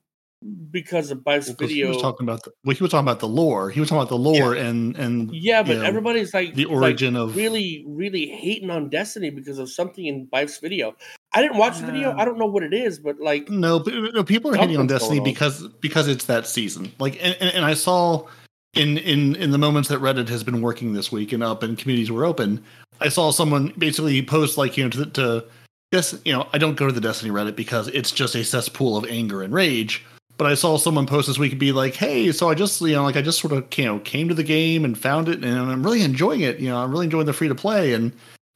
because 0.71 1.11
of 1.11 1.19
Byf's 1.19 1.51
Because 1.51 1.69
video. 1.69 1.87
He 1.87 1.93
was 1.93 2.03
talking 2.03 2.27
about 2.27 2.45
the, 2.45 2.53
well, 2.65 2.75
he 2.75 2.83
was 2.83 2.93
talking 2.93 3.05
about 3.05 3.21
the 3.21 3.29
lore. 3.29 3.69
He 3.69 3.79
was 3.79 3.91
talking 3.91 4.01
about 4.01 4.09
the 4.09 4.17
lore 4.17 4.55
and 4.55 4.97
and 4.97 5.35
yeah, 5.35 5.63
but 5.63 5.79
know, 5.79 5.83
everybody's 5.83 6.33
like 6.33 6.55
the 6.55 6.67
like, 6.67 6.75
origin 6.75 7.17
of 7.17 7.37
really, 7.37 7.85
really 7.87 8.27
hating 8.27 8.71
on 8.71 8.89
Destiny 8.89 9.31
because 9.31 9.59
of 9.59 9.69
something 9.69 10.07
in 10.07 10.29
Byf's 10.29 10.59
video. 10.59 10.95
I 11.33 11.43
didn't 11.43 11.59
watch 11.59 11.79
the 11.79 11.87
video. 11.87 12.11
Uh, 12.11 12.17
I 12.17 12.25
don't 12.25 12.39
know 12.39 12.47
what 12.47 12.63
it 12.63 12.73
is, 12.73 12.99
but 12.99 13.21
like 13.21 13.51
No, 13.51 13.81
but 13.81 13.93
no, 14.15 14.25
people 14.25 14.53
are 14.53 14.57
hating 14.57 14.79
on 14.79 14.87
Destiny 14.87 15.19
on. 15.19 15.25
because 15.25 15.67
because 15.81 16.09
it's 16.09 16.25
that 16.27 16.47
season. 16.47 16.93
Like, 16.99 17.23
and, 17.23 17.37
and, 17.41 17.55
and 17.57 17.65
I 17.65 17.75
saw 17.75 18.27
in 18.75 18.99
in 18.99 19.35
in 19.37 19.51
the 19.51 19.59
moments 19.59 19.89
that 19.89 20.01
Reddit 20.01 20.29
has 20.29 20.45
been 20.45 20.63
working 20.63 20.93
this 20.93 21.11
week 21.11 21.33
and 21.33 21.43
up 21.43 21.63
and 21.63 21.77
communities 21.77 22.11
were 22.11 22.25
open, 22.25 22.63
I 23.01 23.09
saw 23.09 23.31
someone 23.31 23.73
basically 23.79 24.23
post 24.23 24.57
like 24.57 24.77
you 24.77 24.85
know 24.85 24.91
to 24.91 25.07
to 25.07 25.45
yes, 25.93 26.17
you 26.25 26.33
know, 26.33 26.49
I 26.53 26.59
don't 26.59 26.77
go 26.77 26.87
to 26.87 26.93
the 26.93 27.01
Destiny 27.01 27.33
Reddit 27.33 27.57
because 27.57 27.89
it's 27.89 28.13
just 28.13 28.35
a 28.35 28.45
cesspool 28.45 28.97
of 28.97 29.07
anger 29.07 29.43
and 29.43 29.53
rage. 29.53 30.05
But 30.37 30.47
I 30.47 30.55
saw 30.55 30.79
someone 30.79 31.07
post 31.07 31.29
this 31.29 31.39
week 31.39 31.53
and 31.53 31.61
be 31.61 31.73
like, 31.73 31.95
"Hey, 31.95 32.33
so 32.33 32.49
I 32.49 32.55
just 32.55 32.81
you 32.81 32.95
know 32.95 33.03
like 33.03 33.17
I 33.17 33.23
just 33.23 33.41
sort 33.41 33.53
of 33.53 33.67
you 33.77 33.85
know 33.85 33.99
came 34.01 34.29
to 34.29 34.35
the 34.35 34.45
game 34.45 34.85
and 34.85 34.97
found 34.97 35.29
it 35.29 35.45
and 35.45 35.59
I'm 35.59 35.83
really 35.83 36.03
enjoying 36.03 36.41
it. 36.41 36.61
You 36.61 36.71
know, 36.71 36.79
I'm 36.79 36.91
really 36.91 37.07
enjoying 37.07 37.27
the 37.27 37.33
free 37.33 37.49
to 37.49 37.55
play 37.55 37.93
and 37.93 38.13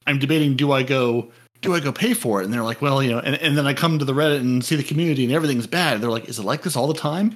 I'm 0.07 0.19
debating 0.19 0.55
do 0.55 0.71
I 0.71 0.83
go." 0.83 1.31
do 1.61 1.73
I 1.73 1.79
go 1.79 1.91
pay 1.91 2.13
for 2.13 2.41
it? 2.41 2.45
And 2.45 2.53
they're 2.53 2.63
like, 2.63 2.81
well, 2.81 3.01
you 3.01 3.09
know, 3.09 3.19
and, 3.19 3.35
and 3.35 3.57
then 3.57 3.65
I 3.65 3.73
come 3.73 3.97
to 3.97 4.05
the 4.05 4.13
Reddit 4.13 4.39
and 4.39 4.63
see 4.63 4.75
the 4.75 4.83
community 4.83 5.23
and 5.23 5.33
everything's 5.33 5.65
bad. 5.65 5.99
They're 5.99 6.11
like, 6.11 6.29
is 6.29 6.37
it 6.37 6.43
like 6.43 6.61
this 6.61 6.75
all 6.75 6.85
the 6.85 6.93
time? 6.93 7.35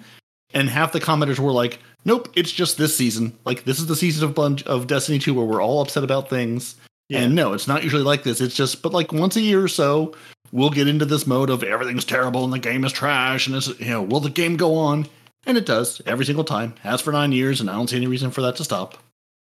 And 0.53 0.69
half 0.69 0.91
the 0.91 0.99
commenters 0.99 1.39
were 1.39 1.51
like, 1.51 1.79
nope, 2.05 2.29
it's 2.35 2.51
just 2.51 2.77
this 2.77 2.95
season. 2.95 3.37
Like 3.45 3.63
this 3.65 3.79
is 3.79 3.87
the 3.87 3.95
season 3.95 4.27
of 4.27 4.35
Bunge 4.35 4.63
of 4.63 4.87
Destiny 4.87 5.19
2 5.19 5.33
where 5.33 5.45
we're 5.45 5.61
all 5.61 5.81
upset 5.81 6.03
about 6.03 6.29
things. 6.29 6.75
And 7.11 7.33
no, 7.33 7.53
it's 7.53 7.67
not 7.67 7.83
usually 7.83 8.03
like 8.03 8.21
this. 8.21 8.39
It's 8.39 8.55
just, 8.55 8.83
but 8.83 8.93
like 8.93 9.11
once 9.11 9.35
a 9.35 9.41
year 9.41 9.63
or 9.63 9.67
so, 9.67 10.13
we'll 10.51 10.69
get 10.69 10.87
into 10.87 11.05
this 11.05 11.25
mode 11.25 11.49
of 11.49 11.63
everything's 11.63 12.05
terrible 12.05 12.43
and 12.43 12.53
the 12.53 12.59
game 12.59 12.85
is 12.85 12.91
trash 12.91 13.47
and 13.47 13.55
it's, 13.55 13.67
you 13.79 13.87
know, 13.87 14.03
will 14.03 14.19
the 14.19 14.29
game 14.29 14.57
go 14.57 14.75
on? 14.75 15.07
And 15.47 15.57
it 15.57 15.65
does 15.65 16.01
every 16.05 16.25
single 16.25 16.43
time. 16.43 16.75
Has 16.81 17.01
for 17.01 17.11
nine 17.11 17.31
years, 17.31 17.61
and 17.61 17.69
I 17.69 17.73
don't 17.73 17.89
see 17.89 17.95
any 17.95 18.05
reason 18.07 18.29
for 18.29 18.41
that 18.41 18.57
to 18.57 18.63
stop. 18.63 18.95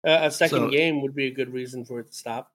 uh, 0.07 0.18
a 0.22 0.30
second 0.30 0.59
So- 0.59 0.68
game 0.68 1.01
would 1.01 1.14
be 1.14 1.28
a 1.28 1.30
good 1.30 1.51
reason 1.53 1.84
for 1.86 2.01
it 2.01 2.09
to 2.09 2.12
stop. 2.12 2.53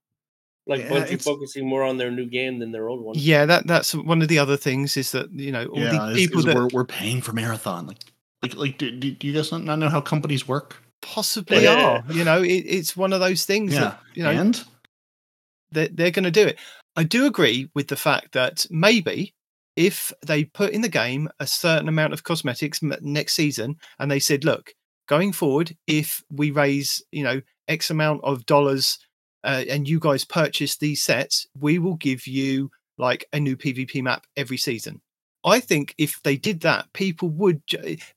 Like 0.67 0.81
Yeah, 0.81 0.89
Bungie 0.89 1.23
focusing 1.23 1.67
more 1.67 1.83
on 1.83 1.97
their 1.97 2.11
new 2.11 2.25
game 2.27 2.59
than 2.59 2.71
their 2.71 2.87
old 2.87 3.01
one. 3.03 3.15
yeah 3.17 3.45
that 3.47 3.65
that's 3.65 3.95
one 3.95 4.21
of 4.21 4.27
the 4.27 4.37
other 4.37 4.55
things 4.57 4.95
is 4.95 5.11
that 5.13 5.31
you 5.31 5.51
know 5.51 5.65
all 5.65 5.79
yeah, 5.79 5.91
the 5.91 6.07
is- 6.11 6.17
people 6.17 6.39
is 6.39 6.45
that 6.45 6.55
we're, 6.55 6.67
we're 6.71 6.85
paying 6.85 7.21
for 7.21 7.33
marathon. 7.33 7.87
Like, 7.87 7.97
like, 8.41 8.55
like, 8.55 8.77
do, 8.77 8.91
do, 8.91 9.11
do 9.11 9.27
you 9.27 9.33
guys 9.33 9.51
not, 9.51 9.63
not 9.63 9.79
know 9.79 9.89
how 9.89 10.01
companies 10.01 10.47
work? 10.47 10.81
possibly 11.01 11.63
Yeah. 11.63 11.73
are 11.73 12.03
you 12.13 12.23
know 12.23 12.43
it, 12.43 12.63
it's 12.67 12.95
one 12.95 13.11
of 13.11 13.19
those 13.19 13.43
things 13.43 13.73
Yeah, 13.73 13.79
that 13.79 13.99
you 14.13 14.23
know 14.23 14.29
and 14.29 14.63
they're, 15.71 15.87
they're 15.87 16.11
going 16.11 16.25
to 16.25 16.31
do 16.31 16.45
it. 16.45 16.59
I 16.95 17.03
do 17.03 17.25
agree 17.25 17.69
with 17.73 17.87
the 17.87 17.95
fact 17.95 18.33
that 18.33 18.65
maybe 18.69 19.33
if 19.75 20.11
they 20.25 20.43
put 20.43 20.73
in 20.73 20.81
the 20.81 20.89
game 20.89 21.29
a 21.39 21.47
certain 21.47 21.87
amount 21.87 22.13
of 22.13 22.23
cosmetics 22.23 22.81
next 22.83 23.33
season 23.33 23.77
and 23.97 24.11
they 24.11 24.19
said, 24.19 24.43
look, 24.43 24.73
going 25.07 25.31
forward, 25.31 25.75
if 25.87 26.21
we 26.29 26.51
raise, 26.51 27.01
you 27.11 27.23
know, 27.23 27.41
X 27.67 27.89
amount 27.89 28.21
of 28.23 28.45
dollars 28.45 28.99
uh, 29.45 29.63
and 29.69 29.87
you 29.87 29.99
guys 29.99 30.25
purchase 30.25 30.77
these 30.77 31.01
sets, 31.01 31.47
we 31.57 31.79
will 31.79 31.95
give 31.95 32.27
you 32.27 32.69
like 32.97 33.25
a 33.31 33.39
new 33.39 33.55
PvP 33.55 34.03
map 34.03 34.25
every 34.35 34.57
season. 34.57 35.01
I 35.43 35.59
think 35.59 35.95
if 35.97 36.21
they 36.23 36.37
did 36.37 36.61
that, 36.61 36.91
people 36.93 37.29
would, 37.29 37.61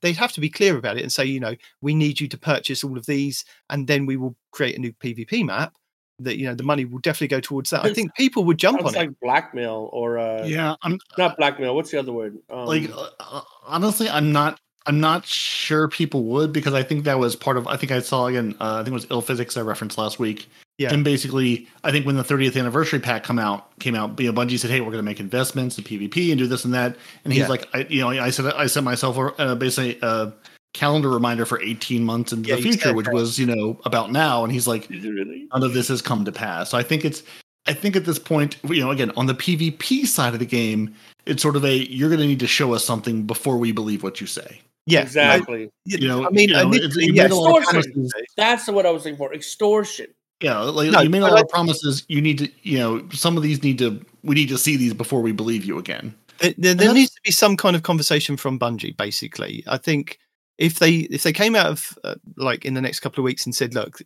they'd 0.01 0.17
have 0.17 0.31
to 0.33 0.41
be 0.41 0.49
clear 0.49 0.77
about 0.77 0.97
it 0.97 1.01
and 1.01 1.11
say, 1.11 1.25
you 1.25 1.39
know, 1.39 1.55
we 1.81 1.95
need 1.95 2.19
you 2.19 2.27
to 2.27 2.37
purchase 2.37 2.83
all 2.83 2.97
of 2.97 3.05
these 3.05 3.45
and 3.69 3.87
then 3.87 4.05
we 4.05 4.17
will 4.17 4.35
create 4.51 4.77
a 4.77 4.79
new 4.79 4.93
PvP 4.93 5.43
map. 5.45 5.73
That, 6.19 6.37
you 6.37 6.45
know, 6.45 6.55
the 6.55 6.63
money 6.63 6.85
will 6.85 6.99
definitely 6.99 7.27
go 7.27 7.41
towards 7.41 7.71
that. 7.71 7.83
I 7.83 7.93
think 7.93 8.15
people 8.15 8.45
would 8.45 8.57
jump 8.57 8.77
on 8.77 8.85
Sounds 8.85 8.95
it. 8.95 8.99
like 8.99 9.19
blackmail 9.21 9.89
or 9.91 10.17
uh, 10.17 10.45
yeah, 10.45 10.75
I'm 10.81 10.97
not 11.17 11.35
blackmail. 11.35 11.75
What's 11.75 11.91
the 11.91 11.99
other 11.99 12.13
word? 12.13 12.37
Um, 12.49 12.67
like 12.67 12.89
uh, 12.89 13.09
uh, 13.19 13.41
honestly, 13.65 14.07
I'm 14.07 14.31
not. 14.31 14.61
I'm 14.87 14.99
not 14.99 15.25
sure 15.25 15.87
people 15.87 16.23
would 16.25 16.53
because 16.53 16.73
I 16.73 16.83
think 16.83 17.05
that 17.05 17.17
was 17.19 17.35
part 17.35 17.57
of. 17.57 17.67
I 17.67 17.75
think 17.77 17.91
I 17.91 17.99
saw 17.99 18.27
again. 18.27 18.55
Uh, 18.59 18.75
I 18.75 18.77
think 18.77 18.89
it 18.89 18.93
was 18.93 19.07
Ill 19.09 19.21
Physics 19.21 19.57
I 19.57 19.61
referenced 19.61 19.97
last 19.97 20.19
week. 20.19 20.47
Yeah. 20.77 20.93
And 20.93 21.03
basically, 21.03 21.67
I 21.85 21.91
think 21.91 22.05
when 22.05 22.17
the 22.17 22.23
30th 22.23 22.59
anniversary 22.59 22.99
pack 22.99 23.23
come 23.23 23.39
out, 23.39 23.77
came 23.79 23.95
out, 23.95 24.19
you 24.19 24.31
know, 24.31 24.39
Bungie 24.39 24.59
said, 24.59 24.69
"Hey, 24.69 24.81
we're 24.81 24.87
going 24.91 24.97
to 24.99 25.03
make 25.03 25.19
investments 25.19 25.77
in 25.77 25.83
PvP 25.85 26.31
and 26.31 26.37
do 26.37 26.47
this 26.47 26.65
and 26.65 26.73
that." 26.73 26.97
And 27.23 27.31
he's 27.33 27.43
Yeah. 27.43 27.47
like, 27.47 27.67
I, 27.73 27.87
you 27.89 28.01
know, 28.01 28.09
I 28.09 28.29
said, 28.29 28.45
I 28.53 28.67
set 28.67 28.83
myself 28.83 29.17
uh, 29.39 29.55
basically 29.55 29.97
a 30.01 30.33
calendar 30.73 31.09
reminder 31.09 31.45
for 31.45 31.61
18 31.61 32.03
months 32.03 32.33
into 32.33 32.49
Yeah, 32.49 32.57
the 32.57 32.61
future, 32.61 32.93
which 32.93 33.05
that. 33.05 33.13
was, 33.13 33.39
you 33.39 33.45
know, 33.45 33.79
about 33.85 34.11
now. 34.11 34.43
And 34.43 34.51
he's 34.51 34.67
like, 34.67 34.89
really? 34.89 35.47
none 35.53 35.63
of 35.63 35.73
this 35.73 35.87
has 35.87 36.01
come 36.01 36.25
to 36.25 36.31
pass. 36.33 36.69
So 36.71 36.77
I 36.77 36.83
think 36.83 37.05
it's 37.05 37.23
I 37.67 37.73
think 37.73 37.95
at 37.95 38.05
this 38.05 38.19
point, 38.19 38.57
you 38.69 38.81
know, 38.81 38.91
again, 38.91 39.11
on 39.17 39.25
the 39.25 39.33
PvP 39.33 40.05
side 40.05 40.33
of 40.33 40.39
the 40.39 40.45
game, 40.45 40.93
it's 41.25 41.41
sort 41.41 41.55
of 41.55 41.63
a 41.65 41.77
you're 41.89 42.09
going 42.09 42.19
to 42.21 42.27
need 42.27 42.41
to 42.41 42.47
show 42.47 42.73
us 42.73 42.83
something 42.83 43.23
before 43.23 43.57
we 43.57 43.71
believe 43.71 44.03
what 44.03 44.19
you 44.21 44.27
say. 44.27 44.59
Yeah, 44.85 45.01
exactly. 45.01 45.71
You 45.85 46.07
know, 46.07 46.25
I 46.25 46.29
mean, 46.29 46.49
you 46.49 46.55
know, 46.55 46.71
initially, 46.71 47.05
you 47.05 47.13
made 47.13 47.31
a 47.31 47.35
lot 47.35 47.57
of 47.57 47.63
Extortion. 47.63 47.91
promises. 47.93 48.13
That's 48.37 48.67
what 48.67 48.85
I 48.85 48.91
was 48.91 49.03
looking 49.05 49.17
for. 49.17 49.33
Extortion. 49.33 50.07
Yeah, 50.41 50.59
like 50.59 50.91
No, 50.91 51.01
you 51.01 51.09
made 51.09 51.23
a 51.23 51.27
lot 51.27 51.41
of 51.41 51.49
promises. 51.49 52.03
You 52.07 52.21
need 52.21 52.37
to, 52.39 52.49
you 52.63 52.77
know, 52.77 53.07
some 53.11 53.37
of 53.37 53.43
these 53.43 53.63
need 53.63 53.77
to. 53.79 54.03
We 54.23 54.35
need 54.35 54.49
to 54.49 54.57
see 54.57 54.75
these 54.75 54.93
before 54.93 55.21
we 55.21 55.31
believe 55.31 55.65
you 55.65 55.77
again. 55.79 56.13
there, 56.39 56.53
there, 56.57 56.73
there 56.75 56.93
needs 56.93 57.11
to 57.11 57.21
be 57.23 57.31
some 57.31 57.55
kind 57.57 57.75
of 57.75 57.83
conversation 57.83 58.35
from 58.37 58.59
Bungie. 58.59 58.95
Basically, 58.97 59.63
I 59.67 59.77
think 59.77 60.19
if 60.57 60.79
they 60.79 60.91
if 61.09 61.23
they 61.23 61.33
came 61.33 61.55
out 61.55 61.67
of 61.67 61.97
uh, 62.03 62.15
like 62.37 62.65
in 62.65 62.73
the 62.73 62.81
next 62.81 62.99
couple 62.99 63.21
of 63.21 63.25
weeks 63.25 63.45
and 63.45 63.55
said, 63.55 63.73
"Look, 63.73 63.99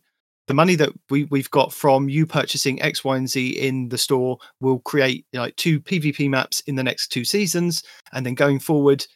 the 0.46 0.54
money 0.54 0.76
that 0.76 0.90
we 1.10 1.24
we've 1.24 1.50
got 1.50 1.72
from 1.72 2.08
you 2.08 2.26
purchasing 2.26 2.80
X, 2.80 3.04
Y, 3.04 3.16
and 3.16 3.28
Z 3.28 3.50
in 3.50 3.88
the 3.88 3.98
store 3.98 4.38
will 4.60 4.78
create 4.80 5.26
like 5.32 5.56
two 5.56 5.80
PvP 5.80 6.30
maps 6.30 6.60
in 6.60 6.76
the 6.76 6.84
next 6.84 7.08
two 7.08 7.24
seasons, 7.24 7.82
and 8.12 8.24
then 8.24 8.34
going 8.34 8.60
forward, 8.60 9.02
i- 9.02 9.06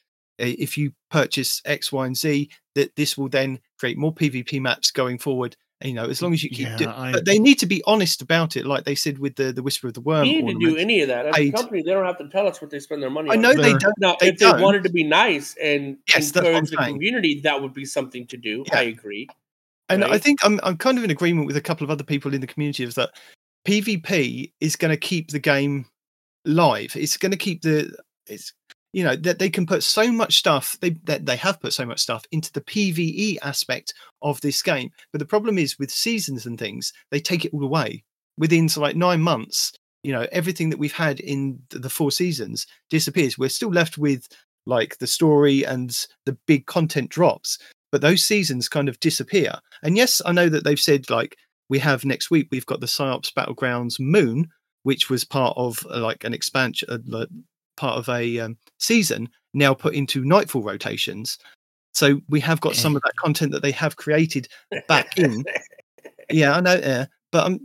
Uh, 0.41 0.51
if 0.59 0.76
you 0.76 0.93
purchase 1.11 1.62
X, 1.64 1.93
Y, 1.93 2.07
and 2.07 2.16
Z, 2.16 2.49
that 2.74 2.95
this 2.97 3.16
will 3.16 3.28
then 3.28 3.61
create 3.78 3.97
more 3.99 4.12
PvP 4.12 4.61
maps 4.61 4.91
going 4.91 5.18
forward." 5.18 5.57
And, 5.80 5.91
you 5.91 5.97
know, 5.97 6.07
as 6.09 6.22
long 6.22 6.32
as 6.32 6.43
you 6.43 6.49
keep, 6.51 6.66
Yeah, 6.66 6.76
do- 6.76 6.89
I- 6.89 7.12
but 7.12 7.24
they 7.24 7.39
need 7.39 7.59
to 7.59 7.66
be 7.66 7.82
honest 7.87 8.22
about 8.22 8.57
it, 8.57 8.64
like 8.64 8.85
they 8.85 8.95
said 8.95 9.18
with 9.18 9.35
the 9.37 9.53
the 9.53 9.62
Whisper 9.62 9.89
of 9.89 9.95
the 9.95 10.01
Worm. 10.01 10.24
You 10.26 10.43
need 10.43 10.55
to 10.61 10.70
do 10.70 10.76
any 10.76 11.01
of 11.03 11.09
that. 11.09 11.26
As 11.26 11.37
a 11.37 11.51
company, 11.51 11.82
they 11.82 11.91
don't 11.91 12.07
have 12.07 12.18
to 12.18 12.28
tell 12.28 12.47
us 12.49 12.61
what 12.62 12.70
they 12.70 12.78
spend 12.80 13.03
their 13.03 13.11
money 13.11 13.28
on. 13.30 13.37
I 13.37 13.41
know 13.41 13.53
they 13.55 13.70
They're- 13.70 13.78
don't. 13.78 13.95
Now, 13.99 14.16
they 14.20 14.28
if 14.28 14.39
they 14.39 14.47
don't. 14.47 14.61
wanted 14.62 14.82
to 14.85 14.89
be 14.91 15.05
nice 15.05 15.55
and 15.62 15.99
Yes, 16.09 16.30
that's 16.30 16.47
encourage 16.47 16.70
the 16.70 16.76
saying. 16.78 16.95
community, 16.95 17.41
that 17.41 17.61
would 17.61 17.74
be 17.74 17.85
something 17.85 18.26
to 18.28 18.37
do. 18.37 18.64
Yeah. 18.68 18.78
I 18.78 18.82
agree. 18.82 19.28
And 19.91 20.05
I 20.05 20.16
think 20.18 20.45
I'm 20.45 20.59
I'm 20.62 20.76
kind 20.78 20.97
of 20.97 21.05
in 21.05 21.11
agreement 21.11 21.47
with 21.47 21.57
a 21.57 21.61
couple 21.61 21.85
of 21.85 21.91
other 21.91 22.05
people 22.05 22.32
in 22.35 22.41
the 22.41 22.47
community 22.47 22.85
of 22.85 22.95
that 22.95 23.11
PvP 23.66 24.53
is 24.61 24.76
going 24.76 24.91
to 24.91 24.97
keep 24.97 25.30
the 25.30 25.39
game 25.39 25.87
live. 26.45 26.95
It's 26.97 27.16
going 27.16 27.32
to 27.32 27.39
keep 27.39 27.62
the 27.62 27.95
it's 28.26 28.53
you 28.95 29.05
know 29.05 29.16
that 29.16 29.38
they 29.38 29.51
can 29.51 29.66
put 29.66 29.82
so 29.82 30.11
much 30.11 30.36
stuff 30.36 30.76
they 30.80 30.90
that 31.05 31.26
they 31.26 31.36
have 31.36 31.61
put 31.61 31.72
so 31.72 31.84
much 31.84 32.01
stuff 32.01 32.24
into 32.32 32.53
the 32.53 32.61
PvE 32.61 33.38
aspect 33.42 33.92
of 34.22 34.40
this 34.40 34.62
game. 34.62 34.90
But 35.12 35.18
the 35.18 35.26
problem 35.26 35.59
is 35.59 35.78
with 35.78 35.90
seasons 35.90 36.47
and 36.47 36.59
things, 36.59 36.92
they 37.11 37.20
take 37.20 37.45
it 37.45 37.53
all 37.53 37.64
away 37.64 38.05
within 38.38 38.68
so 38.68 38.80
like 38.80 38.97
9 38.97 39.20
months. 39.20 39.72
You 40.03 40.12
know, 40.12 40.26
everything 40.32 40.68
that 40.70 40.78
we've 40.78 40.92
had 40.92 41.18
in 41.20 41.61
the 41.70 41.88
four 41.88 42.11
seasons 42.11 42.66
disappears. 42.90 43.38
We're 43.38 43.49
still 43.49 43.70
left 43.70 43.97
with 43.97 44.28
like 44.66 44.99
the 44.99 45.07
story 45.07 45.64
and 45.64 46.07
the 46.26 46.36
big 46.47 46.66
content 46.66 47.11
drops 47.11 47.59
but 47.95 48.01
those 48.01 48.24
seasons 48.24 48.68
kind 48.68 48.88
of 48.88 48.99
disappear. 48.99 49.53
And 49.84 49.97
yes, 49.97 50.20
I 50.26 50.32
know 50.32 50.49
that 50.49 50.64
they've 50.64 50.80
said 50.80 51.11
like 51.11 51.36
we 51.68 51.78
have 51.78 52.05
next 52.05 52.28
week 52.28 52.49
we've 52.51 52.66
got 52.66 52.80
the 52.80 52.86
Psyops 52.86 53.32
Battlegrounds 53.32 54.01
Moon, 54.01 54.49
which 54.82 55.09
was 55.09 55.22
part 55.22 55.55
of 55.57 55.86
uh, 55.88 56.01
like 56.01 56.24
an 56.24 56.34
expansion, 56.34 56.88
uh, 56.90 57.26
part 57.77 57.99
of 57.99 58.09
a 58.09 58.41
um, 58.41 58.57
season, 58.79 59.29
now 59.53 59.75
put 59.75 59.95
into 59.95 60.25
Nightfall 60.25 60.62
rotations. 60.62 61.39
So 61.93 62.20
we 62.29 62.41
have 62.41 62.61
got 62.61 62.75
some 62.75 62.97
of 62.97 63.03
that 63.03 63.16
content 63.18 63.53
that 63.53 63.62
they 63.62 63.70
have 63.72 63.97
created 63.97 64.49
back 64.89 65.18
in. 65.18 65.45
Yeah, 66.31 66.57
I 66.57 66.61
know. 66.61 66.77
Yeah, 66.77 67.05
but 67.33 67.47
um, 67.47 67.61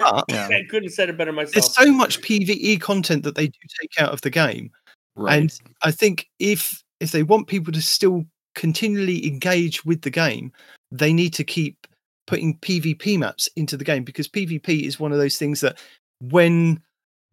but 0.00 0.24
Yeah, 0.28 0.48
I 0.48 0.62
couldn't 0.68 0.84
have 0.84 0.92
said 0.92 1.10
it 1.10 1.16
better 1.16 1.30
myself. 1.30 1.52
there's 1.52 1.72
so 1.72 1.92
much 1.92 2.20
PVE 2.22 2.80
content 2.80 3.22
that 3.22 3.36
they 3.36 3.46
do 3.46 3.58
take 3.80 3.92
out 4.00 4.12
of 4.12 4.20
the 4.22 4.30
game. 4.30 4.72
right. 5.14 5.38
And 5.38 5.60
I 5.82 5.92
think 5.92 6.28
if 6.40 6.82
if 6.98 7.12
they 7.12 7.22
want 7.22 7.46
people 7.46 7.72
to 7.72 7.80
still 7.80 8.24
continually 8.56 9.26
engage 9.26 9.84
with 9.84 10.02
the 10.02 10.10
game, 10.10 10.52
they 10.90 11.12
need 11.12 11.34
to 11.34 11.44
keep 11.44 11.86
putting 12.26 12.58
PvP 12.58 13.18
maps 13.18 13.48
into 13.56 13.76
the 13.76 13.84
game 13.84 14.02
because 14.02 14.26
PvP 14.26 14.82
is 14.82 14.98
one 14.98 15.12
of 15.12 15.18
those 15.18 15.38
things 15.38 15.60
that 15.60 15.78
when 16.20 16.82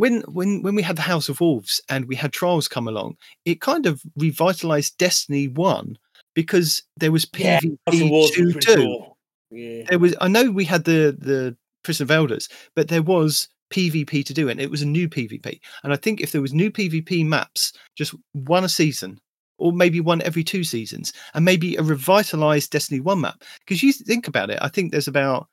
when 0.01 0.21
when 0.21 0.63
when 0.63 0.73
we 0.73 0.81
had 0.81 0.95
the 0.95 1.03
House 1.03 1.29
of 1.29 1.39
Wolves 1.39 1.79
and 1.87 2.05
we 2.05 2.15
had 2.15 2.33
Trials 2.33 2.67
come 2.67 2.87
along, 2.87 3.17
it 3.45 3.61
kind 3.61 3.85
of 3.85 4.01
revitalized 4.17 4.97
Destiny 4.97 5.47
One 5.47 5.95
because 6.33 6.81
there 6.97 7.11
was 7.11 7.27
Yeah, 7.37 7.59
PvP 7.59 8.33
to 8.33 8.53
do. 8.53 8.75
cool. 8.75 9.17
Yeah. 9.51 9.83
There 9.87 9.99
was 9.99 10.15
I 10.19 10.27
know 10.27 10.49
we 10.49 10.65
had 10.65 10.85
the 10.85 11.15
the 11.19 11.55
Prison 11.83 12.05
of 12.05 12.11
Elders, 12.11 12.49
but 12.75 12.87
there 12.87 13.03
was 13.03 13.47
PvP 13.71 14.25
to 14.25 14.33
do, 14.33 14.49
and 14.49 14.59
it 14.59 14.71
was 14.71 14.81
a 14.81 14.87
new 14.87 15.07
PvP. 15.07 15.59
And 15.83 15.93
I 15.93 15.97
think 15.97 16.19
if 16.19 16.31
there 16.31 16.41
was 16.41 16.51
new 16.51 16.71
PvP 16.71 17.23
maps, 17.23 17.71
just 17.95 18.15
one 18.33 18.63
a 18.63 18.69
season, 18.69 19.19
or 19.59 19.71
maybe 19.71 20.01
one 20.01 20.23
every 20.23 20.43
two 20.43 20.63
seasons, 20.63 21.13
and 21.35 21.45
maybe 21.45 21.75
a 21.75 21.83
revitalized 21.83 22.71
Destiny 22.71 23.01
1 23.01 23.21
map. 23.21 23.43
Because 23.59 23.83
you 23.83 23.93
think 23.93 24.27
about 24.27 24.49
it, 24.49 24.57
I 24.63 24.67
think 24.67 24.91
there's 24.91 25.07
about 25.07 25.47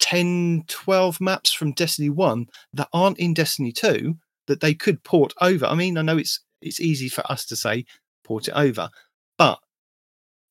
10, 0.00 0.64
12 0.68 1.20
maps 1.20 1.52
from 1.52 1.72
Destiny 1.72 2.10
1 2.10 2.46
that 2.74 2.88
aren't 2.92 3.18
in 3.18 3.34
Destiny 3.34 3.72
2 3.72 4.14
that 4.46 4.60
they 4.60 4.74
could 4.74 5.02
port 5.04 5.32
over. 5.40 5.66
I 5.66 5.74
mean, 5.74 5.96
I 5.98 6.02
know 6.02 6.18
it's 6.18 6.40
it's 6.60 6.80
easy 6.80 7.08
for 7.08 7.22
us 7.30 7.44
to 7.46 7.56
say 7.56 7.84
port 8.24 8.48
it 8.48 8.54
over, 8.54 8.88
but 9.38 9.58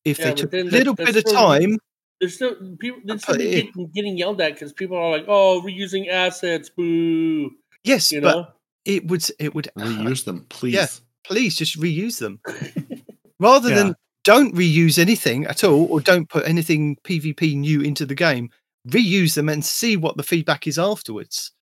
if 0.04 0.18
Yeah, 0.18 0.26
they 0.26 0.34
took 0.34 0.52
a 0.54 0.62
little 0.62 0.94
that's 0.94 1.12
bit 1.12 1.24
of 1.26 1.32
time, 1.32 1.78
There's 2.20 2.34
still 2.34 2.54
people. 2.78 3.00
There's 3.04 3.22
still 3.22 3.36
getting, 3.36 3.90
getting 3.94 4.16
yelled 4.18 4.40
at 4.40 4.54
because 4.54 4.72
people 4.72 4.96
are 4.96 5.10
like, 5.10 5.24
"Oh, 5.28 5.62
reusing 5.64 6.08
assets, 6.08 6.68
boo!" 6.70 7.50
yes, 7.84 8.12
You 8.12 8.20
but 8.20 8.34
know. 8.36 8.46
it 8.84 9.06
would 9.08 9.24
it 9.38 9.54
would 9.54 9.68
Reuse 9.78 10.24
them, 10.24 10.46
please. 10.48 10.74
Yeah. 10.74 10.86
please 11.24 11.56
just 11.56 11.78
reuse 11.80 12.18
them 12.18 12.40
rather 13.40 13.68
Yeah. 13.70 13.74
than 13.76 13.94
don't 14.24 14.54
reuse 14.54 14.98
anything 14.98 15.46
at 15.46 15.64
all 15.64 15.86
or 15.86 16.00
don't 16.00 16.28
put 16.28 16.46
anything 16.46 16.96
pvp 17.04 17.56
new 17.56 17.80
into 17.80 18.06
the 18.06 18.14
game 18.14 18.50
reuse 18.88 19.34
them 19.34 19.48
and 19.48 19.64
see 19.64 19.96
what 19.96 20.16
the 20.16 20.22
feedback 20.22 20.66
is 20.66 20.78
afterwards 20.78 21.52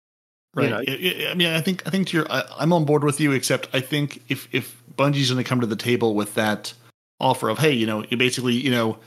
Right. 0.54 0.86
You 0.86 1.20
know. 1.24 1.30
I- 1.30 1.34
mean, 1.34 1.48
I 1.48 1.60
think 1.60 1.86
I 1.86 1.90
think 1.90 2.08
to 2.08 2.18
your, 2.18 2.32
I, 2.32 2.42
I'm 2.58 2.72
on 2.72 2.84
board 2.84 3.04
with 3.04 3.20
you. 3.20 3.32
Except 3.32 3.68
I 3.72 3.80
think 3.80 4.22
if 4.28 4.48
if 4.52 4.82
Bungie's 4.96 5.30
going 5.30 5.42
to 5.42 5.48
come 5.48 5.60
to 5.60 5.66
the 5.66 5.76
table 5.76 6.14
with 6.14 6.34
that 6.34 6.72
offer 7.20 7.48
of, 7.48 7.58
hey, 7.58 7.72
you 7.72 7.86
know, 7.86 8.04
you 8.08 8.16
basically, 8.16 8.54
you 8.54 8.70
know, 8.70 8.98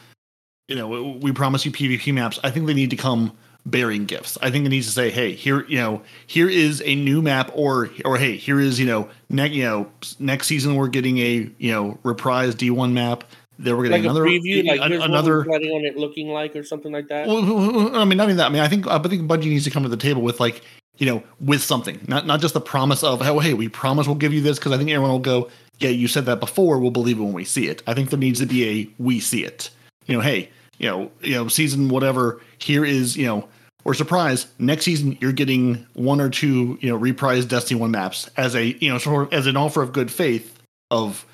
you 0.68 0.76
know, 0.76 1.18
we 1.22 1.32
promise 1.32 1.66
you 1.66 1.72
PvP 1.72 2.14
maps. 2.14 2.40
I 2.44 2.52
think 2.52 2.68
they 2.68 2.74
need 2.74 2.92
to 2.92 2.96
come 2.96 3.36
bearing 3.66 4.06
gifts. 4.06 4.38
I 4.42 4.52
think 4.52 4.66
it 4.66 4.70
needs 4.70 4.86
to 4.88 4.94
say, 4.94 5.10
hey, 5.10 5.34
here, 5.34 5.66
you 5.68 5.78
know, 5.78 6.02
here 6.28 6.50
is 6.50 6.82
a 6.86 6.96
new 6.96 7.22
map, 7.22 7.52
or 7.54 7.90
or 8.06 8.18
hey, 8.18 8.38
here 8.38 8.60
is, 8.62 8.80
you 8.80 8.86
know, 8.86 9.10
next, 9.30 9.54
you 9.54 9.64
know, 9.64 9.92
next 10.20 10.48
season 10.48 10.76
we're 10.76 10.88
getting 10.88 11.18
a, 11.18 11.50
you 11.58 11.72
know, 11.72 11.98
reprised 12.04 12.54
D1 12.54 12.94
map. 12.94 13.26
Then 13.64 13.78
we're 13.78 13.84
Like 13.84 14.02
getting 14.02 14.06
a 14.06 14.10
another 14.10 14.26
preview, 14.26 14.66
like 14.66 14.82
here's 14.82 15.04
another 15.04 15.44
planning 15.46 15.72
on 15.72 15.86
it 15.86 15.98
looking 15.98 16.30
like, 16.30 16.56
or 16.56 16.64
something 16.64 16.92
like 16.92 17.08
that. 17.08 17.28
well, 17.28 17.96
I 17.96 18.06
mean, 18.06 18.18
not 18.18 18.26
even 18.26 18.38
that. 18.38 18.48
I 18.48 18.50
mean, 18.50 18.62
I 18.62 18.68
think 18.68 18.88
I 18.88 19.00
think 19.00 19.24
Bungie 19.24 19.46
needs 19.46 19.64
to 19.66 19.72
come 19.72 19.84
to 19.84 19.90
the 19.90 19.98
table 19.98 20.22
with 20.22 20.40
like, 20.40 20.62
you 20.98 21.06
know, 21.06 21.24
with 21.40 21.64
something, 21.64 22.00
not 22.08 22.26
not 22.26 22.42
just 22.42 22.54
the 22.54 22.62
promise 22.62 23.04
of, 23.04 23.22
oh, 23.22 23.40
hey, 23.40 23.54
we 23.54 23.70
promise 23.70 24.08
we'll 24.08 24.16
give 24.16 24.34
you 24.34 24.42
this, 24.42 24.60
because 24.60 24.72
I 24.72 24.78
think 24.78 24.90
everyone 24.90 25.12
will 25.12 25.20
go, 25.20 25.50
yeah, 25.80 25.90
you 25.90 26.08
said 26.08 26.26
that 26.26 26.40
before, 26.40 26.80
we'll 26.80 26.92
believe 26.92 27.18
it 27.18 27.24
when 27.24 27.34
we 27.34 27.46
see 27.46 27.68
it. 27.68 27.82
I 27.88 27.94
think 27.94 28.10
there 28.10 28.20
needs 28.20 28.40
to 28.40 28.46
be 28.46 28.68
a 28.68 28.90
we 28.98 29.20
see 29.20 29.44
it. 29.44 29.70
You 30.06 30.16
know, 30.16 30.22
hey, 30.22 30.50
you 30.78 30.90
know, 30.90 31.12
you 31.22 31.36
know, 31.36 31.48
season 31.48 31.90
whatever. 31.90 32.42
Here 32.60 32.86
is, 32.86 33.16
you 33.18 33.26
know, 33.26 33.48
or 33.86 33.94
surprise, 33.94 34.48
next 34.60 34.86
season 34.86 35.18
you're 35.20 35.34
getting 35.34 35.86
one 35.94 36.22
or 36.22 36.30
two, 36.30 36.78
you 36.82 36.90
know, 36.90 37.00
reprised 37.00 37.50
Destiny 37.50 37.80
One 37.80 37.92
maps 37.92 38.30
as 38.38 38.56
a, 38.56 38.68
you 38.84 38.90
know, 38.90 38.98
sort 38.98 39.28
of 39.28 39.34
as 39.34 39.48
an 39.48 39.58
offer 39.58 39.82
of 39.82 39.94
good 39.94 40.12
faith 40.12 40.60
of 40.92 41.26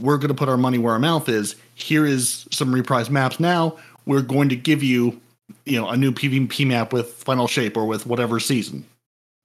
we're 0.00 0.18
going 0.18 0.28
to 0.28 0.34
put 0.34 0.48
our 0.48 0.56
money 0.56 0.78
where 0.78 0.92
our 0.92 0.98
mouth 0.98 1.28
is. 1.28 1.56
Here 1.74 2.04
is 2.04 2.46
some 2.50 2.72
reprised 2.74 3.10
maps. 3.10 3.38
Now 3.38 3.76
we're 4.06 4.22
going 4.22 4.48
to 4.48 4.56
give 4.56 4.82
you, 4.82 5.20
you 5.64 5.80
know, 5.80 5.88
a 5.88 5.96
new 5.96 6.12
PvP 6.12 6.66
map 6.66 6.92
with 6.92 7.12
Final 7.14 7.46
Shape 7.46 7.76
or 7.76 7.86
with 7.86 8.06
whatever 8.06 8.40
season. 8.40 8.84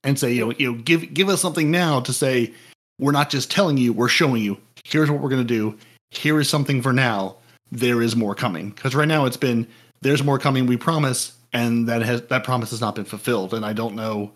and 0.04 0.18
say, 0.18 0.32
you 0.34 0.46
know, 0.46 0.54
you 0.58 0.72
know, 0.72 0.78
give 0.80 1.14
give 1.14 1.30
us 1.30 1.42
something 1.42 1.72
now 1.72 2.00
to 2.02 2.14
say 2.14 2.54
we're 3.00 3.12
not 3.12 3.30
just 3.30 3.52
telling 3.52 3.78
you, 3.78 3.94
we're 3.94 4.08
showing 4.08 4.42
you. 4.42 4.58
Here's 4.84 5.10
what 5.10 5.22
we're 5.22 5.30
going 5.30 5.46
to 5.46 5.54
do. 5.54 5.78
Here 6.12 6.40
is 6.40 6.50
something 6.50 6.82
for 6.82 6.94
now. 6.94 7.36
There 7.72 8.02
is 8.02 8.16
more 8.16 8.34
coming 8.34 8.72
because 8.72 8.96
right 8.96 9.08
now 9.08 9.26
it's 9.26 9.38
been 9.38 9.68
there's 10.02 10.24
more 10.24 10.40
coming. 10.40 10.66
We 10.66 10.78
promise, 10.78 11.34
and 11.54 11.88
that 11.88 12.02
has 12.02 12.24
that 12.24 12.44
promise 12.44 12.72
has 12.72 12.82
not 12.82 12.96
been 12.96 13.06
fulfilled. 13.06 13.54
And 13.54 13.66
I 13.66 13.74
don't 13.74 13.96
know 13.96 14.32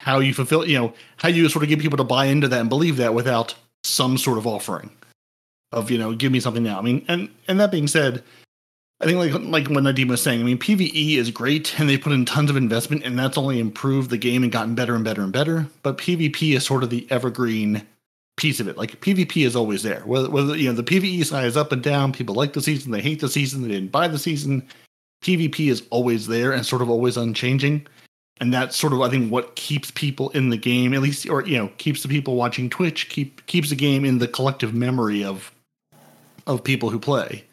how 0.00 0.18
you 0.18 0.34
fulfill, 0.34 0.66
you 0.66 0.78
know, 0.78 0.92
how 1.16 1.28
you 1.28 1.48
sort 1.48 1.62
of 1.62 1.68
get 1.68 1.80
people 1.80 1.98
to 1.98 2.04
buy 2.04 2.26
into 2.26 2.48
that 2.48 2.60
and 2.60 2.68
believe 2.68 2.96
that 2.98 3.14
without 3.14 3.54
some 3.82 4.18
sort 4.18 4.38
of 4.38 4.46
offering 4.46 4.90
of 5.72 5.90
you 5.90 5.98
know, 5.98 6.14
give 6.14 6.32
me 6.32 6.40
something 6.40 6.62
now. 6.62 6.78
I 6.78 6.82
mean, 6.82 7.04
and 7.08 7.28
and 7.48 7.60
that 7.60 7.70
being 7.70 7.88
said, 7.88 8.22
I 9.00 9.06
think 9.06 9.18
like 9.18 9.32
like 9.32 9.68
what 9.68 9.84
Nadim 9.84 10.08
was 10.08 10.22
saying, 10.22 10.40
I 10.40 10.44
mean, 10.44 10.58
PVE 10.58 11.16
is 11.16 11.30
great 11.30 11.78
and 11.78 11.88
they 11.88 11.96
put 11.96 12.12
in 12.12 12.24
tons 12.24 12.50
of 12.50 12.56
investment 12.56 13.04
and 13.04 13.18
that's 13.18 13.38
only 13.38 13.58
improved 13.58 14.10
the 14.10 14.18
game 14.18 14.42
and 14.42 14.52
gotten 14.52 14.74
better 14.74 14.94
and 14.94 15.04
better 15.04 15.22
and 15.22 15.32
better. 15.32 15.66
But 15.82 15.98
PvP 15.98 16.54
is 16.54 16.66
sort 16.66 16.82
of 16.82 16.90
the 16.90 17.06
evergreen 17.10 17.86
piece 18.36 18.60
of 18.60 18.68
it. 18.68 18.76
Like 18.76 19.00
PvP 19.00 19.46
is 19.46 19.56
always 19.56 19.82
there. 19.82 20.00
Whether, 20.00 20.30
whether 20.30 20.56
you 20.56 20.68
know 20.68 20.74
the 20.74 20.82
PvE 20.82 21.24
side 21.24 21.46
is 21.46 21.56
up 21.56 21.72
and 21.72 21.82
down, 21.82 22.12
people 22.12 22.34
like 22.34 22.52
the 22.52 22.60
season, 22.60 22.92
they 22.92 23.00
hate 23.00 23.20
the 23.20 23.28
season, 23.28 23.62
they 23.62 23.68
didn't 23.68 23.92
buy 23.92 24.08
the 24.08 24.18
season. 24.18 24.66
PvP 25.22 25.70
is 25.70 25.82
always 25.90 26.26
there 26.26 26.52
and 26.52 26.64
sort 26.64 26.82
of 26.82 26.90
always 26.90 27.16
unchanging. 27.16 27.86
And 28.40 28.52
that's 28.52 28.76
sort 28.76 28.94
of 28.94 29.02
I 29.02 29.08
think 29.08 29.30
what 29.30 29.56
keeps 29.56 29.90
people 29.90 30.30
in 30.30 30.50
the 30.50 30.56
game, 30.56 30.92
at 30.92 31.00
least 31.00 31.28
or 31.28 31.46
you 31.46 31.56
know, 31.56 31.70
keeps 31.78 32.02
the 32.02 32.08
people 32.08 32.36
watching 32.36 32.68
Twitch, 32.68 33.08
keep 33.08 33.46
keeps 33.46 33.70
the 33.70 33.76
game 33.76 34.04
in 34.04 34.18
the 34.18 34.28
collective 34.28 34.74
memory 34.74 35.24
of 35.24 35.52
of 36.46 36.62
people 36.64 36.90
who 36.90 36.98
play. 36.98 37.44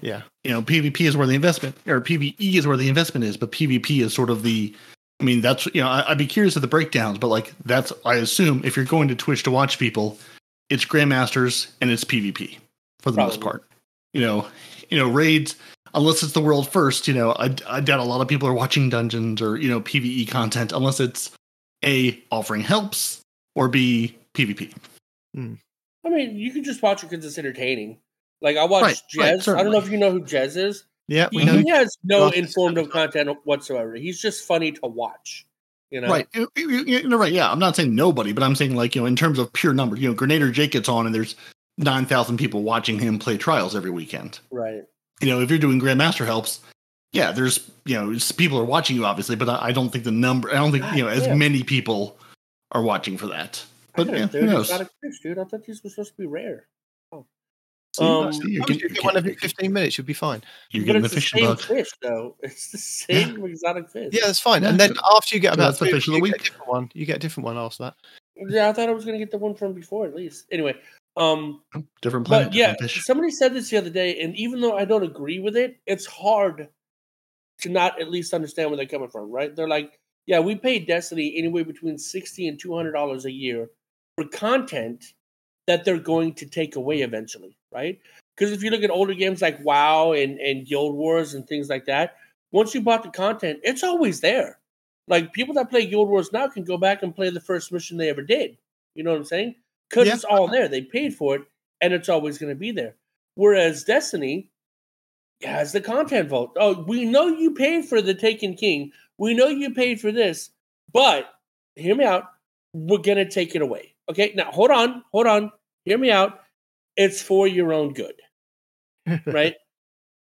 Yeah. 0.00 0.22
You 0.44 0.52
know, 0.52 0.62
PvP 0.62 1.00
is 1.02 1.16
where 1.16 1.26
the 1.26 1.34
investment, 1.34 1.76
or 1.86 2.00
PvE 2.00 2.54
is 2.54 2.66
where 2.66 2.76
the 2.76 2.88
investment 2.88 3.24
is, 3.24 3.36
but 3.36 3.52
PvP 3.52 4.02
is 4.02 4.14
sort 4.14 4.30
of 4.30 4.42
the. 4.42 4.74
I 5.18 5.24
mean, 5.24 5.40
that's 5.40 5.66
you 5.66 5.80
know, 5.80 5.88
I, 5.88 6.10
I'd 6.10 6.18
be 6.18 6.26
curious 6.26 6.56
of 6.56 6.62
the 6.62 6.68
breakdowns, 6.68 7.18
but 7.18 7.28
like 7.28 7.54
that's 7.64 7.92
I 8.04 8.16
assume 8.16 8.60
if 8.64 8.76
you're 8.76 8.84
going 8.84 9.08
to 9.08 9.14
Twitch 9.14 9.42
to 9.44 9.50
watch 9.50 9.78
people, 9.78 10.18
it's 10.68 10.84
Grandmasters 10.84 11.72
and 11.80 11.90
it's 11.90 12.04
PvP 12.04 12.58
for 13.00 13.10
the 13.10 13.16
most 13.16 13.40
part. 13.40 13.64
You 14.12 14.20
know, 14.20 14.46
you 14.90 14.98
know 14.98 15.08
raids 15.08 15.56
unless 15.94 16.22
it's 16.22 16.32
the 16.32 16.40
world 16.40 16.68
first. 16.68 17.08
You 17.08 17.14
know, 17.14 17.32
I, 17.32 17.54
I 17.66 17.80
doubt 17.80 18.00
a 18.00 18.04
lot 18.04 18.20
of 18.20 18.28
people 18.28 18.48
are 18.48 18.54
watching 18.54 18.88
dungeons 18.88 19.42
or 19.42 19.56
you 19.56 19.68
know 19.68 19.80
PVE 19.80 20.28
content 20.28 20.72
unless 20.72 21.00
it's 21.00 21.30
a 21.84 22.22
offering 22.30 22.62
helps 22.62 23.22
or 23.54 23.68
b 23.68 24.16
PvP. 24.34 24.72
Hmm. 25.34 25.54
I 26.04 26.08
mean, 26.10 26.36
you 26.36 26.52
can 26.52 26.62
just 26.62 26.82
watch 26.82 27.02
it 27.02 27.10
because 27.10 27.24
it's 27.24 27.38
entertaining. 27.38 27.98
Like 28.40 28.56
I 28.56 28.64
watched 28.64 29.04
Right, 29.16 29.38
Jez. 29.38 29.46
right, 29.52 29.60
I 29.60 29.62
don't 29.62 29.72
know 29.72 29.78
if 29.78 29.90
you 29.90 29.96
know 29.98 30.10
who 30.10 30.20
Jez 30.22 30.56
is. 30.56 30.84
Yeah, 31.08 31.28
we 31.32 31.42
He, 31.42 31.44
know. 31.46 31.58
he 31.58 31.68
has 31.70 31.96
no 32.04 32.28
informative 32.30 32.90
content 32.90 33.30
whatsoever. 33.44 33.94
He's 33.94 34.20
just 34.20 34.44
funny 34.44 34.72
to 34.72 34.86
watch. 34.86 35.46
You 35.90 36.00
know, 36.00 36.08
Right. 36.08 36.26
You- 36.34 36.50
you- 36.56 36.68
you- 36.84 36.98
You're 37.08 37.18
right. 37.18 37.32
Yeah. 37.32 37.50
I'm 37.50 37.60
not 37.60 37.76
saying 37.76 37.94
nobody, 37.94 38.32
but 38.32 38.42
I'm 38.42 38.56
saying 38.56 38.74
like, 38.74 38.94
you 38.96 39.00
know, 39.02 39.06
in 39.06 39.14
terms 39.14 39.38
of 39.38 39.52
pure 39.52 39.72
numbers, 39.72 40.00
you 40.00 40.08
know, 40.08 40.14
Gernader 40.16 40.52
Jake 40.52 40.72
gets 40.72 40.88
on 40.88 41.06
and 41.06 41.14
there's 41.14 41.36
9,000 41.78 42.36
people 42.38 42.62
watching 42.64 42.98
him 42.98 43.18
play 43.20 43.36
trials 43.36 43.76
every 43.76 43.90
weekend. 43.90 44.40
right. 44.50 44.82
You 45.22 45.28
know, 45.28 45.40
if 45.40 45.48
you're 45.48 45.58
doing 45.58 45.80
Grandmaster 45.80 46.26
helps, 46.26 46.60
yeah, 47.12 47.32
there's, 47.32 47.70
you 47.86 47.94
know, 47.94 48.10
it's, 48.10 48.32
people 48.32 48.58
are 48.58 48.64
watching 48.64 48.96
you 48.96 49.06
obviously, 49.06 49.34
but 49.36 49.48
I, 49.48 49.68
I 49.68 49.72
don't 49.72 49.88
think 49.90 50.04
the 50.04 50.10
number, 50.10 50.50
I 50.50 50.54
don't 50.56 50.72
think, 50.72 50.84
you 50.94 51.04
know, 51.04 51.08
as 51.08 51.26
God, 51.26 51.38
many 51.38 51.62
people 51.62 52.18
are 52.72 52.82
watching 52.82 53.16
for 53.16 53.28
that. 53.28 53.64
But 53.94 54.08
yeah, 54.08 54.26
who 54.26 54.42
knows? 54.42 54.68
fish, 54.70 55.20
dude. 55.22 55.38
I 55.38 55.44
thought 55.44 55.64
these 55.64 55.82
were 55.82 55.88
supposed 55.88 56.16
to 56.16 56.18
be 56.20 56.26
rare. 56.26 56.66
Um, 58.04 58.32
see, 58.32 58.50
you're 58.52 58.64
getting, 58.64 58.80
you 58.82 58.88
get 58.90 59.04
one 59.04 59.16
every 59.16 59.34
15 59.34 59.72
minutes, 59.72 59.96
you'll 59.98 60.06
be 60.06 60.12
fine. 60.12 60.42
you're 60.70 60.84
getting 60.84 61.02
the 61.02 61.06
it's 61.06 61.14
the 61.14 61.20
fishing 61.20 61.38
same 61.40 61.48
bug. 61.48 61.60
fish, 61.60 61.88
though. 62.02 62.36
It's 62.42 62.70
the 62.70 62.78
same 62.78 63.44
exotic 63.44 63.88
fish. 63.90 64.10
Yeah, 64.12 64.26
that's 64.26 64.40
fine. 64.40 64.62
Yeah. 64.62 64.70
And 64.70 64.80
then 64.80 64.94
after 65.16 65.34
you 65.34 65.40
get 65.40 65.54
about 65.54 65.66
that's 65.66 65.78
the 65.78 65.86
fish 65.86 66.08
of 66.08 66.14
the 66.14 66.18
you 66.20 66.22
get 66.22 66.22
week. 66.22 66.34
a 66.34 66.44
different 66.44 66.68
one. 66.68 66.90
You 66.94 67.06
get 67.06 67.16
a 67.16 67.20
different 67.20 67.44
one 67.46 67.56
after 67.56 67.84
that. 67.84 67.94
Yeah, 68.36 68.68
I 68.68 68.72
thought 68.72 68.88
I 68.88 68.92
was 68.92 69.04
going 69.04 69.18
to 69.18 69.24
get 69.24 69.30
the 69.30 69.38
one 69.38 69.54
from 69.54 69.72
before 69.72 70.04
at 70.06 70.14
least. 70.14 70.46
Anyway, 70.52 70.74
um, 71.16 71.62
Different 72.02 72.26
planet, 72.26 72.48
but 72.48 72.54
yeah, 72.54 72.72
different 72.72 72.90
fish. 72.92 73.04
somebody 73.04 73.30
said 73.30 73.54
this 73.54 73.70
the 73.70 73.78
other 73.78 73.88
day, 73.90 74.20
and 74.20 74.36
even 74.36 74.60
though 74.60 74.76
I 74.76 74.84
don't 74.84 75.02
agree 75.02 75.38
with 75.38 75.56
it, 75.56 75.78
it's 75.86 76.04
hard 76.06 76.68
to 77.62 77.68
not 77.70 77.98
at 78.00 78.10
least 78.10 78.34
understand 78.34 78.68
where 78.70 78.76
they're 78.76 78.86
coming 78.86 79.08
from, 79.08 79.30
right? 79.30 79.56
They're 79.56 79.66
like, 79.68 79.98
yeah, 80.26 80.40
we 80.40 80.56
pay 80.56 80.78
Destiny 80.80 81.34
anywhere 81.38 81.64
between 81.64 81.96
sixty 81.96 82.46
and 82.48 82.58
two 82.60 82.74
hundred 82.76 82.92
dollars 82.92 83.24
a 83.24 83.32
year 83.32 83.70
for 84.18 84.26
content 84.28 85.02
that 85.66 85.84
they're 85.84 85.98
going 85.98 86.34
to 86.34 86.46
take 86.46 86.76
away 86.76 87.00
eventually, 87.00 87.56
right? 87.76 88.00
Because 88.36 88.52
if 88.52 88.62
you 88.62 88.70
look 88.70 88.82
at 88.82 88.90
older 88.90 89.14
games 89.14 89.42
like 89.42 89.62
WoW 89.64 90.12
and, 90.12 90.38
and 90.40 90.66
Guild 90.66 90.94
Wars 90.94 91.34
and 91.34 91.46
things 91.46 91.68
like 91.68 91.84
that, 91.86 92.16
once 92.52 92.74
you 92.74 92.80
bought 92.80 93.02
the 93.02 93.10
content, 93.10 93.60
it's 93.62 93.82
always 93.84 94.20
there. 94.20 94.58
Like 95.08 95.32
people 95.32 95.54
that 95.54 95.70
play 95.70 95.86
Guild 95.86 96.08
Wars 96.08 96.32
now 96.32 96.48
can 96.48 96.64
go 96.64 96.76
back 96.78 97.02
and 97.02 97.14
play 97.14 97.30
the 97.30 97.40
first 97.40 97.70
mission 97.72 97.96
they 97.96 98.08
ever 98.08 98.22
did. 98.22 98.56
You 98.94 99.04
know 99.04 99.10
what 99.10 99.18
I'm 99.18 99.24
saying? 99.24 99.54
Because 99.88 100.08
Yeah. 100.08 100.14
it's 100.14 100.24
all 100.24 100.48
there. 100.48 100.68
They 100.68 100.82
paid 100.82 101.14
for 101.14 101.36
it, 101.36 101.42
and 101.80 101.92
it's 101.92 102.08
always 102.08 102.38
going 102.38 102.50
to 102.50 102.58
be 102.58 102.72
there. 102.72 102.96
Whereas 103.34 103.84
Destiny 103.84 104.50
has 105.42 105.72
the 105.72 105.80
content 105.80 106.28
vault. 106.30 106.56
Oh, 106.56 106.82
we 106.82 107.04
know 107.04 107.28
you 107.28 107.52
paid 107.54 107.84
for 107.84 108.00
the 108.00 108.14
Taken 108.14 108.54
King. 108.54 108.90
We 109.18 109.34
know 109.34 109.48
you 109.48 109.74
paid 109.74 110.00
for 110.00 110.10
this, 110.10 110.50
but 110.92 111.26
hear 111.76 111.94
me 111.94 112.04
out. 112.04 112.24
We're 112.72 112.98
going 112.98 113.18
to 113.18 113.28
take 113.28 113.54
it 113.54 113.62
away. 113.62 113.94
Okay, 114.08 114.32
now 114.34 114.50
hold 114.50 114.70
on, 114.70 115.02
hold 115.12 115.26
on. 115.26 115.52
Hear 115.84 115.98
me 115.98 116.10
out. 116.10 116.40
It's 116.96 117.22
for 117.22 117.46
your 117.46 117.72
own 117.72 117.92
good, 117.92 118.14
right? 119.26 119.54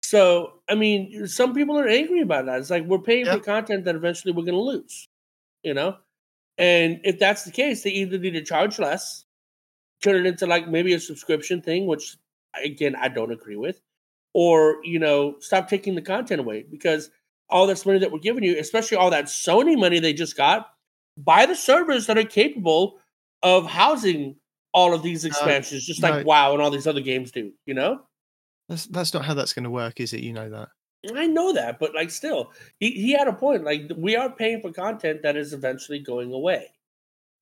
So, 0.03 0.53
I 0.67 0.73
mean, 0.75 1.27
some 1.27 1.53
people 1.53 1.77
are 1.79 1.87
angry 1.87 2.21
about 2.21 2.47
that. 2.47 2.59
It's 2.59 2.71
like 2.71 2.85
we're 2.85 2.97
paying 2.97 3.27
Yeah. 3.27 3.35
for 3.35 3.41
content 3.41 3.85
that 3.85 3.95
eventually 3.95 4.33
we're 4.33 4.43
going 4.45 4.55
to 4.55 4.59
lose, 4.61 5.07
you 5.63 5.75
know? 5.75 5.97
And 6.57 6.99
if 7.03 7.19
that's 7.19 7.43
the 7.43 7.51
case, 7.51 7.83
they 7.83 7.91
either 7.91 8.17
need 8.17 8.31
to 8.31 8.43
charge 8.43 8.79
less, 8.79 9.25
turn 10.01 10.15
it 10.15 10.25
into 10.25 10.47
like 10.47 10.67
maybe 10.67 10.93
a 10.93 10.99
subscription 10.99 11.61
thing, 11.61 11.85
which 11.85 12.17
again, 12.63 12.95
I 12.95 13.09
don't 13.09 13.31
agree 13.31 13.57
with, 13.57 13.81
or, 14.33 14.77
you 14.83 14.97
know, 14.97 15.35
stop 15.41 15.69
taking 15.69 15.93
the 15.93 16.01
content 16.01 16.39
away 16.41 16.63
because 16.63 17.11
all 17.49 17.67
this 17.67 17.85
money 17.85 17.99
that 17.99 18.11
we're 18.11 18.19
giving 18.19 18.43
you, 18.43 18.57
especially 18.57 18.97
all 18.97 19.11
that 19.11 19.25
Sony 19.25 19.77
money 19.77 19.99
they 19.99 20.13
just 20.13 20.35
got, 20.35 20.69
buy 21.17 21.45
the 21.45 21.55
servers 21.55 22.07
that 22.07 22.17
are 22.17 22.23
capable 22.23 22.99
of 23.43 23.67
housing 23.67 24.37
all 24.73 24.93
of 24.93 25.01
these 25.03 25.25
expansions, 25.25 25.85
just 25.85 26.01
like 26.03 26.17
no. 26.17 26.23
WoW 26.23 26.53
and 26.53 26.61
all 26.61 26.69
these 26.69 26.87
other 26.87 27.01
games 27.01 27.31
do, 27.31 27.51
you 27.65 27.73
know? 27.73 28.01
That's 28.67 28.85
that's 28.85 29.13
not 29.13 29.25
how 29.25 29.33
that's 29.33 29.53
going 29.53 29.63
to 29.63 29.69
work, 29.69 29.99
is 29.99 30.13
it? 30.13 30.21
You 30.21 30.33
know 30.33 30.49
that. 30.49 30.69
I 31.15 31.27
know 31.27 31.53
that, 31.53 31.79
but 31.79 31.95
like 31.95 32.09
still, 32.11 32.51
he, 32.79 32.91
he 32.91 33.13
had 33.13 33.27
a 33.27 33.33
point. 33.33 33.63
Like 33.63 33.89
we 33.95 34.15
are 34.15 34.29
paying 34.29 34.61
for 34.61 34.71
content 34.71 35.23
that 35.23 35.35
is 35.37 35.53
eventually 35.53 35.99
going 35.99 36.31
away. 36.33 36.67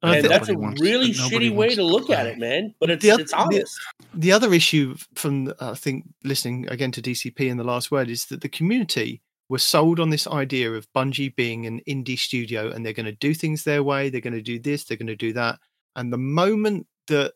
Uh, 0.03 0.13
and 0.17 0.25
that's 0.25 0.47
a 0.47 0.53
wants- 0.53 0.79
really 0.79 1.09
shitty 1.09 1.49
way 1.49 1.55
wants 1.69 1.75
to 1.75 1.83
look 1.83 2.09
at 2.11 2.27
it, 2.27 2.37
man. 2.37 2.75
But 2.79 2.91
it's 2.91 3.03
The 3.03 3.11
oth- 3.11 3.19
it's 3.19 3.31
the- 3.31 3.37
honest. 3.37 3.79
The 4.13 4.31
other 4.31 4.53
issue 4.53 4.95
from 5.15 5.47
uh, 5.59 5.71
I 5.71 5.73
think 5.73 6.05
listening 6.23 6.67
again 6.69 6.91
to 6.93 7.01
DCP 7.01 7.49
in 7.49 7.57
the 7.57 7.63
last 7.63 7.89
word 7.91 8.09
is 8.09 8.25
that 8.27 8.41
the 8.41 8.49
community 8.49 9.21
were 9.49 9.57
sold 9.57 9.99
on 9.99 10.11
this 10.11 10.27
idea 10.27 10.71
of 10.73 10.87
Bungie 10.93 11.35
being 11.35 11.65
an 11.65 11.81
indie 11.89 12.19
studio 12.19 12.69
and 12.69 12.85
they're 12.85 12.93
going 12.93 13.05
to 13.07 13.11
do 13.13 13.33
things 13.33 13.63
their 13.63 13.81
way. 13.81 14.09
They're 14.09 14.21
going 14.21 14.33
to 14.33 14.41
do 14.41 14.59
this. 14.59 14.83
They're 14.83 14.97
going 14.97 15.07
to 15.07 15.15
do 15.15 15.33
that. 15.33 15.57
And 15.95 16.13
the 16.13 16.17
moment 16.17 16.85
that 17.07 17.33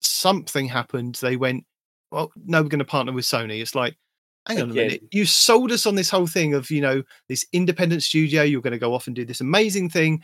something 0.00 0.68
happened, 0.68 1.16
they 1.16 1.36
went, 1.36 1.64
"Well, 2.10 2.30
no, 2.44 2.62
we're 2.62 2.68
going 2.68 2.78
to 2.80 2.84
partner 2.84 3.12
with 3.12 3.24
Sony." 3.24 3.60
It's 3.60 3.74
like, 3.74 3.96
hang 4.46 4.60
on 4.60 4.70
a 4.70 4.74
minute, 4.74 5.02
you 5.10 5.24
sold 5.24 5.72
us 5.72 5.86
on 5.86 5.94
this 5.94 6.10
whole 6.10 6.26
thing 6.26 6.54
of 6.54 6.70
you 6.70 6.80
know 6.80 7.02
this 7.28 7.46
independent 7.52 8.02
studio. 8.02 8.42
You're 8.42 8.62
going 8.62 8.72
to 8.72 8.78
go 8.78 8.94
off 8.94 9.06
and 9.06 9.16
do 9.16 9.24
this 9.24 9.40
amazing 9.40 9.90
thing, 9.90 10.22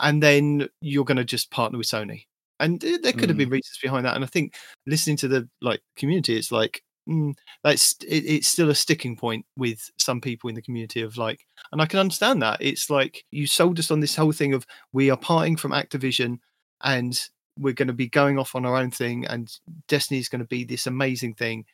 and 0.00 0.22
then 0.22 0.68
you're 0.80 1.04
going 1.04 1.16
to 1.16 1.24
just 1.24 1.50
partner 1.50 1.78
with 1.78 1.88
Sony. 1.88 2.24
And 2.58 2.80
there 2.80 3.12
could 3.12 3.28
have 3.28 3.36
been 3.36 3.50
reasons 3.50 3.78
behind 3.82 4.06
that. 4.06 4.14
And 4.14 4.24
I 4.24 4.28
think 4.28 4.54
listening 4.86 5.18
to 5.18 5.28
the 5.28 5.46
like 5.60 5.82
community, 5.96 6.36
it's 6.38 6.50
like 6.50 6.82
mm, 7.08 7.34
that's 7.62 7.94
it, 8.08 8.24
it's 8.24 8.48
still 8.48 8.70
a 8.70 8.74
sticking 8.74 9.16
point 9.16 9.44
with 9.56 9.90
some 9.98 10.20
people 10.20 10.48
in 10.48 10.54
the 10.54 10.62
community 10.62 11.02
of 11.02 11.16
like, 11.16 11.46
and 11.72 11.82
I 11.82 11.86
can 11.86 12.00
understand 12.00 12.42
that. 12.42 12.58
It's 12.60 12.90
like 12.90 13.24
you 13.30 13.46
sold 13.46 13.78
us 13.78 13.90
on 13.90 14.00
this 14.00 14.16
whole 14.16 14.32
thing 14.32 14.54
of 14.54 14.66
we 14.92 15.10
are 15.10 15.16
parting 15.16 15.56
from 15.56 15.72
Activision 15.72 16.38
and 16.82 17.20
we're 17.58 17.74
going 17.74 17.88
to 17.88 17.94
be 17.94 18.08
going 18.08 18.38
off 18.38 18.54
on 18.54 18.66
our 18.66 18.76
own 18.76 18.90
thing, 18.90 19.26
and 19.26 19.52
Destiny 19.88 20.20
is 20.20 20.28
going 20.28 20.40
to 20.40 20.46
be 20.46 20.64
this 20.64 20.86
amazing 20.86 21.34
thing. 21.34 21.64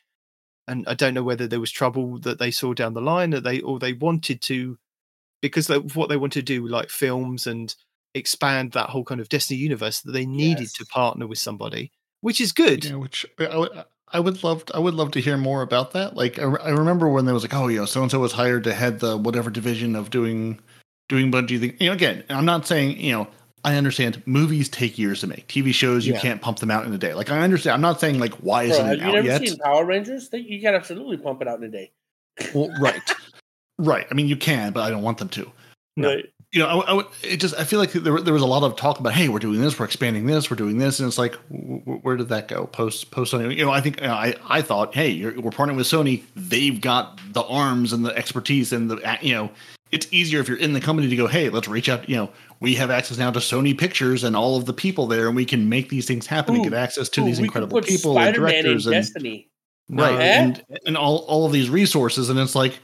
And 0.67 0.87
I 0.87 0.93
don't 0.93 1.13
know 1.13 1.23
whether 1.23 1.47
there 1.47 1.59
was 1.59 1.71
trouble 1.71 2.19
that 2.19 2.39
they 2.39 2.51
saw 2.51 2.73
down 2.73 2.93
the 2.93 3.01
line, 3.01 3.31
that 3.31 3.43
they 3.43 3.59
or 3.61 3.79
they 3.79 3.93
wanted 3.93 4.41
to, 4.43 4.77
because 5.41 5.67
they, 5.67 5.77
what 5.77 6.09
they 6.09 6.17
wanted 6.17 6.45
to 6.45 6.53
do, 6.53 6.67
like 6.67 6.89
films 6.89 7.47
and 7.47 7.75
expand 8.13 8.71
that 8.71 8.89
whole 8.89 9.03
kind 9.03 9.19
of 9.19 9.29
Destiny 9.29 9.59
universe, 9.59 10.01
that 10.01 10.13
they 10.13 10.25
needed 10.25 10.69
to 10.75 10.85
partner 10.85 11.27
with 11.27 11.39
somebody, 11.39 11.91
which 12.21 12.39
is 12.39 12.53
good. 12.53 12.85
Yeah, 12.85 12.95
which 12.95 13.25
I 13.39 13.57
would, 13.57 13.83
I 14.13 14.19
would 14.19 14.43
love 14.43 14.63
I 14.73 14.79
would 14.79 14.93
love 14.93 15.11
to 15.11 15.21
hear 15.21 15.37
more 15.37 15.63
about 15.63 15.91
that. 15.91 16.15
Like 16.15 16.39
I, 16.39 16.43
I 16.43 16.69
remember 16.69 17.09
when 17.09 17.25
there 17.25 17.33
was 17.33 17.43
like, 17.43 17.53
oh, 17.53 17.67
you 17.67 17.79
know, 17.79 17.85
so 17.85 18.01
and 18.01 18.11
so 18.11 18.19
was 18.19 18.31
hired 18.31 18.63
to 18.65 18.73
head 18.73 18.99
the 18.99 19.17
whatever 19.17 19.49
division 19.49 19.95
of 19.95 20.11
doing 20.11 20.59
doing 21.09 21.31
Bungie 21.31 21.59
thing. 21.59 21.75
You 21.79 21.87
know, 21.87 21.93
again, 21.93 22.23
I'm 22.29 22.45
not 22.45 22.67
saying 22.67 22.99
you 22.99 23.11
know. 23.11 23.27
I 23.65 23.75
understand 23.75 24.21
movies 24.25 24.67
take 24.69 24.97
years 24.97 25.21
to 25.21 25.27
make. 25.27 25.47
TV 25.47 25.73
shows 25.73 26.05
you 26.05 26.13
Yeah. 26.13 26.19
can't 26.19 26.41
pump 26.41 26.59
them 26.59 26.69
out 26.71 26.85
in 26.85 26.93
a 26.93 26.97
day. 26.97 27.13
Like 27.13 27.31
I 27.31 27.39
understand. 27.39 27.75
I'm 27.75 27.81
not 27.81 27.99
saying 27.99 28.19
like 28.19 28.33
why 28.35 28.67
Bro, 28.67 28.75
isn't 28.75 28.89
it 28.91 28.99
you 28.99 29.05
out 29.05 29.13
never 29.13 29.27
yet? 29.27 29.47
seen 29.47 29.57
Power 29.57 29.85
Rangers? 29.85 30.29
They, 30.29 30.39
you 30.39 30.59
can 30.61 30.75
absolutely 30.75 31.17
pump 31.17 31.41
it 31.41 31.47
out 31.47 31.59
in 31.59 31.63
a 31.65 31.69
day. 31.69 31.91
Well, 32.53 32.69
right, 32.79 33.01
right. 33.77 34.05
I 34.09 34.13
mean, 34.13 34.27
you 34.27 34.35
can, 34.37 34.73
but 34.73 34.81
I 34.81 34.89
don't 34.89 35.03
want 35.03 35.17
them 35.17 35.29
to. 35.29 35.51
No. 35.95 36.09
Right. 36.09 36.25
you 36.51 36.59
know, 36.59 36.67
I, 36.81 36.89
I 36.89 36.93
would- 36.93 37.05
it 37.23 37.37
just 37.37 37.55
I 37.55 37.63
feel 37.63 37.79
like 37.79 37.91
there, 37.93 38.19
there 38.19 38.33
was 38.33 38.41
a 38.43 38.47
lot 38.47 38.63
of 38.63 38.75
talk 38.75 38.99
about, 38.99 39.13
hey, 39.13 39.29
we're 39.29 39.39
doing 39.39 39.61
this, 39.61 39.77
we're 39.79 39.85
expanding 39.85 40.25
this, 40.25 40.49
we're 40.49 40.55
doing 40.57 40.77
this, 40.77 40.99
and 40.99 41.07
it's 41.07 41.17
like, 41.17 41.35
where 41.49 42.15
did 42.17 42.29
that 42.29 42.47
go? 42.47 42.65
Post 42.65 43.11
post 43.11 43.33
Sony, 43.33 43.55
you 43.55 43.63
know, 43.65 43.71
I 43.71 43.79
think 43.81 44.01
you 44.01 44.07
know, 44.07 44.13
I 44.13 44.35
I 44.47 44.61
thought, 44.61 44.93
hey, 44.95 45.09
you're, 45.09 45.39
we're 45.39 45.51
partnering 45.51 45.75
with 45.77 45.87
Sony, 45.87 46.23
they've 46.35 46.81
got 46.81 47.19
the 47.31 47.43
arms 47.43 47.93
and 47.93 48.03
the 48.05 48.15
expertise 48.17 48.73
and 48.73 48.89
the 48.91 49.17
you 49.21 49.33
know, 49.35 49.51
it's 49.93 50.07
easier 50.11 50.39
if 50.39 50.47
you're 50.47 50.57
in 50.57 50.73
the 50.73 50.81
company 50.81 51.07
to 51.07 51.15
go, 51.15 51.27
hey, 51.27 51.49
let's 51.49 51.67
reach 51.67 51.87
out, 51.87 52.09
you 52.09 52.15
know, 52.15 52.29
we 52.59 52.75
have 52.75 52.89
access 52.89 53.17
now 53.17 53.31
to 53.31 53.39
Sony 53.39 53.77
Pictures 53.77 54.23
and 54.23 54.35
all 54.35 54.57
of 54.57 54.65
the 54.65 54.73
people 54.73 55.05
there, 55.07 55.27
and 55.27 55.35
we 55.35 55.45
can 55.45 55.69
make 55.69 55.89
these 55.89 56.07
things 56.07 56.25
happen 56.25 56.55
and 56.55 56.63
get 56.63 56.73
access 56.73 57.09
to 57.09 57.21
Ooh, 57.21 57.25
these 57.25 57.39
incredible 57.39 57.81
people 57.81 58.17
and 58.17 58.35
Spider-Man 58.35 58.55
in 58.55 58.63
directors 58.63 58.85
and 58.87 58.93
Destiny. 58.93 59.49
Right 59.89 60.13
Eh? 60.13 60.41
and 60.41 60.65
and 60.85 60.97
all 60.97 61.17
all 61.27 61.45
of 61.45 61.51
these 61.51 61.69
resources 61.69 62.29
and 62.29 62.39
it's 62.39 62.55
like 62.55 62.79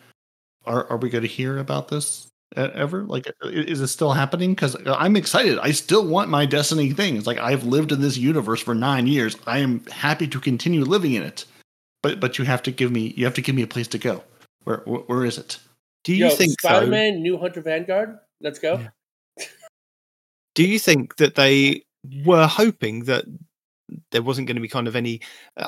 are 0.66 0.86
are 0.90 0.98
we 0.98 1.10
going 1.10 1.22
to 1.22 1.30
hear 1.30 1.58
about 1.58 1.88
this 1.88 2.30
ever? 2.56 3.04
Like 3.04 3.32
is 3.44 3.80
it 3.80 3.88
still 3.88 4.12
happening? 4.12 4.54
Because 4.54 4.76
i'm 4.86 5.16
excited. 5.16 5.58
I 5.60 5.72
still 5.72 6.06
want 6.06 6.30
my 6.30 6.46
destiny 6.46 6.92
thing. 6.92 7.16
It's 7.16 7.26
like 7.26 7.40
i've 7.40 7.64
lived 7.64 7.92
in 7.92 8.02
this 8.02 8.18
universe 8.18 8.62
for 8.62 8.76
nine 8.76 9.08
years. 9.08 9.38
I 9.48 9.60
am 9.60 9.86
happy 9.86 10.28
to 10.28 10.40
continue 10.40 10.84
living 10.84 11.14
in 11.14 11.24
it. 11.24 11.46
But 12.04 12.20
but 12.20 12.38
you 12.38 12.46
have 12.46 12.62
to 12.64 12.72
give 12.72 12.92
me 12.92 13.14
you 13.16 13.24
have 13.26 13.34
to 13.36 13.42
give 13.42 13.56
me 13.56 13.62
a 13.62 13.68
place 13.68 13.88
to 13.90 13.98
go. 13.98 14.22
Where 14.66 14.82
where, 14.86 15.02
where 15.02 15.26
is 15.26 15.38
it 15.38 15.58
Do 16.04 16.14
you 16.14 16.26
Yo, 16.28 16.32
think 16.32 16.56
though? 16.62 16.70
Spider-Man, 16.70 17.22
New 17.22 17.38
Hunter 17.38 17.62
Vanguard? 17.62 18.18
Let's 18.42 18.60
go. 18.60 18.80
Yeah. 19.38 19.46
Do 20.56 20.64
you 20.68 20.80
think 20.80 21.18
that 21.18 21.36
they 21.36 21.84
were 22.26 22.48
hoping 22.48 23.06
that 23.06 23.26
there 24.12 24.24
wasn't 24.24 24.48
going 24.48 24.56
to 24.56 24.62
be 24.62 24.68
kind 24.68 24.88
of 24.88 24.96
any? 24.96 25.22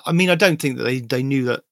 I 0.05 0.11
mean, 0.11 0.29
I 0.29 0.35
don't 0.35 0.61
think 0.61 0.77
that 0.77 0.83
they 0.83 0.99
they 0.99 1.23
knew 1.23 1.43
that 1.45 1.63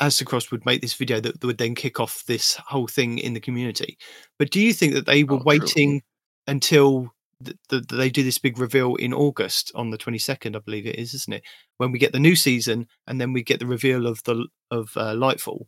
Aztecross 0.00 0.50
would 0.50 0.64
make 0.66 0.80
this 0.80 0.94
video 0.94 1.20
that 1.20 1.42
would 1.44 1.58
then 1.58 1.74
kick 1.74 2.00
off 2.00 2.24
this 2.26 2.54
whole 2.56 2.86
thing 2.86 3.18
in 3.18 3.34
the 3.34 3.40
community. 3.40 3.98
But 4.38 4.50
do 4.50 4.60
you 4.60 4.72
think 4.72 4.94
that 4.94 5.06
they 5.06 5.24
were 5.24 5.36
Oh, 5.36 5.38
true. 5.38 5.44
waiting 5.46 6.02
until 6.46 7.12
th- 7.44 7.56
th- 7.68 7.84
they 7.90 8.10
do 8.10 8.22
this 8.22 8.38
big 8.38 8.58
reveal 8.58 8.94
in 8.96 9.12
August 9.12 9.70
on 9.74 9.90
the 9.90 9.98
twenty 9.98 10.18
second? 10.18 10.56
I 10.56 10.60
believe 10.60 10.86
it 10.86 10.96
is, 10.96 11.14
isn't 11.14 11.32
it? 11.34 11.42
When 11.78 11.92
we 11.92 11.98
get 11.98 12.12
the 12.12 12.20
new 12.20 12.36
season 12.36 12.86
and 13.06 13.20
then 13.20 13.32
we 13.32 13.42
get 13.42 13.60
the 13.60 13.66
reveal 13.66 14.06
of 14.06 14.22
the 14.24 14.46
of 14.70 14.90
uh, 14.96 15.12
Lightfall 15.14 15.64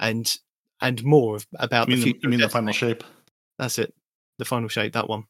and 0.00 0.34
and 0.80 1.02
more 1.04 1.38
about 1.58 1.88
you 1.88 1.96
mean, 1.96 2.04
the 2.04 2.12
the, 2.12 2.18
you 2.22 2.28
mean 2.28 2.40
the 2.40 2.48
final 2.48 2.72
shape 2.72 3.04
That's 3.58 3.78
it. 3.78 3.94
The 4.38 4.44
final 4.44 4.68
shape. 4.68 4.92
That 4.92 5.08
one. 5.08 5.24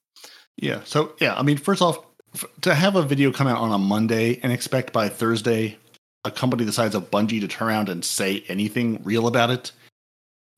Yeah. 0.57 0.81
So 0.85 1.13
yeah, 1.21 1.35
I 1.35 1.43
mean, 1.43 1.57
first 1.57 1.81
off, 1.81 1.99
f- 2.35 2.45
to 2.63 2.75
have 2.75 2.97
a 2.97 3.03
video 3.03 3.33
come 3.33 3.47
out 3.47 3.59
on 3.59 3.73
a 3.73 3.79
Monday 3.79 4.39
and 4.43 4.53
expect 4.53 4.93
by 4.93 5.09
Thursday 5.09 5.79
a 6.25 6.31
company 6.31 6.65
the 6.65 6.73
size 6.73 6.95
of 6.95 7.11
Bungie 7.11 7.41
to 7.41 7.49
turn 7.49 7.69
around 7.69 7.89
and 7.89 8.05
say 8.05 8.45
anything 8.49 9.01
real 9.05 9.27
about 9.27 9.51
it 9.51 9.73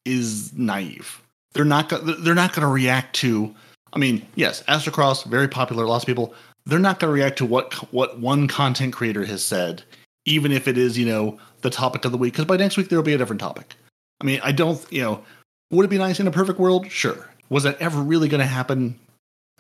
is 0.05 0.53
naive. 0.55 1.23
They're 1.53 1.65
not. 1.65 1.89
go- 1.89 1.99
They're 1.99 2.35
not 2.35 2.53
going 2.53 2.67
to 2.67 2.73
react 2.73 3.15
to. 3.17 3.55
I 3.93 3.99
mean, 3.99 4.27
yes, 4.37 4.63
Aztecross 4.65 5.25
very 5.27 5.49
popular. 5.49 5.87
Lots 5.87 6.05
of 6.05 6.07
people. 6.07 6.35
They're 6.67 6.79
not 6.79 7.01
going 7.01 7.11
to 7.11 7.15
react 7.15 7.39
to 7.39 7.47
what 7.47 7.75
what 7.93 8.19
one 8.21 8.49
content 8.49 8.93
creator 8.93 9.25
has 9.25 9.45
said, 9.45 9.83
even 10.25 10.53
if 10.53 10.67
it 10.69 10.79
is 10.79 10.97
you 10.99 11.07
know 11.07 11.39
the 11.63 11.71
topic 11.71 12.05
of 12.05 12.13
the 12.13 12.19
week. 12.19 12.33
Because 12.35 12.47
by 12.47 12.57
next 12.57 12.77
week 12.77 12.89
there 12.89 12.99
will 12.99 13.05
be 13.05 13.15
a 13.15 13.19
different 13.19 13.41
topic. 13.41 13.75
I 14.21 14.25
mean, 14.25 14.41
I 14.43 14.53
don't. 14.53 14.85
You 14.91 15.03
know, 15.03 15.25
would 15.71 15.85
it 15.85 15.89
be 15.89 15.99
nice 15.99 16.21
in 16.21 16.27
a 16.27 16.33
perfect 16.33 16.59
world? 16.59 16.91
Sure. 16.91 17.29
Was 17.49 17.65
that 17.65 17.81
ever 17.81 18.01
really 18.01 18.29
going 18.29 18.41
to 18.41 18.47
happen? 18.47 18.99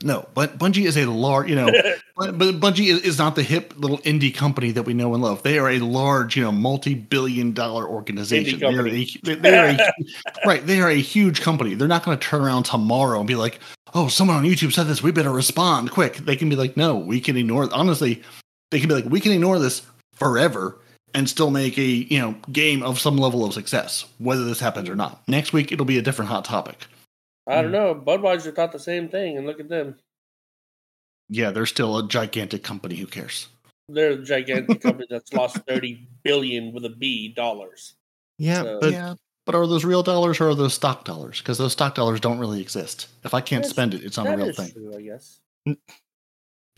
No, 0.02 0.26
but 0.32 0.58
Bungie 0.58 0.86
is 0.86 0.96
a 0.96 1.04
large, 1.04 1.50
you 1.50 1.56
know, 1.56 1.70
but, 2.16 2.38
but 2.38 2.54
Bungie 2.58 2.86
is, 2.86 3.02
is 3.02 3.18
not 3.18 3.34
the 3.34 3.42
hip 3.42 3.74
little 3.76 3.98
indie 3.98 4.34
company 4.34 4.70
that 4.72 4.84
we 4.84 4.94
know 4.94 5.12
and 5.12 5.22
love. 5.22 5.42
They 5.42 5.58
are 5.58 5.68
a 5.68 5.78
large, 5.78 6.36
you 6.36 6.42
know, 6.42 6.52
multi-billion-dollar 6.52 7.86
organization. 7.86 8.60
They 8.60 8.66
are 8.66 8.86
a, 8.86 8.90
they, 8.90 9.34
they 9.34 9.58
are 9.58 9.66
a, 9.66 9.92
right. 10.46 10.66
They 10.66 10.80
are 10.80 10.88
a 10.88 11.00
huge 11.00 11.42
company. 11.42 11.74
They're 11.74 11.88
not 11.88 12.04
going 12.04 12.18
to 12.18 12.26
turn 12.26 12.40
around 12.40 12.62
tomorrow 12.62 13.18
and 13.18 13.28
be 13.28 13.34
like, 13.34 13.60
"Oh, 13.92 14.08
someone 14.08 14.38
on 14.38 14.44
YouTube 14.44 14.72
said 14.72 14.86
this. 14.86 15.02
We 15.02 15.12
better 15.12 15.32
respond 15.32 15.90
quick." 15.90 16.16
They 16.16 16.36
can 16.36 16.48
be 16.48 16.56
like, 16.56 16.78
"No, 16.78 16.96
we 16.96 17.20
can 17.20 17.36
ignore." 17.36 17.68
Honestly, 17.70 18.22
they 18.70 18.80
can 18.80 18.88
be 18.88 18.94
like, 18.94 19.04
"We 19.04 19.20
can 19.20 19.32
ignore 19.32 19.58
this 19.58 19.82
forever." 20.14 20.78
And 21.12 21.28
still 21.28 21.50
make 21.50 21.76
a 21.76 21.82
you 21.82 22.18
know 22.20 22.36
game 22.52 22.82
of 22.82 22.98
some 23.00 23.16
level 23.16 23.44
of 23.44 23.52
success, 23.52 24.04
whether 24.18 24.44
this 24.44 24.60
happens 24.60 24.88
or 24.88 24.94
not. 24.94 25.26
Next 25.28 25.52
week 25.52 25.72
it'll 25.72 25.84
be 25.86 25.98
a 25.98 26.02
different 26.02 26.30
hot 26.30 26.44
topic. 26.44 26.86
I 27.48 27.62
don't 27.62 27.72
know. 27.72 27.94
Budweiser 27.94 28.54
thought 28.54 28.70
the 28.72 28.78
same 28.78 29.08
thing, 29.08 29.36
and 29.36 29.44
look 29.46 29.58
at 29.58 29.68
them. 29.68 29.96
Yeah, 31.28 31.50
they're 31.50 31.66
still 31.66 31.98
a 31.98 32.06
gigantic 32.06 32.62
company. 32.62 32.94
Who 32.96 33.06
cares? 33.06 33.48
They're 33.88 34.12
a 34.12 34.22
gigantic 34.22 34.80
company 34.82 35.06
that's 35.10 35.32
lost 35.32 35.56
thirty 35.66 36.06
billion 36.22 36.72
with 36.72 36.84
a 36.84 36.90
B 36.90 37.28
dollars. 37.28 37.94
Yeah, 38.38 38.62
So- 38.62 38.78
but 38.80 38.92
yeah, 38.92 39.14
but 39.46 39.54
are 39.56 39.66
those 39.66 39.84
real 39.84 40.04
dollars 40.04 40.40
or 40.40 40.50
are 40.50 40.54
those 40.54 40.74
stock 40.74 41.04
dollars? 41.04 41.38
Because 41.40 41.58
those 41.58 41.72
stock 41.72 41.96
dollars 41.96 42.20
don't 42.20 42.38
really 42.38 42.60
exist. 42.60 43.08
If 43.24 43.34
I 43.34 43.40
can't 43.40 43.62
That's- 43.62 43.70
spend 43.70 43.94
it, 43.94 44.04
it's 44.04 44.16
not 44.16 44.28
a 44.28 44.36
real 44.36 44.46
is 44.50 44.56
thing. 44.56 44.70
true, 44.70 44.94
I 44.96 45.02
guess. 45.02 45.40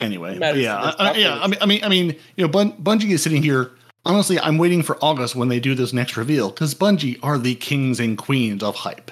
Anyway, 0.00 0.36
It 0.36 0.56
yeah, 0.56 0.76
I, 0.98 1.10
I- 1.10 1.14
yeah. 1.16 1.38
I 1.40 1.46
mean, 1.46 1.58
I 1.60 1.66
mean, 1.66 1.84
I 1.84 1.88
mean, 1.88 2.06
you 2.36 2.44
know, 2.44 2.48
Bun- 2.48 2.72
Bungie 2.82 3.10
is 3.10 3.22
sitting 3.22 3.42
here. 3.42 3.72
Honestly, 4.04 4.38
I'm 4.40 4.58
waiting 4.58 4.82
for 4.82 4.98
August 5.02 5.36
when 5.36 5.48
they 5.48 5.60
do 5.60 5.74
this 5.74 5.92
next 5.92 6.16
reveal 6.16 6.50
because 6.50 6.74
Bungie 6.74 7.18
are 7.22 7.38
the 7.38 7.54
kings 7.54 8.00
and 8.00 8.18
queens 8.18 8.62
of 8.62 8.74
hype. 8.74 9.10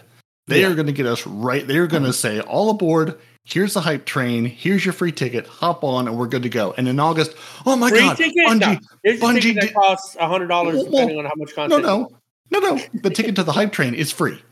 They 0.49 0.63
Yeah. 0.63 0.69
are 0.69 0.75
going 0.75 0.87
to 0.89 0.93
get 0.93 1.07
us 1.07 1.25
right. 1.27 1.65
They're 1.67 1.87
going 1.87 2.03
to 2.03 2.13
say, 2.13 2.41
"All 2.41 2.71
aboard! 2.71 3.17
Here's 3.45 3.75
the 3.75 3.81
hype 3.83 4.05
train. 4.05 4.45
Here's 4.47 4.85
your 4.85 4.93
free 4.93 5.13
ticket. 5.13 5.47
Hop 5.47 5.85
on, 5.85 6.09
and 6.09 6.17
we're 6.19 6.27
good 6.27 6.43
to 6.43 6.49
go." 6.49 6.75
And 6.77 6.89
in 6.89 6.99
August, 6.99 7.35
oh 7.67 7.77
my 7.77 7.89
Free 7.91 8.01
god, 8.01 8.17
ticket? 8.17 8.47
Bungie! 8.49 8.81
No. 9.05 9.13
Bungie 9.13 9.41
ticket 9.41 9.61
that 9.63 9.75
costs 9.75 10.17
hundred 10.19 10.49
dollars 10.49 10.75
Well, 10.77 10.85
depending 10.87 11.19
on 11.19 11.25
how 11.27 11.33
much 11.37 11.55
content. 11.55 11.83
no, 11.85 12.11
no, 12.51 12.59
no. 12.59 12.75
No. 12.75 12.81
the 13.03 13.11
ticket 13.11 13.37
to 13.37 13.45
the 13.45 13.53
hype 13.53 13.71
train 13.73 13.95
is 13.95 14.11
free. 14.11 14.43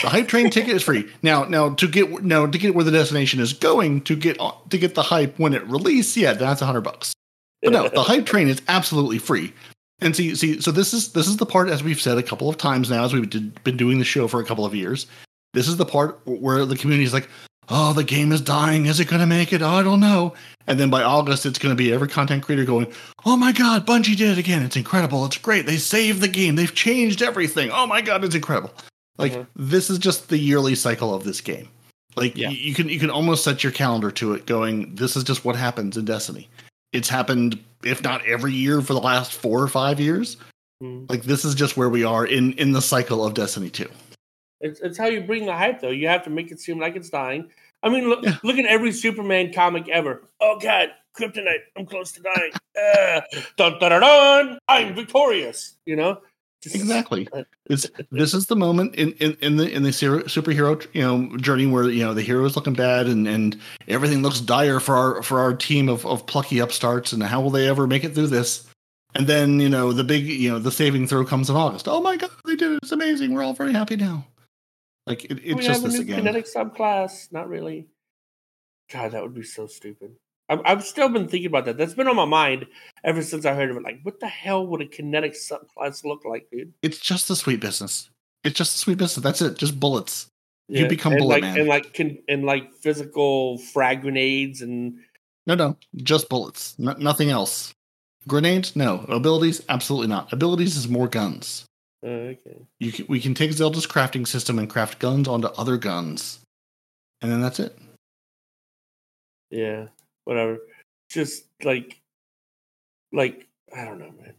The 0.00 0.10
hype 0.10 0.28
train 0.28 0.48
ticket 0.50 0.76
is 0.76 0.84
free. 0.84 1.08
Now, 1.24 1.42
now 1.42 1.70
to 1.74 1.88
get 1.88 2.22
now 2.22 2.46
to 2.46 2.56
get 2.58 2.76
where 2.76 2.84
the 2.84 2.92
destination 2.92 3.40
is 3.40 3.52
going 3.52 4.02
to 4.02 4.14
get 4.14 4.38
on- 4.38 4.54
to 4.70 4.78
get 4.78 4.94
the 4.94 5.02
hype 5.02 5.40
when 5.40 5.54
it 5.54 5.66
release, 5.66 6.16
yeah, 6.16 6.34
that's 6.34 6.62
a 6.62 6.66
hundred 6.66 6.82
bucks. 6.82 7.12
But 7.62 7.72
no, 7.72 7.88
the 7.88 8.04
hype 8.04 8.24
train 8.24 8.46
is 8.46 8.62
absolutely 8.68 9.18
free. 9.18 9.52
And 10.00 10.14
see, 10.14 10.34
see, 10.34 10.60
so 10.60 10.70
this 10.70 10.94
is 10.94 11.12
this 11.12 11.26
is 11.26 11.36
the 11.38 11.46
part 11.46 11.68
as 11.68 11.82
we've 11.82 12.00
said 12.00 12.18
a 12.18 12.22
couple 12.22 12.48
of 12.48 12.56
times 12.56 12.90
now, 12.90 13.04
as 13.04 13.12
we've 13.12 13.28
did, 13.28 13.62
been 13.64 13.76
doing 13.76 13.98
the 13.98 14.04
show 14.04 14.28
for 14.28 14.40
a 14.40 14.44
couple 14.44 14.64
of 14.64 14.74
years. 14.74 15.06
This 15.54 15.66
is 15.66 15.76
the 15.76 15.84
part 15.86 16.20
where 16.24 16.64
the 16.64 16.76
community 16.76 17.04
is 17.04 17.12
like, 17.12 17.28
"Oh, 17.68 17.92
the 17.92 18.04
game 18.04 18.30
is 18.30 18.40
dying. 18.40 18.86
Is 18.86 19.00
it 19.00 19.08
going 19.08 19.20
to 19.20 19.26
make 19.26 19.52
it? 19.52 19.60
I 19.62 19.82
don't 19.82 19.98
know." 20.00 20.34
And 20.68 20.78
then 20.78 20.88
by 20.90 21.02
August, 21.02 21.46
it's 21.46 21.58
going 21.58 21.74
to 21.74 21.82
be 21.82 21.92
every 21.92 22.06
content 22.08 22.44
creator 22.44 22.64
going, 22.64 22.86
"Oh 23.24 23.36
my 23.36 23.50
God, 23.52 23.86
Bungie 23.86 24.16
did 24.16 24.30
it 24.30 24.38
again! 24.38 24.62
It's 24.62 24.76
incredible! 24.76 25.24
It's 25.24 25.38
great! 25.38 25.66
They 25.66 25.78
saved 25.78 26.20
the 26.20 26.28
game. 26.28 26.54
They've 26.54 26.74
changed 26.74 27.20
everything. 27.22 27.70
Oh 27.72 27.86
my 27.86 28.00
God, 28.00 28.22
it's 28.24 28.34
incredible!" 28.36 28.72
Like 29.16 29.32
Mhm. 29.32 29.46
this 29.56 29.90
is 29.90 29.98
just 29.98 30.28
the 30.28 30.38
yearly 30.38 30.76
cycle 30.76 31.12
of 31.12 31.24
this 31.24 31.40
game. 31.40 31.68
Like 32.14 32.36
Yeah. 32.36 32.50
you 32.50 32.72
can 32.74 32.88
you 32.88 33.00
can 33.00 33.10
almost 33.10 33.42
set 33.42 33.64
your 33.64 33.72
calendar 33.72 34.12
to 34.12 34.34
it, 34.34 34.46
going, 34.46 34.94
"This 34.94 35.16
is 35.16 35.24
just 35.24 35.44
what 35.44 35.56
happens 35.56 35.96
in 35.96 36.04
Destiny." 36.04 36.48
It's 36.92 37.08
happened, 37.08 37.58
if 37.84 38.02
not 38.02 38.24
every 38.26 38.52
year, 38.52 38.80
for 38.80 38.94
the 38.94 39.00
last 39.00 39.32
four 39.32 39.62
or 39.62 39.68
five 39.68 40.00
years. 40.00 40.36
Mhm. 40.82 41.08
Like 41.10 41.22
this 41.24 41.44
is 41.44 41.54
just 41.54 41.76
where 41.76 41.88
we 41.88 42.04
are 42.04 42.24
in 42.26 42.52
in 42.54 42.72
the 42.72 42.82
cycle 42.82 43.24
of 43.24 43.34
Destiny 43.34 43.70
Two. 43.70 43.88
It's, 44.60 44.80
it's 44.80 44.98
how 44.98 45.06
you 45.06 45.20
bring 45.20 45.46
the 45.46 45.54
hype, 45.56 45.80
though. 45.80 45.90
You 45.90 46.08
have 46.08 46.24
to 46.24 46.30
make 46.30 46.50
it 46.50 46.60
seem 46.60 46.78
like 46.80 46.96
it's 46.96 47.10
dying. 47.10 47.50
I 47.82 47.88
mean, 47.90 48.08
look, 48.08 48.24
Yeah. 48.24 48.36
look 48.42 48.58
at 48.58 48.66
every 48.66 48.90
Superman 48.92 49.52
comic 49.52 49.88
ever. 49.88 50.22
Oh 50.40 50.58
God, 50.60 50.90
kryptonite! 51.16 51.60
I'm 51.76 51.86
close 51.86 52.12
to 52.12 52.20
dying. 52.22 52.52
Uh, 52.78 53.20
dun, 53.56 53.72
dun, 53.80 53.90
dun, 53.90 54.00
dun, 54.02 54.58
I'm 54.68 54.94
victorious. 54.94 55.74
You 55.84 55.96
know, 55.96 56.20
Exactly. 56.66 57.28
It's 57.66 57.88
this 58.10 58.34
is 58.34 58.46
the 58.46 58.56
moment 58.56 58.94
in, 58.96 59.12
in, 59.12 59.36
in 59.40 59.56
the 59.56 59.70
in 59.70 59.82
the 59.82 59.90
superhero 59.90 60.86
you 60.92 61.02
know 61.02 61.36
journey 61.38 61.66
where 61.66 61.88
you 61.88 62.04
know 62.04 62.14
the 62.14 62.22
hero 62.22 62.44
is 62.44 62.56
looking 62.56 62.74
bad 62.74 63.06
and, 63.06 63.28
and 63.28 63.58
everything 63.86 64.22
looks 64.22 64.40
dire 64.40 64.80
for 64.80 64.96
our 64.96 65.22
for 65.22 65.40
our 65.40 65.54
team 65.54 65.88
of, 65.88 66.04
of 66.04 66.26
plucky 66.26 66.58
upstarts 66.58 67.12
and 67.12 67.22
how 67.22 67.40
will 67.40 67.50
they 67.50 67.68
ever 67.68 67.86
make 67.86 68.04
it 68.04 68.14
through 68.14 68.28
this? 68.28 68.66
And 69.14 69.26
then 69.26 69.60
you 69.60 69.68
know 69.68 69.92
the 69.92 70.04
big 70.04 70.26
you 70.26 70.50
know 70.50 70.58
the 70.58 70.72
saving 70.72 71.06
throw 71.06 71.24
comes 71.24 71.48
in 71.48 71.56
August. 71.56 71.86
Oh 71.88 72.00
my 72.00 72.16
god, 72.16 72.30
they 72.44 72.56
did 72.56 72.72
it! 72.72 72.80
It's 72.82 72.92
amazing. 72.92 73.32
We're 73.32 73.44
all 73.44 73.54
very 73.54 73.72
happy 73.72 73.96
now. 73.96 74.26
Like 75.06 75.24
it, 75.24 75.38
it's 75.42 75.54
we 75.54 75.62
just 75.62 75.80
have 75.80 75.84
a 75.84 75.88
this 75.88 75.94
new 75.94 76.00
again. 76.02 76.18
kinetic 76.18 76.46
subclass. 76.46 77.32
Not 77.32 77.48
really. 77.48 77.88
God, 78.92 79.12
that 79.12 79.22
would 79.22 79.34
be 79.34 79.42
so 79.42 79.66
stupid. 79.66 80.16
I've, 80.48 80.60
I've 80.64 80.84
still 80.84 81.08
been 81.08 81.28
thinking 81.28 81.46
about 81.46 81.64
that. 81.66 81.76
That's 81.76 81.94
been 81.94 82.08
on 82.08 82.16
my 82.16 82.24
mind 82.24 82.66
ever 83.04 83.22
since 83.22 83.44
I 83.44 83.54
heard 83.54 83.70
of 83.70 83.76
it. 83.76 83.82
Like, 83.82 84.00
what 84.02 84.20
the 84.20 84.28
hell 84.28 84.66
would 84.66 84.80
a 84.80 84.86
kinetic 84.86 85.34
subclass 85.34 86.04
look 86.04 86.24
like, 86.24 86.48
dude? 86.50 86.72
It's 86.82 86.98
just 86.98 87.28
the 87.28 87.36
sweet 87.36 87.60
business. 87.60 88.08
It's 88.44 88.56
just 88.56 88.72
the 88.74 88.78
sweet 88.78 88.98
business. 88.98 89.22
That's 89.22 89.42
it. 89.42 89.58
Just 89.58 89.78
bullets. 89.78 90.28
You 90.70 90.86
become 90.86 91.12
and 91.12 91.20
Bullet 91.20 91.32
like, 91.32 91.42
Man. 91.42 91.60
and 91.60 91.68
like 91.68 91.94
can, 91.94 92.18
and 92.28 92.44
like 92.44 92.74
physical 92.74 93.56
frag 93.58 94.02
grenades 94.02 94.60
and 94.60 94.98
No, 95.46 95.54
no, 95.54 95.76
just 95.96 96.28
bullets. 96.28 96.78
No, 96.78 96.92
nothing 96.92 97.30
else. 97.30 97.72
Grenades? 98.26 98.76
No. 98.76 99.06
Abilities? 99.08 99.62
Absolutely 99.70 100.08
not. 100.08 100.30
Abilities 100.30 100.76
is 100.76 100.86
more 100.86 101.08
guns. 101.08 101.64
uh, 102.04 102.08
okay. 102.08 102.66
You 102.78 102.92
can, 102.92 103.06
we 103.08 103.18
can 103.18 103.32
take 103.32 103.52
Zelda's 103.52 103.86
crafting 103.86 104.26
system 104.26 104.58
and 104.58 104.68
craft 104.68 104.98
guns 104.98 105.26
onto 105.26 105.48
other 105.48 105.78
guns, 105.78 106.40
and 107.22 107.32
then 107.32 107.40
that's 107.40 107.58
it. 107.60 107.78
Yeah, 109.50 109.86
whatever. 110.28 110.58
Just 111.08 111.46
like, 111.64 112.00
like 113.12 113.48
I 113.74 113.84
don't 113.86 113.98
know, 113.98 114.12
man. 114.20 114.34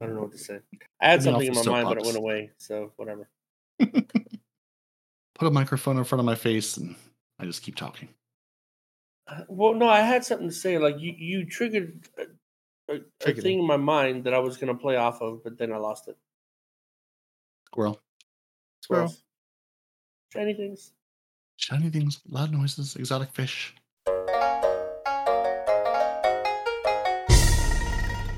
I 0.00 0.06
don't 0.06 0.16
know 0.16 0.22
what 0.22 0.32
to 0.32 0.38
say. 0.38 0.58
I 1.00 1.10
had 1.10 1.22
something 1.22 1.46
in 1.46 1.54
my 1.54 1.62
mind, 1.62 1.88
but 1.88 1.98
it 1.98 2.04
went 2.04 2.16
away. 2.16 2.50
So 2.58 2.92
whatever. 2.96 3.28
Put 3.78 5.48
a 5.48 5.50
microphone 5.50 5.96
in 5.96 6.04
front 6.04 6.20
of 6.20 6.26
my 6.26 6.34
face 6.34 6.76
and 6.76 6.96
I 7.38 7.44
just 7.44 7.62
keep 7.62 7.76
talking. 7.76 8.08
Uh, 9.28 9.42
Well, 9.48 9.74
no, 9.74 9.88
I 9.88 10.00
had 10.00 10.24
something 10.24 10.48
to 10.48 10.54
say. 10.54 10.76
Like 10.78 10.98
you, 10.98 11.14
you 11.16 11.46
triggered 11.46 12.08
a, 12.18 12.94
a, 12.94 13.00
a 13.26 13.32
thing 13.32 13.60
in 13.60 13.66
my 13.66 13.76
mind 13.76 14.24
that 14.24 14.34
I 14.34 14.38
was 14.38 14.56
going 14.56 14.74
to 14.74 14.80
play 14.80 14.96
off 14.96 15.22
of, 15.22 15.44
but 15.44 15.56
then 15.56 15.72
I 15.72 15.76
lost 15.76 16.08
it. 16.08 16.16
Squirrel. 17.68 18.00
Squirrel. 18.82 19.14
Shiny 20.32 20.54
things. 20.54 20.92
Shiny 21.58 21.90
things, 21.90 22.20
loud 22.28 22.52
noises, 22.52 22.96
exotic 22.96 23.32
fish. 23.32 23.74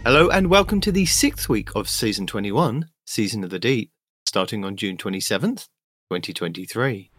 Hello 0.09 0.30
and 0.30 0.48
welcome 0.48 0.80
to 0.80 0.90
the 0.90 1.05
sixth 1.05 1.51
week 1.51 1.76
of 1.76 1.86
season 1.86 2.26
21, 2.26 2.86
Season 3.05 3.44
of 3.44 3.51
the 3.51 3.59
Deep, 3.59 3.90
starting 4.24 4.64
on 4.64 4.74
June 4.74 4.97
27th, 4.97 5.66
2023. 6.10 7.10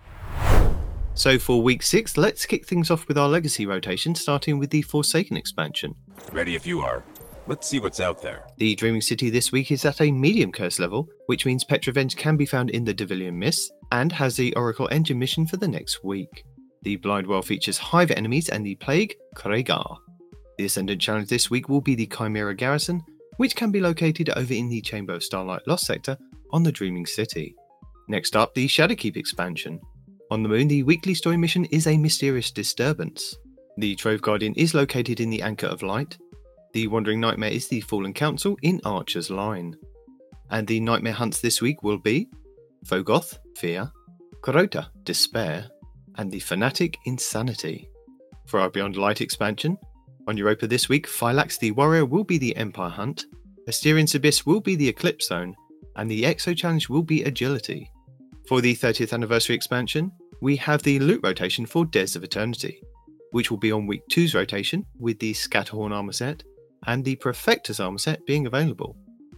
So, 1.13 1.37
for 1.37 1.61
week 1.61 1.83
six, 1.83 2.17
let's 2.17 2.47
kick 2.47 2.65
things 2.65 2.89
off 2.89 3.07
with 3.07 3.15
our 3.15 3.29
legacy 3.29 3.67
rotation, 3.67 4.15
starting 4.15 4.57
with 4.57 4.71
the 4.71 4.81
Forsaken 4.81 5.37
expansion. 5.37 5.93
Ready 6.31 6.55
if 6.55 6.65
you 6.65 6.81
are. 6.81 7.03
Let's 7.45 7.67
see 7.67 7.79
what's 7.79 7.99
out 7.99 8.23
there. 8.23 8.47
The 8.57 8.73
Dreaming 8.73 9.01
City 9.01 9.29
this 9.29 9.51
week 9.51 9.69
is 9.69 9.85
at 9.85 10.01
a 10.01 10.11
medium 10.11 10.51
curse 10.51 10.79
level, 10.79 11.09
which 11.27 11.45
means 11.45 11.63
Petra 11.63 11.93
Venj 11.93 12.17
can 12.17 12.37
be 12.37 12.47
found 12.47 12.71
in 12.71 12.85
the 12.85 12.93
Divalian 12.95 13.35
Mist 13.35 13.71
and 13.91 14.11
has 14.13 14.35
the 14.35 14.51
Oracle 14.55 14.89
Engine 14.91 15.19
mission 15.19 15.45
for 15.45 15.57
the 15.57 15.67
next 15.67 16.03
week. 16.03 16.43
The 16.81 16.95
Blind 16.95 17.27
Well 17.27 17.43
features 17.43 17.77
Hive 17.77 18.09
enemies 18.09 18.49
and 18.49 18.65
the 18.65 18.73
Plague 18.73 19.13
Kregar. 19.35 19.97
The 20.59 20.65
Ascendant 20.65 20.99
challenge 20.99 21.29
this 21.29 21.49
week 21.49 21.69
will 21.69 21.79
be 21.79 21.95
the 21.95 22.05
Cimmerian 22.05 22.57
Garrison, 22.57 23.01
which 23.37 23.55
can 23.55 23.71
be 23.71 23.79
located 23.79 24.29
over 24.31 24.53
in 24.53 24.67
the 24.67 24.81
Chamber 24.81 25.13
of 25.13 25.23
Starlight 25.23 25.65
Lost 25.65 25.85
sector 25.85 26.17
on 26.51 26.63
the 26.63 26.71
Dreaming 26.73 27.05
City. 27.05 27.55
Next 28.09 28.35
up, 28.35 28.53
the 28.53 28.67
Shadowkeep 28.67 29.15
expansion. 29.15 29.79
On 30.31 30.43
the 30.43 30.49
Moon, 30.49 30.67
the 30.67 30.83
weekly 30.83 31.13
story 31.13 31.37
mission 31.37 31.63
is 31.71 31.87
a 31.87 31.97
mysterious 31.97 32.51
disturbance. 32.51 33.37
The 33.77 33.95
Trove 33.95 34.21
Guardian 34.21 34.53
is 34.55 34.73
located 34.73 35.21
in 35.21 35.29
the 35.29 35.41
Anchor 35.41 35.67
of 35.67 35.81
Light, 35.81 36.17
the 36.73 36.87
Wandering 36.87 37.21
Nightmare 37.21 37.51
is 37.51 37.69
the 37.69 37.79
Fallen 37.79 38.13
Council 38.13 38.57
in 38.61 38.81
Archer's 38.83 39.29
Line. 39.29 39.77
And 40.51 40.67
the 40.67 40.81
Nightmare 40.81 41.13
hunts 41.13 41.39
this 41.39 41.61
week 41.61 41.83
will 41.83 41.99
be 41.99 42.27
Fogoth, 42.85 43.37
Fear, 43.55 43.93
Crota, 44.41 44.89
Despair, 45.03 45.69
and 46.15 46.29
the 46.29 46.41
Fanatic, 46.41 46.97
Insanity. 47.05 47.89
For 48.47 48.59
our 48.59 48.69
Beyond 48.69 48.97
Light 48.97 49.21
expansion, 49.21 49.77
on 50.29 50.37
Europa 50.37 50.67
this 50.67 50.87
week, 50.87 51.07
Phylaks 51.07 51.57
the 51.57 51.71
Warrior 51.71 52.05
will 52.05 52.23
be 52.23 52.37
the 52.37 52.55
Empire 52.55 52.91
Hunt, 52.91 53.25
Asterian's 53.67 54.13
Abyss 54.13 54.45
will 54.45 54.61
be 54.61 54.75
the 54.75 54.87
Eclipse 54.87 55.27
Zone, 55.27 55.55
and 55.95 56.09
the 56.09 56.23
Exo 56.23 56.55
Challenge 56.55 56.87
will 56.87 57.01
be 57.01 57.23
Agility. 57.23 57.91
For 58.47 58.61
the 58.61 58.75
30th 58.75 59.11
anniversary 59.11 59.55
expansion, 59.55 60.11
we 60.39 60.55
have 60.57 60.83
the 60.83 60.99
loot 60.99 61.21
rotation 61.23 61.65
for 61.65 61.83
Dares 61.83 62.15
of 62.15 62.23
Eternity, 62.23 62.79
which 63.31 63.49
will 63.49 63.57
be 63.57 63.71
on 63.71 63.87
week 63.87 64.03
2's 64.11 64.35
rotation 64.35 64.85
with 64.99 65.17
the 65.17 65.33
Scatterhorn 65.33 65.91
armor 65.91 66.13
set 66.13 66.43
and 66.85 67.03
the 67.03 67.15
Perfectus 67.15 67.83
armor 67.83 67.97
set 67.97 68.23
being 68.27 68.45
available. 68.45 68.95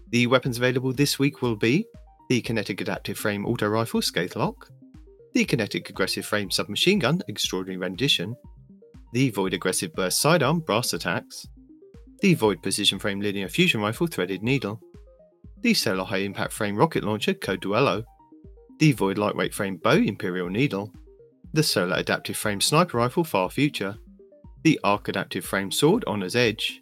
The 0.09 0.27
weapons 0.27 0.57
available 0.57 0.91
this 0.91 1.17
week 1.17 1.41
will 1.41 1.55
be 1.55 1.85
the 2.27 2.41
Kinetic 2.41 2.81
Adaptive 2.81 3.17
Frame 3.17 3.45
Auto 3.45 3.67
Rifle 3.69 4.01
Scathelock, 4.01 4.69
the 5.33 5.45
Kinetic 5.45 5.89
Aggressive 5.89 6.25
Frame 6.25 6.51
Submachine 6.51 6.99
Gun 6.99 7.21
Extraordinary 7.29 7.77
Rendition, 7.77 8.35
the 9.11 9.29
Void 9.29 9.53
Aggressive 9.53 9.93
Burst 9.93 10.19
Sidearm 10.19 10.59
Brass 10.59 10.93
Attacks, 10.93 11.47
the 12.21 12.33
Void 12.33 12.61
Precision 12.61 12.99
Frame 12.99 13.19
Linear 13.19 13.49
Fusion 13.49 13.81
Rifle 13.81 14.07
Threaded 14.07 14.43
Needle, 14.43 14.79
the 15.61 15.73
Solar 15.73 16.05
High 16.05 16.17
Impact 16.17 16.53
Frame 16.53 16.77
Rocket 16.77 17.03
Launcher 17.03 17.33
Code 17.33 17.61
Duello, 17.61 18.03
the 18.79 18.91
Void 18.93 19.17
Lightweight 19.17 19.53
Frame 19.53 19.77
Bow 19.77 19.91
Imperial 19.95 20.49
Needle, 20.49 20.91
the 21.53 21.63
Solar 21.63 21.97
Adaptive 21.97 22.37
Frame 22.37 22.61
Sniper 22.61 22.97
Rifle 22.97 23.23
Far 23.23 23.49
Future, 23.49 23.97
the 24.63 24.79
Arc 24.83 25.07
Adaptive 25.07 25.43
Frame 25.43 25.71
Sword 25.71 26.03
Honor's 26.07 26.35
Edge, 26.35 26.79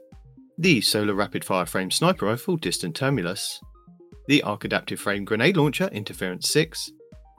the 0.58 0.82
Solar 0.82 1.14
Rapid 1.14 1.44
Fire 1.44 1.66
Frame 1.66 1.90
Sniper 1.90 2.28
Rifle 2.28 2.58
Distant 2.58 2.96
Terminus, 2.96 3.60
the 4.28 4.44
Arc 4.44 4.66
Adaptive 4.66 5.00
Frame 5.00 5.26
Grenade 5.26 5.58
Launcher 5.58 5.88
Interference 5.88 6.50
6, 6.50 6.92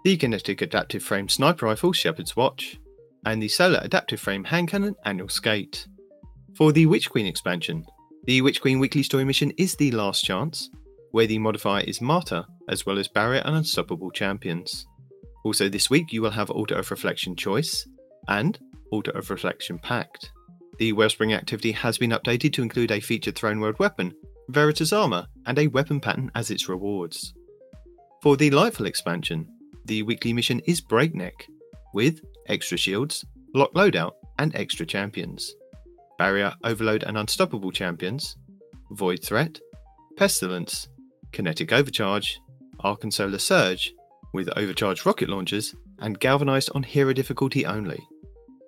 the 0.05 0.17
Kinetic 0.17 0.63
Adaptive 0.63 1.03
Frame 1.03 1.29
Sniper 1.29 1.67
Rifle 1.67 1.93
Shepherd's 1.93 2.35
Watch, 2.35 2.79
and 3.25 3.43
the 3.43 3.49
Solar 3.49 3.81
Adaptive 3.83 4.21
Frame 4.21 4.45
Hand 4.45 4.69
Cannon 4.69 4.95
Annual 5.05 5.29
Skate. 5.29 5.87
For 6.57 6.73
the 6.73 6.87
Witch 6.87 7.11
Queen 7.11 7.27
expansion, 7.27 7.85
the 8.25 8.43
Witch 8.43 8.61
Queen 8.61 8.79
weekly 8.79 9.03
story 9.03 9.25
mission 9.25 9.53
is 9.57 9.77
The 9.77 9.91
Last 9.93 10.25
Chance, 10.25 10.71
where 11.13 11.27
the 11.27 11.39
modifier 11.39 11.83
is 11.85 12.01
Martyr, 12.01 12.45
as 12.69 12.87
well 12.87 12.99
as 12.99 13.09
Barrier 13.09 13.43
and 13.45 13.57
Unstoppable 13.57 14.11
Champions. 14.11 14.87
Also, 15.45 15.69
this 15.69 15.91
week 15.91 16.13
you 16.13 16.23
will 16.23 16.31
have 16.31 16.51
Altar 16.51 16.77
of 16.77 16.91
Reflection 16.91 17.35
Choice 17.35 17.87
and 18.29 18.59
Altar 18.91 19.13
of 19.13 19.31
Reflection 19.31 19.79
Pact. 19.79 20.31
The 20.79 20.93
Wellspring 20.93 21.33
activity 21.33 21.73
has 21.73 21.99
been 21.99 22.11
updated 22.11 22.53
to 22.55 22.63
include 22.63 22.91
a 22.91 23.01
featured 23.01 23.37
Throne 23.37 23.61
World 23.61 23.79
weapon, 23.79 24.15
Veritas 24.49 24.93
Armor, 24.93 25.27
and 25.47 25.59
a 25.59 25.67
weapon 25.69 26.01
pattern 26.01 26.31
as 26.35 26.51
its 26.51 26.69
rewards. 26.69 27.35
For 28.23 28.37
the 28.37 28.51
Lightfall 28.51 28.87
expansion, 28.87 29.49
the 29.87 30.03
weekly 30.03 30.33
mission 30.33 30.61
is 30.67 30.81
Breakneck, 30.81 31.49
with 31.95 32.21
extra 32.51 32.77
shields, 32.77 33.25
lock 33.55 33.73
loadout, 33.75 34.13
and 34.39 34.55
extra 34.55 34.85
champions. 34.85 35.55
Barrier, 36.19 36.53
Overload, 36.65 37.03
and 37.05 37.17
Unstoppable 37.17 37.73
champions, 37.73 38.37
Void 38.91 39.25
Threat, 39.25 39.59
Pestilence, 40.17 40.89
Kinetic 41.33 41.73
Overcharge, 41.73 42.41
Solar 43.11 43.39
Surge, 43.39 43.95
with 44.33 44.51
overcharged 44.57 45.07
rocket 45.07 45.29
launchers, 45.29 45.75
and 46.01 46.21
galvanized 46.21 46.71
on 46.75 46.83
hero 46.83 47.13
difficulty 47.13 47.65
only. 47.65 48.01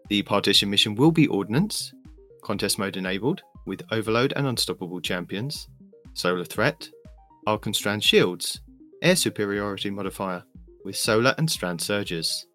The 0.08 0.22
partition 0.22 0.70
mission 0.70 0.94
will 0.94 1.12
be 1.12 1.26
Ordnance, 1.26 1.92
contest 2.42 2.78
mode 2.78 2.96
enabled, 2.96 3.42
with 3.66 3.82
Overload 3.90 4.32
and 4.36 4.46
Unstoppable 4.46 5.00
champions, 5.00 5.68
Solar 6.14 6.44
Threat, 6.44 6.88
Arc 7.46 7.66
Strand 7.74 8.04
shields, 8.04 8.60
Air 9.02 9.16
Superiority 9.16 9.90
modifier, 9.90 10.44
with 10.84 10.96
Solar 10.96 11.34
and 11.38 11.50
Strand 11.50 11.80
surges. 11.80 12.46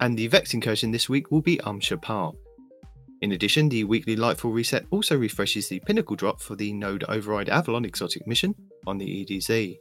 And 0.00 0.16
the 0.16 0.26
Vex 0.28 0.54
incursion 0.54 0.90
this 0.90 1.08
week 1.08 1.30
will 1.30 1.42
be 1.42 1.58
Ahimsa 1.58 1.98
Park. 1.98 2.34
In 3.20 3.32
addition, 3.32 3.68
the 3.68 3.84
weekly 3.84 4.16
Lightfall 4.16 4.52
reset 4.52 4.86
also 4.90 5.16
refreshes 5.16 5.68
the 5.68 5.80
Pinnacle 5.80 6.16
drop 6.16 6.40
for 6.40 6.56
the 6.56 6.72
Node 6.72 7.04
Override 7.08 7.50
Avalon 7.50 7.84
exotic 7.84 8.26
mission 8.26 8.54
on 8.86 8.96
the 8.96 9.24
EDZ. 9.26 9.78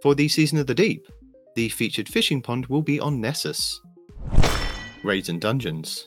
For 0.00 0.14
the 0.14 0.28
Season 0.28 0.58
of 0.58 0.68
the 0.68 0.74
Deep, 0.74 1.04
the 1.56 1.68
featured 1.68 2.08
fishing 2.08 2.40
pond 2.40 2.66
will 2.66 2.82
be 2.82 3.00
on 3.00 3.20
Nessus. 3.20 3.80
Raids 5.02 5.28
and 5.28 5.40
Dungeons. 5.40 6.06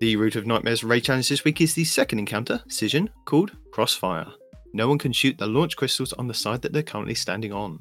The 0.00 0.14
Root 0.16 0.36
of 0.36 0.46
Nightmares 0.46 0.84
raid 0.84 1.04
challenge 1.04 1.28
this 1.28 1.44
week 1.44 1.60
is 1.60 1.74
the 1.74 1.84
second 1.84 2.20
encounter, 2.20 2.62
Scission, 2.68 3.08
called 3.24 3.52
Crossfire. 3.72 4.26
No 4.72 4.88
one 4.88 4.98
can 4.98 5.12
shoot 5.12 5.36
the 5.38 5.46
launch 5.46 5.76
crystals 5.76 6.12
on 6.12 6.28
the 6.28 6.34
side 6.34 6.62
that 6.62 6.72
they're 6.72 6.82
currently 6.82 7.14
standing 7.14 7.52
on. 7.52 7.80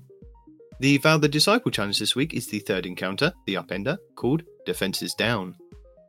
The 0.79 0.97
Vow 0.97 1.17
the 1.17 1.27
Disciple 1.27 1.71
challenge 1.71 1.99
this 1.99 2.15
week 2.15 2.33
is 2.33 2.47
the 2.47 2.59
third 2.59 2.85
encounter, 2.85 3.33
the 3.45 3.55
Upender, 3.55 3.97
called 4.15 4.43
Defenses 4.69 5.15
Down. 5.15 5.55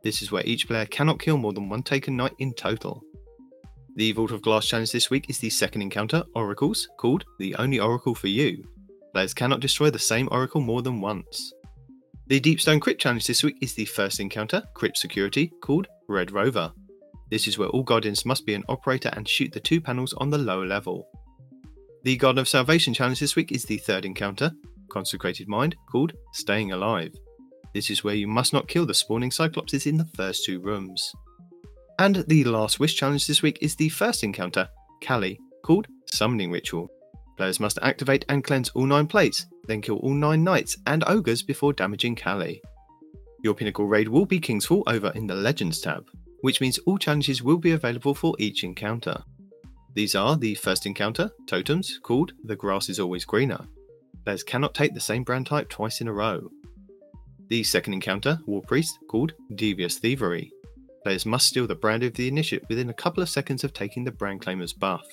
This 0.03 0.21
is 0.21 0.31
where 0.31 0.45
each 0.45 0.67
player 0.67 0.85
cannot 0.85 1.19
kill 1.19 1.35
more 1.35 1.51
than 1.51 1.67
one 1.67 1.81
Taken 1.81 2.15
Knight 2.15 2.33
in 2.37 2.53
total. 2.53 3.01
The 3.95 4.11
Vault 4.11 4.29
of 4.29 4.43
Glass 4.43 4.67
challenge 4.67 4.91
this 4.91 5.09
week 5.09 5.25
is 5.31 5.39
the 5.39 5.49
second 5.49 5.81
encounter, 5.81 6.23
Oracles, 6.35 6.87
called 6.99 7.25
The 7.39 7.55
Only 7.55 7.79
Oracle 7.79 8.13
for 8.13 8.27
You. 8.27 8.63
Players 9.13 9.33
cannot 9.33 9.61
destroy 9.61 9.89
the 9.89 9.97
same 9.97 10.29
Oracle 10.31 10.61
more 10.61 10.83
than 10.83 11.01
once. 11.01 11.51
The 12.27 12.39
Deepstone 12.39 12.79
Crypt 12.79 13.01
challenge 13.01 13.25
this 13.25 13.43
week 13.43 13.57
is 13.61 13.73
the 13.73 13.85
first 13.85 14.19
encounter, 14.19 14.61
Crypt 14.75 14.99
Security, 14.99 15.51
called 15.63 15.87
Red 16.07 16.31
Rover. 16.31 16.71
This 17.31 17.47
is 17.47 17.57
where 17.57 17.69
all 17.69 17.81
Guardians 17.81 18.27
must 18.27 18.45
be 18.45 18.53
an 18.53 18.63
operator 18.69 19.09
and 19.13 19.27
shoot 19.27 19.51
the 19.51 19.59
two 19.59 19.81
panels 19.81 20.13
on 20.13 20.29
the 20.29 20.37
lower 20.37 20.67
level. 20.67 21.07
The 22.03 22.15
Garden 22.15 22.37
of 22.37 22.47
Salvation 22.47 22.93
challenge 22.93 23.21
this 23.21 23.35
week 23.35 23.51
is 23.51 23.65
the 23.65 23.79
third 23.79 24.05
encounter, 24.05 24.51
Consecrated 24.91 25.47
Mind, 25.47 25.75
called 25.91 26.13
Staying 26.33 26.71
Alive. 26.71 27.11
This 27.73 27.89
is 27.89 28.03
where 28.03 28.15
you 28.15 28.27
must 28.27 28.53
not 28.53 28.67
kill 28.67 28.85
the 28.85 28.93
spawning 28.93 29.29
Cyclopses 29.29 29.87
in 29.87 29.97
the 29.97 30.09
first 30.15 30.45
two 30.45 30.59
rooms. 30.59 31.13
And 31.99 32.25
the 32.27 32.43
Last 32.43 32.79
Wish 32.79 32.95
challenge 32.95 33.27
this 33.27 33.41
week 33.41 33.59
is 33.61 33.75
the 33.75 33.89
first 33.89 34.23
encounter, 34.23 34.67
Kalli, 35.01 35.37
called 35.63 35.87
Summoning 36.13 36.51
Ritual. 36.51 36.89
Players 37.37 37.59
must 37.59 37.79
activate 37.81 38.25
and 38.27 38.43
cleanse 38.43 38.69
all 38.69 38.85
nine 38.85 39.07
plates, 39.07 39.45
then 39.67 39.81
kill 39.81 39.97
all 39.97 40.13
nine 40.13 40.43
knights 40.43 40.77
and 40.85 41.03
ogres 41.07 41.43
before 41.43 41.73
damaging 41.73 42.15
Kalli. 42.15 42.59
Your 43.43 43.53
Pinnacle 43.53 43.87
raid 43.87 44.07
will 44.07 44.25
be 44.25 44.39
Kingsfall 44.39 44.83
over 44.87 45.11
in 45.15 45.27
the 45.27 45.35
Legends 45.35 45.79
tab, 45.79 46.09
which 46.41 46.61
means 46.61 46.77
all 46.79 46.97
challenges 46.97 47.41
will 47.41 47.57
be 47.57 47.71
available 47.71 48.13
for 48.13 48.35
each 48.37 48.63
encounter. 48.63 49.23
These 49.93 50.15
are 50.15 50.37
the 50.37 50.55
first 50.55 50.85
encounter, 50.85 51.31
totems, 51.47 51.99
called 52.01 52.33
The 52.43 52.55
Grass 52.55 52.89
is 52.89 52.99
Always 52.99 53.25
Greener. 53.25 53.65
Players 54.23 54.43
cannot 54.43 54.73
take 54.73 54.93
the 54.93 54.99
same 54.99 55.23
brand 55.23 55.47
type 55.47 55.69
twice 55.69 56.01
in 56.01 56.07
a 56.07 56.13
row. 56.13 56.49
The 57.51 57.63
second 57.63 57.95
encounter, 57.95 58.39
War 58.45 58.61
Priest, 58.61 58.97
called 59.09 59.33
Devious 59.55 59.99
Thievery. 59.99 60.53
Players 61.03 61.25
must 61.25 61.47
steal 61.47 61.67
the 61.67 61.75
brand 61.75 62.01
of 62.01 62.13
the 62.13 62.29
initiate 62.29 62.63
within 62.69 62.89
a 62.89 62.93
couple 62.93 63.21
of 63.21 63.27
seconds 63.27 63.65
of 63.65 63.73
taking 63.73 64.05
the 64.05 64.11
brand 64.13 64.39
claimer's 64.39 64.71
buff. 64.71 65.05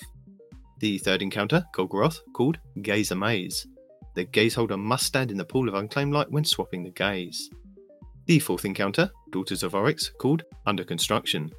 The 0.79 0.99
third 0.99 1.21
encounter, 1.21 1.65
Golgoroth, 1.75 2.21
called 2.31 2.57
Gaze 2.81 3.11
Amaze. 3.11 3.67
The 4.15 4.23
gaze 4.23 4.55
holder 4.55 4.77
must 4.77 5.05
stand 5.05 5.31
in 5.31 5.37
the 5.37 5.43
pool 5.43 5.67
of 5.67 5.75
unclaimed 5.75 6.13
light 6.13 6.31
when 6.31 6.45
swapping 6.45 6.81
the 6.81 6.91
gaze. 6.91 7.49
The 8.27 8.39
fourth 8.39 8.63
encounter, 8.63 9.11
Daughters 9.31 9.61
of 9.61 9.75
Oryx, 9.75 10.09
called 10.17 10.43
Under 10.65 10.85
Construction. 10.85 11.51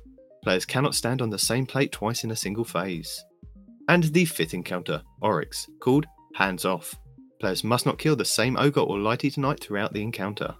Players 0.43 0.65
cannot 0.65 0.95
stand 0.95 1.21
on 1.21 1.29
the 1.29 1.39
same 1.39 1.67
plate 1.67 1.93
twice 1.93 2.25
in 2.25 2.31
a 2.31 2.37
single 2.37 2.65
phase. 2.65 3.23
And 3.91 4.05
the 4.05 4.25
fifth 4.25 4.55
encounter, 4.55 5.03
Oryx, 5.21 5.69
called 5.81 6.07
Hands 6.37 6.65
Off. 6.65 6.95
Players 7.39 7.65
must 7.65 7.85
not 7.85 7.99
kill 7.99 8.17
the 8.17 8.25
same 8.25 8.57
ogre 8.57 8.81
or 8.81 8.99
light 8.99 9.27
eater 9.27 9.43
knight 9.43 9.61
throughout 9.61 9.93
the 9.93 10.03
encounter. 10.03 10.55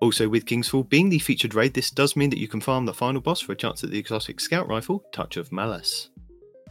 Also, 0.00 0.28
with 0.28 0.44
Kingsfall 0.44 0.88
being 0.88 1.08
the 1.08 1.18
featured 1.18 1.54
raid, 1.54 1.74
this 1.74 1.90
does 1.90 2.16
mean 2.16 2.30
that 2.30 2.38
you 2.38 2.48
can 2.48 2.60
farm 2.60 2.84
the 2.84 2.92
final 2.92 3.20
boss 3.20 3.40
for 3.40 3.52
a 3.52 3.56
chance 3.56 3.82
at 3.82 3.90
the 3.90 3.98
exotic 3.98 4.40
scout 4.40 4.68
rifle, 4.68 5.04
Touch 5.12 5.36
of 5.36 5.52
Malice. 5.52 6.10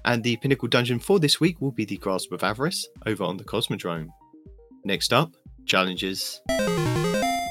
And 0.05 0.23
the 0.23 0.35
pinnacle 0.37 0.67
dungeon 0.67 0.99
for 0.99 1.19
this 1.19 1.39
week 1.39 1.59
will 1.61 1.71
be 1.71 1.85
the 1.85 1.97
Grasp 1.97 2.31
of 2.31 2.43
Avarice 2.43 2.85
over 3.05 3.23
on 3.23 3.37
the 3.37 3.43
Cosmodrome. 3.43 4.09
Next 4.83 5.13
up, 5.13 5.31
challenges. 5.65 6.41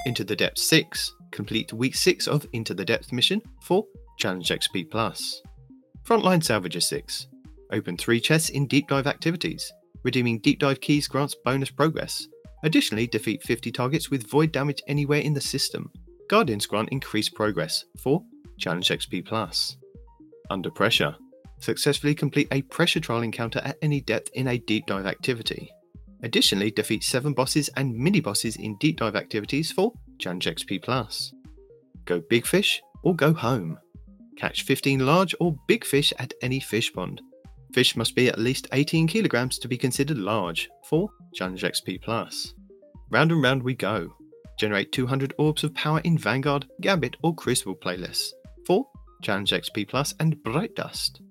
Into 0.05 0.25
the 0.25 0.37
Depths 0.37 0.63
6. 0.63 1.15
Complete 1.31 1.73
week 1.73 1.95
6 1.95 2.29
of 2.29 2.47
Into 2.53 2.75
the 2.75 2.85
Depths 2.85 3.11
mission 3.11 3.41
for 3.63 3.87
Challenge 4.19 4.47
XP 4.47 4.91
Plus. 4.91 5.41
Frontline 6.05 6.43
Salvager 6.43 6.83
6. 6.83 7.29
Open 7.73 7.97
3 7.97 8.21
chests 8.21 8.51
in 8.51 8.67
deep 8.67 8.89
dive 8.89 9.07
activities. 9.07 9.73
Redeeming 10.03 10.41
deep 10.41 10.59
dive 10.59 10.81
keys 10.81 11.09
grants 11.09 11.35
bonus 11.45 11.71
progress. 11.71 12.27
Additionally, 12.63 13.07
defeat 13.07 13.43
50 13.43 13.73
targets 13.73 14.11
with 14.11 14.29
void 14.29 14.53
damage 14.53 14.83
anywhere 14.87 15.21
in 15.21 15.35
the 15.35 15.41
system. 15.41 15.91
Guardians 16.29 16.67
grant 16.67 16.91
increased 16.91 17.35
progress 17.35 17.85
for 17.99 18.23
Challenge 18.59 18.89
XP 18.89 19.27
Plus. 19.27 19.77
Under 20.51 20.71
Pressure. 20.71 21.17
Successfully 21.59 22.15
complete 22.15 22.49
a 22.53 22.63
pressure 22.63 23.01
trial 23.01 23.23
encounter 23.23 23.61
at 23.65 23.79
any 23.83 24.01
depth 24.01 24.31
in 24.35 24.49
a 24.49 24.59
deep 24.59 24.87
dive 24.87 25.07
activity. 25.07 25.71
Additionally, 26.23 26.71
defeat 26.71 27.03
7 27.03 27.33
bosses 27.33 27.69
and 27.77 27.95
mini 27.95 28.21
bosses 28.21 28.57
in 28.57 28.77
deep 28.79 28.99
dive 28.99 29.17
activities 29.17 29.73
for 29.73 29.93
Challenge 30.19 30.47
XP 30.47 30.83
Plus. 30.83 31.33
Go 32.05 32.21
big 32.21 32.47
fish 32.47 32.81
or 33.03 33.15
go 33.15 33.33
home. 33.33 33.79
Catch 34.37 34.63
15 34.63 35.05
large 35.05 35.35
or 35.41 35.57
big 35.67 35.85
fish 35.85 36.13
at 36.19 36.33
any 36.43 36.61
fish 36.61 36.93
pond. 36.93 37.21
Fish 37.73 37.97
must 37.97 38.15
be 38.15 38.29
at 38.29 38.39
least 38.39 38.69
18 38.73 39.07
kilograms 39.07 39.59
to 39.59 39.69
be 39.69 39.79
considered 39.79 40.19
large 40.19 40.69
for 40.85 41.09
Challenge 41.35 41.63
XP 41.63 42.03
Plus. 42.03 42.55
Round 43.11 43.33
and 43.33 43.43
round 43.43 43.63
we 43.63 43.75
go. 43.75 44.15
Generate 44.59 44.93
200 44.93 45.35
orbs 45.39 45.65
of 45.65 45.75
power 45.75 46.01
in 46.01 46.19
Vanguard, 46.19 46.67
Gambit, 46.83 47.17
or 47.23 47.35
Crucible 47.35 47.75
playlists 47.75 48.31
for 48.67 48.87
Challenge 49.23 49.51
XP 49.51 49.89
Plus 49.89 50.15
and 50.21 50.43
Bright 50.43 50.75
Dust. 50.75 51.23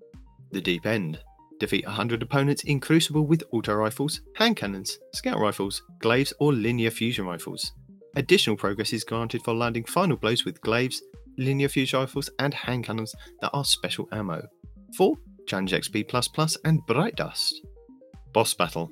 The 0.51 0.61
Deep 0.61 0.85
End. 0.85 1.19
Defeat 1.59 1.85
100 1.85 2.23
opponents 2.23 2.63
in 2.63 2.79
Crucible 2.79 3.27
with 3.27 3.43
auto 3.51 3.75
rifles, 3.75 4.21
hand 4.35 4.57
cannons, 4.57 4.97
scout 5.13 5.39
rifles, 5.39 5.83
glaives, 5.99 6.33
or 6.39 6.53
linear 6.53 6.89
fusion 6.89 7.25
rifles. 7.25 7.71
Additional 8.15 8.57
progress 8.57 8.93
is 8.93 9.03
granted 9.03 9.43
for 9.43 9.53
landing 9.53 9.83
final 9.83 10.17
blows 10.17 10.43
with 10.43 10.59
glaives, 10.61 11.03
linear 11.37 11.69
fusion 11.69 11.99
rifles, 11.99 12.31
and 12.39 12.53
hand 12.53 12.83
cannons 12.83 13.13
that 13.41 13.51
are 13.53 13.63
special 13.63 14.09
ammo. 14.11 14.41
For 14.97 15.15
Challenge 15.47 15.71
XP 15.71 16.57
and 16.63 16.85
Bright 16.87 17.15
Dust. 17.15 17.61
Boss 18.33 18.53
Battle. 18.53 18.91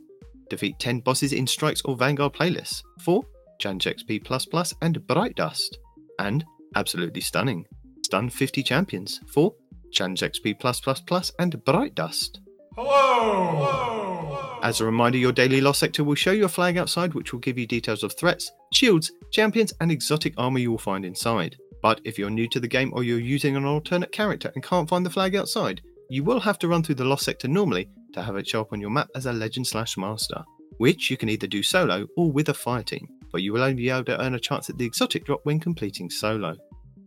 Defeat 0.49 0.79
10 0.79 1.01
bosses 1.01 1.33
in 1.33 1.47
Strikes 1.47 1.81
or 1.83 1.95
Vanguard 1.95 2.33
playlists. 2.33 2.83
For 2.99 3.23
Challenge 3.59 3.85
XP 3.85 4.75
and 4.81 5.07
Bright 5.07 5.35
Dust. 5.35 5.77
And, 6.19 6.45
absolutely 6.75 7.21
stunning, 7.21 7.65
stun 8.03 8.29
50 8.29 8.63
champions. 8.63 9.21
For 9.27 9.53
Challenge 9.91 10.21
XP 10.21 11.33
and 11.39 11.65
Bright 11.65 11.95
Dust. 11.95 12.39
Hello! 12.75 14.59
As 14.61 14.81
a 14.81 14.85
reminder, 14.85 15.17
your 15.17 15.31
daily 15.31 15.61
loss 15.61 15.79
sector 15.79 16.03
will 16.03 16.15
show 16.15 16.31
your 16.31 16.49
flag 16.49 16.77
outside, 16.77 17.13
which 17.13 17.31
will 17.31 17.39
give 17.39 17.57
you 17.57 17.65
details 17.65 18.03
of 18.03 18.13
threats, 18.17 18.51
shields, 18.73 19.11
champions, 19.31 19.73
and 19.79 19.91
exotic 19.91 20.33
armor 20.37 20.59
you 20.59 20.71
will 20.71 20.77
find 20.77 21.05
inside. 21.05 21.55
But 21.81 22.01
if 22.03 22.19
you're 22.19 22.29
new 22.29 22.47
to 22.49 22.59
the 22.59 22.67
game 22.67 22.91
or 22.93 23.03
you're 23.03 23.19
using 23.19 23.55
an 23.55 23.63
alternate 23.63 24.11
character 24.11 24.51
and 24.53 24.63
can't 24.63 24.89
find 24.89 25.05
the 25.05 25.09
flag 25.09 25.35
outside, 25.35 25.81
you 26.09 26.23
will 26.23 26.39
have 26.39 26.57
to 26.59 26.67
run 26.67 26.83
through 26.83 26.95
the 26.95 27.05
lost 27.05 27.23
sector 27.23 27.47
normally 27.47 27.89
to 28.13 28.23
have 28.23 28.35
it 28.35 28.47
show 28.47 28.61
up 28.61 28.73
on 28.73 28.81
your 28.81 28.89
map 28.89 29.07
as 29.15 29.27
a 29.27 29.33
legend 29.33 29.67
slash 29.67 29.95
master, 29.97 30.43
which 30.77 31.11
you 31.11 31.17
can 31.17 31.29
either 31.29 31.47
do 31.47 31.61
solo 31.61 32.07
or 32.17 32.31
with 32.31 32.49
a 32.49 32.53
fire 32.53 32.83
team, 32.83 33.07
but 33.31 33.43
you 33.43 33.53
will 33.53 33.61
only 33.61 33.75
be 33.75 33.89
able 33.89 34.03
to 34.05 34.21
earn 34.21 34.33
a 34.33 34.39
chance 34.39 34.69
at 34.69 34.77
the 34.77 34.85
exotic 34.85 35.25
drop 35.25 35.41
when 35.43 35.59
completing 35.59 36.09
solo. 36.09 36.55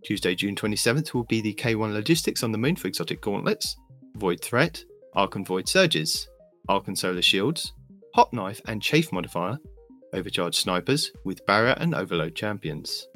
Tuesday, 0.04 0.34
June 0.34 0.54
27th 0.54 1.14
will 1.14 1.24
be 1.24 1.40
the 1.40 1.54
K1 1.54 1.92
Logistics 1.92 2.42
on 2.42 2.52
the 2.52 2.58
Moon 2.58 2.76
for 2.76 2.88
exotic 2.88 3.20
gauntlets, 3.20 3.76
Void 4.16 4.40
Threat, 4.40 4.84
Arc 5.14 5.34
and 5.36 5.46
Void 5.46 5.68
Surges, 5.68 6.28
Arc 6.68 6.86
and 6.86 6.98
Solar 6.98 7.22
Shields, 7.22 7.72
Hot 8.14 8.32
Knife 8.32 8.60
and 8.66 8.82
Chafe 8.82 9.12
Modifier, 9.12 9.58
Overcharged 10.12 10.58
Snipers 10.58 11.10
with 11.24 11.44
Barrier 11.46 11.74
and 11.78 11.94
Overload 11.94 12.34
Champions. 12.34 13.06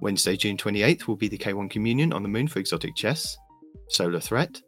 Wednesday, 0.00 0.36
June 0.36 0.56
28th 0.56 1.06
will 1.06 1.16
be 1.16 1.28
the 1.28 1.38
K1 1.38 1.70
Communion 1.70 2.12
on 2.12 2.22
the 2.22 2.28
Moon 2.28 2.48
for 2.48 2.60
exotic 2.60 2.94
chess, 2.96 3.36
Solar 3.88 4.20
Threat, 4.20 4.60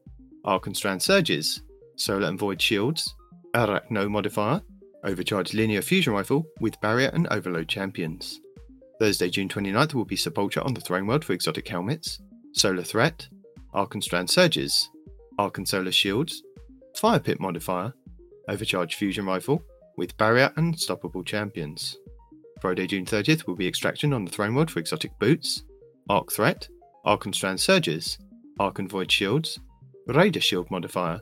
Arc 0.44 0.66
and 0.66 0.76
Strand 0.76 1.02
Surges, 1.02 1.62
Solar 1.96 2.28
and 2.28 2.38
Void 2.38 2.60
Shields, 2.60 3.14
Arachno 3.54 4.10
Modifier, 4.10 4.60
Overcharged 5.04 5.54
Linear 5.54 5.82
Fusion 5.82 6.12
Rifle 6.12 6.44
with 6.60 6.80
Barrier 6.80 7.10
and 7.12 7.26
Overload 7.30 7.68
Champions. 7.68 8.40
Thursday, 8.98 9.30
June 9.30 9.48
29th 9.48 9.94
will 9.94 10.04
be 10.04 10.16
Sepulcher 10.16 10.64
on 10.64 10.74
the 10.74 10.80
Throne 10.80 11.06
World 11.06 11.24
for 11.24 11.32
exotic 11.32 11.68
helmets, 11.68 12.20
Solar 12.52 12.82
Threat, 12.82 13.28
Arc 13.72 13.94
and 13.94 14.04
Strand 14.04 14.30
Surges, 14.30 14.88
Arc 15.38 15.58
and 15.58 15.68
Solar 15.68 15.92
Shields, 15.92 16.42
Fire 16.94 17.18
Pit 17.18 17.40
Modifier, 17.40 17.92
Overcharged 18.48 18.96
Fusion 18.96 19.26
Rifle 19.26 19.62
with 19.96 20.16
Barrier 20.16 20.52
and 20.56 20.74
Unstoppable 20.74 21.24
Champions. 21.24 21.96
Friday, 22.60 22.86
June 22.86 23.04
30th 23.04 23.46
will 23.46 23.56
be 23.56 23.66
Extraction 23.66 24.12
on 24.12 24.24
the 24.24 24.30
Throne 24.30 24.54
World 24.54 24.70
for 24.70 24.78
exotic 24.78 25.18
boots, 25.18 25.64
Arc 26.08 26.32
Threat, 26.32 26.68
Arc 27.04 27.24
and 27.24 27.34
Strand 27.34 27.60
Surges, 27.60 28.18
Arc 28.58 28.78
and 28.78 28.88
Void 28.88 29.10
Shields, 29.10 29.58
Raider 30.06 30.40
Shield 30.40 30.70
modifier, 30.70 31.20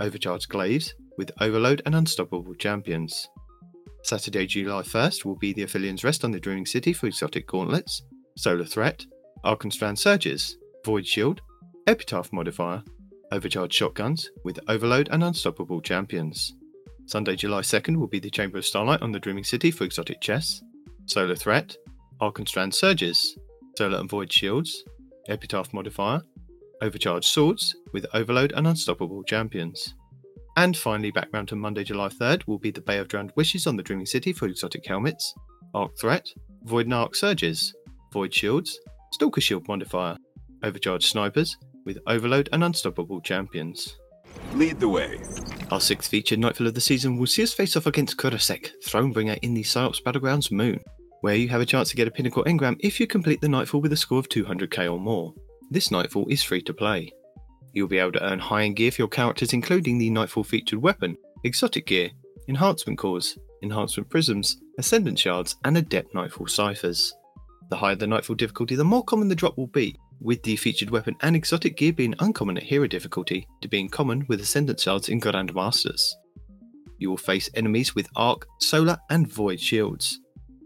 Overcharged 0.00 0.48
Glaives 0.48 0.94
with 1.16 1.30
Overload 1.40 1.82
and 1.86 1.94
Unstoppable 1.94 2.54
Champions. 2.56 3.28
Saturday, 4.02 4.46
July 4.46 4.82
1st 4.82 5.24
will 5.24 5.36
be 5.36 5.52
the 5.52 5.62
Aphelions 5.62 6.02
Rest 6.02 6.24
on 6.24 6.32
the 6.32 6.40
Dreaming 6.40 6.66
City 6.66 6.92
for 6.92 7.06
exotic 7.06 7.46
gauntlets, 7.46 8.02
Solar 8.36 8.64
Threat, 8.64 9.06
Arkenstrand 9.44 9.98
Surges, 9.98 10.56
Void 10.84 11.06
Shield, 11.06 11.42
Epitaph 11.86 12.32
modifier, 12.32 12.82
Overcharged 13.30 13.72
Shotguns 13.72 14.28
with 14.44 14.58
Overload 14.68 15.08
and 15.12 15.22
Unstoppable 15.22 15.80
Champions. 15.80 16.54
Sunday, 17.06 17.36
July 17.36 17.60
2nd 17.60 17.96
will 17.96 18.08
be 18.08 18.18
the 18.18 18.30
Chamber 18.30 18.58
of 18.58 18.66
Starlight 18.66 19.02
on 19.02 19.12
the 19.12 19.20
Dreaming 19.20 19.44
City 19.44 19.70
for 19.70 19.84
exotic 19.84 20.20
chess, 20.20 20.60
Solar 21.06 21.36
Threat, 21.36 21.76
Arkenstrand 22.20 22.74
Surges, 22.74 23.38
Solar 23.78 23.98
and 23.98 24.10
Void 24.10 24.32
Shields, 24.32 24.82
Epitaph 25.28 25.72
modifier, 25.72 26.20
Overcharged 26.84 27.28
Swords 27.28 27.74
with 27.94 28.04
Overload 28.12 28.52
and 28.52 28.66
Unstoppable 28.66 29.24
Champions. 29.24 29.94
And 30.58 30.76
finally, 30.76 31.10
back 31.10 31.28
round 31.32 31.48
to 31.48 31.56
Monday, 31.56 31.82
July 31.82 32.08
3rd, 32.08 32.46
will 32.46 32.58
be 32.58 32.70
the 32.70 32.82
Bay 32.82 32.98
of 32.98 33.08
Drowned 33.08 33.32
Wishes 33.36 33.66
on 33.66 33.76
the 33.76 33.82
Dreaming 33.82 34.04
City 34.04 34.34
for 34.34 34.46
exotic 34.46 34.86
helmets, 34.86 35.34
Arc 35.72 35.98
Threat, 35.98 36.28
Void 36.64 36.84
and 36.84 36.94
Arc 36.94 37.14
Surges, 37.14 37.74
Void 38.12 38.34
Shields, 38.34 38.78
Stalker 39.12 39.40
Shield 39.40 39.66
Modifier, 39.66 40.18
Overcharged 40.62 41.08
Snipers 41.08 41.56
with 41.86 41.98
Overload 42.06 42.50
and 42.52 42.62
Unstoppable 42.62 43.22
Champions. 43.22 43.96
Lead 44.52 44.78
the 44.78 44.88
way. 44.88 45.18
Our 45.70 45.80
sixth 45.80 46.10
featured 46.10 46.38
Nightfall 46.38 46.66
of 46.66 46.74
the 46.74 46.82
season 46.82 47.16
will 47.16 47.26
see 47.26 47.42
us 47.42 47.54
face 47.54 47.76
off 47.78 47.86
against 47.86 48.18
Kurasek, 48.18 48.72
Thronebringer 48.84 49.38
in 49.40 49.54
the 49.54 49.62
Psyops 49.62 50.02
Battlegrounds 50.02 50.52
Moon, 50.52 50.80
where 51.22 51.34
you 51.34 51.48
have 51.48 51.62
a 51.62 51.66
chance 51.66 51.88
to 51.88 51.96
get 51.96 52.08
a 52.08 52.10
Pinnacle 52.10 52.44
Engram 52.44 52.76
if 52.80 53.00
you 53.00 53.06
complete 53.06 53.40
the 53.40 53.48
Nightfall 53.48 53.80
with 53.80 53.94
a 53.94 53.96
score 53.96 54.18
of 54.18 54.28
200k 54.28 54.92
or 54.92 55.00
more. 55.00 55.32
This 55.70 55.90
Nightfall 55.90 56.26
is 56.28 56.42
free 56.42 56.62
to 56.62 56.74
play. 56.74 57.12
You'll 57.72 57.88
be 57.88 57.98
able 57.98 58.12
to 58.12 58.24
earn 58.24 58.38
high 58.38 58.64
end 58.64 58.76
gear 58.76 58.92
for 58.92 59.02
your 59.02 59.08
characters, 59.08 59.52
including 59.52 59.98
the 59.98 60.10
Nightfall 60.10 60.44
featured 60.44 60.80
weapon, 60.80 61.16
exotic 61.42 61.86
gear, 61.86 62.10
enhancement 62.48 62.98
cores, 62.98 63.36
enhancement 63.62 64.08
prisms, 64.10 64.58
ascendant 64.78 65.18
shards, 65.18 65.56
and 65.64 65.76
adept 65.76 66.14
Nightfall 66.14 66.46
ciphers. 66.46 67.12
The 67.70 67.76
higher 67.76 67.96
the 67.96 68.06
Nightfall 68.06 68.36
difficulty, 68.36 68.76
the 68.76 68.84
more 68.84 69.02
common 69.02 69.28
the 69.28 69.34
drop 69.34 69.56
will 69.56 69.66
be, 69.66 69.96
with 70.20 70.42
the 70.42 70.56
featured 70.56 70.90
weapon 70.90 71.16
and 71.22 71.34
exotic 71.34 71.76
gear 71.76 71.92
being 71.92 72.14
uncommon 72.20 72.56
at 72.56 72.62
hero 72.62 72.86
difficulty 72.86 73.48
to 73.62 73.68
being 73.68 73.88
common 73.88 74.24
with 74.28 74.40
ascendant 74.40 74.78
shards 74.78 75.08
in 75.08 75.20
Grandmasters. 75.20 76.02
You 76.98 77.10
will 77.10 77.16
face 77.16 77.50
enemies 77.54 77.94
with 77.94 78.08
arc, 78.14 78.46
solar, 78.60 78.98
and 79.10 79.26
void 79.26 79.60
shields. 79.60 80.20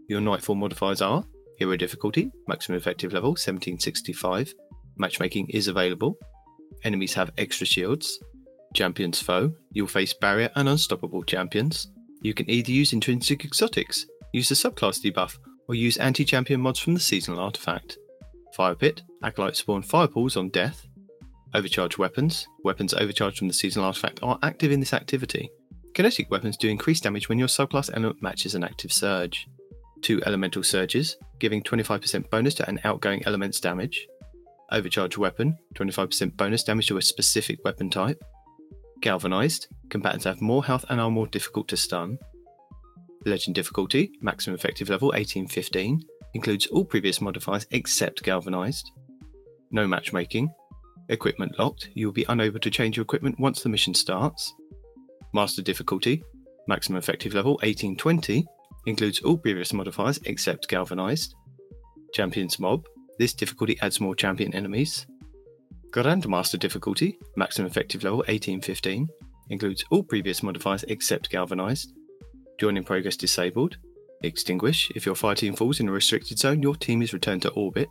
Your 0.07 0.21
Nightfall 0.21 0.55
modifiers 0.55 1.01
are 1.01 1.23
hero 1.57 1.75
difficulty, 1.75 2.31
maximum 2.47 2.77
effective 2.77 3.11
level 3.11 3.31
1765, 3.31 4.53
matchmaking 4.99 5.49
is 5.49 5.67
available. 5.67 6.17
Enemies 6.83 7.13
have 7.13 7.31
extra 7.37 7.65
shields. 7.65 8.19
Champions 8.73 9.21
foe, 9.21 9.53
you'll 9.71 9.87
face 9.87 10.13
barrier 10.13 10.49
and 10.55 10.69
unstoppable 10.69 11.23
champions. 11.23 11.91
You 12.21 12.33
can 12.33 12.49
either 12.49 12.71
use 12.71 12.93
intrinsic 12.93 13.43
exotics, 13.45 14.05
use 14.33 14.49
the 14.49 14.55
subclass 14.55 15.03
debuff, 15.03 15.37
or 15.67 15.75
use 15.75 15.97
anti 15.97 16.25
champion 16.25 16.61
mods 16.61 16.79
from 16.79 16.93
the 16.93 16.99
seasonal 16.99 17.39
artifact. 17.39 17.97
Fire 18.53 18.75
Pit, 18.75 19.03
Acolyte 19.23 19.55
spawn 19.55 19.81
fireballs 19.81 20.35
on 20.37 20.49
death. 20.49 20.85
Overcharged 21.53 21.97
weapons, 21.97 22.47
weapons 22.63 22.93
overcharged 22.93 23.39
from 23.39 23.47
the 23.47 23.53
seasonal 23.53 23.85
artifact 23.85 24.19
are 24.21 24.37
active 24.43 24.71
in 24.71 24.79
this 24.79 24.93
activity. 24.93 25.49
Kinetic 25.93 26.29
weapons 26.29 26.57
do 26.57 26.69
increased 26.69 27.03
damage 27.03 27.29
when 27.29 27.39
your 27.39 27.47
subclass 27.47 27.89
element 27.93 28.21
matches 28.21 28.55
an 28.55 28.63
active 28.63 28.91
surge. 28.91 29.47
Two 30.01 30.21
elemental 30.25 30.63
surges, 30.63 31.17
giving 31.39 31.63
25% 31.63 32.29
bonus 32.29 32.53
to 32.55 32.69
an 32.69 32.79
outgoing 32.83 33.25
element's 33.25 33.59
damage. 33.59 34.07
Overcharged 34.71 35.17
weapon, 35.17 35.57
25% 35.75 36.37
bonus 36.37 36.63
damage 36.63 36.87
to 36.87 36.97
a 36.97 37.01
specific 37.01 37.63
weapon 37.63 37.89
type. 37.89 38.21
Galvanized, 39.01 39.67
combatants 39.89 40.25
have 40.25 40.41
more 40.41 40.63
health 40.63 40.85
and 40.89 41.01
are 41.01 41.09
more 41.09 41.27
difficult 41.27 41.67
to 41.69 41.77
stun. 41.77 42.17
Legend 43.25 43.55
difficulty, 43.55 44.11
maximum 44.21 44.55
effective 44.55 44.89
level 44.89 45.07
1815, 45.09 46.01
includes 46.33 46.67
all 46.67 46.85
previous 46.85 47.19
modifiers 47.19 47.65
except 47.71 48.23
Galvanized. 48.23 48.91
No 49.71 49.87
matchmaking. 49.87 50.53
Equipment 51.09 51.57
locked, 51.57 51.89
you 51.95 52.05
will 52.05 52.13
be 52.13 52.25
unable 52.29 52.59
to 52.59 52.69
change 52.69 52.95
your 52.95 53.03
equipment 53.03 53.39
once 53.39 53.63
the 53.63 53.69
mission 53.69 53.95
starts. 53.95 54.53
Master 55.33 55.63
difficulty, 55.63 56.23
maximum 56.67 56.97
effective 56.97 57.33
level 57.33 57.53
1820, 57.63 58.45
includes 58.85 59.19
all 59.21 59.37
previous 59.37 59.73
modifiers 59.73 60.19
except 60.25 60.67
Galvanized. 60.67 61.33
Champions 62.13 62.59
Mob, 62.59 62.85
this 63.19 63.33
difficulty 63.33 63.77
adds 63.81 63.99
more 63.99 64.15
champion 64.15 64.55
enemies. 64.55 65.05
Grandmaster 65.91 66.57
difficulty, 66.57 67.19
maximum 67.35 67.67
effective 67.67 68.03
level 68.03 68.19
1815, 68.19 69.07
includes 69.49 69.83
all 69.91 70.03
previous 70.03 70.41
modifiers 70.41 70.85
except 70.87 71.29
Galvanized. 71.29 71.93
Joining 72.59 72.83
progress 72.83 73.17
disabled. 73.17 73.77
Extinguish, 74.23 74.89
if 74.95 75.05
your 75.05 75.15
fire 75.15 75.35
team 75.35 75.53
falls 75.53 75.79
in 75.79 75.89
a 75.89 75.91
restricted 75.91 76.39
zone, 76.39 76.61
your 76.63 76.75
team 76.75 77.01
is 77.01 77.13
returned 77.13 77.41
to 77.41 77.51
orbit. 77.51 77.89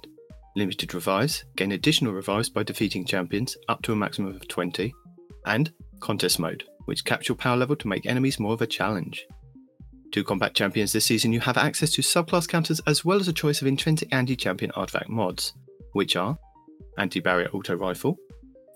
Limited 0.56 0.94
revives, 0.94 1.44
gain 1.56 1.72
additional 1.72 2.12
revives 2.12 2.48
by 2.48 2.62
defeating 2.62 3.04
champions, 3.04 3.56
up 3.68 3.82
to 3.82 3.92
a 3.92 3.96
maximum 3.96 4.34
of 4.34 4.48
20. 4.48 4.94
And 5.46 5.72
Contest 6.00 6.38
Mode, 6.38 6.64
which 6.86 7.04
caps 7.04 7.28
your 7.28 7.36
power 7.36 7.56
level 7.56 7.76
to 7.76 7.88
make 7.88 8.06
enemies 8.06 8.40
more 8.40 8.54
of 8.54 8.62
a 8.62 8.66
challenge. 8.66 9.26
To 10.12 10.24
combat 10.24 10.54
champions 10.54 10.92
this 10.92 11.04
season, 11.04 11.32
you 11.32 11.40
have 11.40 11.58
access 11.58 11.90
to 11.92 12.02
subclass 12.02 12.48
counters 12.48 12.80
as 12.86 13.04
well 13.04 13.20
as 13.20 13.28
a 13.28 13.32
choice 13.32 13.60
of 13.60 13.68
intrinsic 13.68 14.12
anti 14.12 14.36
champion 14.36 14.70
artifact 14.72 15.10
mods, 15.10 15.52
which 15.92 16.16
are 16.16 16.38
Anti 16.98 17.20
Barrier 17.20 17.48
Auto 17.52 17.76
Rifle, 17.76 18.16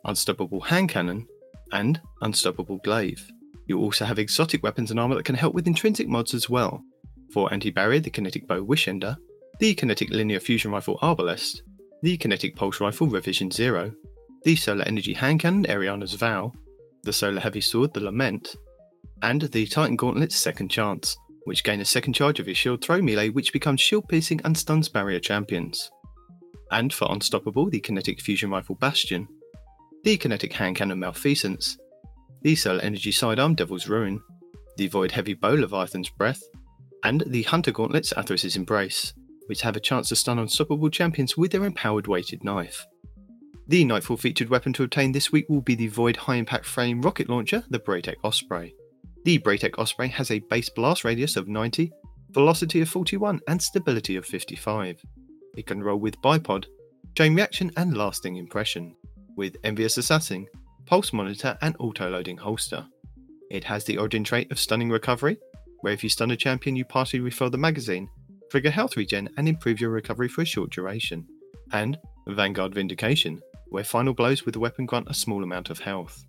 Unstoppable 0.05 0.61
Hand 0.61 0.91
Cannon, 0.91 1.27
and 1.73 2.01
Unstoppable 2.21 2.79
Glaive. 2.85 3.27
You 3.67 3.79
also 3.79 4.05
have 4.05 4.19
exotic 4.19 4.63
weapons 4.63 4.91
and 4.91 5.01
armor 5.01 5.15
that 5.15 5.25
can 5.25 5.35
help 5.35 5.55
with 5.55 5.67
intrinsic 5.67 6.09
mods 6.09 6.35
as 6.35 6.51
well. 6.51 6.83
For 7.33 7.51
anti 7.53 7.71
barrier, 7.71 8.01
the 8.01 8.11
Kinetic 8.11 8.47
Bow 8.47 8.63
Wishender, 8.63 9.17
the 9.59 9.75
Kinetic 9.75 10.11
Linear 10.11 10.41
Fusion 10.41 10.71
Rifle 10.71 10.99
Arbalest, 10.99 11.63
the 12.03 12.19
Kinetic 12.19 12.57
Pulse 12.57 12.81
Rifle 12.81 13.07
Revision 13.07 13.51
Zero, 13.51 13.93
the 14.45 14.57
Solar 14.57 14.85
Energy 14.85 15.15
Hand 15.15 15.41
Cannon 15.41 15.65
Eriana's 15.65 16.15
Vow, 16.15 16.53
the 17.05 17.13
Solar 17.13 17.41
Heavy 17.41 17.61
Sword 17.61 17.95
The 17.95 18.01
Lament, 18.01 18.55
and 19.23 19.43
the 19.43 19.67
Titan 19.67 19.97
Gauntlet's 19.97 20.37
Second 20.37 20.69
Chance, 20.69 21.17
which 21.45 21.65
gain 21.65 21.81
a 21.81 21.85
second 21.85 22.13
charge 22.13 22.39
of 22.39 22.47
your 22.47 22.55
shield 22.55 22.83
throw 22.83 23.01
melee, 23.01 23.29
which 23.29 23.53
becomes 23.53 23.81
shield 23.81 24.09
piercing 24.09 24.41
and 24.45 24.57
stuns 24.57 24.89
barrier 24.89 25.21
champions. 25.21 25.91
And 26.71 26.93
for 26.93 27.11
Unstoppable, 27.11 27.69
the 27.69 27.81
Kinetic 27.81 28.21
Fusion 28.21 28.51
Rifle 28.51 28.77
Bastion, 28.77 29.29
the 30.05 30.17
Kinetic 30.17 30.53
Hand 30.53 30.77
Cannon 30.77 31.01
Malfeasance, 31.01 31.77
the 32.43 32.57
Solar 32.57 32.81
Energy 32.81 33.13
Sidearm 33.13 33.55
Devil's 33.55 33.89
Ruin, 33.89 34.21
the 34.77 34.89
Void 34.89 35.13
Heavy 35.13 35.35
Bow 35.35 35.53
Leviathan's 35.53 36.09
Breath, 36.09 36.43
and 37.05 37.23
the 37.27 37.43
Hunter 37.43 37.73
Gauntlets 37.73 38.13
Athrys' 38.15 38.57
Embrace, 38.57 39.13
which 39.47 39.63
have 39.63 39.77
a 39.77 39.81
chance 39.81 40.09
to 40.09 40.17
stun 40.17 40.39
unstoppable 40.39 40.91
champions 40.91 41.37
with 41.37 41.53
their 41.53 41.65
empowered 41.65 42.07
weighted 42.07 42.43
knife. 42.43 42.87
The 43.69 43.85
Nightfall 43.85 44.17
featured 44.17 44.49
weapon 44.49 44.73
to 44.75 44.83
obtain 44.83 45.13
this 45.13 45.31
week 45.31 45.49
will 45.49 45.61
be 45.61 45.75
the 45.75 45.89
Void 45.89 46.17
High 46.17 46.37
Impact 46.37 46.67
Frame 46.67 47.01
rocket 47.01 47.29
launcher, 47.29 47.65
the 47.71 47.79
Braytech 47.79 48.17
Osprey. 48.25 48.75
The 49.25 49.39
Braytech 49.39 49.79
Osprey 49.79 50.09
has 50.09 50.33
a 50.33 50.41
base 50.41 50.69
blast 50.69 51.05
radius 51.05 51.37
of 51.37 51.47
90, 51.47 51.93
velocity 52.31 52.81
of 52.81 52.89
41, 52.89 53.41
and 53.47 53.63
stability 53.63 54.17
of 54.17 54.27
55. 54.27 55.01
It 55.57 55.67
can 55.67 55.81
roll 55.81 55.99
with 55.99 56.21
bipod, 56.23 56.65
chain 57.17 57.37
reaction, 57.37 57.71
and 57.77 57.97
lasting 57.97 58.35
impression, 58.35 58.97
with 59.37 59.57
envious 59.63 59.97
assassin, 59.97 60.49
pulse 60.87 61.13
monitor, 61.13 61.57
and 61.63 61.77
auto 61.79 62.11
loading 62.11 62.37
holster. 62.37 62.85
It 63.49 63.63
has 63.63 63.85
the 63.85 63.97
origin 63.97 64.25
trait 64.25 64.51
of 64.51 64.59
stunning 64.59 64.91
recovery, 64.91 65.37
where 65.83 65.93
if 65.93 66.03
you 66.03 66.11
stun 66.11 66.33
a 66.33 66.37
champion, 66.37 66.75
you 66.75 66.85
partially 66.85 67.21
refill 67.21 67.51
the 67.51 67.59
magazine, 67.59 68.09
trigger 68.51 68.71
health 68.71 68.97
regen, 68.97 69.29
and 69.37 69.49
improve 69.49 69.81
your 69.81 69.91
recovery 69.91 70.29
for 70.29 70.43
a 70.43 70.47
short 70.47 70.71
duration. 70.71 71.29
And 71.73 71.97
Vanguard 72.27 72.75
Vindication, 72.75 73.41
where 73.69 73.85
final 73.85 74.15
blows 74.15 74.45
with 74.45 74.55
the 74.55 74.61
weapon 74.61 74.85
grant 74.85 75.09
a 75.09 75.15
small 75.15 75.45
amount 75.45 75.71
of 75.71 75.79
health. 75.79 76.25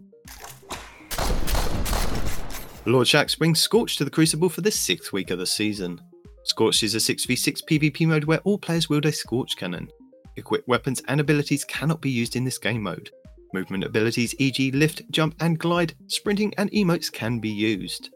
Lord 2.86 3.08
Shaxx 3.08 3.38
brings 3.38 3.62
Scorch 3.62 3.96
to 3.96 4.04
the 4.04 4.12
Crucible 4.12 4.50
for 4.50 4.60
the 4.60 4.70
sixth 4.70 5.14
week 5.14 5.32
of 5.32 5.40
the 5.40 5.46
season. 5.46 6.02
Scorch 6.44 6.84
is 6.84 6.96
a 6.96 6.98
6v6 6.98 7.62
PvP 7.64 8.06
mode 8.06 8.26
where 8.26 8.40
all 8.40 8.58
players 8.58 8.90
wield 8.90 9.06
a 9.06 9.12
Scorch 9.14 9.56
cannon. 9.56 9.88
Equipped 10.36 10.68
weapons 10.68 11.02
and 11.08 11.22
abilities 11.22 11.64
cannot 11.64 12.02
be 12.02 12.10
used 12.10 12.36
in 12.36 12.44
this 12.44 12.58
game 12.58 12.84
mode. 12.84 13.10
Movement 13.54 13.86
abilities, 13.86 14.36
e.g., 14.38 14.72
lift, 14.72 15.10
jump, 15.12 15.34
and 15.40 15.58
glide, 15.58 15.94
sprinting, 16.08 16.54
and 16.58 16.70
emotes 16.72 17.10
can 17.10 17.40
be 17.40 17.50
used. 17.50 18.10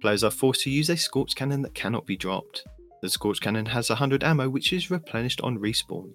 Players 0.00 0.24
are 0.24 0.30
forced 0.30 0.62
to 0.62 0.70
use 0.70 0.88
a 0.88 0.96
Scorch 0.96 1.34
cannon 1.34 1.60
that 1.60 1.74
cannot 1.74 2.06
be 2.06 2.16
dropped. 2.16 2.64
The 3.02 3.10
Scorch 3.10 3.42
cannon 3.42 3.66
has 3.66 3.90
100 3.90 4.24
ammo, 4.24 4.48
which 4.48 4.72
is 4.72 4.90
replenished 4.90 5.42
on 5.42 5.58
respawn. 5.58 6.10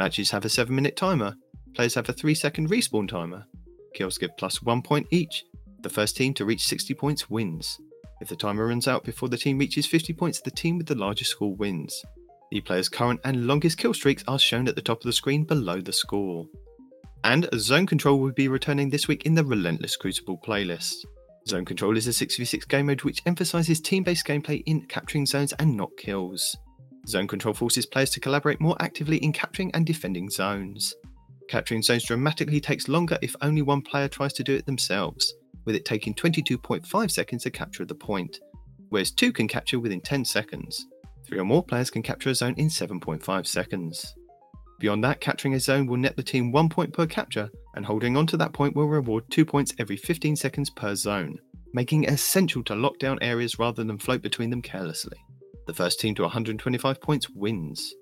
Matches 0.00 0.32
have 0.32 0.44
a 0.44 0.48
7 0.48 0.74
minute 0.74 0.96
timer. 0.96 1.36
Players 1.74 1.94
have 1.94 2.08
a 2.08 2.12
3 2.12 2.34
second 2.34 2.70
respawn 2.70 3.06
timer. 3.06 3.44
Kills 3.94 4.18
give 4.18 4.36
plus 4.36 4.62
1 4.62 4.82
point 4.82 5.06
each. 5.12 5.44
The 5.82 5.90
first 5.90 6.16
team 6.16 6.32
to 6.34 6.44
reach 6.44 6.66
60 6.66 6.94
points 6.94 7.28
wins. 7.28 7.78
If 8.20 8.28
the 8.28 8.36
timer 8.36 8.68
runs 8.68 8.86
out 8.86 9.02
before 9.02 9.28
the 9.28 9.36
team 9.36 9.58
reaches 9.58 9.84
50 9.84 10.12
points, 10.12 10.40
the 10.40 10.50
team 10.50 10.78
with 10.78 10.86
the 10.86 10.94
largest 10.94 11.32
score 11.32 11.54
wins. 11.54 12.04
The 12.52 12.60
player's 12.60 12.88
current 12.88 13.20
and 13.24 13.46
longest 13.48 13.78
kill 13.78 13.92
streaks 13.92 14.22
are 14.28 14.38
shown 14.38 14.68
at 14.68 14.76
the 14.76 14.82
top 14.82 14.98
of 14.98 15.04
the 15.04 15.12
screen 15.12 15.42
below 15.44 15.80
the 15.80 15.92
score. 15.92 16.46
And 17.24 17.48
Zone 17.56 17.86
Control 17.86 18.20
will 18.20 18.32
be 18.32 18.46
returning 18.46 18.90
this 18.90 19.08
week 19.08 19.26
in 19.26 19.34
the 19.34 19.44
Relentless 19.44 19.96
Crucible 19.96 20.38
playlist. 20.46 21.04
Zone 21.48 21.64
Control 21.64 21.96
is 21.96 22.06
a 22.06 22.10
6v6 22.10 22.68
game 22.68 22.86
mode 22.86 23.02
which 23.02 23.22
emphasises 23.26 23.80
team 23.80 24.04
based 24.04 24.26
gameplay 24.26 24.62
in 24.66 24.82
capturing 24.86 25.26
zones 25.26 25.52
and 25.54 25.76
not 25.76 25.90
kills. 25.96 26.56
Zone 27.08 27.26
Control 27.26 27.54
forces 27.54 27.86
players 27.86 28.10
to 28.10 28.20
collaborate 28.20 28.60
more 28.60 28.76
actively 28.78 29.16
in 29.16 29.32
capturing 29.32 29.74
and 29.74 29.84
defending 29.84 30.30
zones. 30.30 30.94
Capturing 31.48 31.82
zones 31.82 32.04
dramatically 32.04 32.60
takes 32.60 32.86
longer 32.86 33.18
if 33.20 33.34
only 33.40 33.62
one 33.62 33.82
player 33.82 34.06
tries 34.06 34.32
to 34.34 34.44
do 34.44 34.54
it 34.54 34.66
themselves, 34.66 35.34
with 35.64 35.74
it 35.74 35.84
taking 35.84 36.14
22.5 36.14 37.10
seconds 37.10 37.42
to 37.44 37.50
capture 37.50 37.84
the 37.84 37.94
point, 37.94 38.40
whereas 38.88 39.10
two 39.10 39.32
can 39.32 39.48
capture 39.48 39.80
within 39.80 40.00
10 40.00 40.24
seconds. 40.24 40.86
Three 41.26 41.38
or 41.38 41.44
more 41.44 41.64
players 41.64 41.90
can 41.90 42.02
capture 42.02 42.30
a 42.30 42.34
zone 42.34 42.54
in 42.56 42.68
7.5 42.68 43.46
seconds. 43.46 44.14
Beyond 44.80 45.04
that, 45.04 45.20
capturing 45.20 45.54
a 45.54 45.60
zone 45.60 45.86
will 45.86 45.96
net 45.96 46.16
the 46.16 46.22
team 46.22 46.50
1 46.50 46.68
point 46.68 46.92
per 46.92 47.06
capture, 47.06 47.50
and 47.74 47.86
holding 47.86 48.16
on 48.16 48.26
to 48.26 48.36
that 48.36 48.52
point 48.52 48.74
will 48.74 48.88
reward 48.88 49.24
2 49.30 49.44
points 49.44 49.72
every 49.78 49.96
15 49.96 50.36
seconds 50.36 50.70
per 50.70 50.94
zone, 50.94 51.38
making 51.72 52.04
it 52.04 52.10
essential 52.10 52.64
to 52.64 52.74
lock 52.74 52.98
down 52.98 53.18
areas 53.22 53.58
rather 53.58 53.84
than 53.84 53.98
float 53.98 54.22
between 54.22 54.50
them 54.50 54.62
carelessly. 54.62 55.18
The 55.66 55.74
first 55.74 56.00
team 56.00 56.14
to 56.16 56.22
125 56.22 57.00
points 57.00 57.30
wins. 57.30 57.94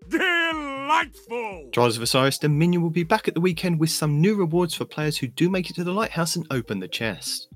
Delightful! 0.91 1.69
Trials 1.71 1.97
of 1.97 2.03
Osiris 2.03 2.39
Dominion 2.39 2.83
will 2.83 2.91
be 2.91 3.05
back 3.05 3.29
at 3.29 3.35
the 3.35 3.41
weekend 3.41 3.79
with 3.79 3.91
some 3.91 4.21
new 4.21 4.35
rewards 4.35 4.75
for 4.75 4.85
players 4.85 5.17
who 5.17 5.29
do 5.29 5.49
make 5.49 5.71
it 5.71 5.77
to 5.77 5.85
the 5.85 5.93
lighthouse 5.93 6.35
and 6.35 6.45
open 6.51 6.81
the 6.81 6.89
chest. 6.89 7.47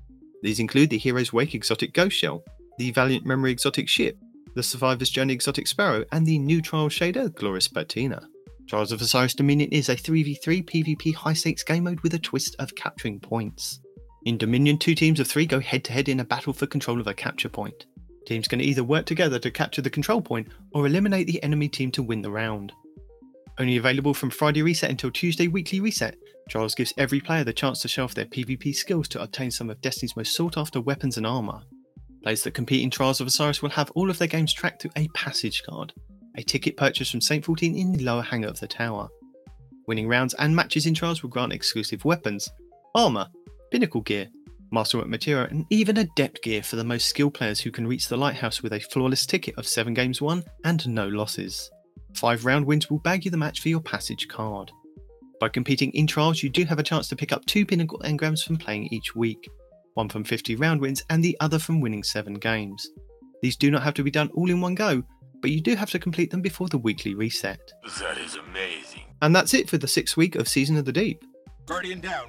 These 0.41 0.61
include 0.61 0.89
the 0.89 0.97
Hero's 0.97 1.33
Wake 1.33 1.53
exotic 1.53 1.93
Ghost 1.93 2.15
Shell, 2.15 2.45
the 2.77 2.91
Valiant 2.91 3.25
Memory 3.25 3.51
exotic 3.51 3.89
ship, 3.89 4.17
the 4.55 4.63
Survivor's 4.63 5.09
Journey 5.09 5.33
exotic 5.33 5.67
Sparrow, 5.67 6.05
and 6.13 6.25
the 6.25 6.39
new 6.39 6.61
trial 6.61 6.87
shader 6.87 7.35
Glorious 7.35 7.67
Patina. 7.67 8.25
Trials 8.69 8.93
of 8.93 9.01
Osiris 9.01 9.35
Dominion 9.35 9.69
is 9.73 9.89
a 9.89 9.97
3v3 9.97 10.63
PvP 10.63 11.13
high 11.13 11.33
stakes 11.33 11.63
game 11.63 11.83
mode 11.83 11.99
with 12.01 12.13
a 12.13 12.19
twist 12.19 12.55
of 12.59 12.73
capturing 12.75 13.19
points. 13.19 13.81
In 14.23 14.37
Dominion, 14.37 14.77
two 14.77 14.95
teams 14.95 15.19
of 15.19 15.27
three 15.27 15.45
go 15.45 15.59
head 15.59 15.83
to 15.83 15.91
head 15.91 16.07
in 16.07 16.21
a 16.21 16.25
battle 16.25 16.53
for 16.53 16.67
control 16.67 17.01
of 17.01 17.07
a 17.07 17.13
capture 17.13 17.49
point. 17.49 17.85
Teams 18.25 18.47
can 18.47 18.61
either 18.61 18.85
work 18.85 19.05
together 19.05 19.39
to 19.39 19.51
capture 19.51 19.81
the 19.81 19.89
control 19.89 20.21
point 20.21 20.47
or 20.71 20.87
eliminate 20.87 21.27
the 21.27 21.43
enemy 21.43 21.67
team 21.67 21.91
to 21.91 22.01
win 22.01 22.21
the 22.21 22.31
round. 22.31 22.71
Only 23.57 23.77
available 23.77 24.13
from 24.13 24.31
Friday 24.31 24.61
reset 24.61 24.89
until 24.89 25.11
Tuesday 25.11 25.47
weekly 25.47 25.79
reset, 25.79 26.17
Trials 26.49 26.75
gives 26.75 26.93
every 26.97 27.21
player 27.21 27.43
the 27.43 27.53
chance 27.53 27.81
to 27.81 27.87
show 27.87 28.03
off 28.03 28.13
their 28.13 28.25
PvP 28.25 28.75
skills 28.75 29.07
to 29.09 29.21
obtain 29.21 29.49
some 29.49 29.69
of 29.69 29.81
Destiny's 29.81 30.15
most 30.15 30.35
sought 30.35 30.57
after 30.57 30.81
weapons 30.81 31.17
and 31.17 31.25
armour. 31.25 31.61
Players 32.21 32.43
that 32.43 32.53
compete 32.53 32.83
in 32.83 32.89
Trials 32.89 33.21
of 33.21 33.27
Osiris 33.27 33.61
will 33.61 33.69
have 33.69 33.91
all 33.91 34.09
of 34.09 34.17
their 34.17 34.27
games 34.27 34.53
tracked 34.53 34.81
to 34.81 34.91
a 34.97 35.07
passage 35.09 35.63
card, 35.63 35.93
a 36.35 36.43
ticket 36.43 36.75
purchased 36.75 37.11
from 37.11 37.21
Saint 37.21 37.45
14 37.45 37.77
in 37.77 37.93
the 37.93 38.03
lower 38.03 38.21
hangar 38.21 38.49
of 38.49 38.59
the 38.59 38.67
tower. 38.67 39.07
Winning 39.87 40.07
rounds 40.07 40.33
and 40.35 40.55
matches 40.55 40.85
in 40.85 40.93
Trials 40.93 41.23
will 41.23 41.29
grant 41.29 41.53
exclusive 41.53 42.03
weapons, 42.03 42.49
armour, 42.93 43.27
pinnacle 43.71 44.01
gear, 44.01 44.27
masterwork 44.71 45.07
material, 45.07 45.47
and 45.49 45.65
even 45.69 45.97
adept 45.97 46.43
gear 46.43 46.61
for 46.61 46.75
the 46.75 46.83
most 46.83 47.07
skilled 47.07 47.33
players 47.33 47.61
who 47.61 47.71
can 47.71 47.87
reach 47.87 48.09
the 48.09 48.17
lighthouse 48.17 48.61
with 48.61 48.73
a 48.73 48.79
flawless 48.79 49.25
ticket 49.25 49.55
of 49.57 49.67
7 49.67 49.93
games 49.93 50.21
won 50.21 50.43
and 50.65 50.87
no 50.89 51.07
losses. 51.07 51.71
5 52.15 52.45
round 52.45 52.65
wins 52.65 52.89
will 52.89 52.99
bag 52.99 53.25
you 53.25 53.31
the 53.31 53.37
match 53.37 53.61
for 53.61 53.69
your 53.69 53.81
passage 53.81 54.27
card. 54.27 54.71
By 55.39 55.49
competing 55.49 55.91
in 55.91 56.07
trials, 56.07 56.41
you 56.41 56.49
do 56.49 56.63
have 56.65 56.79
a 56.79 56.83
chance 56.83 57.07
to 57.09 57.15
pick 57.15 57.31
up 57.31 57.45
2 57.45 57.65
pinnacle 57.65 57.99
engrams 58.05 58.43
from 58.43 58.57
playing 58.57 58.87
each 58.91 59.15
week, 59.15 59.49
one 59.95 60.09
from 60.09 60.23
50 60.23 60.55
round 60.55 60.81
wins 60.81 61.03
and 61.09 61.23
the 61.23 61.37
other 61.39 61.59
from 61.59 61.81
winning 61.81 62.03
7 62.03 62.35
games. 62.35 62.89
These 63.41 63.57
do 63.57 63.69
not 63.69 63.83
have 63.83 63.93
to 63.95 64.03
be 64.03 64.11
done 64.11 64.29
all 64.33 64.49
in 64.49 64.61
one 64.61 64.75
go, 64.75 65.03
but 65.41 65.51
you 65.51 65.61
do 65.61 65.75
have 65.75 65.91
to 65.91 65.99
complete 65.99 66.31
them 66.31 66.41
before 66.41 66.69
the 66.69 66.77
weekly 66.77 67.13
reset. 67.13 67.59
That 67.99 68.17
is 68.17 68.35
amazing. 68.35 69.03
And 69.21 69.35
that's 69.35 69.53
it 69.53 69.69
for 69.69 69.77
the 69.77 69.87
sixth 69.87 70.17
week 70.17 70.35
of 70.35 70.47
Season 70.47 70.77
of 70.77 70.85
the 70.85 70.91
Deep. 70.91 71.23
Guardian 71.65 71.99
down. 71.99 72.27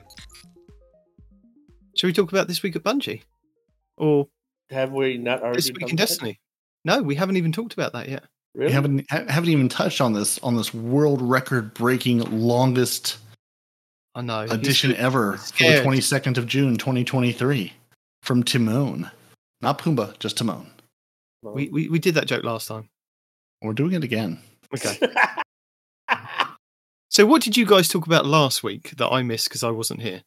Shall 1.97 2.09
we 2.09 2.13
talk 2.13 2.33
about 2.33 2.49
this 2.49 2.63
week 2.63 2.77
at 2.77 2.83
Bungie? 2.83 3.23
Or 3.97 4.29
Have 4.71 4.93
we 4.93 5.17
not 5.17 5.43
already 5.43 5.57
this 5.57 5.71
week 5.71 5.89
in? 5.91 5.97
Destiny? 5.97 6.41
No, 6.85 7.03
we 7.03 7.15
haven't 7.15 7.37
even 7.37 7.53
talked 7.53 7.73
about 7.73 7.93
that 7.95 8.09
yet. 8.09 8.25
Really? 8.57 8.69
We 8.69 8.73
haven't 8.73 9.07
ha- 9.11 9.27
haven't 9.28 9.51
even 9.51 9.69
touched 9.69 10.01
on 10.01 10.15
this 10.15 10.39
on 10.39 10.57
this 10.57 10.73
world 10.73 11.20
record 11.20 11.74
breaking 11.74 12.20
longest 12.41 13.19
I 14.15 14.23
know. 14.23 14.41
he's- 14.41 14.53
edition 14.53 14.97
ever 14.97 15.37
for 15.37 15.62
the 15.65 15.83
twenty 15.83 16.01
second 16.01 16.39
of 16.39 16.47
June, 16.47 16.78
twenty 16.78 17.05
twenty 17.05 17.33
three, 17.33 17.74
from 18.23 18.43
Timon, 18.43 19.11
not 19.61 19.78
Pumbaa, 19.78 20.19
just 20.19 20.39
Timon. 20.39 20.70
We, 21.43 21.69
we, 21.69 21.89
we 21.89 21.99
did 22.01 22.15
that 22.15 22.27
joke 22.27 22.43
last 22.43 22.66
time. 22.66 22.89
We're 23.62 23.73
doing 23.74 23.93
it 23.93 24.03
again. 24.03 24.41
Okay. 24.74 24.99
So, 27.09 27.24
what 27.24 27.41
did 27.41 27.57
you 27.57 27.65
guys 27.65 27.89
talk 27.89 28.05
about 28.05 28.27
last 28.27 28.62
week 28.62 28.91
that 28.99 29.09
I 29.09 29.23
missed 29.23 29.49
because 29.49 29.62
I 29.65 29.70
wasn't 29.70 30.03
here? 30.03 30.23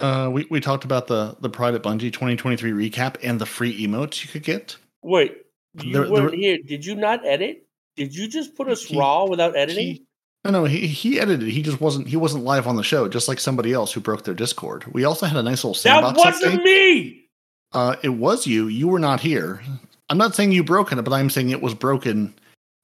Uh, 0.00 0.28
we 0.32 0.44
we 0.50 0.60
talked 0.60 0.84
about 0.84 1.06
the 1.06 1.36
the 1.40 1.48
Pride 1.48 1.74
at 1.74 1.82
Bungie 1.84 2.12
twenty 2.12 2.34
twenty 2.34 2.56
three 2.56 2.72
recap 2.72 3.16
and 3.22 3.40
the 3.40 3.46
free 3.46 3.86
emotes 3.86 4.24
you 4.24 4.30
could 4.30 4.42
get. 4.42 4.76
Wait, 5.02 5.36
you 5.82 6.10
weren't 6.10 6.34
here. 6.34 6.58
Did 6.64 6.84
you 6.84 6.94
not 6.94 7.24
edit? 7.26 7.66
Did 7.96 8.14
you 8.14 8.28
just 8.28 8.54
put 8.56 8.68
us 8.68 8.82
He- 8.84 8.98
raw 8.98 9.24
without 9.26 9.56
editing? 9.56 9.86
He, 9.86 10.04
no, 10.44 10.50
no, 10.52 10.64
he 10.64 10.86
he 10.86 11.18
edited. 11.20 11.48
He 11.48 11.62
just 11.62 11.80
wasn't 11.80 12.06
he 12.06 12.16
wasn't 12.16 12.44
live 12.44 12.66
on 12.66 12.76
the 12.76 12.82
show, 12.84 13.08
just 13.08 13.28
like 13.28 13.40
somebody 13.40 13.72
else 13.72 13.92
who 13.92 14.00
broke 14.00 14.24
their 14.24 14.34
Discord. 14.34 14.84
We 14.92 15.04
also 15.04 15.26
had 15.26 15.36
a 15.36 15.42
nice 15.42 15.64
little 15.64 15.74
sandbox. 15.74 16.16
that 16.22 16.24
wasn't 16.32 16.60
update. 16.60 16.64
me. 16.64 17.24
Uh, 17.72 17.96
it 18.02 18.10
was 18.10 18.46
you. 18.46 18.68
You 18.68 18.88
were 18.88 19.00
not 19.00 19.20
here. 19.20 19.60
I'm 20.08 20.16
not 20.16 20.34
saying 20.34 20.52
you 20.52 20.64
broken 20.64 20.98
it, 20.98 21.02
but 21.02 21.12
I'm 21.12 21.28
saying 21.28 21.50
it 21.50 21.60
was 21.60 21.74
broken 21.74 22.32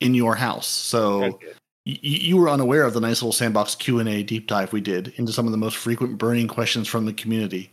in 0.01 0.15
your 0.15 0.35
house. 0.35 0.67
So 0.67 1.25
Okay. 1.25 1.47
y- 1.87 1.99
you 2.03 2.37
were 2.37 2.51
unaware 2.51 2.83
of 2.83 2.93
the 2.93 3.01
nice 3.01 3.23
little 3.23 3.33
sandbox 3.33 3.77
Q 3.77 3.99
and 4.01 4.09
A 4.09 4.23
deep 4.25 4.47
dive 4.47 4.73
we 4.75 4.81
did 4.83 5.15
into 5.17 5.33
some 5.33 5.47
of 5.47 5.53
the 5.53 5.57
most 5.59 5.77
frequent 5.77 6.19
burning 6.19 6.49
questions 6.49 6.87
from 6.89 7.07
the 7.07 7.15
community. 7.15 7.71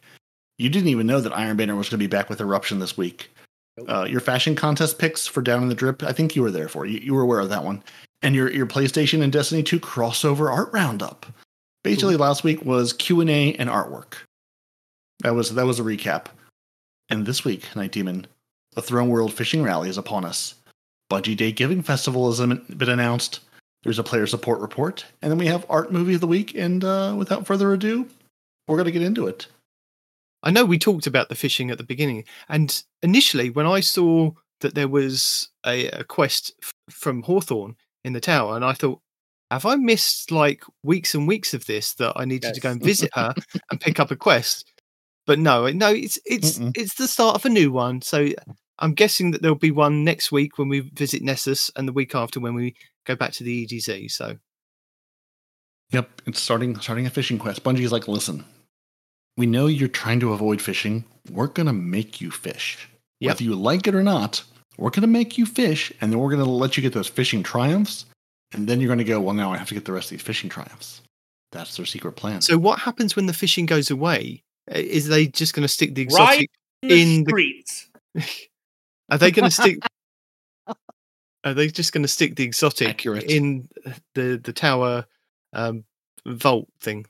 You 0.58 0.70
didn't 0.70 0.90
even 0.90 1.08
know 1.08 1.20
that 1.20 1.36
Iron 1.38 1.58
Banner 1.58 1.76
was 1.76 1.90
going 1.90 2.00
to 2.00 2.04
be 2.04 2.08
back 2.08 2.30
with 2.30 2.40
Eruption 2.40 2.80
this 2.80 2.96
week. 2.98 3.30
Uh, 3.88 4.06
your 4.10 4.20
fashion 4.20 4.56
contest 4.56 5.00
picks 5.00 5.26
for 5.26 5.42
Down 5.42 5.64
in 5.64 5.70
the 5.70 5.76
Drip, 5.76 6.04
I 6.04 6.12
think 6.12 6.36
you 6.36 6.42
were 6.42 6.52
there 6.52 6.68
for. 6.68 6.86
You, 6.86 7.00
you 7.00 7.14
were 7.14 7.22
aware 7.22 7.40
of 7.40 7.50
that 7.50 7.64
one. 7.64 7.84
And 8.22 8.36
your 8.36 8.52
your 8.52 8.68
PlayStation 8.68 9.24
and 9.24 9.34
Destiny 9.34 9.64
2 9.64 9.80
crossover 9.80 10.52
art 10.52 10.72
roundup. 10.72 11.26
Basically, 11.84 12.16
last 12.16 12.44
week 12.44 12.64
was 12.64 12.94
Q 12.94 13.22
and 13.22 13.30
A 13.30 13.54
and 13.56 13.70
artwork. 13.70 14.14
That 15.24 15.34
was 15.34 15.56
that 15.56 15.66
was 15.66 15.80
a 15.80 15.84
recap. 15.84 16.26
And 17.10 17.26
this 17.26 17.44
week, 17.44 17.64
Nitedemon, 17.74 18.26
the 18.74 18.82
Throne 18.82 19.10
World 19.10 19.34
Fishing 19.34 19.64
Rally 19.64 19.90
is 19.90 19.98
upon 19.98 20.24
us. 20.24 20.56
Bungie 21.12 21.36
Day 21.36 21.52
Giving 21.52 21.82
Festival 21.82 22.32
has 22.32 22.40
been 22.40 22.90
announced. 22.90 23.42
There's 23.84 24.00
a 24.00 24.04
player 24.04 24.28
support 24.28 24.60
report, 24.60 25.06
and 25.22 25.32
then 25.32 25.40
we 25.40 25.48
have 25.48 25.66
art 25.70 25.92
movie 25.92 26.14
of 26.14 26.22
the 26.22 26.28
week. 26.28 26.56
And 26.56 26.84
uh, 26.84 27.16
without 27.18 27.48
further 27.48 27.74
ado, 27.74 28.08
we're 28.68 28.78
going 28.78 28.86
to 28.86 28.92
get 28.92 29.02
into 29.02 29.28
it. 29.28 29.48
I 30.44 30.52
know 30.52 30.66
we 30.66 30.80
talked 30.80 31.08
about 31.08 31.30
the 31.30 31.36
fishing 31.36 31.72
at 31.72 31.78
the 31.78 31.84
beginning, 31.84 32.26
and 32.50 32.84
initially, 33.04 33.50
when 33.50 33.68
I 33.68 33.80
saw 33.80 34.32
that 34.62 34.76
there 34.76 34.88
was 34.88 35.50
a, 35.66 35.88
a 35.88 36.04
quest 36.04 36.54
f- 36.64 36.72
from 36.90 37.24
Hawthorne 37.24 37.76
in 38.04 38.14
the 38.14 38.20
tower, 38.20 38.56
and 38.56 38.66
I 38.66 38.74
thought, 38.74 39.00
have 39.52 39.66
I 39.66 39.76
missed 39.76 40.32
like 40.32 40.64
weeks 40.84 41.14
and 41.14 41.28
weeks 41.28 41.54
of 41.54 41.66
this 41.66 41.94
that 41.96 42.14
I 42.16 42.26
needed 42.26 42.54
to 42.54 42.62
go 42.62 42.72
and 42.72 42.82
visit 42.82 43.12
her 43.14 43.34
and 43.70 43.82
pick 43.82 44.00
up 44.00 44.12
a 44.12 44.16
quest? 44.16 44.66
But 45.28 45.40
no, 45.40 45.68
no, 45.70 45.94
it's 45.94 46.20
it's 46.26 46.58
Mm-mm. 46.58 46.72
it's 46.76 46.96
the 46.96 47.08
start 47.08 47.36
of 47.36 47.46
a 47.46 47.50
new 47.50 47.72
one. 47.72 48.02
So 48.02 48.26
uh, 48.26 48.54
I'm 48.80 48.94
guessing 48.94 49.32
that 49.32 49.42
there'll 49.42 49.56
be 49.56 49.72
one 49.72 50.04
next 50.04 50.32
week 50.32 50.58
when 50.58 50.70
we 50.70 50.80
visit 50.80 51.22
Nessus, 51.22 51.70
and 51.76 51.88
the 51.88 51.94
week 51.94 52.16
after 52.16 52.40
when 52.40 52.56
we 52.56 52.76
go 53.06 53.16
back 53.16 53.32
to 53.34 53.44
the 53.44 53.68
EDZ. 53.68 54.12
So 54.12 54.38
Yep, 55.92 56.22
it's 56.26 56.40
starting 56.40 56.80
starting 56.80 57.06
a 57.06 57.10
fishing 57.10 57.38
quest. 57.38 57.64
Bungie's 57.64 57.92
like, 57.92 58.08
listen, 58.08 58.46
we 59.38 59.46
know 59.46 59.68
you're 59.68 59.88
trying 59.88 60.20
to 60.22 60.34
avoid 60.34 60.62
fishing. 60.62 61.04
We're 61.32 61.48
gonna 61.48 61.74
make 61.74 62.22
you 62.22 62.32
fish. 62.32 62.88
Yep. 63.20 63.30
Whether 63.36 63.44
you 63.44 63.56
like 63.56 63.88
it 63.88 63.96
or 63.96 64.04
not, 64.04 64.44
we're 64.78 64.90
gonna 64.90 65.08
make 65.08 65.38
you 65.38 65.46
fish, 65.46 65.92
and 66.02 66.12
then 66.12 66.20
we're 66.20 66.32
gonna 66.32 66.46
let 66.46 66.78
you 66.78 66.82
get 66.84 66.94
those 66.94 67.08
fishing 67.08 67.44
triumphs, 67.44 68.06
and 68.54 68.68
then 68.68 68.80
you're 68.82 68.90
gonna 68.90 69.04
go, 69.04 69.20
well, 69.22 69.34
now 69.36 69.52
I 69.54 69.58
have 69.58 69.68
to 69.70 69.74
get 69.74 69.86
the 69.86 69.92
rest 69.94 70.08
of 70.08 70.18
these 70.18 70.26
fishing 70.26 70.50
triumphs. 70.50 71.02
That's 71.52 71.76
their 71.76 71.86
secret 71.86 72.14
plan. 72.14 72.42
so 72.42 72.58
what 72.58 72.80
happens 72.80 73.16
when 73.16 73.26
the 73.26 73.34
fishing 73.34 73.66
goes 73.66 73.92
away? 73.92 74.42
Uh, 74.74 74.78
Is 74.80 75.08
they 75.10 75.28
just 75.28 75.54
going 75.54 75.64
to 75.64 75.68
stick 75.68 75.96
the 75.96 76.04
Right 76.06 76.44
exotic? 76.44 76.50
in 76.84 76.90
the 76.90 77.02
in 77.02 77.24
the- 77.26 77.30
streets. 77.30 77.90
Are 79.10 79.18
they 79.18 79.32
going 79.32 79.50
to 79.50 79.54
stick? 79.54 79.80
Are 81.44 81.54
they 81.54 81.68
just 81.68 81.92
going 81.92 82.04
to 82.04 82.08
stick 82.08 82.36
the 82.36 82.44
exotic 82.44 82.88
Accurate. 82.88 83.24
in 83.24 83.68
the 84.16 84.40
the 84.42 84.54
tower 84.54 85.06
um, 85.54 85.84
vault 86.26 86.70
thing? 86.80 87.06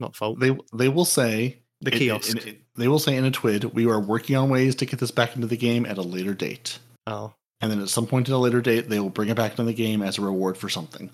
Not 0.00 0.16
vault. 0.16 0.38
they 0.40 0.56
they 0.72 0.88
will 0.88 1.04
say 1.04 1.58
the 1.82 1.94
it- 1.94 1.98
kiosk. 1.98 2.36
it- 2.36 2.46
it- 2.46 2.60
they 2.76 2.88
will 2.88 2.98
say 2.98 3.16
in 3.16 3.24
a 3.26 3.30
twid, 3.30 3.74
we 3.74 3.86
are 3.86 4.00
working 4.00 4.34
on 4.36 4.48
ways 4.48 4.74
to 4.76 4.86
get 4.86 4.98
this 4.98 5.10
back 5.10 5.34
into 5.34 5.46
the 5.46 5.56
game 5.58 5.84
at 5.84 5.98
a 5.98 6.02
later 6.02 6.32
date. 6.34 6.78
oh, 7.06 7.32
and 7.60 7.70
then 7.70 7.80
at 7.80 7.88
some 7.88 8.06
point 8.06 8.28
at 8.28 8.34
a 8.34 8.38
later 8.38 8.60
date 8.60 8.88
they 8.88 8.98
will 8.98 9.10
bring 9.10 9.28
it 9.28 9.36
back 9.36 9.52
into 9.52 9.64
the 9.64 9.72
game 9.74 10.02
as 10.02 10.18
a 10.18 10.22
reward 10.22 10.56
for 10.56 10.68
something. 10.68 11.10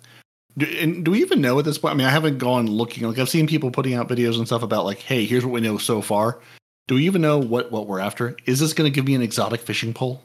Do, 0.56 0.66
and 0.80 1.04
do 1.04 1.10
we 1.10 1.20
even 1.20 1.40
know 1.40 1.58
at 1.58 1.64
this 1.64 1.78
point? 1.78 1.94
I 1.94 1.96
mean, 1.96 2.06
I 2.06 2.10
haven't 2.10 2.38
gone 2.38 2.66
looking. 2.68 3.06
Like 3.06 3.18
I've 3.18 3.28
seen 3.28 3.46
people 3.46 3.70
putting 3.70 3.94
out 3.94 4.08
videos 4.08 4.38
and 4.38 4.46
stuff 4.46 4.62
about 4.62 4.84
like, 4.84 4.98
hey, 4.98 5.24
here's 5.24 5.44
what 5.44 5.52
we 5.52 5.60
know 5.60 5.78
so 5.78 6.00
far. 6.00 6.38
Do 6.88 6.94
we 6.94 7.04
even 7.06 7.20
know 7.22 7.38
what 7.38 7.70
what 7.70 7.86
we're 7.86 8.00
after? 8.00 8.36
Is 8.46 8.60
this 8.60 8.72
going 8.72 8.90
to 8.90 8.94
give 8.94 9.04
me 9.06 9.14
an 9.14 9.22
exotic 9.22 9.60
fishing 9.60 9.92
pole? 9.92 10.22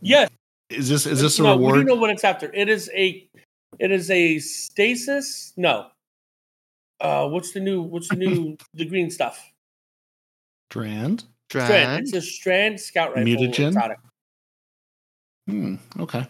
Yes. 0.00 0.28
Is 0.70 0.88
this 0.88 1.06
is 1.06 1.20
this 1.20 1.38
a 1.38 1.42
no, 1.44 1.56
we 1.56 1.72
do 1.72 1.84
know 1.84 1.94
what 1.94 2.10
it's 2.10 2.24
after. 2.24 2.52
It 2.52 2.68
is 2.68 2.90
a 2.94 3.26
it 3.78 3.90
is 3.90 4.10
a 4.10 4.38
stasis. 4.40 5.52
No. 5.56 5.86
Uh 7.00 7.28
what's 7.28 7.52
the 7.52 7.60
new 7.60 7.82
what's 7.82 8.08
the 8.08 8.16
new 8.16 8.56
the 8.74 8.84
green 8.84 9.10
stuff? 9.10 9.52
Strand. 10.70 11.24
Strand. 11.50 11.68
Dran. 11.68 12.00
It's 12.00 12.12
a 12.12 12.20
strand 12.20 12.80
scout 12.80 13.14
rifle. 13.14 13.24
Mutagen? 13.24 13.68
exotic. 13.68 13.98
Hmm. 15.48 15.76
Okay. 15.98 16.26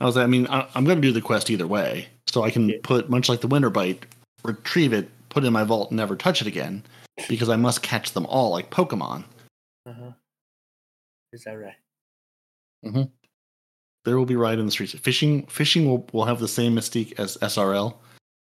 I 0.00 0.04
was. 0.04 0.16
I 0.16 0.26
mean, 0.26 0.46
I, 0.48 0.66
I'm 0.74 0.84
going 0.84 1.00
to 1.00 1.02
do 1.02 1.12
the 1.12 1.20
quest 1.20 1.50
either 1.50 1.66
way, 1.66 2.06
so 2.28 2.42
I 2.44 2.50
can 2.50 2.68
Yeah. 2.68 2.76
put 2.82 3.08
much 3.10 3.28
like 3.28 3.40
the 3.40 3.46
winter 3.48 3.70
bite, 3.70 4.06
retrieve 4.44 4.92
it, 4.92 5.08
put 5.30 5.44
it 5.44 5.46
in 5.46 5.52
my 5.52 5.64
vault, 5.64 5.90
and 5.90 5.96
never 5.96 6.14
touch 6.16 6.40
it 6.40 6.46
again, 6.46 6.82
because 7.28 7.48
I 7.48 7.56
must 7.56 7.82
catch 7.82 8.12
them 8.12 8.26
all 8.26 8.50
like 8.50 8.70
Pokemon. 8.70 9.24
Uh-huh. 9.86 10.12
Is 11.32 11.44
that 11.44 11.52
right? 11.54 11.74
Mm-hmm. 12.84 13.02
There 14.04 14.18
will 14.18 14.26
be 14.26 14.36
right 14.36 14.58
in 14.58 14.66
the 14.66 14.72
streets. 14.72 14.92
Fishing 14.98 15.46
fishing 15.46 15.86
will, 15.88 16.06
will 16.12 16.24
have 16.24 16.38
the 16.38 16.48
same 16.48 16.74
mystique 16.74 17.18
as 17.18 17.36
SRL. 17.38 17.94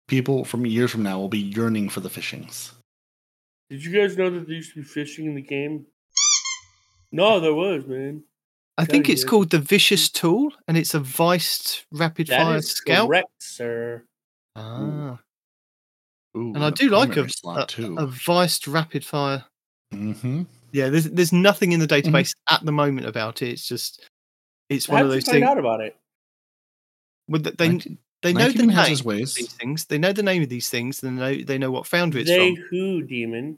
People 0.10 0.44
from 0.44 0.66
years 0.66 0.92
from 0.92 1.04
now 1.04 1.20
will 1.20 1.30
be 1.30 1.40
yearning 1.40 1.88
for 1.88 2.00
the 2.02 2.10
fishings. 2.10 2.74
Did 3.70 3.84
you 3.86 3.92
guys 3.98 4.18
know 4.18 4.30
that 4.32 4.48
there 4.48 4.56
used 4.56 4.74
to 4.74 4.80
be 4.82 4.84
fishing 4.84 5.26
in 5.26 5.36
the 5.36 5.42
game? 5.42 5.86
No, 7.12 7.40
there 7.40 7.54
was, 7.54 7.86
man. 7.86 8.24
I 8.78 8.86
think 8.86 9.08
it's 9.10 9.24
yeah. 9.24 9.30
called 9.30 9.50
the 9.52 9.60
Vicious 9.60 10.10
Tool, 10.10 10.52
and 10.68 10.78
it's 10.78 10.94
a 10.94 11.00
viced 11.00 11.86
rapid 11.92 12.28
That 12.28 12.42
fire 12.44 12.58
is 12.58 12.72
scout. 12.72 13.08
correct, 13.08 13.28
sir. 13.40 14.04
Ah, 14.56 15.20
Ooh, 16.36 16.54
and 16.56 16.64
I 16.64 16.70
do 16.72 16.90
like 16.90 17.16
a, 17.18 17.28
a, 17.48 17.66
too. 17.68 17.96
a 17.98 18.08
viced 18.08 18.68
rapid 18.68 19.06
fire. 19.06 19.46
mm-hmm. 19.94 20.44
Yeah, 20.72 20.90
there's 20.90 21.06
there's 21.06 21.34
nothing 21.34 21.72
in 21.72 21.80
the 21.80 21.88
database 21.88 22.36
at 22.50 22.64
the 22.66 22.72
moment 22.72 23.06
about 23.08 23.42
it. 23.42 23.50
It's 23.50 23.68
just 23.68 24.08
it's 24.70 24.86
How 24.88 24.94
one 24.94 25.02
of 25.04 25.08
did 25.10 25.16
you 25.16 25.22
those 25.22 25.26
find 25.26 25.34
things. 25.44 25.50
out 25.50 25.58
about 25.60 25.82
it? 25.82 25.96
with 27.28 27.44
the- 27.44 27.52
they 27.52 27.70
Nineteen- 27.70 27.98
they 28.22 28.34
know 28.34 28.40
the 28.40 28.46
Nineteen 28.50 28.70
has 28.70 28.86
name 28.86 28.90
his 28.92 29.00
of 29.02 29.06
ways. 29.06 29.34
these 29.36 29.54
things. 29.54 29.86
They 29.86 29.98
know 29.98 30.12
the 30.14 30.24
name 30.24 30.44
of 30.44 30.50
these 30.50 30.70
things. 30.70 31.00
They 31.02 31.10
know 31.10 31.36
they 31.36 31.58
know 31.58 31.72
what 31.72 31.88
founder 31.88 32.18
it's 32.20 32.30
They 32.30 32.56
from. 32.56 32.66
who, 32.70 33.02
demon? 33.04 33.58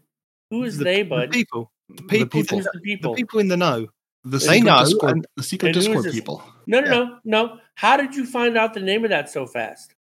Who 0.51 0.63
is 0.63 0.77
the, 0.77 0.83
they, 0.83 1.03
the 1.03 1.27
people, 1.31 1.71
the 1.89 2.03
people, 2.03 2.07
The 2.07 2.25
people, 2.25 2.27
people. 2.41 2.57
The, 2.59 2.69
the 2.73 2.79
people? 2.81 3.15
people 3.15 3.39
in 3.39 3.47
the 3.47 3.57
know. 3.57 3.87
The 4.23 4.37
They 4.37 4.39
secret 4.39 4.63
know, 4.65 4.79
Discord, 4.85 5.11
and- 5.13 5.27
the 5.35 5.43
secret 5.43 5.75
and 5.75 5.75
who 5.75 5.81
is 5.93 6.03
Discord 6.03 6.13
people. 6.13 6.43
No, 6.67 6.79
no, 6.81 6.85
Yeah. 6.85 6.91
no, 6.93 7.19
no. 7.47 7.57
How 7.75 7.97
did 7.97 8.15
you 8.15 8.25
find 8.25 8.55
out 8.57 8.73
the 8.75 8.79
name 8.81 9.03
of 9.03 9.09
that 9.09 9.29
so 9.31 9.47
fast? 9.47 9.95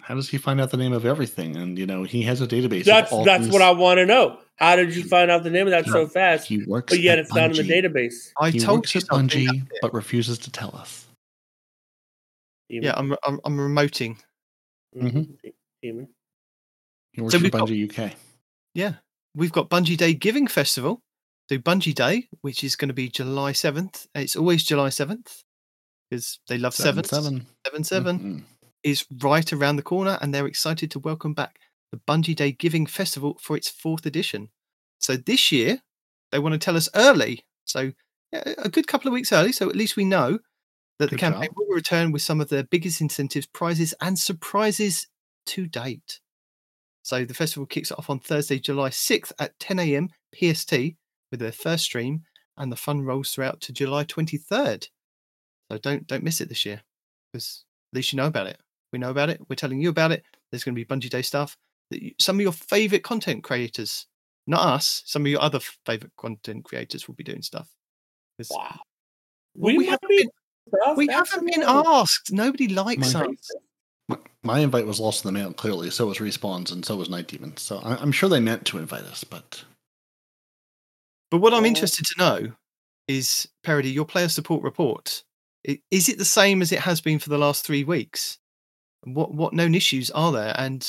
How 0.00 0.14
does 0.14 0.28
he 0.28 0.38
find 0.38 0.60
out 0.60 0.70
the 0.70 0.76
name 0.76 0.92
of 0.92 1.04
everything? 1.04 1.56
And 1.56 1.76
you 1.76 1.84
know, 1.84 2.04
he 2.04 2.22
has 2.22 2.40
a 2.40 2.46
database. 2.46 2.80
of 2.80 2.86
That's 2.86 3.12
all 3.12 3.24
that's 3.24 3.42
things. 3.42 3.52
what 3.52 3.60
I 3.62 3.72
want 3.72 3.98
to 3.98 4.06
know. 4.06 4.38
How 4.56 4.76
did 4.76 4.94
you 4.94 5.02
find 5.02 5.28
out 5.30 5.42
the 5.42 5.50
name 5.50 5.66
of 5.66 5.72
that 5.72 5.86
so 5.86 6.06
fast? 6.06 6.46
He 6.46 6.62
works, 6.64 6.92
But 6.92 7.00
yet 7.00 7.18
at 7.18 7.24
it's 7.26 7.34
not 7.34 7.50
in 7.58 7.66
the 7.66 7.72
database. 7.72 8.30
I 8.40 8.50
He 8.50 8.60
told 8.60 8.78
works 8.78 8.94
you 8.94 9.00
at. 9.00 9.06
Bungie, 9.08 9.66
but 9.82 9.92
refuses 9.92 10.38
to 10.38 10.50
tell 10.52 10.74
us. 10.76 11.01
Demon. 12.72 12.84
Yeah, 12.86 12.94
I'm 12.96 13.14
I'm, 13.24 13.38
I'm 13.44 13.56
remoting. 13.58 14.16
Mhm. 14.96 15.36
Demon. 15.82 16.08
He 17.12 17.20
works 17.20 17.32
So 17.34 17.38
for 17.38 17.42
we've 17.44 17.52
got- 17.52 17.68
Bungie 17.68 17.84
UK. 18.08 18.16
Yeah, 18.74 18.94
we've 19.34 19.52
got 19.52 19.68
Bungie 19.70 19.96
Day 19.96 20.14
Giving 20.14 20.46
Festival. 20.46 21.02
So 21.50 21.58
Bungie 21.58 21.94
Day, 21.94 22.28
which 22.40 22.64
is 22.64 22.76
going 22.76 22.88
to 22.88 22.94
be 22.94 23.08
July 23.10 23.52
seventh. 23.52 24.06
It's 24.14 24.36
always 24.36 24.64
July 24.64 24.88
seventh 24.88 25.42
because 26.08 26.38
they 26.48 26.56
love 26.56 26.74
Seven, 26.74 27.04
sevens. 27.04 27.24
seven. 27.26 27.46
Seven 27.66 27.84
seven 27.84 28.18
Mhm. 28.18 28.44
is 28.82 29.04
right 29.20 29.52
around 29.52 29.76
the 29.76 29.82
corner, 29.82 30.18
and 30.22 30.32
they're 30.34 30.46
excited 30.46 30.90
to 30.92 30.98
welcome 30.98 31.34
back 31.34 31.58
the 31.90 31.98
Bungie 31.98 32.34
Day 32.36 32.52
Giving 32.52 32.86
Festival 32.86 33.38
for 33.42 33.54
its 33.56 33.68
fourth 33.68 34.06
edition. 34.06 34.50
So 34.98 35.16
this 35.16 35.52
year, 35.52 35.82
they 36.30 36.38
want 36.38 36.54
to 36.54 36.58
tell 36.58 36.76
us 36.76 36.88
early. 36.94 37.44
So 37.66 37.92
a 38.32 38.70
good 38.70 38.86
couple 38.86 39.08
of 39.08 39.12
weeks 39.12 39.30
early, 39.32 39.52
so 39.52 39.68
at 39.68 39.76
least 39.76 39.96
we 39.96 40.04
know 40.06 40.38
that 41.02 41.10
the 41.10 41.16
Good 41.16 41.20
campaign 41.20 41.48
job. 41.48 41.54
will 41.56 41.74
return 41.74 42.12
with 42.12 42.22
some 42.22 42.40
of 42.40 42.48
their 42.48 42.62
biggest 42.62 43.00
incentives, 43.00 43.46
prizes, 43.46 43.92
and 44.00 44.18
surprises 44.18 45.08
to 45.46 45.66
date. 45.66 46.20
So 47.02 47.24
the 47.24 47.34
festival 47.34 47.66
kicks 47.66 47.90
off 47.90 48.08
on 48.08 48.20
Thursday, 48.20 48.58
July 48.60 48.90
6th 48.90 49.32
at 49.40 49.58
10 49.58 49.78
a.m. 49.80 50.08
PST 50.34 50.72
with 51.30 51.40
their 51.40 51.52
first 51.52 51.84
stream, 51.84 52.22
and 52.56 52.70
the 52.70 52.76
fun 52.76 53.02
rolls 53.02 53.32
throughout 53.32 53.60
to 53.62 53.72
July 53.72 54.04
23rd. 54.04 54.88
So 55.70 55.78
don't 55.78 56.06
don't 56.06 56.22
miss 56.22 56.40
it 56.40 56.48
this 56.48 56.64
year, 56.64 56.82
because 57.32 57.64
at 57.92 57.96
least 57.96 58.12
you 58.12 58.18
know 58.18 58.26
about 58.26 58.46
it. 58.46 58.60
We 58.92 58.98
know 58.98 59.10
about 59.10 59.30
it. 59.30 59.40
We're 59.48 59.56
telling 59.56 59.80
you 59.80 59.88
about 59.88 60.12
it. 60.12 60.22
There's 60.50 60.62
going 60.64 60.74
to 60.76 60.80
be 60.80 60.84
Bungie 60.84 61.10
Day 61.10 61.22
stuff. 61.22 61.56
Some 62.20 62.36
of 62.36 62.42
your 62.42 62.52
favorite 62.52 63.02
content 63.02 63.42
creators, 63.42 64.06
not 64.46 64.60
us, 64.60 65.02
some 65.06 65.22
of 65.22 65.28
your 65.28 65.42
other 65.42 65.60
favorite 65.86 66.12
content 66.16 66.64
creators 66.64 67.08
will 67.08 67.14
be 67.14 67.24
doing 67.24 67.42
stuff. 67.42 67.68
Wow. 68.50 68.80
Well, 69.54 69.76
we 69.76 69.86
haven't 69.86 70.08
be- 70.08 70.18
been- 70.18 70.30
stuff, 70.76 70.96
we 70.96 71.06
that's 71.06 71.30
haven't 71.32 71.46
been 71.46 71.62
amazing. 71.62 71.84
asked. 71.86 72.32
Nobody 72.32 72.68
likes 72.68 73.14
My- 73.14 73.24
us. 73.26 73.50
My, 74.08 74.18
my 74.42 74.58
invite 74.58 74.86
was 74.86 74.98
lost 74.98 75.24
in 75.24 75.32
the 75.32 75.38
mail. 75.40 75.52
Clearly, 75.52 75.90
so 75.90 76.06
was 76.06 76.18
Respawn's, 76.18 76.70
and 76.72 76.84
so 76.84 76.96
was 76.96 77.08
Nitedemon's. 77.08 77.62
So 77.62 77.78
I, 77.78 77.96
I'm 77.96 78.10
sure 78.12 78.28
they 78.28 78.40
meant 78.40 78.66
to 78.66 78.78
invite 78.78 79.04
us, 79.04 79.22
but 79.24 79.64
But 81.30 81.38
what 81.38 81.54
I'm 81.54 81.64
interested 81.64 82.04
to 82.06 82.14
know 82.18 82.52
is, 83.08 83.48
Peroty, 83.64 83.92
your 83.92 84.04
player 84.04 84.28
support 84.28 84.62
report. 84.62 85.22
Is 85.90 86.08
it 86.08 86.18
the 86.18 86.24
same 86.24 86.60
as 86.60 86.72
it 86.72 86.80
has 86.80 87.00
been 87.00 87.20
for 87.20 87.28
the 87.28 87.38
last 87.38 87.64
three 87.64 87.84
weeks? 87.84 88.38
What 89.04 89.32
what 89.32 89.52
known 89.52 89.74
issues 89.76 90.10
are 90.10 90.32
there, 90.32 90.54
and 90.58 90.84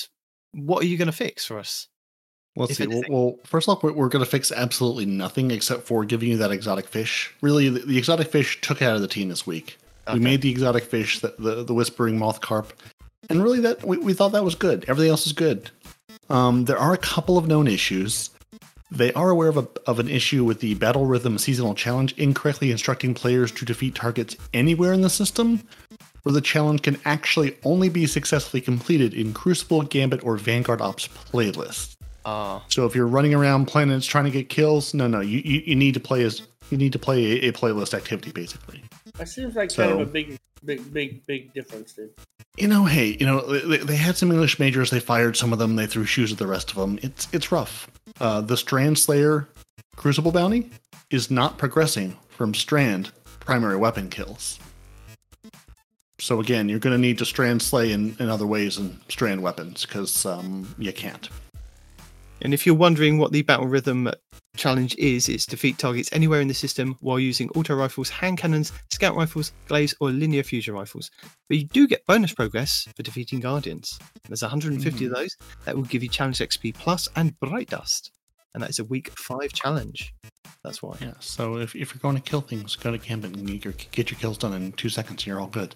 what 0.51 0.83
are 0.83 0.87
you 0.87 0.97
going 0.97 1.05
to 1.05 1.11
fix 1.11 1.45
for 1.45 1.59
us? 1.59 1.87
Let's 2.55 2.71
If 2.71 2.77
see. 2.77 2.87
Well, 2.87 3.03
well, 3.09 3.39
first 3.43 3.69
off, 3.69 3.83
we're, 3.83 3.93
we're 3.93 4.09
going 4.09 4.23
to 4.23 4.29
fix 4.29 4.51
absolutely 4.51 5.05
nothing 5.05 5.51
except 5.51 5.83
for 5.83 6.05
giving 6.05 6.29
you 6.29 6.37
that 6.37 6.51
exotic 6.51 6.87
fish. 6.87 7.33
Really, 7.41 7.69
the, 7.69 7.79
the 7.79 7.97
exotic 7.97 8.27
fish 8.27 8.61
took 8.61 8.81
it 8.81 8.85
out 8.85 8.95
of 8.95 9.01
the 9.01 9.07
team 9.07 9.29
this 9.29 9.45
week. 9.47 9.77
Okay. 10.07 10.17
We 10.17 10.23
made 10.23 10.41
the 10.41 10.51
exotic 10.51 10.83
fish, 10.83 11.19
the, 11.19 11.33
the, 11.39 11.63
the 11.63 11.73
whispering 11.73 12.19
moth 12.19 12.41
carp, 12.41 12.73
and 13.29 13.41
really 13.41 13.61
that 13.61 13.83
we, 13.85 13.97
we 13.97 14.13
thought 14.13 14.33
that 14.33 14.43
was 14.43 14.55
good. 14.55 14.85
Everything 14.87 15.09
else 15.09 15.25
is 15.25 15.33
good. 15.33 15.71
Um, 16.29 16.65
there 16.65 16.77
are 16.77 16.93
a 16.93 16.97
couple 16.97 17.37
of 17.37 17.47
known 17.47 17.67
issues. 17.67 18.29
They 18.91 19.11
are 19.13 19.29
aware 19.29 19.49
of, 19.49 19.57
a, 19.57 19.67
of 19.87 19.99
an 19.99 20.07
issue 20.07 20.43
with 20.43 20.59
the 20.59 20.75
Battle 20.75 21.05
Rhythm 21.05 21.37
Seasonal 21.37 21.73
Challenge 21.73 22.13
incorrectly 22.17 22.69
instructing 22.69 23.13
players 23.13 23.51
to 23.53 23.65
defeat 23.65 23.95
targets 23.95 24.35
anywhere 24.53 24.93
in 24.93 25.01
the 25.01 25.09
system, 25.09 25.61
where 26.21 26.33
the 26.33 26.41
challenge 26.41 26.83
can 26.83 26.99
actually 27.05 27.57
only 27.63 27.89
be 27.89 28.05
successfully 28.05 28.61
completed 28.61 29.13
in 29.13 29.33
Crucible, 29.33 29.81
Gambit, 29.81 30.23
or 30.23 30.37
Vanguard 30.37 30.81
Ops 30.81 31.07
playlists. 31.07 31.92
Ah, 32.25 32.63
So 32.69 32.85
if 32.85 32.95
you're 32.95 33.07
running 33.07 33.33
around 33.33 33.65
planets 33.65 34.05
trying 34.05 34.25
to 34.25 34.31
get 34.31 34.49
kills, 34.49 34.93
no, 34.93 35.07
no, 35.07 35.19
you, 35.19 35.39
you, 35.43 35.61
you 35.65 35.75
need 35.75 35.93
to 35.93 35.99
play 35.99 36.23
as 36.23 36.41
you 36.69 36.77
need 36.77 36.93
to 36.93 36.99
play 36.99 37.39
a, 37.39 37.49
a 37.49 37.51
playlist 37.51 37.93
activity 37.93 38.31
basically. 38.31 38.83
That 39.17 39.27
seems 39.27 39.55
like 39.55 39.75
kind 39.75 39.91
of 39.91 39.99
a 39.99 40.05
big, 40.05 40.37
big, 40.63 40.93
big, 40.93 41.25
big 41.25 41.53
difference, 41.53 41.93
dude. 41.93 42.11
You 42.57 42.67
know, 42.67 42.85
hey, 42.85 43.17
you 43.19 43.25
know 43.25 43.41
they, 43.41 43.77
they 43.77 43.95
had 43.95 44.15
some 44.15 44.31
English 44.31 44.59
majors. 44.59 44.89
They 44.89 44.99
fired 44.99 45.35
some 45.35 45.53
of 45.53 45.59
them. 45.59 45.75
They 45.75 45.87
threw 45.87 46.05
shoes 46.05 46.31
at 46.31 46.37
the 46.37 46.47
rest 46.47 46.69
of 46.69 46.77
them. 46.77 46.99
It's 47.01 47.27
it's 47.33 47.51
rough. 47.51 47.89
Uh, 48.19 48.41
the 48.41 48.57
Strand 48.57 48.97
Slayer 48.97 49.47
Crucible 49.95 50.31
bounty 50.31 50.69
is 51.09 51.29
not 51.29 51.57
progressing 51.57 52.17
from 52.29 52.53
Strand 52.53 53.11
primary 53.39 53.75
weapon 53.75 54.09
kills. 54.09 54.59
So 56.19 56.39
again, 56.39 56.69
you're 56.69 56.79
going 56.79 56.95
to 56.95 57.01
need 57.01 57.17
to 57.17 57.25
Strand 57.25 57.61
Slay 57.61 57.91
in, 57.91 58.15
in 58.19 58.29
other 58.29 58.47
ways 58.47 58.77
and 58.77 58.99
Strand 59.09 59.43
weapons 59.43 59.85
because 59.85 60.25
um, 60.25 60.73
you 60.77 60.93
can't. 60.93 61.29
And 62.41 62.53
if 62.53 62.65
you're 62.65 62.75
wondering 62.75 63.17
what 63.17 63.31
the 63.31 63.41
battle 63.41 63.67
rhythm 63.67 64.09
challenge 64.55 64.95
is, 64.97 65.29
it's 65.29 65.45
defeat 65.45 65.77
targets 65.77 66.09
anywhere 66.11 66.41
in 66.41 66.47
the 66.47 66.53
system 66.53 66.97
while 66.99 67.19
using 67.19 67.49
auto 67.51 67.75
rifles, 67.75 68.09
hand 68.09 68.37
cannons, 68.37 68.71
scout 68.91 69.15
rifles, 69.15 69.53
glaives, 69.67 69.95
or 69.99 70.11
linear 70.11 70.43
fusion 70.43 70.73
rifles. 70.73 71.09
But 71.47 71.57
you 71.57 71.65
do 71.65 71.87
get 71.87 72.05
bonus 72.05 72.33
progress 72.33 72.87
for 72.95 73.03
defeating 73.03 73.39
guardians. 73.39 73.97
There's 74.27 74.41
150 74.41 75.05
of 75.05 75.11
hmm. 75.11 75.15
those 75.15 75.37
that 75.65 75.75
will 75.75 75.83
give 75.83 76.03
you 76.03 76.09
challenge 76.09 76.39
XP 76.39 76.75
plus 76.75 77.07
and 77.15 77.39
bright 77.39 77.69
dust, 77.69 78.11
and 78.53 78.61
that 78.63 78.69
is 78.69 78.79
a 78.79 78.85
week 78.85 79.11
five 79.17 79.53
challenge. 79.53 80.13
That's 80.63 80.81
why. 80.81 80.95
Yeah, 81.01 81.13
so 81.19 81.57
if, 81.57 81.75
if 81.75 81.93
you're 81.93 81.99
going 82.01 82.15
to 82.15 82.21
kill 82.21 82.41
things, 82.41 82.75
go 82.75 82.91
to 82.91 82.97
Gambit 82.97 83.35
and 83.35 83.47
get 83.47 83.65
your, 83.65 83.73
get 83.91 84.11
your 84.11 84.19
kills 84.19 84.37
done 84.37 84.53
in 84.53 84.71
two 84.73 84.89
seconds 84.89 85.23
and 85.23 85.27
you're 85.27 85.41
all 85.41 85.47
good. 85.47 85.75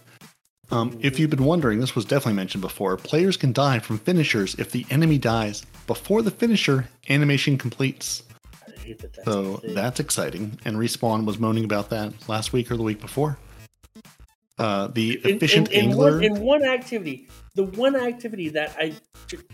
Um, 0.69 0.98
if 1.02 1.18
you've 1.19 1.30
been 1.30 1.45
wondering, 1.45 1.80
this 1.80 1.95
was 1.95 2.03
definitely 2.03 2.34
mentioned 2.34 2.61
before, 2.61 2.98
players 2.98 3.38
can 3.38 3.53
die 3.53 3.80
from 3.80 3.98
finishers 3.99 4.56
if 4.56 4.72
the 4.72 4.85
enemy 4.89 5.18
dies 5.18 5.65
before 5.85 6.22
the 6.22 6.31
finisher 6.31 6.89
animation 7.10 7.57
completes. 7.57 8.23
That. 8.85 9.26
So 9.26 9.61
that's 9.64 9.99
exciting. 9.99 10.60
And 10.65 10.77
Respawn 10.77 11.26
was 11.26 11.39
moaning 11.39 11.64
about 11.64 11.89
that 11.89 12.14
last 12.30 12.53
week 12.53 12.69
or 12.72 12.77
the 12.77 12.84
week 12.84 12.99
before. 12.99 13.38
Uh, 14.57 14.88
the 14.88 15.22
efficient 15.23 15.69
in, 15.72 15.85
in 15.85 15.89
angler. 15.91 16.14
one, 16.14 16.23
in 16.23 16.39
one 16.39 16.64
activity, 16.65 17.27
the 17.53 17.64
one 17.64 17.95
activity 17.95 18.49
that 18.49 18.76
I, 18.77 18.94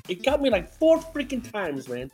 it 0.08 0.24
got 0.24 0.42
me 0.42 0.50
like 0.50 0.72
four 0.72 1.00
freaking 1.00 1.52
times, 1.52 1.90
man. 1.90 2.10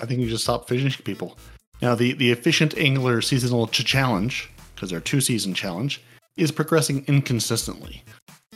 I 0.00 0.06
think 0.06 0.20
you 0.20 0.28
just 0.28 0.44
stop 0.44 0.68
finishing 0.68 1.04
people. 1.04 1.38
Now, 1.80 1.94
the, 1.94 2.12
the 2.14 2.32
efficient 2.32 2.76
angler 2.76 3.22
seasonal 3.22 3.66
challenge, 3.68 4.50
because 4.74 4.90
they're 4.90 5.00
two 5.00 5.20
season 5.20 5.54
challenge, 5.54 6.02
is 6.36 6.50
progressing 6.50 7.04
inconsistently. 7.06 8.02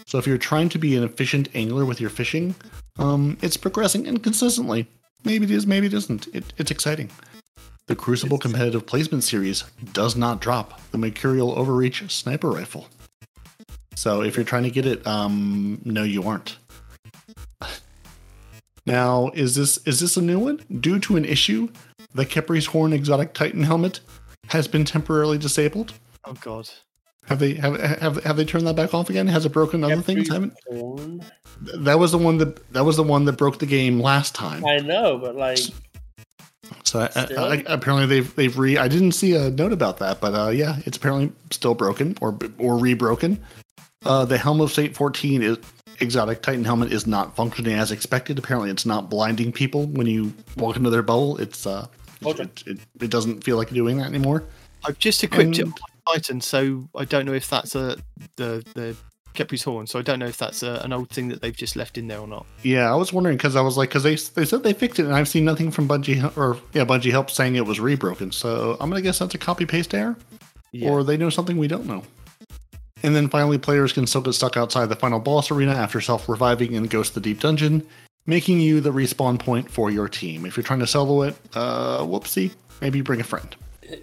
So 0.07 0.19
if 0.19 0.27
you're 0.27 0.39
trying 0.39 0.69
to 0.71 0.79
be 0.79 0.97
an 0.97 1.03
efficient 1.03 1.49
angler 1.55 1.85
with 1.85 2.01
your 2.01 2.11
fishing, 2.11 2.55
um, 2.99 3.39
it's 3.43 3.57
progressing 3.57 4.07
inconsistently. 4.07 4.87
Maybe 5.25 5.45
it 5.45 5.51
is, 5.51 5.67
maybe 5.67 5.87
it 5.87 5.95
isn't. 5.95 6.29
It, 6.35 6.53
it's 6.59 6.71
exciting. 6.71 7.11
The 7.87 7.97
Crucible 7.97 8.39
competitive 8.39 8.87
placement 8.87 9.25
series 9.25 9.65
does 9.93 10.17
not 10.17 10.41
drop 10.41 10.81
the 10.91 10.99
Mercurial 10.99 11.55
Overreach 11.55 12.11
sniper 12.11 12.51
rifle. 12.51 12.89
So 13.95 14.23
if 14.23 14.37
you're 14.37 14.45
trying 14.45 14.63
to 14.65 14.71
get 14.71 14.87
it, 14.87 15.07
um, 15.07 15.81
no, 15.85 16.03
you 16.03 16.23
aren't. 16.23 16.59
Now, 18.87 19.31
is 19.33 19.55
this 19.55 19.79
is 19.87 20.01
this 20.01 20.19
a 20.19 20.21
new 20.21 20.39
one? 20.39 20.61
Due 20.81 20.99
to 20.99 21.17
an 21.17 21.25
issue, 21.25 21.71
the 22.15 22.27
Khepri's 22.27 22.67
Horn 22.67 22.93
exotic 22.93 23.33
Titan 23.33 23.63
helmet 23.63 24.01
has 24.49 24.69
been 24.69 24.85
temporarily 24.85 25.39
disabled. 25.39 25.95
Oh 26.27 26.35
God. 26.35 26.69
Have 27.27 27.39
they 27.39 27.55
have 27.55 27.81
have, 27.81 28.23
have 28.25 28.37
they 28.37 28.45
turned 28.45 28.67
that 28.67 28.77
back 28.77 28.93
off 28.95 29.09
again? 29.11 29.27
Has 29.29 29.47
it 29.47 29.53
broken 29.53 29.83
other 29.83 30.03
things? 30.03 30.29
Haven't 30.29 30.55
porn. 30.69 31.25
that 31.63 31.99
was 31.99 32.13
the 32.13 32.19
one 32.19 32.39
that 32.39 32.73
that 32.73 32.85
was 32.85 32.97
the 32.97 33.03
one 33.03 33.25
that 33.25 33.33
broke 33.39 33.59
the 33.59 33.67
game 33.67 33.99
last 34.01 34.35
time. 34.35 34.65
I 34.65 34.77
know, 34.79 35.17
but 35.19 35.35
like, 35.35 35.59
So 36.85 37.01
I, 37.01 37.11
I, 37.17 37.45
I- 37.57 37.65
apparently 37.67 38.07
they've 38.07 38.35
they've 38.37 38.59
re. 38.59 38.77
I 38.79 38.89
didn't 38.89 39.13
see 39.13 39.35
a 39.35 39.51
note 39.51 39.73
about 39.73 39.99
that, 39.99 40.21
but 40.21 40.35
uh, 40.35 40.51
yeah, 40.51 40.77
it's 40.85 40.97
apparently 40.97 41.33
still 41.51 41.75
broken 41.75 42.17
or 42.21 42.31
or 42.59 42.75
rebroken. 42.79 43.39
Uh, 44.05 44.25
the 44.27 44.37
Helm 44.37 44.61
of 44.61 44.71
Saint 44.71 44.95
14 44.95 45.43
is 45.43 45.57
exotic 46.01 46.43
Titan 46.43 46.65
helmet 46.65 46.93
is 46.93 47.07
not 47.07 47.35
functioning 47.35 47.73
as 47.73 47.91
expected. 47.91 48.39
Apparently, 48.39 48.69
it's 48.71 48.85
not 48.85 49.09
blinding 49.09 49.51
people 49.51 49.87
when 49.87 50.07
you 50.07 50.35
walk 50.59 50.77
into 50.77 50.91
their 50.91 51.03
bubble. 51.03 51.39
It's 51.39 51.67
uh, 51.67 51.87
Okay. 52.23 52.43
it, 52.43 52.63
it, 52.67 52.79
it 53.01 53.11
doesn't 53.11 53.45
feel 53.45 53.57
like 53.57 53.71
doing 53.71 53.97
that 53.99 54.07
anymore. 54.09 54.45
I've 54.85 54.99
just 54.99 55.25
equipped 55.25 55.59
it 55.59 55.63
And- 55.63 55.73
with 55.73 55.83
Titan, 56.13 56.41
so 56.41 56.89
I 56.97 57.05
don't 57.05 57.27
know 57.27 57.33
if 57.35 57.49
that's 57.49 57.75
a 57.75 57.97
the 58.37 58.65
the 58.75 58.97
Khepri's 59.35 59.65
horn. 59.65 59.87
So 59.87 59.99
I 59.99 60.03
don't 60.03 60.21
know 60.21 60.27
if 60.27 60.37
that's 60.37 60.63
a, 60.63 60.81
an 60.85 60.93
old 60.93 61.11
thing 61.11 61.29
that 61.29 61.41
they've 61.43 61.57
just 61.57 61.75
left 61.75 61.99
in 61.99 62.07
there 62.09 62.21
or 62.21 62.29
not. 62.29 62.47
Yeah, 62.63 62.93
I 62.93 62.95
was 62.95 63.13
wondering 63.13 63.37
because 63.37 63.57
I 63.57 63.63
was 63.63 63.77
like, 63.77 63.89
because 63.89 64.03
they 64.05 64.15
they 64.15 64.45
said 64.45 64.63
they 64.63 64.73
fixed 64.73 64.99
it, 65.01 65.07
and 65.07 65.15
I've 65.15 65.29
seen 65.29 65.45
nothing 65.45 65.71
from 65.71 65.89
Bungie 65.89 66.37
or 66.37 66.57
yeah 66.73 66.85
Bungie 66.85 67.11
Help 67.11 67.31
saying 67.31 67.57
it 67.57 67.67
was 67.67 67.79
rebroken. 67.79 68.33
So 68.33 68.77
I'm 68.81 68.89
gonna 68.91 69.03
guess 69.03 69.19
that's 69.19 69.35
a 69.35 69.39
copy 69.39 69.67
paste 69.67 69.93
error, 69.95 70.17
Yeah. 70.73 70.91
or 70.91 71.03
they 71.05 71.17
know 71.17 71.31
something 71.31 71.57
we 71.57 71.69
don't 71.69 71.87
know. 71.87 72.03
And 73.03 73.15
then 73.15 73.29
finally, 73.29 73.59
players 73.59 73.93
can 73.93 74.07
still 74.07 74.23
get 74.23 74.33
stuck 74.33 74.57
outside 74.57 74.87
the 74.87 74.97
final 74.97 75.21
boss 75.21 75.51
arena 75.51 75.73
after 75.73 76.01
self 76.01 76.29
reviving 76.29 76.75
and 76.77 76.89
Ghost 76.89 77.11
of 77.17 77.23
the 77.23 77.29
Deep 77.31 77.41
Dungeon, 77.41 77.87
making 78.27 78.61
you 78.61 78.81
the 78.81 78.93
respawn 78.93 79.39
point 79.39 79.71
for 79.71 79.91
your 79.91 80.09
team. 80.09 80.47
If 80.47 80.57
you're 80.57 80.65
trying 80.65 80.79
to 80.81 80.87
solo 80.87 81.23
it, 81.23 81.37
uh, 81.55 81.99
whoopsie, 81.99 82.53
maybe 82.81 83.03
bring 83.03 83.21
a 83.21 83.25
friend. 83.25 83.55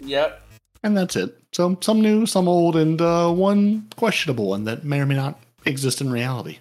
yep. 0.02 0.42
And 0.84 0.96
that's 0.96 1.16
it. 1.16 1.36
So 1.52 1.76
some 1.80 2.00
new, 2.00 2.24
some 2.24 2.48
old, 2.48 2.76
and 2.76 3.00
uh, 3.00 3.30
one 3.30 3.88
questionable 3.96 4.48
one 4.48 4.64
that 4.64 4.84
may 4.84 5.00
or 5.00 5.06
may 5.06 5.16
not 5.16 5.38
exist 5.66 6.00
in 6.00 6.10
reality. 6.10 6.58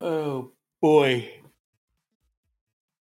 Oh 0.00 0.50
boy. 0.80 1.30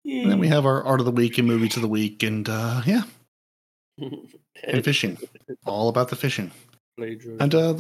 And 0.06 0.32
then 0.32 0.40
we 0.40 0.48
have 0.48 0.66
our 0.66 0.84
art 0.84 1.00
of 1.00 1.06
the 1.06 1.12
week 1.12 1.38
and 1.38 1.48
movies 1.48 1.76
of 1.76 1.82
the 1.82 1.88
week, 1.88 2.24
and 2.24 2.48
uh, 2.50 2.82
yeah, 2.86 3.04
and 3.98 4.84
fishing. 4.84 5.18
All 5.66 5.90
about 5.90 6.10
the 6.10 6.16
fishing. 6.16 6.52
And 6.98 7.56
uh, 7.56 7.74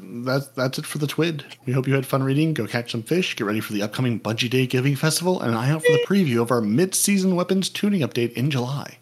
that's 0.00 0.48
that's 0.48 0.78
it 0.78 0.86
for 0.86 0.98
the 0.98 1.06
Twid. 1.06 1.44
We 1.64 1.72
hope 1.72 1.86
you 1.86 1.94
had 1.94 2.06
fun 2.06 2.22
reading. 2.22 2.54
Go 2.54 2.66
catch 2.66 2.90
some 2.90 3.02
fish. 3.02 3.36
Get 3.36 3.44
ready 3.44 3.60
for 3.60 3.72
the 3.72 3.82
upcoming 3.82 4.18
Bungie 4.18 4.50
Day 4.50 4.66
Giving 4.66 4.96
Festival, 4.96 5.40
and 5.40 5.50
an 5.50 5.56
eye 5.56 5.70
out 5.70 5.84
for 5.84 5.92
the 5.92 6.04
preview 6.06 6.42
of 6.42 6.50
our 6.50 6.60
mid-season 6.60 7.36
weapons 7.36 7.68
tuning 7.68 8.00
update 8.00 8.32
in 8.32 8.50
July. 8.50 8.98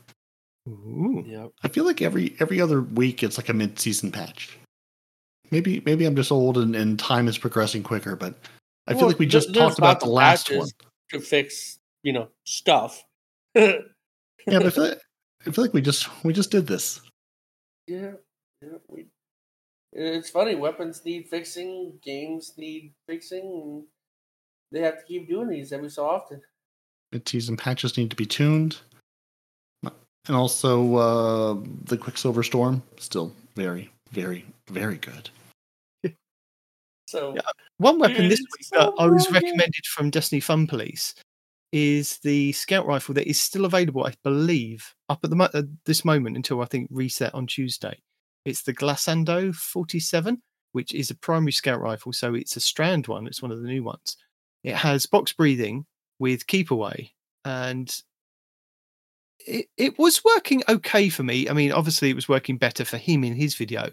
Ooh. 0.68 1.24
Yep. 1.26 1.52
I 1.62 1.68
feel 1.68 1.84
like 1.84 2.02
every 2.02 2.36
every 2.38 2.60
other 2.60 2.82
week 2.82 3.22
it's 3.22 3.36
like 3.36 3.48
a 3.48 3.52
mid-season 3.54 4.12
patch. 4.12 4.58
Maybe 5.50 5.82
maybe 5.84 6.04
I'm 6.04 6.16
just 6.16 6.32
old 6.32 6.56
and, 6.56 6.74
and 6.76 6.98
time 6.98 7.28
is 7.28 7.36
progressing 7.36 7.82
quicker, 7.82 8.16
but 8.16 8.34
I 8.86 8.94
feel 8.94 9.06
like 9.06 9.18
we 9.18 9.26
just 9.26 9.54
talked 9.54 9.78
about 9.78 10.00
the 10.00 10.06
last 10.06 10.50
one. 10.54 10.68
to 11.10 11.20
fix, 11.20 11.78
you 12.02 12.12
know, 12.12 12.28
stuff. 12.44 13.04
Yeah, 14.44 14.58
but 14.58 14.66
I 14.66 14.70
feel, 14.70 14.84
like, 14.88 15.00
I 15.46 15.50
feel 15.52 15.64
like 15.64 15.74
we 15.74 15.82
just 15.82 16.08
we 16.24 16.32
just 16.32 16.50
did 16.50 16.66
this. 16.66 17.00
Yeah, 17.86 18.12
yeah. 18.60 18.78
We 18.88 19.06
It's 19.92 20.30
funny. 20.30 20.54
Weapons 20.56 21.04
need 21.04 21.28
fixing. 21.28 21.98
Games 22.02 22.54
need 22.56 22.92
fixing. 23.06 23.40
And 23.40 23.84
they 24.72 24.80
have 24.80 24.98
to 24.98 25.04
keep 25.04 25.28
doing 25.28 25.48
these 25.48 25.72
every 25.72 25.90
so 25.90 26.08
often. 26.08 26.40
Its 27.12 27.48
and 27.48 27.58
patches 27.58 27.96
need 27.96 28.10
to 28.10 28.16
be 28.16 28.26
tuned. 28.26 28.78
And 30.28 30.36
also, 30.36 30.94
uh, 30.96 31.56
the 31.84 31.96
Quicksilver 31.96 32.42
Storm, 32.42 32.82
still 32.98 33.32
very, 33.56 33.90
very, 34.10 34.44
very 34.68 34.98
good. 34.98 35.30
So 37.08 37.34
Yeah. 37.34 37.42
One 37.76 37.98
weapon 37.98 38.28
this 38.28 38.40
It's 38.40 38.72
week 38.72 38.80
that 38.80 38.92
I 38.98 39.06
was 39.06 39.30
recommended 39.30 39.84
from 39.86 40.08
Destiny 40.08 40.40
Fun 40.40 40.66
Police 40.66 41.14
is 41.72 42.18
the 42.18 42.52
scout 42.52 42.86
rifle 42.86 43.14
that 43.14 43.28
is 43.28 43.40
still 43.40 43.64
available, 43.64 44.04
I 44.04 44.14
believe, 44.22 44.94
up 45.08 45.20
at 45.24 45.30
the 45.30 45.36
mo- 45.36 45.48
at 45.52 45.64
this 45.84 46.04
moment 46.04 46.36
until 46.36 46.62
I 46.62 46.66
think 46.66 46.88
reset 46.90 47.34
on 47.34 47.46
Tuesday. 47.46 47.98
It's 48.44 48.62
the 48.62 48.72
Glissando 48.72 49.54
47, 49.54 50.40
which 50.72 50.94
is 50.94 51.10
a 51.10 51.14
primary 51.16 51.52
scout 51.52 51.80
rifle, 51.80 52.12
so 52.12 52.34
it's 52.34 52.56
a 52.56 52.60
strand 52.60 53.08
one. 53.08 53.26
It's 53.26 53.42
one 53.42 53.50
of 53.50 53.60
the 53.60 53.68
new 53.68 53.82
ones. 53.82 54.16
It 54.64 54.74
has 54.74 55.06
box 55.06 55.32
breathing 55.32 55.84
with 56.18 56.46
keep 56.46 56.70
away, 56.70 57.12
and 57.44 57.94
it 59.46 59.66
it 59.76 59.98
was 59.98 60.22
working 60.24 60.62
okay 60.68 61.08
for 61.08 61.22
me. 61.22 61.48
I 61.48 61.52
mean, 61.52 61.72
obviously, 61.72 62.10
it 62.10 62.16
was 62.16 62.28
working 62.28 62.56
better 62.58 62.84
for 62.84 62.96
him 62.98 63.24
in 63.24 63.34
his 63.34 63.54
video, 63.54 63.90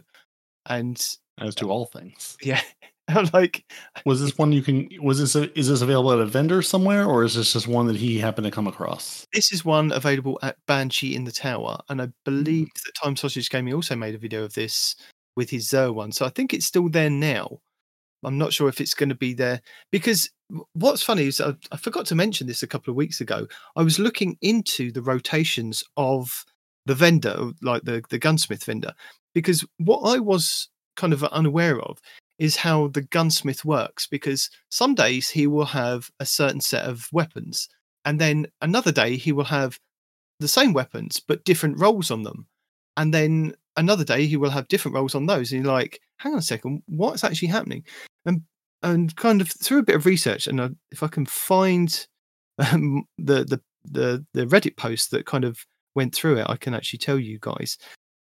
and 0.67 0.97
As 1.39 1.55
to 1.55 1.69
all 1.71 1.85
things. 1.85 2.37
yeah, 2.43 2.61
I'm 3.07 3.29
like 3.33 3.65
Was 4.05 4.21
this 4.21 4.37
one 4.37 4.51
you 4.51 4.61
can? 4.61 4.89
Was 5.01 5.19
this 5.19 5.35
a, 5.35 5.57
is 5.57 5.69
this 5.69 5.81
available 5.81 6.11
at 6.13 6.19
a 6.19 6.25
vendor 6.25 6.61
somewhere, 6.61 7.05
or 7.05 7.23
is 7.23 7.35
this 7.35 7.53
just 7.53 7.67
one 7.67 7.87
that 7.87 7.95
he 7.97 8.17
happened 8.19 8.45
to 8.45 8.51
come 8.51 8.67
across? 8.67 9.25
This 9.33 9.51
is 9.51 9.65
one 9.65 9.91
available 9.91 10.39
at 10.41 10.57
Banshee 10.67 11.15
in 11.15 11.23
the 11.25 11.31
Tower, 11.31 11.79
and 11.89 12.01
I 12.01 12.07
Mm. 12.07 12.13
believe 12.25 12.67
that 12.85 12.93
Time 13.03 13.15
Sausage 13.15 13.49
Gaming 13.49 13.73
also 13.73 13.95
made 13.95 14.15
a 14.15 14.19
video 14.19 14.43
of 14.43 14.53
this 14.53 14.95
with 15.35 15.49
his 15.49 15.69
Zer 15.69 15.91
one. 15.93 16.11
So 16.11 16.25
I 16.25 16.29
think 16.29 16.53
it's 16.53 16.65
still 16.65 16.89
there 16.89 17.09
now. 17.09 17.59
I'm 18.23 18.37
not 18.37 18.53
sure 18.53 18.67
if 18.69 18.81
it's 18.81 18.93
going 18.93 19.09
to 19.09 19.15
be 19.15 19.33
there 19.33 19.61
because 19.91 20.29
what's 20.73 21.03
funny 21.03 21.27
is 21.27 21.41
I, 21.41 21.53
I 21.71 21.77
forgot 21.77 22.05
to 22.07 22.15
mention 22.15 22.47
this 22.47 22.63
a 22.63 22.67
couple 22.67 22.91
of 22.91 22.97
weeks 22.97 23.21
ago. 23.21 23.47
I 23.75 23.83
was 23.83 23.99
looking 23.99 24.37
into 24.41 24.91
the 24.91 25.01
rotations 25.01 25.83
of 25.97 26.43
the 26.85 26.95
vendor, 26.95 27.35
uh, 27.37 27.51
like 27.61 27.83
the 27.83 28.03
the 28.09 28.19
gunsmith 28.19 28.63
vendor, 28.63 28.93
because 29.33 29.65
what 29.77 30.01
I 30.01 30.19
was 30.19 30.69
kind 30.95 31.13
of 31.13 31.23
unaware 31.23 31.79
of 31.81 31.99
is 32.37 32.55
how 32.57 32.87
the 32.87 33.01
gunsmith 33.01 33.63
works. 33.65 34.07
Because 34.07 34.49
some 34.69 34.95
days 34.95 35.29
he 35.29 35.47
will 35.47 35.65
have 35.65 36.09
a 36.19 36.25
certain 36.25 36.61
set 36.61 36.85
of 36.85 37.07
weapons, 37.11 37.69
and 38.05 38.19
then 38.19 38.47
another 38.61 38.91
day 38.91 39.17
he 39.17 39.31
will 39.31 39.45
have 39.45 39.79
the 40.39 40.47
same 40.47 40.73
weapons 40.73 41.19
but 41.19 41.43
different 41.43 41.79
roles 41.79 42.09
on 42.09 42.23
them 42.23 42.47
and 42.97 43.13
then 43.13 43.53
another 43.77 44.03
day 44.03 44.25
he 44.25 44.37
will 44.37 44.49
have 44.49 44.67
different 44.67 44.95
roles 44.95 45.15
on 45.15 45.25
those 45.25 45.51
and 45.51 45.63
you're 45.63 45.73
like 45.73 45.99
hang 46.17 46.33
on 46.33 46.39
a 46.39 46.41
second 46.41 46.81
what's 46.87 47.23
actually 47.23 47.47
happening 47.47 47.83
and 48.25 48.41
and 48.83 49.15
kind 49.15 49.41
of 49.41 49.49
through 49.49 49.79
a 49.79 49.83
bit 49.83 49.95
of 49.95 50.05
research 50.05 50.47
and 50.47 50.61
I, 50.61 50.69
if 50.91 51.03
i 51.03 51.07
can 51.07 51.25
find 51.25 52.07
um, 52.59 53.05
the 53.17 53.43
the 53.43 53.61
the 53.85 54.25
the 54.33 54.45
reddit 54.45 54.77
post 54.77 55.11
that 55.11 55.25
kind 55.25 55.43
of 55.43 55.65
went 55.95 56.13
through 56.13 56.37
it 56.37 56.47
i 56.49 56.55
can 56.55 56.73
actually 56.73 56.99
tell 56.99 57.19
you 57.19 57.39
guys 57.41 57.77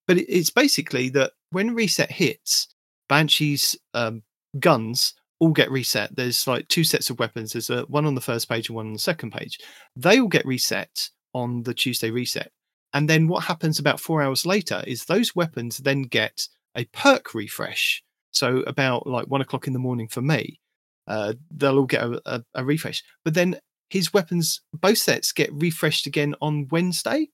but 0.07 0.19
it, 0.19 0.27
it's 0.29 0.51
basically 0.51 1.09
that 1.11 1.33
when 1.51 1.75
reset 1.75 2.11
hits 2.11 2.69
banshee's 3.09 3.77
um, 3.95 4.23
guns 4.59 5.15
all 5.41 5.51
get 5.51 5.71
reset 5.71 6.15
there's 6.17 6.47
like 6.47 6.67
two 6.69 6.85
sets 6.85 7.11
of 7.11 7.19
weapons 7.19 7.53
there's 7.53 7.71
a 7.71 7.83
one 7.83 8.07
on 8.07 8.15
the 8.15 8.21
first 8.21 8.49
page 8.49 8.69
and 8.69 8.77
one 8.77 8.87
on 8.87 8.93
the 8.93 8.99
second 8.99 9.33
page 9.33 9.59
they 9.97 10.21
all 10.21 10.29
get 10.29 10.47
reset 10.47 11.11
on 11.35 11.65
the 11.65 11.75
Tuesday 11.75 12.11
reset. 12.11 12.51
And 12.95 13.11
then 13.11 13.29
what 13.29 13.45
happens 13.45 13.79
about 13.79 14.01
four 14.01 14.23
hours 14.23 14.47
later 14.47 14.83
is 14.87 15.05
those 15.05 15.35
weapons 15.35 15.79
then 15.79 16.03
get 16.03 16.47
a 16.77 16.85
perk 16.87 17.35
refresh. 17.35 18.03
So 18.35 18.59
about 18.67 19.07
like 19.07 19.27
one 19.27 19.41
o'clock 19.41 19.67
in 19.67 19.73
the 19.73 19.79
morning 19.79 20.09
for 20.09 20.21
me, 20.21 20.61
uh, 21.07 21.35
they'll 21.51 21.79
all 21.79 21.87
get 21.87 22.03
a, 22.03 22.21
a, 22.27 22.43
a 22.55 22.65
refresh. 22.65 23.03
But 23.25 23.35
then 23.35 23.59
his 23.91 24.13
weapons, 24.13 24.61
both 24.73 24.99
sets 24.99 25.33
get 25.33 25.53
refreshed 25.53 26.07
again 26.07 26.35
on 26.41 26.69
Wednesday, 26.71 27.29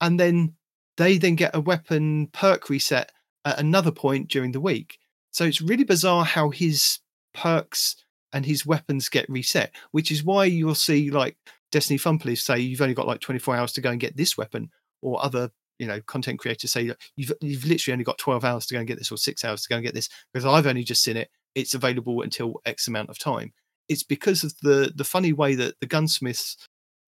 and 0.00 0.20
then 0.20 0.54
they 0.96 1.18
then 1.18 1.34
get 1.34 1.54
a 1.54 1.60
weapon 1.60 2.28
perk 2.32 2.68
reset 2.68 3.10
at 3.44 3.58
another 3.58 3.90
point 3.90 4.28
during 4.28 4.52
the 4.52 4.60
week. 4.60 4.98
So 5.30 5.44
it's 5.44 5.60
really 5.60 5.84
bizarre 5.84 6.24
how 6.24 6.50
his 6.50 6.98
perks 7.34 7.96
and 8.32 8.46
his 8.46 8.66
weapons 8.66 9.08
get 9.08 9.28
reset, 9.28 9.74
which 9.92 10.10
is 10.10 10.24
why 10.24 10.44
you'll 10.44 10.74
see 10.74 11.10
like 11.10 11.36
Destiny 11.72 11.98
Fun 11.98 12.18
Police 12.18 12.44
say 12.44 12.58
you've 12.58 12.80
only 12.80 12.94
got 12.94 13.06
like 13.06 13.20
24 13.20 13.56
hours 13.56 13.72
to 13.72 13.80
go 13.80 13.90
and 13.90 14.00
get 14.00 14.16
this 14.16 14.38
weapon, 14.38 14.70
or 15.02 15.22
other 15.24 15.50
you 15.78 15.86
know 15.86 16.00
content 16.06 16.38
creators 16.38 16.72
say 16.72 16.90
you've 17.16 17.32
you've 17.40 17.64
literally 17.66 17.92
only 17.92 18.04
got 18.04 18.18
12 18.18 18.44
hours 18.44 18.66
to 18.66 18.74
go 18.74 18.78
and 18.78 18.88
get 18.88 18.98
this, 18.98 19.10
or 19.12 19.16
six 19.18 19.44
hours 19.44 19.62
to 19.62 19.68
go 19.68 19.76
and 19.76 19.84
get 19.84 19.94
this. 19.94 20.08
Because 20.32 20.44
I've 20.46 20.66
only 20.66 20.84
just 20.84 21.02
seen 21.02 21.16
it; 21.16 21.30
it's 21.54 21.74
available 21.74 22.22
until 22.22 22.60
X 22.64 22.88
amount 22.88 23.10
of 23.10 23.18
time. 23.18 23.52
It's 23.88 24.02
because 24.02 24.42
of 24.44 24.54
the 24.62 24.92
the 24.94 25.04
funny 25.04 25.32
way 25.32 25.54
that 25.54 25.74
the 25.80 25.86
gunsmiths' 25.86 26.56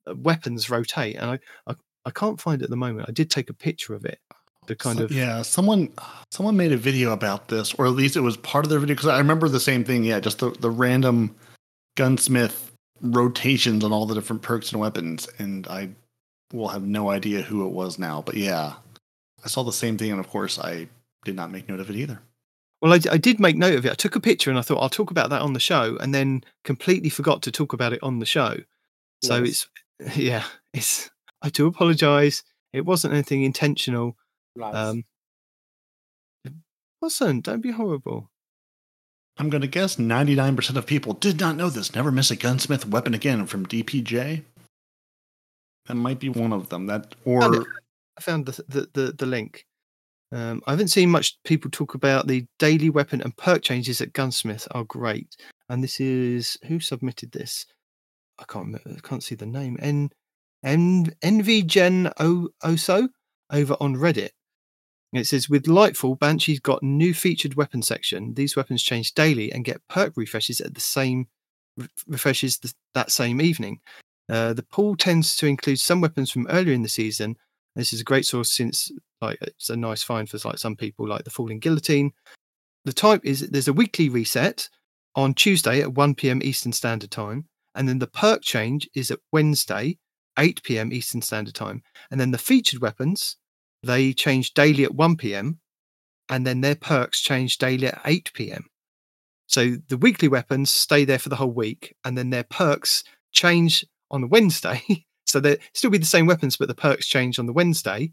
uh, 0.09 0.15
weapons 0.17 0.71
rotate, 0.71 1.17
and 1.17 1.31
I 1.31 1.39
I, 1.67 1.75
I 2.05 2.11
can't 2.11 2.41
find 2.41 2.61
it 2.63 2.65
at 2.65 2.71
the 2.71 2.77
moment. 2.77 3.09
I 3.09 3.13
did 3.13 3.31
take 3.31 3.51
a 3.51 3.55
picture 3.55 3.95
of 3.95 4.05
it. 4.05 4.19
The 4.67 4.77
kind 4.77 4.99
So- 4.99 5.05
of 5.07 5.13
yeah. 5.13 5.41
Someone 5.43 5.89
someone 6.31 6.57
made 6.57 6.73
a 6.73 6.77
video 6.77 7.13
about 7.13 7.49
this, 7.49 7.73
or 7.75 7.87
at 7.87 7.93
least 7.93 8.17
it 8.17 8.21
was 8.21 8.37
part 8.37 8.65
of 8.65 8.69
their 8.71 8.79
video 8.79 8.95
because 8.95 9.09
I 9.09 9.19
remember 9.19 9.49
the 9.49 9.59
same 9.61 9.83
thing. 9.85 10.05
Yeah, 10.05 10.21
just 10.21 10.39
the 10.41 10.51
the 10.51 10.71
random 10.71 11.35
gunsmith 11.97 12.71
rotations 13.01 13.85
on 13.85 13.93
all 13.93 14.07
the 14.07 14.15
different 14.15 14.43
perks 14.43 14.73
and 14.73 14.81
weapons, 14.81 15.29
and 15.39 15.67
I 15.69 15.91
will 16.53 16.69
have 16.69 16.83
no 16.83 17.11
idea 17.11 17.43
who 17.43 17.67
it 17.67 17.71
was 17.73 17.99
now. 17.99 18.23
But 18.23 18.37
yeah, 18.37 18.75
I 19.45 19.49
saw 19.49 19.63
the 19.63 19.73
same 19.73 19.99
thing, 19.99 20.11
and 20.11 20.21
of 20.21 20.29
course, 20.29 20.59
I 20.59 20.89
did 21.25 21.37
not 21.37 21.51
make 21.51 21.69
note 21.69 21.81
of 21.81 21.91
it 21.91 21.97
either. 21.97 22.21
Well, 22.81 22.93
I 22.93 23.17
did 23.17 23.41
make 23.41 23.57
note 23.57 23.75
of 23.75 23.85
it. 23.87 23.91
I 23.91 23.97
took 23.97 24.15
a 24.15 24.21
picture 24.21 24.51
and 24.51 24.59
I 24.59 24.63
thought 24.63 24.81
I'll 24.81 24.89
talk 24.89 25.11
about 25.11 25.31
that 25.31 25.43
on 25.43 25.53
the 25.53 25.61
show, 25.61 25.97
and 26.01 26.15
then 26.15 26.45
completely 26.65 27.11
forgot 27.11 27.43
to 27.43 27.51
talk 27.53 27.73
about 27.73 27.93
it 27.93 28.03
on 28.03 28.21
the 28.21 28.27
show. 28.27 28.57
So 29.23 29.41
Nice. 29.41 29.67
it's 30.01 30.17
yeah, 30.17 30.45
it's. 30.73 31.11
I 31.43 31.51
do 31.51 31.67
apologise. 31.67 32.43
It 32.73 32.85
wasn't 32.85 33.15
anything 33.15 33.43
intentional. 33.43 34.17
Nice. 34.57 34.75
Um, 34.75 35.05
it 36.45 36.53
wasn't. 37.01 37.45
Don't 37.45 37.63
be 37.63 37.71
horrible. 37.73 38.31
I'm 39.39 39.51
going 39.51 39.63
to 39.63 39.69
guess 39.69 39.97
99% 39.97 40.77
of 40.77 40.87
people 40.87 41.13
did 41.13 41.39
not 41.39 41.55
know 41.55 41.71
this. 41.71 41.95
Never 41.95 42.11
miss 42.11 42.33
a 42.33 42.37
gunsmith 42.37 42.87
weapon 42.87 43.15
again 43.15 43.47
from 43.47 43.67
DPJ. 43.67 44.43
That 45.89 45.95
might 45.95 46.21
be 46.21 46.29
one 46.29 46.53
of 46.53 46.69
them. 46.69 46.87
That 46.87 47.15
Found 47.25 47.57
or 47.57 47.67
I 48.17 48.21
found 48.21 48.47
the 48.47 48.63
the 48.69 48.89
the, 48.93 49.13
the 49.13 49.27
link. 49.27 49.65
Um, 50.31 50.63
I 50.67 50.73
haven't 50.73 50.89
seen 50.89 51.11
much 51.11 51.39
people 51.45 51.71
talk 51.71 51.95
about 51.95 52.27
the 52.27 52.45
daily 52.59 52.91
weapon 52.91 53.23
and 53.23 53.35
perk 53.37 53.63
changes 53.63 54.03
at 54.03 54.13
Gunsmith 54.13 54.69
are 54.73 54.85
great. 54.85 55.35
And 55.71 55.83
this 55.83 56.01
is 56.01 56.59
who 56.67 56.81
submitted 56.81 57.33
this? 57.33 57.65
I 58.39 58.45
can't 58.45 58.67
remember. 58.67 58.91
I 58.97 59.09
can't 59.09 59.23
see 59.23 59.35
the 59.35 59.47
name. 59.47 59.79
N 59.81 60.11
N 60.63 61.07
NVGen 61.23 62.13
O 62.21 62.49
Oso 62.63 63.09
over 63.51 63.77
on 63.81 63.97
Reddit. 63.97 64.31
It 65.15 65.27
says 65.27 65.49
with 65.49 65.65
Lightfall, 65.65 66.19
Banshee's 66.19 66.61
got 66.61 66.83
new 66.83 67.15
featured 67.15 67.55
weapon 67.55 67.81
section. 67.81 68.35
These 68.35 68.57
weapons 68.57 68.83
change 68.83 69.15
daily 69.15 69.51
and 69.51 69.65
get 69.65 69.81
perk 69.89 70.13
refreshes 70.17 70.61
at 70.61 70.75
the 70.75 70.81
same 70.81 71.29
refreshes 72.07 72.59
th- 72.59 72.75
that 72.95 73.11
same 73.11 73.41
evening. 73.41 73.81
Uh, 74.29 74.53
the 74.53 74.63
pool 74.63 74.97
tends 74.97 75.37
to 75.37 75.47
include 75.47 75.79
some 75.79 76.01
weapons 76.01 76.31
from 76.31 76.47
earlier 76.49 76.75
in 76.75 76.83
the 76.83 76.89
season. 76.89 77.37
This 77.75 77.93
is 77.93 78.01
a 78.01 78.05
great 78.05 78.27
source 78.27 78.53
since 78.53 78.91
like 79.21 79.39
it's 79.41 79.71
a 79.71 79.77
nice 79.77 80.03
find 80.03 80.29
for 80.29 80.39
like 80.45 80.59
some 80.59 80.77
people 80.77 81.09
like 81.09 81.25
the 81.25 81.31
Falling 81.31 81.61
Guillotine. 81.61 82.13
The 82.85 82.93
type 82.93 83.25
is 83.25 83.49
there's 83.49 83.69
a 83.69 83.73
weekly 83.73 84.09
reset 84.09 84.69
on 85.15 85.35
Tuesday 85.35 85.81
at 85.81 85.95
1 85.95 86.15
p.m. 86.15 86.41
Eastern 86.43 86.73
Standard 86.73 87.11
Time, 87.11 87.47
and 87.75 87.89
then 87.89 87.99
the 87.99 88.07
perk 88.07 88.43
change 88.43 88.89
is 88.95 89.11
at 89.11 89.21
Wednesday 89.33 89.99
8 90.39 90.63
p.m. 90.63 90.93
Eastern 90.93 91.23
Standard 91.23 91.55
Time, 91.55 91.83
and 92.11 92.21
then 92.21 92.31
the 92.31 92.39
featured 92.39 92.81
weapons 92.81 93.37
they 93.83 94.13
change 94.13 94.55
daily 94.55 94.85
at 94.85 94.95
1 94.95 95.17
p.m. 95.17 95.61
and 96.29 96.47
then 96.47 96.61
their 96.61 96.75
perks 96.75 97.21
change 97.21 97.59
daily 97.59 97.87
at 97.87 98.01
8 98.05 98.33
p.m. 98.35 98.67
So 99.47 99.77
the 99.89 99.97
weekly 99.97 100.29
weapons 100.29 100.73
stay 100.73 101.05
there 101.05 101.19
for 101.19 101.29
the 101.29 101.37
whole 101.37 101.53
week, 101.53 101.95
and 102.05 102.19
then 102.19 102.31
their 102.31 102.45
perks 102.45 103.05
change 103.33 103.85
on 104.11 104.21
the 104.21 104.27
Wednesday. 104.27 104.83
so 105.27 105.41
they 105.41 105.59
still 105.75 105.91
be 105.91 105.99
the 105.99 106.07
same 106.07 106.27
weapons, 106.27 106.57
but 106.57 106.69
the 106.69 106.75
perks 106.75 107.07
change 107.07 107.39
on 107.39 107.47
the 107.47 107.53
Wednesday. 107.53 108.13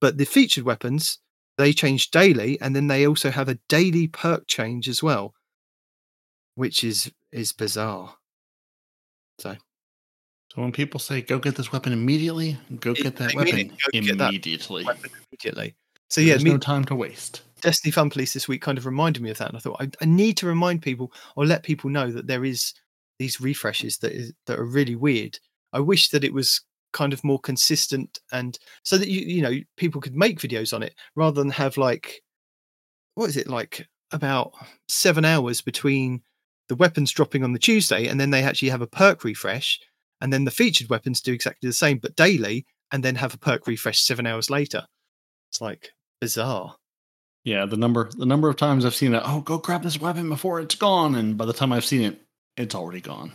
But 0.00 0.18
the 0.18 0.24
featured 0.24 0.64
weapons 0.64 1.18
they 1.56 1.72
change 1.72 2.10
daily, 2.10 2.60
and 2.60 2.74
then 2.74 2.88
they 2.88 3.06
also 3.06 3.30
have 3.30 3.48
a 3.48 3.58
daily 3.68 4.08
perk 4.08 4.46
change 4.48 4.88
as 4.88 5.02
well, 5.02 5.34
which 6.56 6.82
is 6.82 7.12
is 7.32 7.52
bizarre. 7.52 8.16
So 9.38 9.56
so 10.54 10.62
when 10.62 10.72
people 10.72 11.00
say 11.00 11.22
go 11.22 11.38
get 11.38 11.56
this 11.56 11.72
weapon 11.72 11.92
immediately, 11.92 12.58
go 12.80 12.92
It- 12.92 13.02
get 13.02 13.16
that 13.16 13.34
weapon 13.34 13.58
it, 13.58 13.68
go 13.70 14.14
that 14.16 14.28
immediately. 14.30 14.84
weapon 14.84 15.10
immediately. 15.30 15.74
So 16.10 16.20
yeah, 16.20 16.34
There's 16.34 16.44
me, 16.44 16.50
no 16.52 16.58
time 16.58 16.84
to 16.86 16.94
waste. 16.94 17.42
Destiny 17.60 17.90
Fun 17.90 18.10
Police 18.10 18.34
this 18.34 18.46
week 18.46 18.60
kind 18.60 18.76
of 18.78 18.84
reminded 18.86 19.22
me 19.22 19.30
of 19.30 19.38
that, 19.38 19.48
and 19.48 19.56
I 19.56 19.60
thought 19.60 19.80
I, 19.80 19.90
I 20.00 20.04
need 20.04 20.36
to 20.38 20.46
remind 20.46 20.82
people 20.82 21.12
or 21.34 21.46
let 21.46 21.62
people 21.62 21.88
know 21.90 22.10
that 22.12 22.26
there 22.26 22.44
is 22.44 22.74
these 23.18 23.40
refreshes 23.40 23.98
that 23.98 24.12
is 24.12 24.32
that 24.46 24.58
are 24.58 24.64
really 24.64 24.96
weird. 24.96 25.38
I 25.72 25.80
wish 25.80 26.10
that 26.10 26.24
it 26.24 26.32
was 26.32 26.60
kind 26.92 27.12
of 27.12 27.24
more 27.24 27.40
consistent 27.40 28.20
and 28.30 28.56
so 28.84 28.96
that 28.96 29.08
you 29.08 29.20
you 29.22 29.42
know 29.42 29.58
people 29.76 30.00
could 30.00 30.14
make 30.14 30.38
videos 30.38 30.72
on 30.72 30.82
it 30.82 30.94
rather 31.16 31.40
than 31.42 31.50
have 31.50 31.76
like 31.76 32.22
what 33.14 33.28
is 33.28 33.36
it 33.36 33.48
like 33.48 33.88
about 34.12 34.52
seven 34.88 35.24
hours 35.24 35.60
between 35.60 36.22
the 36.68 36.76
weapons 36.76 37.10
dropping 37.10 37.44
on 37.44 37.52
the 37.52 37.58
Tuesday, 37.58 38.06
and 38.06 38.18
then 38.18 38.30
they 38.30 38.42
actually 38.42 38.70
have 38.70 38.82
a 38.82 38.86
perk 38.86 39.24
refresh, 39.24 39.80
and 40.20 40.32
then 40.32 40.44
the 40.44 40.50
featured 40.50 40.88
weapons 40.88 41.20
do 41.20 41.32
exactly 41.32 41.68
the 41.68 41.74
same 41.74 41.98
but 41.98 42.16
daily, 42.16 42.64
and 42.92 43.02
then 43.02 43.16
have 43.16 43.34
a 43.34 43.38
perk 43.38 43.66
refresh 43.66 44.00
seven 44.00 44.26
hours 44.26 44.50
later. 44.50 44.86
It's 45.50 45.60
like 45.60 45.90
bizarre. 46.20 46.76
Yeah, 47.44 47.66
the 47.66 47.76
number 47.76 48.10
the 48.16 48.26
number 48.26 48.48
of 48.48 48.56
times 48.56 48.84
I've 48.84 48.94
seen 48.94 49.14
it. 49.14 49.22
Oh, 49.24 49.40
go 49.40 49.58
grab 49.58 49.82
this 49.82 50.00
weapon 50.00 50.28
before 50.28 50.60
it's 50.60 50.74
gone, 50.74 51.14
and 51.16 51.36
by 51.36 51.44
the 51.44 51.52
time 51.52 51.72
I've 51.72 51.84
seen 51.84 52.02
it, 52.02 52.20
it's 52.56 52.74
already 52.74 53.00
gone. 53.00 53.32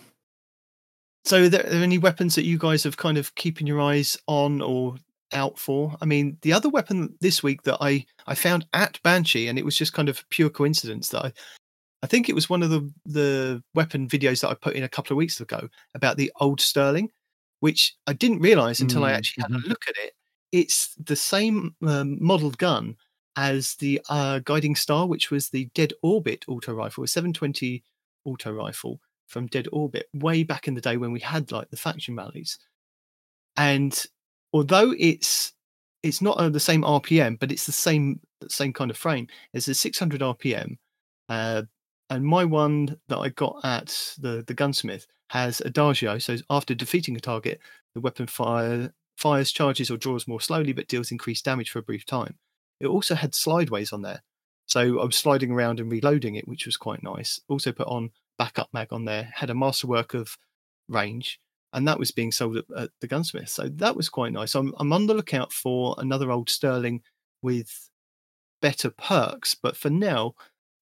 So, 1.26 1.44
are 1.44 1.50
there, 1.50 1.66
are 1.66 1.70
there 1.70 1.84
any 1.84 1.98
weapons 1.98 2.36
that 2.36 2.46
you 2.46 2.58
guys 2.58 2.84
have 2.84 2.98
kind 2.98 3.18
of 3.18 3.36
keeping 3.36 3.68
your 3.68 3.82
eyes 3.82 4.18
on 4.28 4.62
or 4.62 4.96
out 5.34 5.60
for? 5.60 5.96
I 6.02 6.06
mean, 6.06 6.38
the 6.42 6.54
other 6.54 6.70
weapon 6.70 7.16
this 7.22 7.44
week 7.44 7.64
that 7.64 7.78
I 7.82 8.06
I 8.28 8.36
found 8.36 8.66
at 8.74 9.02
Banshee, 9.04 9.48
and 9.48 9.60
it 9.60 9.66
was 9.66 9.76
just 9.76 9.94
kind 9.94 10.10
of 10.10 10.28
pure 10.30 10.50
coincidence 10.50 11.10
that 11.10 11.26
I 11.26 11.34
I 12.04 12.08
think 12.08 12.30
it 12.30 12.36
was 12.36 12.50
one 12.50 12.64
of 12.64 12.70
the 12.70 12.92
the 13.06 13.64
weapon 13.76 14.08
videos 14.08 14.42
that 14.42 14.50
I 14.50 14.54
put 14.56 14.76
in 14.76 14.84
a 14.84 14.90
couple 14.90 15.14
of 15.14 15.18
weeks 15.18 15.40
ago 15.42 15.70
about 15.96 16.18
the 16.18 16.32
old 16.40 16.62
Sterling, 16.62 17.12
which 17.60 17.96
I 18.08 18.14
didn't 18.14 18.40
realize 18.40 18.82
until 18.82 19.04
I 19.04 19.12
Mm, 19.12 19.16
actually 19.18 19.44
had 19.44 19.52
a 19.52 19.68
look 19.68 19.84
at 19.88 19.96
it. 19.98 20.14
It's 20.52 20.96
the 20.96 21.16
same 21.16 21.76
um, 21.86 22.18
modeled 22.24 22.58
gun 22.58 22.96
as 23.36 23.76
the 23.76 24.02
uh, 24.10 24.40
Guiding 24.40 24.76
Star, 24.76 25.08
which 25.08 25.30
was 25.32 25.50
the 25.50 25.66
Dead 25.76 25.94
Orbit 26.02 26.46
auto 26.48 26.74
rifle, 26.74 27.04
a 27.04 27.08
720 27.08 27.84
auto 28.26 28.52
rifle 28.52 29.00
from 29.30 29.48
Dead 29.48 29.68
Orbit, 29.72 30.10
way 30.14 30.44
back 30.44 30.68
in 30.68 30.74
the 30.74 30.82
day 30.82 30.98
when 30.98 31.12
we 31.12 31.20
had 31.22 31.52
like 31.52 31.70
the 31.70 31.78
faction 31.78 32.16
rallies. 32.16 32.58
And 33.56 34.06
although 34.52 34.94
it's 34.98 35.54
it's 36.04 36.22
not 36.22 36.38
uh, 36.38 36.50
the 36.50 36.60
same 36.60 36.82
RPM, 36.82 37.40
but 37.40 37.52
it's 37.52 37.66
the 37.66 37.72
same 37.72 38.20
same 38.48 38.74
kind 38.74 38.92
of 38.92 38.98
frame. 38.98 39.28
It's 39.54 39.68
a 39.68 39.74
600 39.74 40.22
RPM, 40.22 40.78
uh, 41.30 41.64
and 42.10 42.26
my 42.26 42.46
one 42.46 42.98
that 43.08 43.18
I 43.18 43.30
got 43.30 43.58
at 43.64 44.16
the 44.20 44.44
the 44.46 44.54
gunsmith 44.54 45.08
has 45.30 45.62
adagio. 45.62 46.18
So 46.18 46.38
after 46.50 46.74
defeating 46.74 47.16
a 47.16 47.20
target, 47.20 47.60
the 47.94 48.02
weapon 48.02 48.28
fire 48.28 48.94
fires, 49.18 49.52
charges, 49.52 49.92
or 49.92 49.98
draws 49.98 50.28
more 50.28 50.42
slowly, 50.42 50.74
but 50.74 50.88
deals 50.88 51.12
increased 51.12 51.46
damage 51.46 51.70
for 51.70 51.80
a 51.80 51.84
brief 51.84 52.06
time. 52.06 52.36
It 52.80 52.88
also 52.88 53.16
had 53.16 53.36
slideways 53.36 53.92
on 53.92 54.02
there, 54.02 54.24
so 54.66 55.02
I 55.02 55.06
was 55.06 55.18
sliding 55.18 55.52
around 55.52 55.80
and 55.80 55.92
reloading 55.92 56.36
it, 56.36 56.48
which 56.48 56.66
was 56.66 56.78
quite 56.78 57.04
nice. 57.04 57.42
Also 57.50 57.72
put 57.72 57.88
on 57.88 58.12
backup 58.40 58.70
mag 58.74 58.88
on 58.92 59.06
there. 59.06 59.32
Had 59.36 59.52
a 59.52 59.56
masterwork 59.56 60.16
of 60.16 60.36
range, 60.88 61.40
and 61.74 61.88
that 61.88 62.00
was 62.00 62.10
being 62.10 62.32
sold 62.32 62.58
at, 62.58 62.66
at 62.76 62.90
the 63.02 63.08
gunsmith. 63.08 63.50
So 63.50 63.70
that 63.76 63.96
was 63.96 64.10
quite 64.10 64.34
nice. 64.34 64.56
I'm 64.56 64.74
I'm 64.80 64.92
on 64.92 65.06
the 65.06 65.14
lookout 65.14 65.54
for 65.54 65.94
another 66.00 66.32
old 66.32 66.50
Sterling 66.50 67.02
with 67.44 67.90
better 68.62 68.90
perks, 68.90 69.56
but 69.56 69.78
for 69.78 69.90
now, 69.92 70.34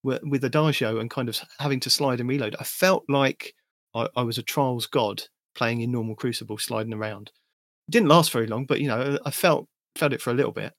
with, 0.04 0.44
Adagio 0.44 1.00
and 1.00 1.10
kind 1.12 1.28
of 1.30 1.38
having 1.60 1.80
to 1.82 1.90
slide 1.90 2.20
and 2.20 2.30
reload, 2.30 2.56
I 2.60 2.64
felt 2.64 3.04
like 3.10 3.54
I, 3.94 4.08
I 4.16 4.24
was 4.24 4.38
a 4.38 4.44
Trials 4.44 4.88
god 4.88 5.24
playing 5.54 5.82
in 5.82 5.92
normal 5.92 6.16
Crucible, 6.16 6.58
sliding 6.58 6.94
around. 6.94 7.32
It 7.88 7.92
didn't 7.92 8.08
last 8.10 8.32
very 8.32 8.48
long, 8.48 8.66
but 8.66 8.80
you 8.80 8.88
know, 8.88 9.20
I 9.26 9.32
felt 9.32 9.68
felt 9.96 10.14
it 10.14 10.22
for 10.22 10.32
a 10.32 10.34
little 10.36 10.52
bit. 10.52 10.74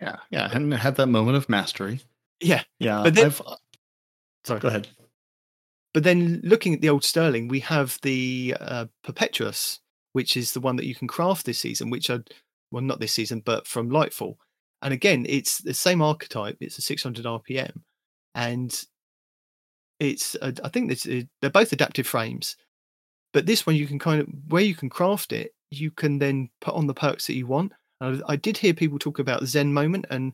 Yeah, 0.00 0.16
yeah, 0.30 0.48
and 0.52 0.72
had 0.74 0.96
that 0.96 1.06
moment 1.06 1.36
of 1.36 1.48
mastery. 1.48 2.00
Yeah, 2.40 2.64
Yeah, 2.80 3.02
But 3.04 3.14
then- 3.14 3.26
I've, 3.26 3.40
uh, 3.46 3.56
sorry. 4.44 4.60
go 4.60 4.68
ahead. 4.68 4.88
But 5.94 6.04
then 6.04 6.40
looking 6.42 6.74
at 6.74 6.80
the 6.80 6.88
old 6.88 7.04
Sterling, 7.04 7.48
we 7.48 7.60
have 7.60 7.98
the 8.02 8.56
uh, 8.60 8.86
Perpetualis, 9.04 9.80
which 10.12 10.36
is 10.36 10.52
the 10.52 10.60
one 10.60 10.76
that 10.76 10.86
you 10.86 10.94
can 10.94 11.08
craft 11.08 11.44
this 11.44 11.58
season, 11.58 11.90
which 11.90 12.08
are, 12.08 12.24
well, 12.70 12.82
not 12.82 13.00
this 13.00 13.12
season, 13.12 13.42
but 13.44 13.66
from 13.66 13.90
Lightfall. 13.90 14.36
And 14.80 14.92
again, 14.92 15.26
it's 15.28 15.58
the 15.58 15.74
same 15.74 16.02
archetype. 16.02 16.56
It's 16.60 16.78
a 16.78 16.82
600 16.82 17.24
RPM, 17.24 17.82
and 18.34 18.84
it's 20.00 20.36
I 20.42 20.68
think 20.68 20.88
this, 20.88 21.06
they're 21.40 21.50
both 21.50 21.72
adaptive 21.72 22.06
frames. 22.06 22.56
But 23.32 23.46
this 23.46 23.64
one, 23.64 23.76
you 23.76 23.86
can 23.86 23.98
kind 23.98 24.20
of 24.20 24.28
where 24.48 24.62
you 24.62 24.74
can 24.74 24.90
craft 24.90 25.32
it, 25.32 25.54
you 25.70 25.90
can 25.90 26.18
then 26.18 26.50
put 26.60 26.74
on 26.74 26.86
the 26.86 26.94
perks 26.94 27.26
that 27.28 27.34
you 27.36 27.46
want. 27.46 27.72
And 28.00 28.22
I, 28.28 28.32
I 28.32 28.36
did 28.36 28.58
hear 28.58 28.74
people 28.74 28.98
talk 28.98 29.20
about 29.20 29.44
Zen 29.44 29.72
moment 29.72 30.06
and 30.10 30.32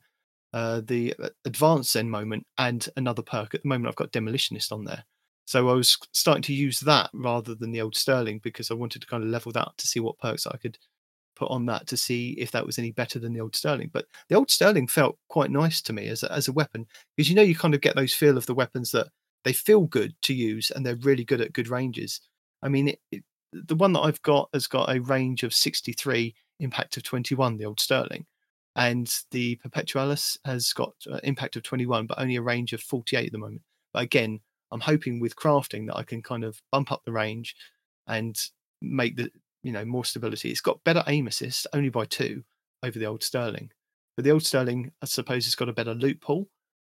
uh, 0.54 0.80
the 0.84 1.14
uh, 1.22 1.28
advanced 1.44 1.92
Zen 1.92 2.08
moment 2.08 2.46
and 2.56 2.88
another 2.96 3.22
perk. 3.22 3.54
At 3.54 3.62
the 3.62 3.68
moment, 3.68 3.88
I've 3.88 3.96
got 3.96 4.12
Demolitionist 4.12 4.72
on 4.72 4.84
there. 4.84 5.04
So 5.48 5.70
I 5.70 5.72
was 5.72 5.96
starting 6.12 6.42
to 6.42 6.52
use 6.52 6.78
that 6.80 7.08
rather 7.14 7.54
than 7.54 7.72
the 7.72 7.80
old 7.80 7.96
Sterling 7.96 8.38
because 8.40 8.70
I 8.70 8.74
wanted 8.74 9.00
to 9.00 9.08
kind 9.08 9.24
of 9.24 9.30
level 9.30 9.50
that 9.52 9.70
to 9.78 9.86
see 9.86 9.98
what 9.98 10.18
perks 10.18 10.46
I 10.46 10.58
could 10.58 10.76
put 11.36 11.50
on 11.50 11.64
that 11.64 11.86
to 11.86 11.96
see 11.96 12.32
if 12.32 12.50
that 12.50 12.66
was 12.66 12.78
any 12.78 12.92
better 12.92 13.18
than 13.18 13.32
the 13.32 13.40
old 13.40 13.56
Sterling. 13.56 13.88
But 13.90 14.04
the 14.28 14.34
old 14.34 14.50
Sterling 14.50 14.88
felt 14.88 15.16
quite 15.30 15.50
nice 15.50 15.80
to 15.80 15.94
me 15.94 16.08
as 16.08 16.22
a, 16.22 16.30
as 16.30 16.48
a 16.48 16.52
weapon 16.52 16.86
because 17.16 17.30
you 17.30 17.34
know 17.34 17.40
you 17.40 17.54
kind 17.54 17.72
of 17.74 17.80
get 17.80 17.96
those 17.96 18.12
feel 18.12 18.36
of 18.36 18.44
the 18.44 18.52
weapons 18.52 18.90
that 18.90 19.06
they 19.42 19.54
feel 19.54 19.86
good 19.86 20.12
to 20.20 20.34
use 20.34 20.70
and 20.70 20.84
they're 20.84 20.96
really 20.96 21.24
good 21.24 21.40
at 21.40 21.54
good 21.54 21.68
ranges. 21.68 22.20
I 22.62 22.68
mean, 22.68 22.88
it, 22.88 22.98
it, 23.10 23.24
the 23.54 23.74
one 23.74 23.94
that 23.94 24.00
I've 24.00 24.20
got 24.20 24.50
has 24.52 24.66
got 24.66 24.94
a 24.94 25.00
range 25.00 25.44
of 25.44 25.54
63, 25.54 26.34
impact 26.60 26.98
of 26.98 27.04
21, 27.04 27.56
the 27.56 27.64
old 27.64 27.80
Sterling. 27.80 28.26
And 28.76 29.10
the 29.30 29.56
Perpetualis 29.56 30.36
has 30.44 30.74
got 30.74 30.92
uh, 31.10 31.20
impact 31.24 31.56
of 31.56 31.62
21, 31.62 32.06
but 32.06 32.20
only 32.20 32.36
a 32.36 32.42
range 32.42 32.74
of 32.74 32.82
48 32.82 33.24
at 33.24 33.32
the 33.32 33.38
moment. 33.38 33.62
But 33.94 34.02
again, 34.02 34.40
I'm 34.70 34.80
hoping 34.80 35.20
with 35.20 35.36
crafting 35.36 35.86
that 35.86 35.96
I 35.96 36.02
can 36.02 36.22
kind 36.22 36.44
of 36.44 36.60
bump 36.72 36.92
up 36.92 37.02
the 37.04 37.12
range 37.12 37.54
and 38.06 38.36
make 38.82 39.16
the 39.16 39.30
you 39.62 39.72
know 39.72 39.84
more 39.84 40.04
stability. 40.04 40.50
It's 40.50 40.60
got 40.60 40.82
better 40.84 41.02
aim 41.06 41.26
assist, 41.26 41.66
only 41.72 41.88
by 41.88 42.04
two 42.04 42.44
over 42.82 42.98
the 42.98 43.06
old 43.06 43.22
Sterling. 43.22 43.70
But 44.16 44.24
the 44.24 44.30
old 44.30 44.44
Sterling, 44.44 44.92
I 45.02 45.06
suppose, 45.06 45.44
has 45.46 45.54
got 45.54 45.68
a 45.68 45.72
better 45.72 45.94
loot 45.94 46.20
pool 46.20 46.48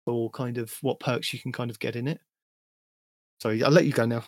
for 0.06 0.30
kind 0.32 0.58
of 0.58 0.74
what 0.82 1.00
perks 1.00 1.34
you 1.34 1.40
can 1.40 1.52
kind 1.52 1.72
of 1.72 1.80
get 1.80 1.96
in 1.96 2.08
it. 2.08 2.20
Sorry, 3.42 3.64
I'll 3.64 3.72
let 3.72 3.86
you 3.86 3.92
go 3.94 4.06
now. 4.06 4.24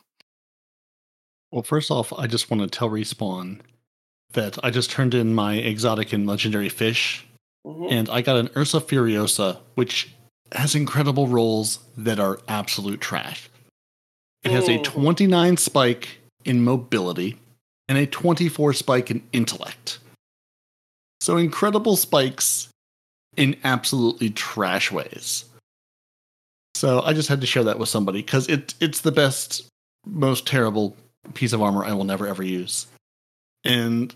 Well, 1.51 1.63
first 1.63 1.91
off, 1.91 2.11
I 2.13 2.27
just 2.27 2.49
want 2.51 2.61
to 2.61 2.67
tell 2.67 2.89
Respawn 2.89 3.61
that 4.33 4.57
I 4.63 4.69
just 4.69 4.91
turned 4.91 5.13
in 5.13 5.33
my 5.33 5.55
exotic 5.55 6.11
and 6.11 6.27
legendary 6.27 6.69
fish, 6.69 7.25
Mhm. 7.65 7.91
and 7.91 8.09
I 8.09 8.21
got 8.21 8.37
an 8.37 8.49
Ursa 8.55 8.81
Furiosa, 8.81 9.61
which 9.75 10.13
has 10.53 10.75
incredible 10.75 11.27
rolls 11.27 11.79
that 11.97 12.19
are 12.19 12.39
absolute 12.47 13.01
trash. 13.01 13.49
It 14.43 14.51
has 14.51 14.69
a 14.69 14.79
Oh. 14.79 14.83
29 14.83 15.57
spike 15.57 16.19
in 16.45 16.63
mobility 16.63 17.37
and 17.89 17.97
a 17.97 18.05
24 18.05 18.73
spike 18.73 19.11
in 19.11 19.27
intellect. 19.33 19.99
So 21.19 21.37
incredible 21.37 21.95
spikes 21.97 22.69
in 23.35 23.57
absolutely 23.63 24.29
trash 24.29 24.91
ways. 24.91 25.45
So 26.75 27.01
I 27.01 27.13
just 27.13 27.29
had 27.29 27.41
to 27.41 27.47
share 27.47 27.63
that 27.63 27.79
with 27.79 27.89
somebody 27.89 28.21
because 28.21 28.47
it 28.47 28.75
it's 28.79 29.01
the 29.01 29.11
best, 29.11 29.67
most 30.05 30.45
terrible 30.45 30.95
piece 31.33 31.53
of 31.53 31.61
armor 31.61 31.83
I 31.83 31.93
will 31.93 32.03
never 32.03 32.27
ever 32.27 32.43
use. 32.43 32.87
And 33.63 34.13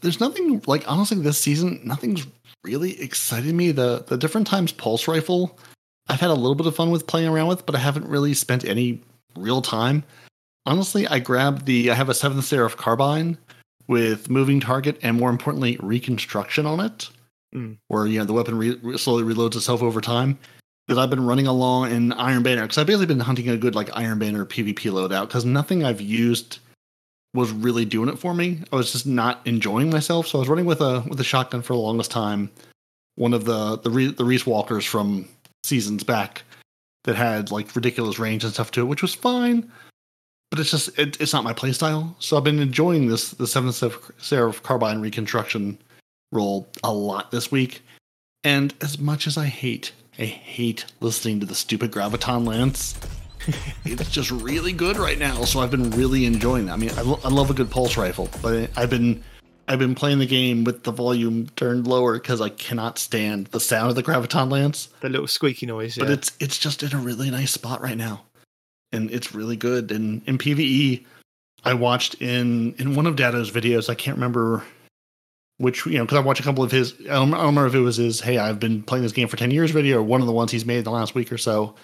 there's 0.00 0.20
nothing 0.20 0.62
like 0.66 0.90
honestly 0.90 1.18
this 1.18 1.38
season, 1.38 1.80
nothing's 1.84 2.26
really 2.64 3.00
excited 3.00 3.54
me. 3.54 3.70
The 3.70 4.04
the 4.06 4.18
different 4.18 4.46
times 4.46 4.72
pulse 4.72 5.06
rifle, 5.06 5.56
I've 6.10 6.20
had 6.20 6.30
a 6.30 6.34
little 6.34 6.54
bit 6.56 6.66
of 6.66 6.74
fun 6.74 6.90
with 6.90 7.06
playing 7.06 7.28
around 7.28 7.46
with, 7.48 7.64
but 7.66 7.74
I 7.74 7.78
haven't 7.78 8.06
really 8.08 8.34
spent 8.34 8.64
any 8.64 9.00
real 9.36 9.62
time. 9.62 10.02
Honestly, 10.66 11.06
I 11.06 11.20
grabbed 11.20 11.66
the 11.66 11.90
I 11.90 11.94
have 11.94 12.08
a 12.08 12.14
seventh 12.14 12.44
seraph 12.44 12.76
carbine 12.76 13.38
with 13.86 14.28
moving 14.28 14.60
target 14.60 14.98
and 15.02 15.18
more 15.18 15.30
importantly 15.30 15.78
reconstruction 15.80 16.66
on 16.66 16.80
it, 16.80 17.08
Mm. 17.54 17.78
where 17.88 18.06
you 18.06 18.18
know 18.18 18.24
the 18.24 18.32
weapon 18.32 18.56
re- 18.58 18.96
slowly 18.98 19.22
reloads 19.24 19.56
itself 19.56 19.82
over 19.82 20.00
time. 20.00 20.38
That 20.88 20.98
I've 20.98 21.10
been 21.10 21.24
running 21.26 21.46
along 21.46 21.90
in 21.92 22.12
Iron 22.12 22.42
Banner 22.42 22.62
because 22.62 22.78
I've 22.78 22.86
basically 22.86 23.06
been 23.06 23.20
hunting 23.20 23.48
a 23.48 23.56
good 23.56 23.74
like 23.76 23.96
Iron 23.96 24.18
Banner 24.18 24.44
PvP 24.44 24.90
loadout 24.90 25.28
because 25.28 25.44
nothing 25.44 25.84
I've 25.84 26.00
used 26.00 26.58
was 27.34 27.52
really 27.52 27.84
doing 27.84 28.08
it 28.08 28.18
for 28.18 28.34
me. 28.34 28.62
I 28.72 28.76
was 28.76 28.90
just 28.90 29.06
not 29.06 29.40
enjoying 29.44 29.90
myself, 29.90 30.26
so 30.26 30.38
I 30.38 30.40
was 30.40 30.48
running 30.48 30.64
with 30.66 30.80
a 30.80 31.04
with 31.08 31.20
a 31.20 31.24
shotgun 31.24 31.62
for 31.62 31.74
the 31.74 31.78
longest 31.80 32.10
time. 32.10 32.50
One 33.14 33.32
of 33.34 33.44
the 33.44 33.78
the 33.78 33.90
Re- 33.90 34.12
the 34.12 34.24
Riiswalkers 34.24 34.86
from 34.86 35.28
seasons 35.64 36.02
back 36.02 36.42
that 37.04 37.16
had 37.16 37.50
like 37.50 37.74
ridiculous 37.74 38.18
range 38.18 38.44
and 38.44 38.52
stuff 38.52 38.70
to 38.72 38.80
it, 38.80 38.84
which 38.84 39.02
was 39.02 39.14
fine. 39.14 39.70
But 40.50 40.60
it's 40.60 40.70
just 40.70 40.98
it, 40.98 41.20
it's 41.20 41.32
not 41.32 41.44
my 41.44 41.52
playstyle. 41.52 42.14
So 42.18 42.36
I've 42.36 42.44
been 42.44 42.58
enjoying 42.58 43.08
this 43.08 43.30
the 43.30 43.46
seventh 43.46 43.76
Seraph- 44.18 44.62
carbine 44.62 45.00
reconstruction 45.00 45.78
roll 46.32 46.68
a 46.82 46.92
lot 46.92 47.30
this 47.30 47.50
week. 47.50 47.82
And 48.42 48.74
as 48.80 48.98
much 48.98 49.26
as 49.26 49.36
I 49.36 49.46
hate, 49.46 49.92
I 50.18 50.24
hate 50.24 50.86
listening 51.00 51.40
to 51.40 51.46
the 51.46 51.54
stupid 51.54 51.92
graviton 51.92 52.46
lance. 52.46 52.98
it's 53.84 54.10
just 54.10 54.30
really 54.30 54.72
good 54.72 54.96
right 54.96 55.18
now, 55.18 55.44
so 55.44 55.60
I've 55.60 55.70
been 55.70 55.90
really 55.90 56.26
enjoying 56.26 56.66
that. 56.66 56.72
I 56.72 56.76
mean, 56.76 56.90
I, 56.96 57.02
lo- 57.02 57.20
I 57.24 57.28
love 57.28 57.50
a 57.50 57.54
good 57.54 57.70
pulse 57.70 57.96
rifle, 57.96 58.28
but 58.42 58.70
I've 58.76 58.90
been 58.90 59.22
I've 59.70 59.78
been 59.78 59.94
playing 59.94 60.18
the 60.18 60.26
game 60.26 60.64
with 60.64 60.82
the 60.82 60.90
volume 60.90 61.48
turned 61.54 61.86
lower 61.86 62.14
because 62.14 62.40
I 62.40 62.48
cannot 62.48 62.98
stand 62.98 63.46
the 63.46 63.60
sound 63.60 63.88
of 63.88 63.94
the 63.94 64.02
graviton 64.02 64.50
lance. 64.50 64.88
The 65.00 65.08
little 65.08 65.28
squeaky 65.28 65.64
noise. 65.64 65.96
But 65.96 66.10
it's 66.10 66.32
it's 66.40 66.58
just 66.58 66.82
in 66.82 66.92
a 66.92 66.98
really 66.98 67.30
nice 67.30 67.52
spot 67.52 67.80
right 67.80 67.96
now, 67.96 68.24
and 68.90 69.12
it's 69.12 69.32
really 69.32 69.54
good. 69.54 69.92
And 69.92 70.22
in 70.26 70.38
PVE, 70.38 71.04
I 71.64 71.74
watched 71.74 72.16
in 72.20 72.74
in 72.80 72.96
one 72.96 73.06
of 73.06 73.14
Datto's 73.14 73.52
videos. 73.52 73.88
I 73.88 73.94
can't 73.94 74.16
remember 74.16 74.64
which 75.58 75.86
you 75.86 75.98
know 75.98 76.04
because 76.04 76.18
I 76.18 76.22
watched 76.22 76.40
a 76.40 76.44
couple 76.44 76.64
of 76.64 76.72
his. 76.72 76.94
I 77.02 77.12
don't, 77.12 77.32
I 77.32 77.36
don't 77.36 77.46
remember 77.46 77.68
if 77.68 77.74
it 77.76 77.80
was 77.80 77.98
his. 77.98 78.20
Hey, 78.20 78.38
I've 78.38 78.58
been 78.58 78.82
playing 78.82 79.04
this 79.04 79.12
game 79.12 79.28
for 79.28 79.36
ten 79.36 79.52
years 79.52 79.70
video, 79.70 79.98
or 79.98 80.02
one 80.02 80.20
of 80.20 80.26
the 80.26 80.32
ones 80.32 80.50
he's 80.50 80.66
made 80.66 80.78
in 80.78 80.84
the 80.84 80.90
last 80.90 81.14
week 81.14 81.30
or 81.30 81.38
so. 81.38 81.76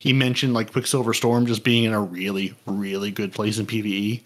He 0.00 0.14
mentioned 0.14 0.54
like 0.54 0.72
Quicksilver 0.72 1.12
Storm 1.12 1.44
just 1.44 1.62
being 1.62 1.84
in 1.84 1.92
a 1.92 2.00
really, 2.00 2.54
really 2.64 3.10
good 3.10 3.32
place 3.32 3.58
in 3.58 3.66
PVE, 3.66 4.22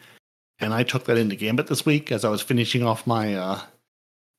and 0.63 0.73
I 0.73 0.83
took 0.83 1.05
that 1.05 1.19
into 1.19 1.37
Gambit 1.37 1.67
this 1.67 1.85
week 1.85 2.13
as 2.13 2.25
I 2.25 2.31
was 2.31 2.43
finishing 2.43 2.83
off 2.83 3.07
my 3.07 3.35
uh 3.35 3.61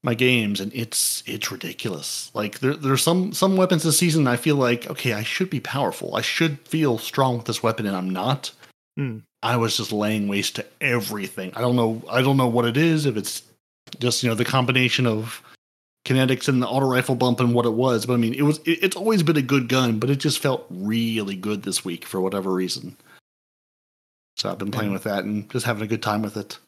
my 0.04 0.14
games, 0.14 0.60
and 0.60 0.72
it's 0.76 1.24
it's 1.26 1.52
ridiculous. 1.52 2.30
Like 2.34 2.60
there 2.60 2.76
there's 2.76 3.02
some 3.02 3.32
some 3.34 3.56
weapons 3.56 3.84
this 3.84 3.98
season 3.98 4.28
I 4.28 4.36
feel 4.36 4.58
like 4.58 4.90
okay, 4.90 5.14
I 5.14 5.24
should 5.24 5.50
be 5.50 5.60
powerful, 5.60 6.16
I 6.16 6.22
should 6.22 6.60
feel 6.68 6.98
strong 6.98 7.38
with 7.38 7.46
this 7.46 7.64
weapon, 7.64 7.86
and 7.86 7.96
I'm 7.96 8.10
not. 8.10 8.52
Hmm. 8.98 9.20
I 9.42 9.58
was 9.58 9.78
just 9.78 9.92
laying 9.92 10.28
waste 10.28 10.56
to 10.56 10.66
everything. 10.80 11.52
I 11.56 11.62
don't 11.62 11.76
know. 11.76 12.02
I 12.10 12.22
don't 12.22 12.38
know 12.38 12.48
what 12.48 12.66
it 12.66 12.78
is. 12.78 13.06
If 13.06 13.18
it's 13.18 13.44
just 14.00 14.24
you 14.24 14.30
know 14.30 14.36
the 14.36 14.46
combination 14.46 15.08
of 15.08 15.42
kinetics 16.06 16.50
and 16.50 16.62
the 16.62 16.68
auto 16.68 16.86
rifle 16.86 17.16
bump 17.16 17.40
and 17.40 17.54
what 17.54 17.66
it 17.66 17.74
was, 17.74 18.06
but 18.06 18.14
I 18.14 18.18
mean 18.18 18.34
it 18.34 18.44
was. 18.44 18.60
It, 18.60 18.84
it's 18.84 18.96
always 18.96 19.24
been 19.24 19.38
a 19.38 19.42
good 19.42 19.70
gun, 19.70 20.00
but 20.00 20.10
it 20.10 20.18
just 20.18 20.40
felt 20.40 20.66
really 20.70 21.36
good 21.36 21.64
this 21.64 21.86
week 21.86 22.06
for 22.06 22.20
whatever 22.20 22.52
reason. 22.52 22.98
So 24.44 24.52
I've 24.52 24.58
been 24.58 24.72
playing 24.72 24.90
Yeah. 24.90 24.96
with 24.96 25.04
that 25.04 25.24
and 25.24 25.50
just 25.50 25.66
having 25.66 25.84
a 25.84 25.88
good 25.88 26.04
time 26.04 26.22
with 26.22 26.36
it. 26.36 26.60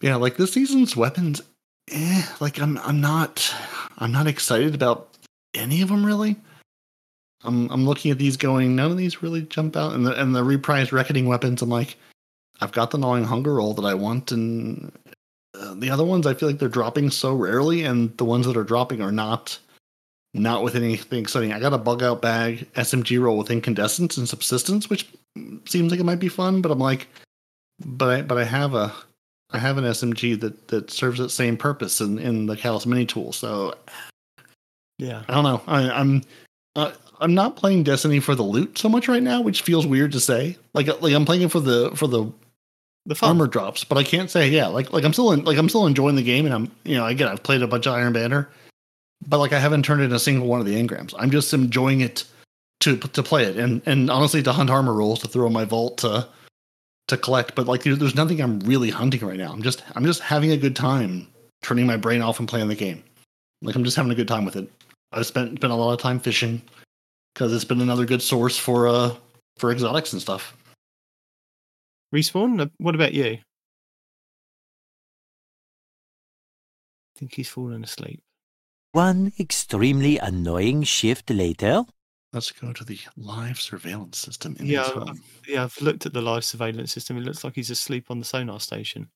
Yeah, 0.00 0.16
like 0.16 0.36
this 0.36 0.52
season's 0.52 0.96
weapons, 0.96 1.40
eh, 1.88 2.26
like 2.40 2.58
I'm 2.60 2.78
I'm 2.78 3.00
not 3.00 3.54
I'm 3.98 4.10
not 4.10 4.26
excited 4.26 4.74
about 4.74 5.08
any 5.54 5.82
of 5.82 5.88
them 5.88 6.04
really. 6.04 6.34
I'm 7.44 7.70
I'm 7.70 7.86
looking 7.86 8.10
at 8.10 8.18
these 8.18 8.36
going, 8.36 8.74
none 8.74 8.90
of 8.90 8.96
these 8.96 9.22
really 9.22 9.42
jump 9.42 9.76
out, 9.76 9.92
and 9.92 10.04
the 10.04 10.20
and 10.20 10.34
the 10.34 10.42
reprised 10.42 10.90
reckoning 10.90 11.26
weapons. 11.26 11.62
I'm 11.62 11.68
like, 11.68 11.96
I've 12.60 12.72
got 12.72 12.90
the 12.90 12.98
gnawing 12.98 13.26
hunger 13.26 13.54
roll 13.54 13.74
that 13.74 13.84
I 13.84 13.94
want, 13.94 14.32
and 14.32 14.90
uh, 15.54 15.74
the 15.74 15.90
other 15.90 16.04
ones 16.04 16.26
I 16.26 16.34
feel 16.34 16.48
like 16.48 16.58
they're 16.58 16.68
dropping 16.68 17.12
so 17.12 17.36
rarely, 17.36 17.84
and 17.84 18.16
the 18.16 18.24
ones 18.24 18.46
that 18.46 18.56
are 18.56 18.64
dropping 18.64 19.00
are 19.00 19.12
not 19.12 19.60
not 20.38 20.62
with 20.62 20.74
anything 20.76 21.20
exciting. 21.20 21.52
I 21.52 21.60
got 21.60 21.72
a 21.72 21.78
bug 21.78 22.02
out 22.02 22.22
bag 22.22 22.66
SMG 22.74 23.20
roll 23.20 23.38
with 23.38 23.50
incandescence 23.50 24.16
and 24.16 24.28
subsistence, 24.28 24.88
which 24.90 25.08
seems 25.66 25.90
like 25.90 26.00
it 26.00 26.04
might 26.04 26.18
be 26.20 26.28
fun, 26.28 26.60
but 26.62 26.70
I'm 26.70 26.78
like, 26.78 27.08
but 27.84 28.08
I 28.08 28.22
but 28.22 28.38
I 28.38 28.44
have 28.44 28.74
a 28.74 28.92
I 29.50 29.58
have 29.58 29.78
an 29.78 29.84
SMG 29.84 30.38
that 30.40 30.68
that 30.68 30.90
serves 30.90 31.18
that 31.18 31.30
same 31.30 31.56
purpose 31.56 32.00
in 32.00 32.18
in 32.18 32.46
the 32.46 32.56
Calus 32.56 32.86
Mini 32.86 33.06
tool, 33.06 33.32
so 33.32 33.74
Yeah. 34.98 35.22
I 35.28 35.34
don't 35.34 35.44
know. 35.44 35.62
I, 35.66 35.90
I'm 35.90 36.22
uh, 36.74 36.92
I'm 37.20 37.34
not 37.34 37.56
playing 37.56 37.84
Destiny 37.84 38.20
for 38.20 38.34
the 38.34 38.42
loot 38.42 38.76
so 38.78 38.88
much 38.88 39.08
right 39.08 39.22
now, 39.22 39.40
which 39.40 39.62
feels 39.62 39.86
weird 39.86 40.12
to 40.12 40.20
say. 40.20 40.56
Like 40.74 40.86
like 41.02 41.14
I'm 41.14 41.24
playing 41.24 41.42
it 41.42 41.50
for 41.50 41.60
the 41.60 41.90
for 41.94 42.06
the 42.06 42.30
The 43.06 43.14
fun. 43.14 43.30
armor 43.30 43.46
drops, 43.46 43.84
but 43.84 43.96
I 43.98 44.02
can't 44.04 44.30
say 44.30 44.48
yeah. 44.48 44.66
Like 44.66 44.92
like 44.92 45.04
I'm 45.04 45.12
still 45.12 45.32
in, 45.32 45.44
like 45.44 45.58
I'm 45.58 45.68
still 45.68 45.86
enjoying 45.86 46.16
the 46.16 46.22
game, 46.22 46.44
and 46.46 46.54
I'm 46.54 46.70
you 46.84 46.96
know 46.96 47.06
again 47.06 47.28
I've 47.28 47.42
played 47.42 47.62
a 47.62 47.66
bunch 47.66 47.86
of 47.86 47.94
Iron 47.94 48.12
Banner, 48.12 48.48
but 49.26 49.38
like 49.38 49.52
I 49.52 49.58
haven't 49.58 49.84
turned 49.84 50.02
in 50.02 50.12
a 50.12 50.18
single 50.18 50.46
one 50.46 50.60
of 50.60 50.66
the 50.66 50.74
engrams. 50.74 51.14
I'm 51.18 51.30
just 51.30 51.52
enjoying 51.54 52.00
it 52.00 52.24
to 52.80 52.96
to 52.96 53.22
play 53.22 53.44
it, 53.44 53.56
and 53.56 53.82
and 53.86 54.10
honestly 54.10 54.42
to 54.42 54.52
hunt 54.52 54.70
armor 54.70 54.92
rolls 54.94 55.20
to 55.20 55.28
throw 55.28 55.46
in 55.46 55.52
my 55.52 55.64
vault 55.64 55.98
to 55.98 56.28
to 57.08 57.16
collect. 57.16 57.54
But 57.54 57.66
like 57.66 57.82
there's 57.82 58.14
nothing 58.14 58.40
I'm 58.40 58.60
really 58.60 58.90
hunting 58.90 59.20
right 59.26 59.38
now. 59.38 59.52
I'm 59.52 59.62
just 59.62 59.82
I'm 59.94 60.04
just 60.04 60.20
having 60.20 60.50
a 60.52 60.56
good 60.56 60.76
time 60.76 61.28
turning 61.62 61.86
my 61.86 61.96
brain 61.96 62.22
off 62.22 62.38
and 62.38 62.48
playing 62.48 62.68
the 62.68 62.74
game. 62.74 63.02
Like 63.62 63.74
I'm 63.74 63.84
just 63.84 63.96
having 63.96 64.12
a 64.12 64.16
good 64.16 64.28
time 64.28 64.44
with 64.44 64.56
it. 64.56 64.70
I've 65.12 65.26
spent 65.26 65.58
spent 65.58 65.72
a 65.72 65.76
lot 65.76 65.92
of 65.92 66.00
time 66.00 66.20
fishing 66.20 66.60
because 67.34 67.52
it's 67.54 67.64
been 67.64 67.80
another 67.80 68.04
good 68.04 68.22
source 68.22 68.58
for 68.58 68.88
uh 68.88 69.14
for 69.56 69.72
exotics 69.72 70.12
and 70.12 70.20
stuff. 70.20 70.56
Respawn. 72.14 72.60
Uh, 72.60 72.66
What 72.78 72.94
about 72.94 73.14
you? 73.14 73.38
I 77.16 77.18
think 77.18 77.34
he's 77.34 77.48
fallen 77.48 77.82
asleep. 77.84 78.20
One 78.96 79.34
extremely 79.38 80.16
annoying 80.16 80.82
shift 80.84 81.28
later. 81.28 81.84
Let's 82.32 82.50
go 82.50 82.72
to 82.72 82.82
the 82.82 82.98
live 83.18 83.60
surveillance 83.60 84.16
system 84.16 84.56
in 84.58 84.64
Yeah, 84.64 84.84
his 84.88 84.96
I've- 85.10 85.20
Yeah, 85.46 85.64
I've 85.64 85.78
looked 85.82 86.06
at 86.06 86.14
the 86.14 86.22
live 86.22 86.46
surveillance 86.46 86.92
system. 86.92 87.18
It 87.18 87.24
looks 87.24 87.44
like 87.44 87.56
he's 87.56 87.68
asleep 87.70 88.06
on 88.10 88.20
the 88.20 88.24
sonar 88.24 88.58
station. 88.58 89.10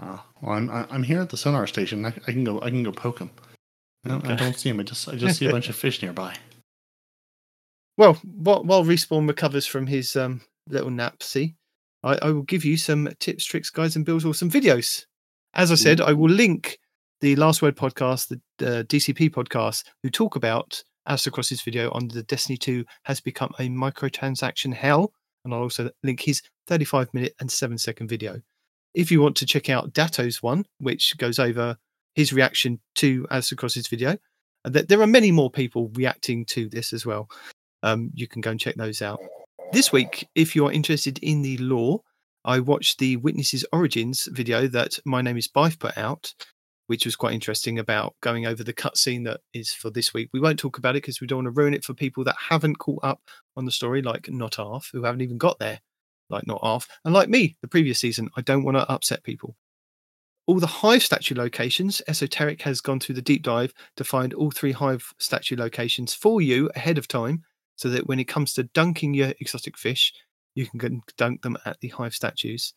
Oh, 0.00 0.24
well, 0.40 0.52
I'm 0.52 0.70
I- 0.70 0.86
I'm 0.88 1.02
here 1.02 1.20
at 1.20 1.30
the 1.30 1.36
sonar 1.36 1.66
station. 1.66 2.04
I, 2.06 2.10
I 2.28 2.30
can 2.30 2.44
go 2.44 2.62
I 2.62 2.70
can 2.70 2.84
go 2.84 2.92
poke 2.92 3.18
him. 3.18 3.30
No, 4.04 4.14
I 4.14 4.18
Okay. 4.18 4.36
don't 4.36 4.56
see 4.56 4.68
him. 4.68 4.78
I 4.78 4.84
just 4.84 5.08
I 5.08 5.16
just 5.16 5.40
see 5.40 5.46
a 5.46 5.50
bunch 5.50 5.68
of 5.68 5.74
fish 5.84 6.00
nearby. 6.00 6.36
Well, 7.96 8.14
while, 8.22 8.62
while 8.62 8.84
Respawn 8.84 9.26
recovers 9.26 9.66
from 9.66 9.88
his 9.88 10.14
um, 10.14 10.42
little 10.68 10.90
nap, 10.90 11.24
see, 11.24 11.56
I, 12.04 12.18
I 12.22 12.30
will 12.30 12.42
give 12.42 12.64
you 12.64 12.76
some 12.76 13.08
tips, 13.18 13.44
tricks, 13.44 13.70
guides, 13.70 13.96
and 13.96 14.04
builds 14.06 14.24
or 14.24 14.32
some 14.34 14.50
videos. 14.50 15.06
As 15.54 15.72
I 15.72 15.74
said, 15.74 16.00
I 16.00 16.12
will 16.12 16.30
link 16.30 16.78
the 17.24 17.36
Last 17.36 17.62
Word 17.62 17.74
podcast, 17.74 18.28
the 18.28 18.80
uh, 18.80 18.82
DCP 18.82 19.30
podcast, 19.30 19.84
who 20.02 20.10
talk 20.10 20.36
about 20.36 20.84
Aztecross's 21.08 21.62
video 21.62 21.90
on 21.92 22.08
the 22.08 22.22
Destiny 22.22 22.58
2 22.58 22.84
has 23.04 23.18
become 23.18 23.50
a 23.58 23.66
microtransaction 23.66 24.74
hell. 24.74 25.10
And 25.42 25.54
I'll 25.54 25.62
also 25.62 25.88
link 26.02 26.20
his 26.20 26.42
35 26.66 27.14
minute 27.14 27.34
and 27.40 27.50
7 27.50 27.78
second 27.78 28.08
video. 28.08 28.42
If 28.92 29.10
you 29.10 29.22
want 29.22 29.36
to 29.36 29.46
check 29.46 29.70
out 29.70 29.94
Datto's 29.94 30.42
one, 30.42 30.66
which 30.80 31.16
goes 31.16 31.38
over 31.38 31.78
his 32.14 32.34
reaction 32.34 32.78
to 32.96 33.26
Aztecross's 33.30 33.88
video, 33.88 34.18
uh, 34.66 34.68
there 34.68 34.82
there 34.82 35.00
are 35.00 35.06
many 35.06 35.32
more 35.32 35.50
people 35.50 35.90
reacting 35.94 36.44
to 36.48 36.68
this 36.68 36.92
as 36.92 37.06
well 37.06 37.30
um, 37.82 38.10
you 38.12 38.28
can 38.28 38.42
go 38.42 38.50
and 38.50 38.60
check 38.60 38.74
those 38.74 39.00
out. 39.00 39.18
This 39.72 39.90
week, 39.90 40.28
if 40.34 40.54
you're 40.54 40.72
interested 40.72 41.18
in 41.22 41.40
the 41.40 41.56
law, 41.56 42.00
I 42.44 42.60
watched 42.60 42.98
the 42.98 43.16
Witnesses 43.16 43.64
Origins 43.72 44.28
video 44.30 44.66
that 44.68 44.98
My 45.06 45.22
Name 45.22 45.38
is 45.38 45.48
Byf 45.48 45.78
put 45.78 45.96
out, 45.96 46.34
which 46.86 47.04
was 47.04 47.16
quite 47.16 47.34
interesting 47.34 47.78
about 47.78 48.14
going 48.20 48.46
over 48.46 48.62
the 48.62 48.72
cutscene 48.72 49.24
that 49.24 49.40
is 49.52 49.72
for 49.72 49.90
this 49.90 50.12
week. 50.12 50.28
We 50.32 50.40
won't 50.40 50.58
talk 50.58 50.78
about 50.78 50.96
it 50.96 51.02
because 51.02 51.20
we 51.20 51.26
don't 51.26 51.44
want 51.44 51.54
to 51.54 51.60
ruin 51.60 51.74
it 51.74 51.84
for 51.84 51.94
people 51.94 52.24
that 52.24 52.36
haven't 52.48 52.78
caught 52.78 53.04
up 53.04 53.20
on 53.56 53.64
the 53.64 53.70
story, 53.70 54.02
like 54.02 54.28
Not 54.30 54.58
Arf, 54.58 54.90
who 54.92 55.02
haven't 55.04 55.22
even 55.22 55.38
got 55.38 55.58
there, 55.58 55.80
like 56.28 56.46
Not 56.46 56.60
Arf, 56.62 56.86
and 57.04 57.14
like 57.14 57.28
me, 57.28 57.56
the 57.62 57.68
previous 57.68 57.98
season. 57.98 58.28
I 58.36 58.42
don't 58.42 58.64
want 58.64 58.76
to 58.76 58.90
upset 58.90 59.22
people. 59.22 59.56
All 60.46 60.60
the 60.60 60.66
Hive 60.66 61.02
statue 61.02 61.34
locations, 61.34 62.02
Esoterickk 62.06 62.60
has 62.62 62.82
gone 62.82 63.00
through 63.00 63.14
the 63.14 63.22
deep 63.22 63.42
dive 63.42 63.72
to 63.96 64.04
find 64.04 64.34
all 64.34 64.50
three 64.50 64.72
Hive 64.72 65.14
statue 65.18 65.56
locations 65.56 66.12
for 66.12 66.42
you 66.42 66.70
ahead 66.74 66.98
of 66.98 67.08
time 67.08 67.44
so 67.76 67.88
that 67.88 68.06
when 68.06 68.20
it 68.20 68.28
comes 68.28 68.52
to 68.54 68.64
dunking 68.64 69.14
your 69.14 69.32
exotic 69.40 69.78
fish, 69.78 70.12
you 70.54 70.66
can 70.66 71.02
dunk 71.16 71.42
them 71.42 71.56
at 71.64 71.80
the 71.80 71.88
hive 71.88 72.14
statues. 72.14 72.74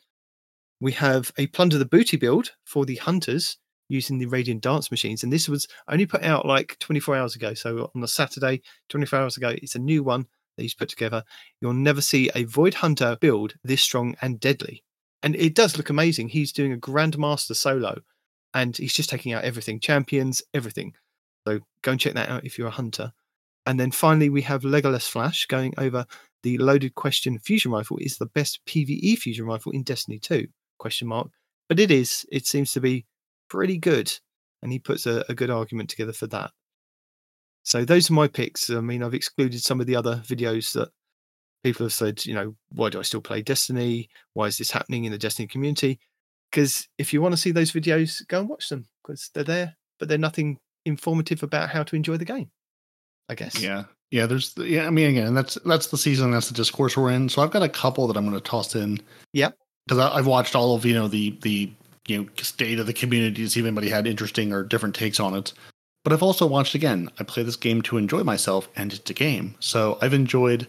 We 0.79 0.91
have 0.93 1.31
a 1.38 1.47
Plunderthabooty 1.47 2.19
build 2.19 2.51
for 2.65 2.85
the 2.85 2.95
hunters 2.95 3.57
using 3.89 4.18
the 4.18 4.26
radiant 4.26 4.61
dance 4.61 4.91
machines, 4.91 5.23
and 5.23 5.31
this 5.31 5.47
was 5.47 5.68
only 5.88 6.05
put 6.05 6.23
out 6.23 6.45
like 6.45 6.77
24 6.80 7.15
hours 7.15 7.35
ago. 7.35 7.53
So 7.53 7.91
on 7.95 8.03
a 8.03 8.07
Saturday, 8.07 8.61
24 8.89 9.19
hours 9.19 9.38
ago, 9.38 9.55
it's 9.61 9.76
a 9.76 9.80
new 9.80 10.03
one 10.03 10.27
that 10.55 10.64
he's 10.64 10.73
put 10.73 10.89
together. 10.89 11.23
You'll 11.61 11.73
never 11.73 12.01
see 12.01 12.30
a 12.35 12.43
void 12.43 12.76
hunter 12.76 13.18
build 13.19 13.55
this 13.64 13.81
strong 13.81 14.15
and 14.22 14.39
deadly, 14.39 14.84
and 15.23 15.35
it 15.35 15.55
does 15.55 15.77
look 15.77 15.89
amazing. 15.89 16.30
He's 16.30 16.51
doing 16.51 16.73
a 16.73 16.77
grandmaster 16.77 17.55
solo, 17.55 18.01
and 18.53 18.76
he's 18.76 18.93
just 18.93 19.09
taking 19.09 19.34
out 19.34 19.43
everything, 19.43 19.80
champions, 19.80 20.41
everything. 20.53 20.93
So 21.47 21.59
go 21.81 21.91
and 21.91 21.99
check 21.99 22.14
that 22.15 22.30
out 22.30 22.45
if 22.45 22.57
you're 22.57 22.68
a 22.68 22.72
hunter. 22.72 23.14
And 23.65 23.80
then 23.80 23.91
finally, 23.91 24.30
we 24.30 24.43
have 24.43 24.64
Legolas 24.64 25.09
Flash 25.09 25.45
going 25.45 25.73
over 25.77 26.05
the 26.43 26.57
loaded 26.57 26.95
question 26.95 27.39
fusion 27.39 27.72
rifle 27.72 27.97
is 27.99 28.18
the 28.18 28.26
best 28.26 28.64
PVE 28.65 29.18
fusion 29.18 29.45
rifle 29.45 29.72
in 29.73 29.84
Destiny 29.84 30.19
2? 30.19 30.47
Question 30.77 31.09
mark. 31.09 31.30
But 31.68 31.80
it 31.80 31.91
is. 31.91 32.26
It 32.31 32.47
seems 32.47 32.72
to 32.72 32.80
be 32.80 33.05
pretty 33.49 33.78
good, 33.78 34.11
and 34.61 34.72
he 34.72 34.80
puts 34.80 35.06
a, 35.06 35.24
a 35.30 35.34
good 35.34 35.49
argument 35.49 35.90
together 35.90 36.14
for 36.14 36.28
that. 36.28 36.52
So 37.64 37.84
those 37.84 38.10
are 38.10 38.14
my 38.14 38.28
picks. 38.28 38.69
I 38.69 38.80
mean, 38.80 39.03
I've 39.03 39.14
excluded 39.14 39.61
some 39.61 39.82
of 39.82 39.88
the 39.88 39.95
other 39.95 40.22
videos 40.26 40.72
that 40.74 40.90
people 41.64 41.86
have 41.86 41.94
said. 41.94 42.26
You 42.26 42.34
know, 42.34 42.56
why 42.72 42.90
do 42.90 42.99
I 42.99 43.02
still 43.02 43.22
play 43.22 43.41
Destiny? 43.41 44.10
Why 44.34 44.45
is 44.45 44.57
this 44.57 44.72
happening 44.72 45.06
in 45.06 45.11
the 45.11 45.18
Destiny 45.18 45.48
community? 45.48 45.99
Because 46.49 46.88
if 46.98 47.11
you 47.11 47.22
want 47.22 47.34
to 47.34 47.38
see 47.38 47.52
those 47.52 47.74
videos, 47.74 48.26
go 48.28 48.40
and 48.40 48.49
watch 48.49 48.69
them 48.69 48.86
because 49.03 49.30
they're 49.34 49.44
there, 49.44 49.76
but 49.99 50.07
they're 50.07 50.18
nothing 50.18 50.60
informative 50.86 51.44
about 51.44 51.69
how 51.69 51.84
to 51.84 51.95
enjoy 51.95 52.15
the 52.15 52.26
game. 52.26 52.49
I 53.30 53.36
guess. 53.36 53.60
Yeah, 53.60 53.84
yeah. 54.11 54.26
There's 54.26 54.53
yeah. 54.57 54.88
I 54.88 54.90
mean, 54.90 55.10
again, 55.10 55.34
that's 55.34 55.56
that's 55.65 55.88
the 55.88 55.98
season. 55.98 56.32
That's 56.32 56.48
the 56.48 56.53
discourse 56.53 56.95
we're 56.95 57.11
in. 57.11 57.28
So 57.28 57.41
I've 57.41 57.52
got 57.52 57.64
a 57.64 57.69
couple 57.69 58.07
that 58.07 58.15
I'm 58.15 58.26
going 58.26 58.40
to 58.40 58.49
toss 58.49 58.76
in. 58.76 59.02
Yep. 59.34 59.57
Because 59.86 59.99
I've 59.99 60.28
watched 60.28 60.56
all 60.56 60.76
of 60.76 60.86
you 60.86 60.94
know 60.94 61.10
the 61.10 61.38
the 61.41 61.69
you 62.07 62.23
know 62.23 62.29
state 62.38 62.79
of 62.79 62.88
the 62.88 62.93
community 62.93 63.43
to 63.43 63.49
see 63.49 63.59
if 63.59 63.65
anybody 63.65 63.89
had 63.89 64.07
interesting 64.07 64.53
or 64.53 64.63
different 64.63 64.95
takes 64.95 65.19
on 65.19 65.35
it. 65.35 65.53
But 66.03 66.13
I've 66.13 66.23
also 66.23 66.47
watched 66.47 66.75
again. 66.75 67.09
I 67.19 67.23
play 67.23 67.43
this 67.43 67.55
game 67.55 67.81
to 67.84 67.97
enjoy 67.97 68.23
myself, 68.23 68.69
and 68.75 68.93
it's 68.93 69.09
a 69.09 69.13
game. 69.13 69.55
So 69.59 69.97
I've 70.01 70.13
enjoyed. 70.13 70.67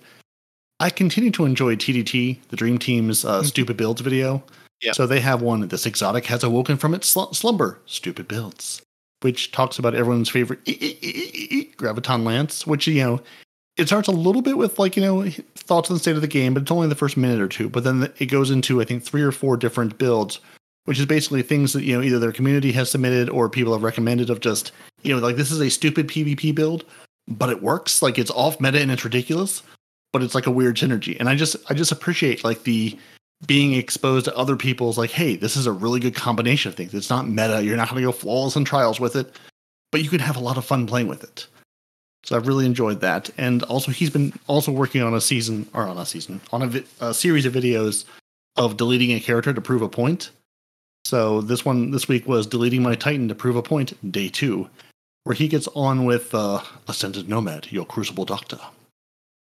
I 0.81 0.91
continue 0.91 1.31
to 1.33 1.45
enjoy 1.45 1.75
TDT, 1.75 2.39
the 2.49 2.57
Dream 2.57 2.79
Team's 2.79 3.25
uh, 3.25 3.43
stupid 3.43 3.77
builds 3.77 4.01
video. 4.01 4.43
Yeah. 4.81 4.93
So 4.93 5.07
they 5.07 5.21
have 5.21 5.43
one. 5.43 5.67
This 5.67 5.87
exotic 5.87 6.27
has 6.27 6.45
awoken 6.45 6.77
from 6.77 6.95
its 6.95 7.09
sl- 7.09 7.33
slumber. 7.33 7.81
Stupid 7.87 8.29
builds 8.29 8.83
which 9.21 9.51
talks 9.53 9.79
about 9.79 9.95
everyone's 9.95 10.29
favorite 10.29 10.65
graviton 10.65 12.25
lance, 12.25 12.67
which 12.67 12.87
you 12.87 13.03
know 13.03 13.21
it 13.77 13.87
starts 13.87 14.09
a 14.09 14.13
little 14.13 14.43
bit 14.43 14.59
with 14.59 14.79
like 14.79 14.97
you 14.97 15.03
know 15.03 15.29
thoughts 15.57 15.91
on 15.91 15.95
the 15.95 16.01
state 16.01 16.17
of 16.17 16.23
the 16.23 16.29
game, 16.29 16.55
but 16.55 16.63
it's 16.63 16.71
only 16.71 16.89
the 16.89 16.95
first 16.95 17.17
minute 17.17 17.41
or 17.41 17.49
two. 17.49 17.69
But 17.69 17.85
then 17.85 18.13
it 18.19 18.27
goes 18.27 18.51
into 18.51 18.81
I 18.81 18.85
think 18.85 19.03
three 19.03 19.23
or 19.23 19.33
four 19.33 19.57
different 19.57 19.99
builds 19.99 20.41
which 20.89 20.99
is 20.99 21.05
basically 21.05 21.43
things 21.43 21.75
that 21.75 21.85
you 21.85 21.95
know 21.95 22.03
either 22.03 22.19
their 22.19 22.33
community 22.33 22.73
has 22.73 22.91
submitted 22.91 23.29
or 23.29 23.51
people 23.51 23.75
have 23.75 23.83
recommended 23.83 24.31
of 24.31 24.41
just 24.41 24.73
you 25.03 25.15
know 25.15 25.21
like 25.21 25.37
this 25.37 25.51
is 25.51 25.61
a 25.61 25.69
stupid 25.69 26.09
PvP 26.09 26.55
build, 26.55 26.87
but 27.29 27.51
it 27.51 27.63
works. 27.63 28.01
Like 28.01 28.19
it's 28.19 28.31
off 28.31 28.59
meta 28.59 28.81
and 28.81 28.91
it's 28.91 29.05
ridiculous, 29.05 29.63
but 30.15 30.23
it's 30.23 30.35
like 30.35 30.47
a 30.47 30.51
weird 30.51 30.77
synergy. 30.77 31.15
And 31.21 31.29
I 31.29 31.35
just 31.35 31.57
I 31.69 31.75
just 31.75 31.93
appreciate 31.93 32.43
like 32.43 32.63
the 32.63 32.99
being 33.47 33.75
exposed 33.75 34.25
to 34.25 34.35
other 34.35 34.57
people's 34.57 34.97
like, 34.97 35.11
hey, 35.11 35.37
this 35.37 35.57
is 35.57 35.67
a 35.67 35.73
really 35.73 36.01
good 36.01 36.15
combination 36.15 36.71
of 36.71 36.75
things. 36.75 36.95
It's 36.95 37.11
not 37.11 37.29
meta. 37.29 37.63
You're 37.63 37.77
not 37.77 37.91
going 37.91 38.01
to 38.01 38.09
go 38.09 38.13
flawless 38.13 38.57
in 38.57 38.65
trials 38.65 38.99
with 38.99 39.15
it, 39.15 39.37
but 39.93 40.03
you 40.03 40.09
can 40.09 40.21
have 40.21 40.37
a 40.37 40.41
lot 40.41 40.57
of 40.57 40.65
fun 40.65 40.87
playing 40.87 41.07
with 41.07 41.23
it. 41.23 41.47
So 42.25 42.35
I've 42.35 42.49
really 42.49 42.65
enjoyed 42.65 43.03
that. 43.03 43.29
And 43.37 43.63
also, 43.65 43.93
he's 43.93 44.11
been 44.11 44.33
also 44.47 44.73
working 44.73 45.03
on 45.03 45.13
a 45.13 45.21
season 45.21 45.69
or 45.75 45.87
on 45.87 45.99
a 45.99 46.07
season 46.07 46.41
on 46.51 46.63
a, 46.63 46.67
vi- 46.67 46.85
a 47.01 47.13
series 47.13 47.45
of 47.45 47.53
videos 47.53 48.07
of 48.57 48.79
deleting 48.79 49.13
a 49.13 49.21
character 49.21 49.53
to 49.53 49.61
prove 49.61 49.83
a 49.83 49.89
point. 49.89 50.31
So 51.09 51.41
this 51.41 51.65
one 51.65 51.91
this 51.91 52.07
week 52.07 52.29
was 52.29 52.47
deleting 52.47 52.83
my 52.83 52.95
Titan 52.95 53.29
to 53.29 53.35
prove 53.35 53.57
a 53.57 53.63
point, 53.63 53.95
day 54.13 54.29
two, 54.29 54.69
where 55.25 55.35
he 55.35 55.49
gets 55.49 55.67
on 55.69 56.05
with 56.05 56.35
uh, 56.35 56.61
Ascended 56.87 57.31
Nomad, 57.31 57.73
your 57.73 57.87
Crucible 57.87 58.27
Doctor, 58.27 58.59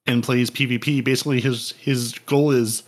and 0.07 0.23
plays 0.23 0.49
PvP. 0.49 1.03
Basically, 1.03 1.41
his 1.41 1.73
his 1.73 2.13
goal 2.21 2.53
is 2.53 2.85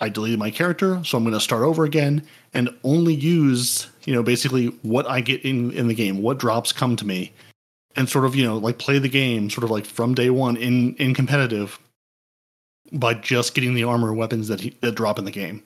I 0.00 0.08
deleted 0.08 0.38
my 0.38 0.50
character, 0.50 1.04
so 1.04 1.18
I'm 1.18 1.24
going 1.24 1.34
to 1.34 1.40
start 1.40 1.62
over 1.62 1.84
again 1.84 2.26
and 2.54 2.70
only 2.84 3.12
use 3.12 3.88
you 4.06 4.14
know 4.14 4.22
basically 4.22 4.68
what 4.80 5.06
I 5.06 5.20
get 5.20 5.42
in 5.42 5.70
in 5.72 5.88
the 5.88 5.94
game, 5.94 6.22
what 6.22 6.38
drops 6.38 6.72
come 6.72 6.96
to 6.96 7.06
me, 7.06 7.34
and 7.96 8.08
sort 8.08 8.24
of 8.24 8.34
you 8.34 8.46
know 8.46 8.56
like 8.56 8.78
play 8.78 8.98
the 8.98 9.10
game 9.10 9.50
sort 9.50 9.64
of 9.64 9.70
like 9.70 9.84
from 9.84 10.14
day 10.14 10.30
one 10.30 10.56
in 10.56 10.94
in 10.94 11.12
competitive 11.12 11.78
by 12.92 13.12
just 13.12 13.54
getting 13.54 13.74
the 13.74 13.84
armor 13.84 14.14
weapons 14.14 14.48
that 14.48 14.62
he, 14.62 14.70
that 14.80 14.94
drop 14.94 15.18
in 15.18 15.26
the 15.26 15.30
game 15.30 15.62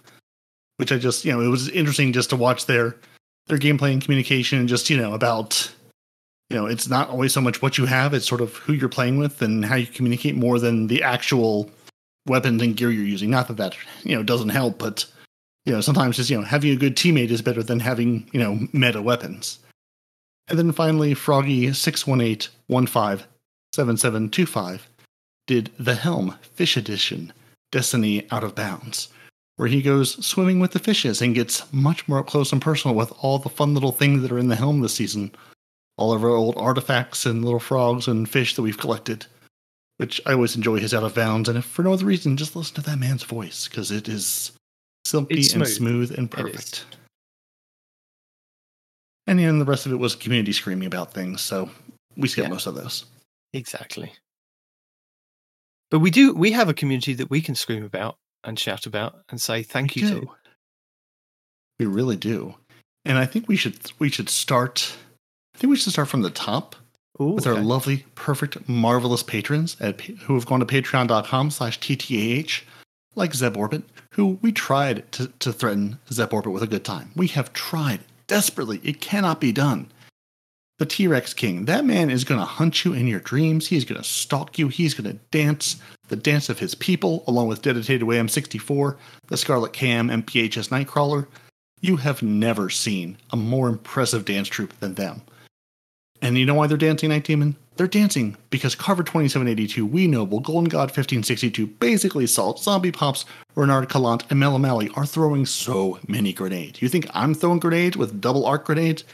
which 0.77 0.93
i 0.93 0.99
just 0.99 1.25
you 1.25 1.33
know 1.33 1.41
it 1.41 1.49
was 1.49 1.69
interesting 1.71 2.13
just 2.13 2.31
to 2.31 2.37
watch 2.37 2.67
their 2.67 2.97
their 3.47 3.59
gameplay 3.59 3.93
and 3.93 4.03
communication 4.03 4.59
and 4.59 4.69
just 4.69 4.91
you 4.91 4.97
know 4.97 5.15
about 5.15 5.73
you 6.51 6.57
know 6.57 6.67
it's 6.67 6.89
not 6.89 7.09
always 7.09 7.33
so 7.33 7.41
much 7.41 7.63
what 7.63 7.79
you 7.79 7.87
have 7.87 8.15
it's 8.15 8.27
sort 8.27 8.41
of 8.41 8.55
who 8.57 8.73
you're 8.73 8.89
playing 8.89 9.19
with 9.19 9.43
and 9.43 9.65
how 9.65 9.77
you 9.77 9.87
communicate 9.87 10.35
more 10.35 10.59
than 10.59 10.87
the 10.87 11.03
actual 11.03 11.71
weapons 12.27 12.63
and 12.63 12.77
gear 12.77 12.91
you're 12.91 13.05
using. 13.05 13.31
Not 13.31 13.49
that 13.49 13.57
that 13.57 13.77
you 14.05 14.15
know 14.15 14.23
doesn't 14.23 14.51
help 14.51 14.79
but 14.79 15.07
you 15.65 15.73
know 15.73 15.81
sometimes 15.81 16.17
just 16.17 16.31
you 16.31 16.39
know 16.39 16.45
having 16.45 16.71
a 16.71 16.77
good 16.77 16.97
teammate 16.97 17.31
is 17.31 17.43
better 17.43 17.63
than 17.63 17.81
having 17.81 18.29
you 18.33 18.41
know 18.41 18.69
meta 18.73 19.01
weapons. 19.01 19.59
And 20.49 20.59
then 20.59 20.73
finally, 20.73 21.15
Froggy 21.15 21.73
six 21.73 22.07
one 22.07 22.21
eight 22.21 22.49
one 22.67 22.87
five 22.87 23.27
seven 23.75 23.97
seven 23.97 24.29
two 24.29 24.47
five 24.47 24.89
did 25.47 25.71
the 25.79 25.95
Helm 25.95 26.37
Fish 26.55 26.77
Edition 26.77 27.33
Destiny 27.71 28.27
Out 28.31 28.45
of 28.45 28.55
Bounds, 28.55 29.09
where 29.57 29.69
he 29.69 29.81
goes 29.83 30.25
swimming 30.25 30.61
with 30.61 30.73
the 30.73 30.79
fishes 30.79 31.23
and 31.23 31.35
gets 31.35 31.71
much 31.73 32.07
more 32.09 32.19
up 32.19 32.27
close 32.27 32.53
and 32.53 32.61
personal 32.61 32.95
with 32.95 33.13
all 33.21 33.39
the 33.39 33.49
fun 33.49 33.75
little 33.75 33.93
things 33.93 34.23
that 34.23 34.33
are 34.33 34.39
in 34.39 34.49
the 34.49 34.57
Helm 34.57 34.81
this 34.81 34.95
season. 34.95 35.33
All 35.97 36.13
of 36.13 36.23
our 36.23 36.31
old 36.31 36.57
artifacts 36.59 37.25
and 37.25 37.43
little 37.45 37.59
frogs 37.61 38.07
and 38.07 38.29
fish 38.29 38.55
that 38.55 38.63
we've 38.63 38.77
collected, 38.79 39.25
which 39.97 40.21
I 40.27 40.33
always 40.35 40.55
enjoy 40.55 40.79
his 40.79 40.93
Out 40.93 41.05
of 41.05 41.15
Bounds. 41.15 41.49
And 41.49 41.57
if 41.57 41.65
for 41.65 41.83
no 41.83 41.95
other 41.95 42.05
reason, 42.05 42.37
just 42.37 42.55
listen 42.55 42.75
to 42.77 42.83
that 42.83 42.99
man's 42.99 43.23
voice 43.23 43.67
because 43.67 43.91
it 43.91 44.09
is 44.09 44.53
silky 45.07 45.39
It's 45.39 45.55
and 45.55 45.67
smooth. 45.67 46.09
smooth 46.11 46.19
and 46.19 46.31
perfect. 46.31 46.85
And 49.27 49.39
then 49.39 49.59
the 49.59 49.65
rest 49.65 49.87
of 49.87 49.93
it 49.93 49.97
was 49.97 50.15
community 50.15 50.53
screaming 50.53 50.87
about 50.87 51.13
things, 51.13 51.41
so 51.41 51.71
we 52.17 52.29
skipped 52.29 52.47
Yeah. 52.49 52.53
most 52.53 52.67
of 52.67 52.75
those. 52.75 53.07
Exactly. 53.53 54.13
But 55.91 56.01
we 56.01 56.11
do 56.11 56.35
we 56.35 56.53
have 56.53 56.69
a 56.69 56.75
community 56.75 57.15
that 57.15 57.31
we 57.31 57.41
can 57.41 57.55
scream 57.55 57.85
about 57.85 58.19
and 58.47 58.59
shout 58.59 58.87
about 58.87 59.23
and 59.29 59.41
say 59.41 59.63
thank 59.63 59.95
We 59.95 60.03
you 60.03 60.09
do. 60.09 60.21
to. 60.21 60.31
We 61.81 61.87
really 61.87 62.17
do. 62.17 62.55
And 63.05 63.19
I 63.19 63.27
think 63.27 63.49
we 63.49 63.57
should 63.57 63.79
we 63.99 64.09
should 64.09 64.29
start 64.29 64.97
I 65.55 65.59
think 65.59 65.71
we 65.71 65.77
should 65.77 65.93
start 65.93 66.09
from 66.09 66.23
the 66.23 66.31
top 66.31 66.77
Ooh, 67.21 67.29
with 67.29 67.47
our 67.47 67.55
lovely, 67.55 68.05
perfect, 68.15 68.69
marvelous 68.69 69.23
patrons 69.23 69.77
at 69.81 70.01
who 70.01 70.35
have 70.35 70.45
gone 70.45 70.61
to 70.61 70.67
patreon.com 70.67 71.51
slash 71.51 71.81
TTAH, 71.81 72.63
like 73.15 73.35
Zeb 73.35 73.57
Orbit, 73.57 73.85
who 74.13 74.39
we 74.43 74.53
tried 74.53 75.11
to, 75.13 75.29
to 75.39 75.53
threaten 75.53 75.99
Zeb 76.13 76.35
Orbit 76.35 76.53
with 76.53 76.63
a 76.63 76.67
good 76.67 76.85
time. 76.85 77.11
We 77.17 77.29
have 77.29 77.55
tried 77.55 78.01
desperately. 78.27 78.81
It 78.83 79.01
cannot 79.01 79.41
be 79.41 79.51
done. 79.51 79.91
The 80.79 80.87
T 80.87 81.09
Rex 81.09 81.33
King, 81.33 81.65
that 81.65 81.87
man 81.87 82.11
is 82.11 82.25
going 82.25 82.39
to 82.39 82.45
hunt 82.45 82.85
you 82.85 82.93
in 82.93 83.07
your 83.07 83.21
dreams. 83.21 83.67
He's 83.67 83.87
going 83.87 84.01
to 84.01 84.07
stalk 84.07 84.59
you. 84.59 84.69
He's 84.69 84.93
going 84.93 85.11
to 85.11 85.19
dance 85.31 85.77
the 86.09 86.17
dance 86.17 86.49
of 86.51 86.59
his 86.59 86.75
people, 86.75 87.25
along 87.27 87.49
with 87.49 87.63
Dedicated 87.63 88.03
Wham 88.03 88.29
64, 88.29 88.97
the 89.29 89.37
Scarlet 89.39 89.73
Cam, 89.73 90.11
and 90.11 90.27
PHS 90.27 90.69
Nightcrawler. 90.69 91.27
You 91.81 91.97
have 91.97 92.23
never 92.23 92.69
seen 92.69 93.17
a 93.31 93.37
more 93.37 93.69
impressive 93.69 94.25
dance 94.27 94.49
troupe 94.49 94.79
than 94.81 94.95
them. 94.95 95.23
And 96.23 96.37
you 96.37 96.47
know 96.47 96.55
why 96.55 96.67
they're 96.67 96.77
dancing, 96.77 97.11
Nitedemon? 97.11 97.55
They're 97.77 97.87
dancing 97.87 98.37
because 98.49 98.75
Carver 98.75 99.03
2782, 99.03 99.85
We 99.85 100.07
Noble, 100.07 100.41
Golden 100.41 100.69
God 100.69 100.89
1562, 100.89 101.67
Basically 101.67 102.27
Salt, 102.27 102.59
Zombie 102.59 102.93
Pops, 102.93 103.27
Renard 103.55 103.91
Calant, 103.91 104.25
and 104.31 104.41
Mel 104.41 104.55
O'Malley 104.55 104.91
are 104.95 105.05
throwing 105.05 105.45
so 105.45 105.99
many 106.09 106.33
grenades. 106.33 106.81
You 106.81 106.89
think 106.89 107.07
I'm 107.13 107.35
throwing 107.35 107.59
grenades 107.59 107.97
with 107.97 108.21
double 108.21 108.47
arc 108.47 108.65
grenades? 108.65 109.05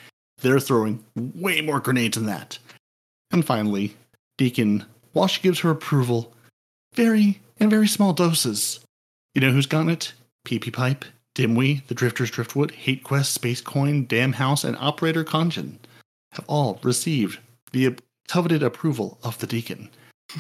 They're 0.43 0.61
throwing 0.61 1.05
way 1.15 1.61
more 1.61 1.81
grenades 1.81 2.17
than 2.17 2.27
that. 2.27 2.59
And 3.31 3.45
finally, 3.45 3.97
Deacon, 4.37 4.85
while 5.13 5.29
she 5.29 5.41
gives 5.41 5.61
her 5.61 5.71
approval, 5.71 6.35
very 6.95 7.41
in 7.59 7.71
very 7.71 7.89
small 7.89 8.13
doses. 8.13 8.81
You 9.35 9.41
know 9.41 9.53
who's 9.53 9.67
gotten 9.67 9.89
it? 9.89 10.13
PP 10.45 10.73
Pipe, 10.73 11.05
Dimwee, 11.37 11.87
The 11.87 11.95
Drifters 11.95 12.31
Driftwood, 12.31 12.73
Hate 12.73 13.05
Quest, 13.05 13.33
Space 13.33 13.61
Coin, 13.61 14.05
Damn 14.07 14.35
House, 14.35 14.65
and 14.65 14.77
Operator 14.77 15.25
Conjun 15.25 15.79
have 16.33 16.45
all 16.49 16.81
received 16.83 17.39
the 17.73 17.97
coveted 18.29 18.63
approval 18.63 19.19
of 19.23 19.39
the 19.39 19.47
deacon. 19.47 19.89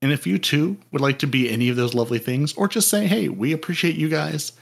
And 0.00 0.12
if 0.12 0.28
you 0.28 0.38
too 0.38 0.76
would 0.92 1.00
like 1.00 1.18
to 1.18 1.26
be 1.26 1.50
any 1.50 1.68
of 1.68 1.74
those 1.74 1.92
lovely 1.92 2.20
things, 2.20 2.52
or 2.52 2.68
just 2.68 2.86
say, 2.86 3.08
hey, 3.08 3.28
we 3.28 3.52
appreciate 3.52 3.96
you 3.96 4.08
guys, 4.08 4.52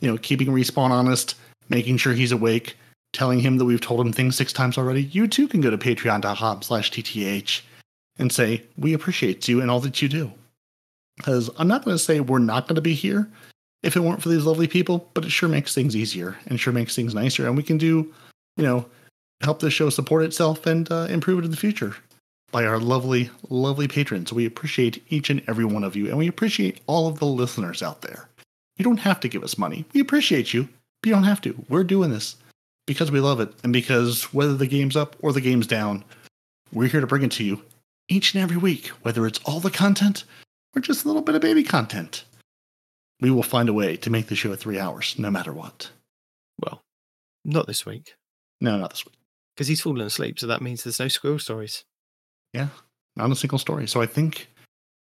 you 0.00 0.10
know, 0.10 0.18
keeping 0.18 0.48
Respawn 0.48 0.90
honest, 0.90 1.36
making 1.68 1.98
sure 1.98 2.12
he's 2.14 2.32
awake, 2.32 2.76
telling 3.12 3.40
him 3.40 3.58
that 3.58 3.64
we've 3.64 3.80
told 3.80 4.00
him 4.00 4.12
things 4.12 4.36
six 4.36 4.52
times 4.52 4.78
already, 4.78 5.04
you 5.04 5.28
too 5.28 5.48
can 5.48 5.60
go 5.60 5.70
to 5.70 5.78
patreon.com 5.78 6.62
slash 6.62 6.90
TTH 6.90 7.60
and 8.18 8.32
say, 8.32 8.62
we 8.76 8.94
appreciate 8.94 9.48
you 9.48 9.60
and 9.60 9.70
all 9.70 9.80
that 9.80 10.00
you 10.02 10.08
do. 10.08 10.32
Because 11.16 11.50
I'm 11.58 11.68
not 11.68 11.84
going 11.84 11.96
to 11.96 12.02
say 12.02 12.20
we're 12.20 12.38
not 12.38 12.66
going 12.66 12.76
to 12.76 12.82
be 12.82 12.94
here 12.94 13.28
if 13.82 13.96
it 13.96 14.00
weren't 14.00 14.22
for 14.22 14.28
these 14.28 14.44
lovely 14.44 14.66
people, 14.66 15.10
but 15.14 15.24
it 15.24 15.30
sure 15.30 15.48
makes 15.48 15.74
things 15.74 15.96
easier 15.96 16.36
and 16.46 16.58
sure 16.58 16.72
makes 16.72 16.96
things 16.96 17.14
nicer. 17.14 17.46
And 17.46 17.56
we 17.56 17.62
can 17.62 17.78
do, 17.78 18.12
you 18.56 18.64
know, 18.64 18.86
help 19.42 19.60
the 19.60 19.70
show 19.70 19.90
support 19.90 20.22
itself 20.24 20.66
and 20.66 20.90
uh, 20.90 21.06
improve 21.10 21.40
it 21.40 21.44
in 21.44 21.50
the 21.50 21.56
future 21.56 21.96
by 22.50 22.64
our 22.64 22.78
lovely, 22.78 23.30
lovely 23.48 23.88
patrons. 23.88 24.32
We 24.32 24.46
appreciate 24.46 25.02
each 25.08 25.30
and 25.30 25.42
every 25.48 25.64
one 25.64 25.84
of 25.84 25.96
you, 25.96 26.08
and 26.08 26.18
we 26.18 26.28
appreciate 26.28 26.80
all 26.86 27.08
of 27.08 27.18
the 27.18 27.26
listeners 27.26 27.82
out 27.82 28.02
there. 28.02 28.28
You 28.76 28.84
don't 28.84 28.98
have 28.98 29.20
to 29.20 29.28
give 29.28 29.42
us 29.42 29.58
money. 29.58 29.84
We 29.94 30.00
appreciate 30.00 30.54
you, 30.54 30.68
but 31.02 31.08
you 31.08 31.14
don't 31.14 31.24
have 31.24 31.40
to. 31.42 31.64
We're 31.68 31.84
doing 31.84 32.10
this 32.10 32.36
because 32.86 33.10
we 33.10 33.20
love 33.20 33.40
it, 33.40 33.52
and 33.64 33.72
because 33.72 34.24
whether 34.34 34.54
the 34.56 34.66
game's 34.66 34.96
up 34.96 35.16
or 35.20 35.32
the 35.32 35.40
game's 35.40 35.66
down, 35.66 36.04
we're 36.72 36.88
here 36.88 37.00
to 37.00 37.06
bring 37.06 37.22
it 37.22 37.30
to 37.32 37.44
you 37.44 37.62
each 38.08 38.34
and 38.34 38.42
every 38.42 38.56
week, 38.56 38.88
whether 39.02 39.26
it's 39.26 39.40
all 39.44 39.60
the 39.60 39.70
content 39.70 40.24
or 40.74 40.80
just 40.82 41.04
a 41.04 41.06
little 41.06 41.22
bit 41.22 41.34
of 41.34 41.40
baby 41.42 41.62
content. 41.62 42.24
We 43.20 43.30
will 43.30 43.42
find 43.44 43.68
a 43.68 43.72
way 43.72 43.96
to 43.98 44.10
make 44.10 44.26
the 44.26 44.34
show 44.34 44.54
three 44.56 44.78
hours, 44.80 45.14
no 45.18 45.30
matter 45.30 45.52
what. 45.52 45.90
Well, 46.58 46.80
not 47.44 47.66
this 47.66 47.86
week 47.86 48.14
No, 48.60 48.76
not 48.78 48.90
this 48.90 49.04
week. 49.06 49.14
because 49.54 49.68
he's 49.68 49.80
fallen 49.80 50.00
asleep, 50.00 50.38
so 50.40 50.46
that 50.48 50.62
means 50.62 50.82
there's 50.82 50.98
no 51.00 51.08
squirrel 51.08 51.38
stories. 51.38 51.84
Yeah, 52.52 52.68
not 53.16 53.30
a 53.30 53.36
single 53.36 53.58
story. 53.58 53.86
So 53.86 54.00
I 54.02 54.06
think 54.06 54.48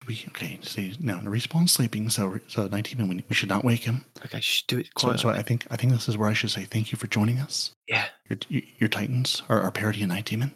we 0.06 0.24
okay. 0.28 0.58
See, 0.62 0.94
no, 1.00 1.18
the 1.20 1.30
respawn 1.30 1.68
sleeping. 1.68 2.08
So 2.10 2.38
so 2.48 2.66
nineteen, 2.68 3.06
we, 3.08 3.24
we 3.28 3.34
should 3.34 3.48
not 3.48 3.64
wake 3.64 3.82
him. 3.84 4.04
Okay, 4.24 4.40
shh, 4.40 4.62
do 4.66 4.78
it 4.78 4.86
So, 4.98 5.08
quietly. 5.08 5.18
so 5.22 5.28
I 5.30 5.42
think 5.42 5.66
I 5.70 5.76
think 5.76 5.92
this 5.92 6.08
is 6.08 6.16
where 6.16 6.28
I 6.28 6.32
should 6.34 6.50
say 6.50 6.64
thank 6.64 6.92
you 6.92 6.98
for 6.98 7.06
joining 7.06 7.38
us. 7.38 7.72
yeah, 7.88 8.06
Your 8.28 8.38
your 8.78 8.88
Titans, 8.88 9.42
our, 9.48 9.60
our 9.60 9.70
Peroty 9.72 10.02
of 10.04 10.10
Nitedemon, 10.10 10.52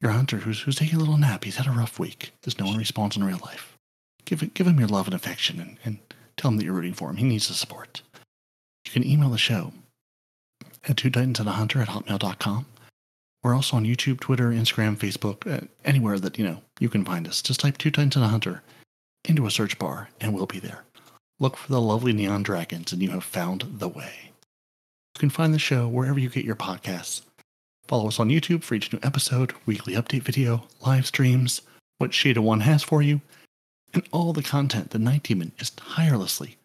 your 0.00 0.12
hunter 0.12 0.38
who's 0.38 0.60
who's 0.62 0.76
taking 0.76 0.96
a 0.96 1.00
little 1.00 1.16
nap. 1.18 1.44
He's 1.44 1.56
had 1.56 1.66
a 1.66 1.70
rough 1.70 1.98
week 1.98 2.32
because 2.40 2.58
no 2.58 2.66
one 2.66 2.78
respawns 2.78 3.16
in 3.16 3.24
real 3.24 3.40
life. 3.44 3.76
Give 4.24 4.42
it, 4.42 4.54
give 4.54 4.66
him 4.66 4.78
your 4.78 4.88
love 4.88 5.06
and 5.06 5.14
affection, 5.14 5.58
and, 5.60 5.76
and 5.84 5.98
tell 6.36 6.50
him 6.50 6.58
that 6.58 6.64
you're 6.64 6.74
rooting 6.74 6.92
for 6.94 7.08
him. 7.10 7.16
He 7.16 7.24
needs 7.24 7.48
the 7.48 7.54
support. 7.54 8.02
You 8.84 8.92
can 8.92 9.06
email 9.06 9.30
the 9.30 9.38
show 9.38 9.72
at 10.88 10.96
two 10.98 11.10
titans 11.10 11.40
and 11.40 11.48
a 11.48 11.52
hunter 11.52 11.80
at 11.80 11.88
hotmail.com. 11.88 12.66
We're 13.42 13.54
also 13.54 13.76
on 13.76 13.84
YouTube, 13.84 14.20
Twitter, 14.20 14.50
Instagram, 14.50 14.96
Facebook, 14.96 15.46
uh, 15.46 15.66
anywhere 15.84 16.18
that 16.18 16.38
you 16.38 16.44
know 16.44 16.62
you 16.80 16.88
can 16.88 17.04
find 17.04 17.26
us. 17.28 17.40
Just 17.42 17.60
type 17.60 17.78
two 17.78 17.90
titans 17.90 18.16
and 18.16 18.24
a 18.24 18.28
hunter 18.28 18.62
into 19.24 19.46
a 19.46 19.50
search 19.50 19.78
bar, 19.78 20.08
and 20.20 20.34
we'll 20.34 20.46
be 20.46 20.58
there. 20.58 20.84
Look 21.38 21.56
for 21.56 21.70
the 21.70 21.80
lovely 21.80 22.12
neon 22.12 22.42
dragons, 22.42 22.92
and 22.92 23.00
you 23.00 23.10
have 23.10 23.24
found 23.24 23.64
the 23.78 23.88
way. 23.88 24.32
You 25.14 25.20
can 25.20 25.30
find 25.30 25.54
the 25.54 25.58
show 25.58 25.86
wherever 25.86 26.18
you 26.18 26.28
get 26.28 26.44
your 26.44 26.56
podcasts. 26.56 27.22
Follow 27.86 28.08
us 28.08 28.20
on 28.20 28.28
YouTube 28.28 28.62
for 28.62 28.74
each 28.74 28.92
new 28.92 28.98
episode, 29.02 29.52
weekly 29.66 29.94
update 29.94 30.22
video, 30.22 30.64
live 30.84 31.06
streams, 31.06 31.62
what 31.98 32.12
Shade 32.12 32.36
of 32.36 32.44
One 32.44 32.60
has 32.60 32.82
for 32.82 33.02
you, 33.02 33.20
and 33.94 34.06
all 34.12 34.32
the 34.32 34.42
content 34.42 34.90
the 34.90 34.98
Nitedemon 34.98 35.52
is 35.60 35.70
tirelessly 35.70 36.56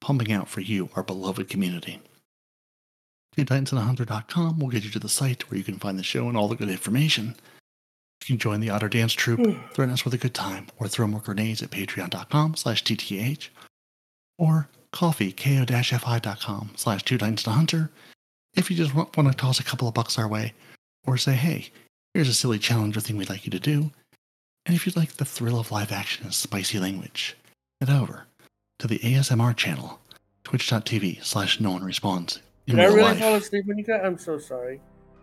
pumping 0.00 0.32
out 0.32 0.48
for 0.48 0.60
you, 0.60 0.88
our 0.94 1.02
beloved 1.02 1.48
community. 1.48 2.00
TwoTitansAndAHunter.com 3.44 4.58
will 4.58 4.68
get 4.68 4.84
you 4.84 4.90
to 4.90 4.98
the 4.98 5.08
site 5.08 5.50
where 5.50 5.58
you 5.58 5.64
can 5.64 5.78
find 5.78 5.98
the 5.98 6.02
show 6.02 6.28
and 6.28 6.36
all 6.36 6.48
the 6.48 6.56
good 6.56 6.70
information. 6.70 7.36
You 8.22 8.26
can 8.26 8.38
join 8.38 8.60
the 8.60 8.70
Otter 8.70 8.88
Dance 8.88 9.12
Troupe, 9.12 9.40
hmm. 9.40 9.72
threaten 9.72 9.92
us 9.92 10.04
with 10.04 10.14
a 10.14 10.18
good 10.18 10.34
time, 10.34 10.66
or 10.78 10.88
throw 10.88 11.06
more 11.06 11.20
grenades 11.20 11.62
at 11.62 11.70
patreon.com 11.70 12.56
slash 12.56 12.84
TTH, 12.84 13.48
or 14.38 14.68
coffee, 14.92 15.32
ko-fi.com 15.32 16.70
slash 16.76 17.04
TwoTitansAndAHunter 17.04 17.90
if 18.58 18.70
you 18.70 18.76
just 18.76 18.94
want, 18.94 19.16
want 19.16 19.30
to 19.30 19.36
toss 19.36 19.60
a 19.60 19.64
couple 19.64 19.86
of 19.86 19.94
bucks 19.94 20.18
our 20.18 20.28
way, 20.28 20.52
or 21.06 21.16
say, 21.16 21.34
hey, 21.34 21.70
here's 22.12 22.28
a 22.28 22.34
silly 22.34 22.58
challenge 22.58 22.96
or 22.96 23.00
thing 23.00 23.16
we'd 23.16 23.30
like 23.30 23.44
you 23.44 23.50
to 23.52 23.60
do. 23.60 23.92
And 24.66 24.74
if 24.74 24.84
you'd 24.84 24.96
like 24.96 25.12
the 25.12 25.24
thrill 25.24 25.60
of 25.60 25.70
live 25.70 25.92
action 25.92 26.24
and 26.24 26.34
spicy 26.34 26.78
language, 26.78 27.36
head 27.80 27.90
over 27.90 28.26
to 28.80 28.86
the 28.86 28.98
ASMR 28.98 29.56
channel, 29.56 30.00
twitch.tv 30.44 31.24
slash 31.24 31.60
no 31.60 31.70
one 31.70 31.82
respawns. 31.82 32.40
Did 32.68 32.80
I 32.80 32.84
really 32.84 33.02
life. 33.02 33.18
fall 33.18 33.34
asleep 33.34 33.66
when 33.66 33.78
you 33.78 33.84
got? 33.84 34.04
I'm 34.04 34.18
so 34.18 34.38
sorry. 34.38 34.80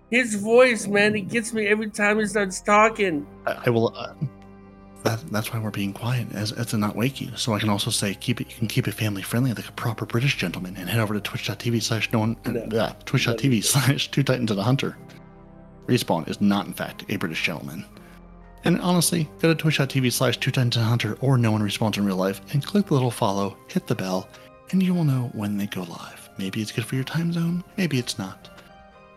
His 0.10 0.36
voice, 0.36 0.88
man, 0.88 1.16
it 1.16 1.30
gets 1.30 1.54
me 1.54 1.68
every 1.68 1.90
time 1.90 2.20
he 2.20 2.26
starts 2.26 2.60
talking. 2.62 3.28
I, 3.46 3.64
I 3.68 3.70
will. 3.70 3.96
Uh, 3.96 4.14
that, 5.04 5.20
that's 5.32 5.54
why 5.54 5.60
we're 5.60 5.70
being 5.70 5.94
quiet, 5.94 6.28
as, 6.34 6.52
as 6.52 6.68
to 6.68 6.78
not 6.78 6.96
wake 6.96 7.22
you. 7.22 7.30
So 7.36 7.54
I 7.54 7.60
can 7.60 7.70
also 7.70 7.92
say, 7.92 8.16
keep 8.16 8.42
it. 8.42 8.50
You 8.50 8.56
can 8.58 8.68
keep 8.68 8.88
it 8.88 8.94
family 8.94 9.22
friendly, 9.22 9.54
like 9.54 9.70
a 9.70 9.72
proper 9.74 10.06
British 10.06 10.38
gentleman, 10.38 10.76
and 10.78 10.90
head 10.90 11.00
over 11.00 11.14
to 11.14 11.22
twitch.tv 11.22 11.84
slash 11.84 12.12
no 12.12 12.20
one. 12.20 12.38
No. 12.46 12.62
Uh, 12.78 12.94
twitch.tv 13.06 13.64
slash 13.64 14.10
two 14.10 14.24
titans 14.24 14.50
and 14.50 14.60
a 14.60 14.64
hunter. 14.64 14.98
Respawn 15.86 16.28
is 16.28 16.42
not, 16.42 16.66
in 16.66 16.74
fact, 16.74 17.06
a 17.10 17.18
British 17.18 17.44
gentleman. 17.44 17.86
And 18.64 18.82
honestly, 18.82 19.30
go 19.40 19.50
to 19.50 19.56
twitch.tv 19.56 20.12
slash 20.12 20.38
two 20.38 20.50
titans 20.50 20.78
and 20.78 20.86
a 20.86 20.90
hunter 20.90 21.16
or 21.22 21.38
no 21.38 21.52
one 21.52 21.62
respawns 21.62 21.98
in 21.98 22.06
real 22.06 22.16
life, 22.16 22.42
and 22.54 22.66
click 22.66 22.88
the 22.88 22.96
little 22.96 23.12
follow, 23.12 23.56
hit 23.68 23.86
the 23.86 23.94
bell, 23.94 24.28
and 24.72 24.82
you 24.82 24.96
will 24.96 25.04
know 25.04 25.30
when 25.34 25.58
they 25.58 25.68
go 25.68 25.84
live. 25.84 26.25
Maybe 26.38 26.62
it's 26.62 26.72
good 26.72 26.86
for 26.86 26.96
your 26.96 27.04
time 27.04 27.32
zone, 27.32 27.64
maybe 27.78 27.98
it's 27.98 28.18
not. 28.18 28.50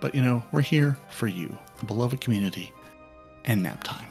But 0.01 0.15
you 0.15 0.23
know, 0.23 0.43
we're 0.53 0.61
here 0.61 0.97
for 1.11 1.27
you, 1.27 1.57
the 1.79 1.87
beloved 1.87 2.21
community, 2.21 2.73
and 3.45 3.63
nap 3.63 3.83
time. 3.83 4.07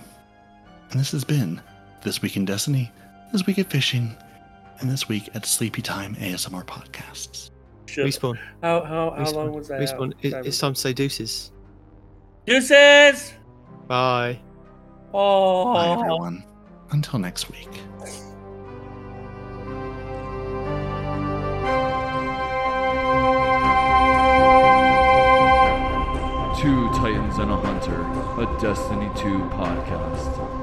And 0.91 0.99
this 0.99 1.11
has 1.11 1.23
been 1.23 1.61
This 2.03 2.21
Week 2.21 2.35
in 2.35 2.45
Destiny, 2.45 2.91
This 3.31 3.45
Week 3.45 3.59
at 3.59 3.69
Fishing, 3.69 4.15
and 4.79 4.89
This 4.89 5.07
Week 5.07 5.29
at 5.33 5.45
Sleepy 5.45 5.81
Time 5.81 6.15
ASMR 6.15 6.65
Podcasts. 6.65 7.51
Shit. 7.85 8.05
Respawn. 8.05 8.37
How 8.61 8.83
how 8.83 9.11
how 9.11 9.23
respawn. 9.23 9.33
long 9.33 9.53
was 9.53 9.67
that? 9.69 9.79
Respawn. 9.79 10.13
It, 10.21 10.33
it's 10.45 10.59
time 10.59 10.73
to 10.73 10.79
say 10.79 10.93
deuces. 10.93 11.51
Deuces. 12.45 13.33
Bye. 13.87 14.39
Oh. 15.13 15.73
Bye, 15.73 15.89
everyone. 15.89 16.43
Until 16.91 17.19
next 17.19 17.49
week. 17.49 17.69
And 27.39 27.51
a 27.51 27.55
Hunter, 27.57 28.01
a 28.41 28.59
Destiny 28.59 29.11
2 29.15 29.37
podcast. 29.49 30.56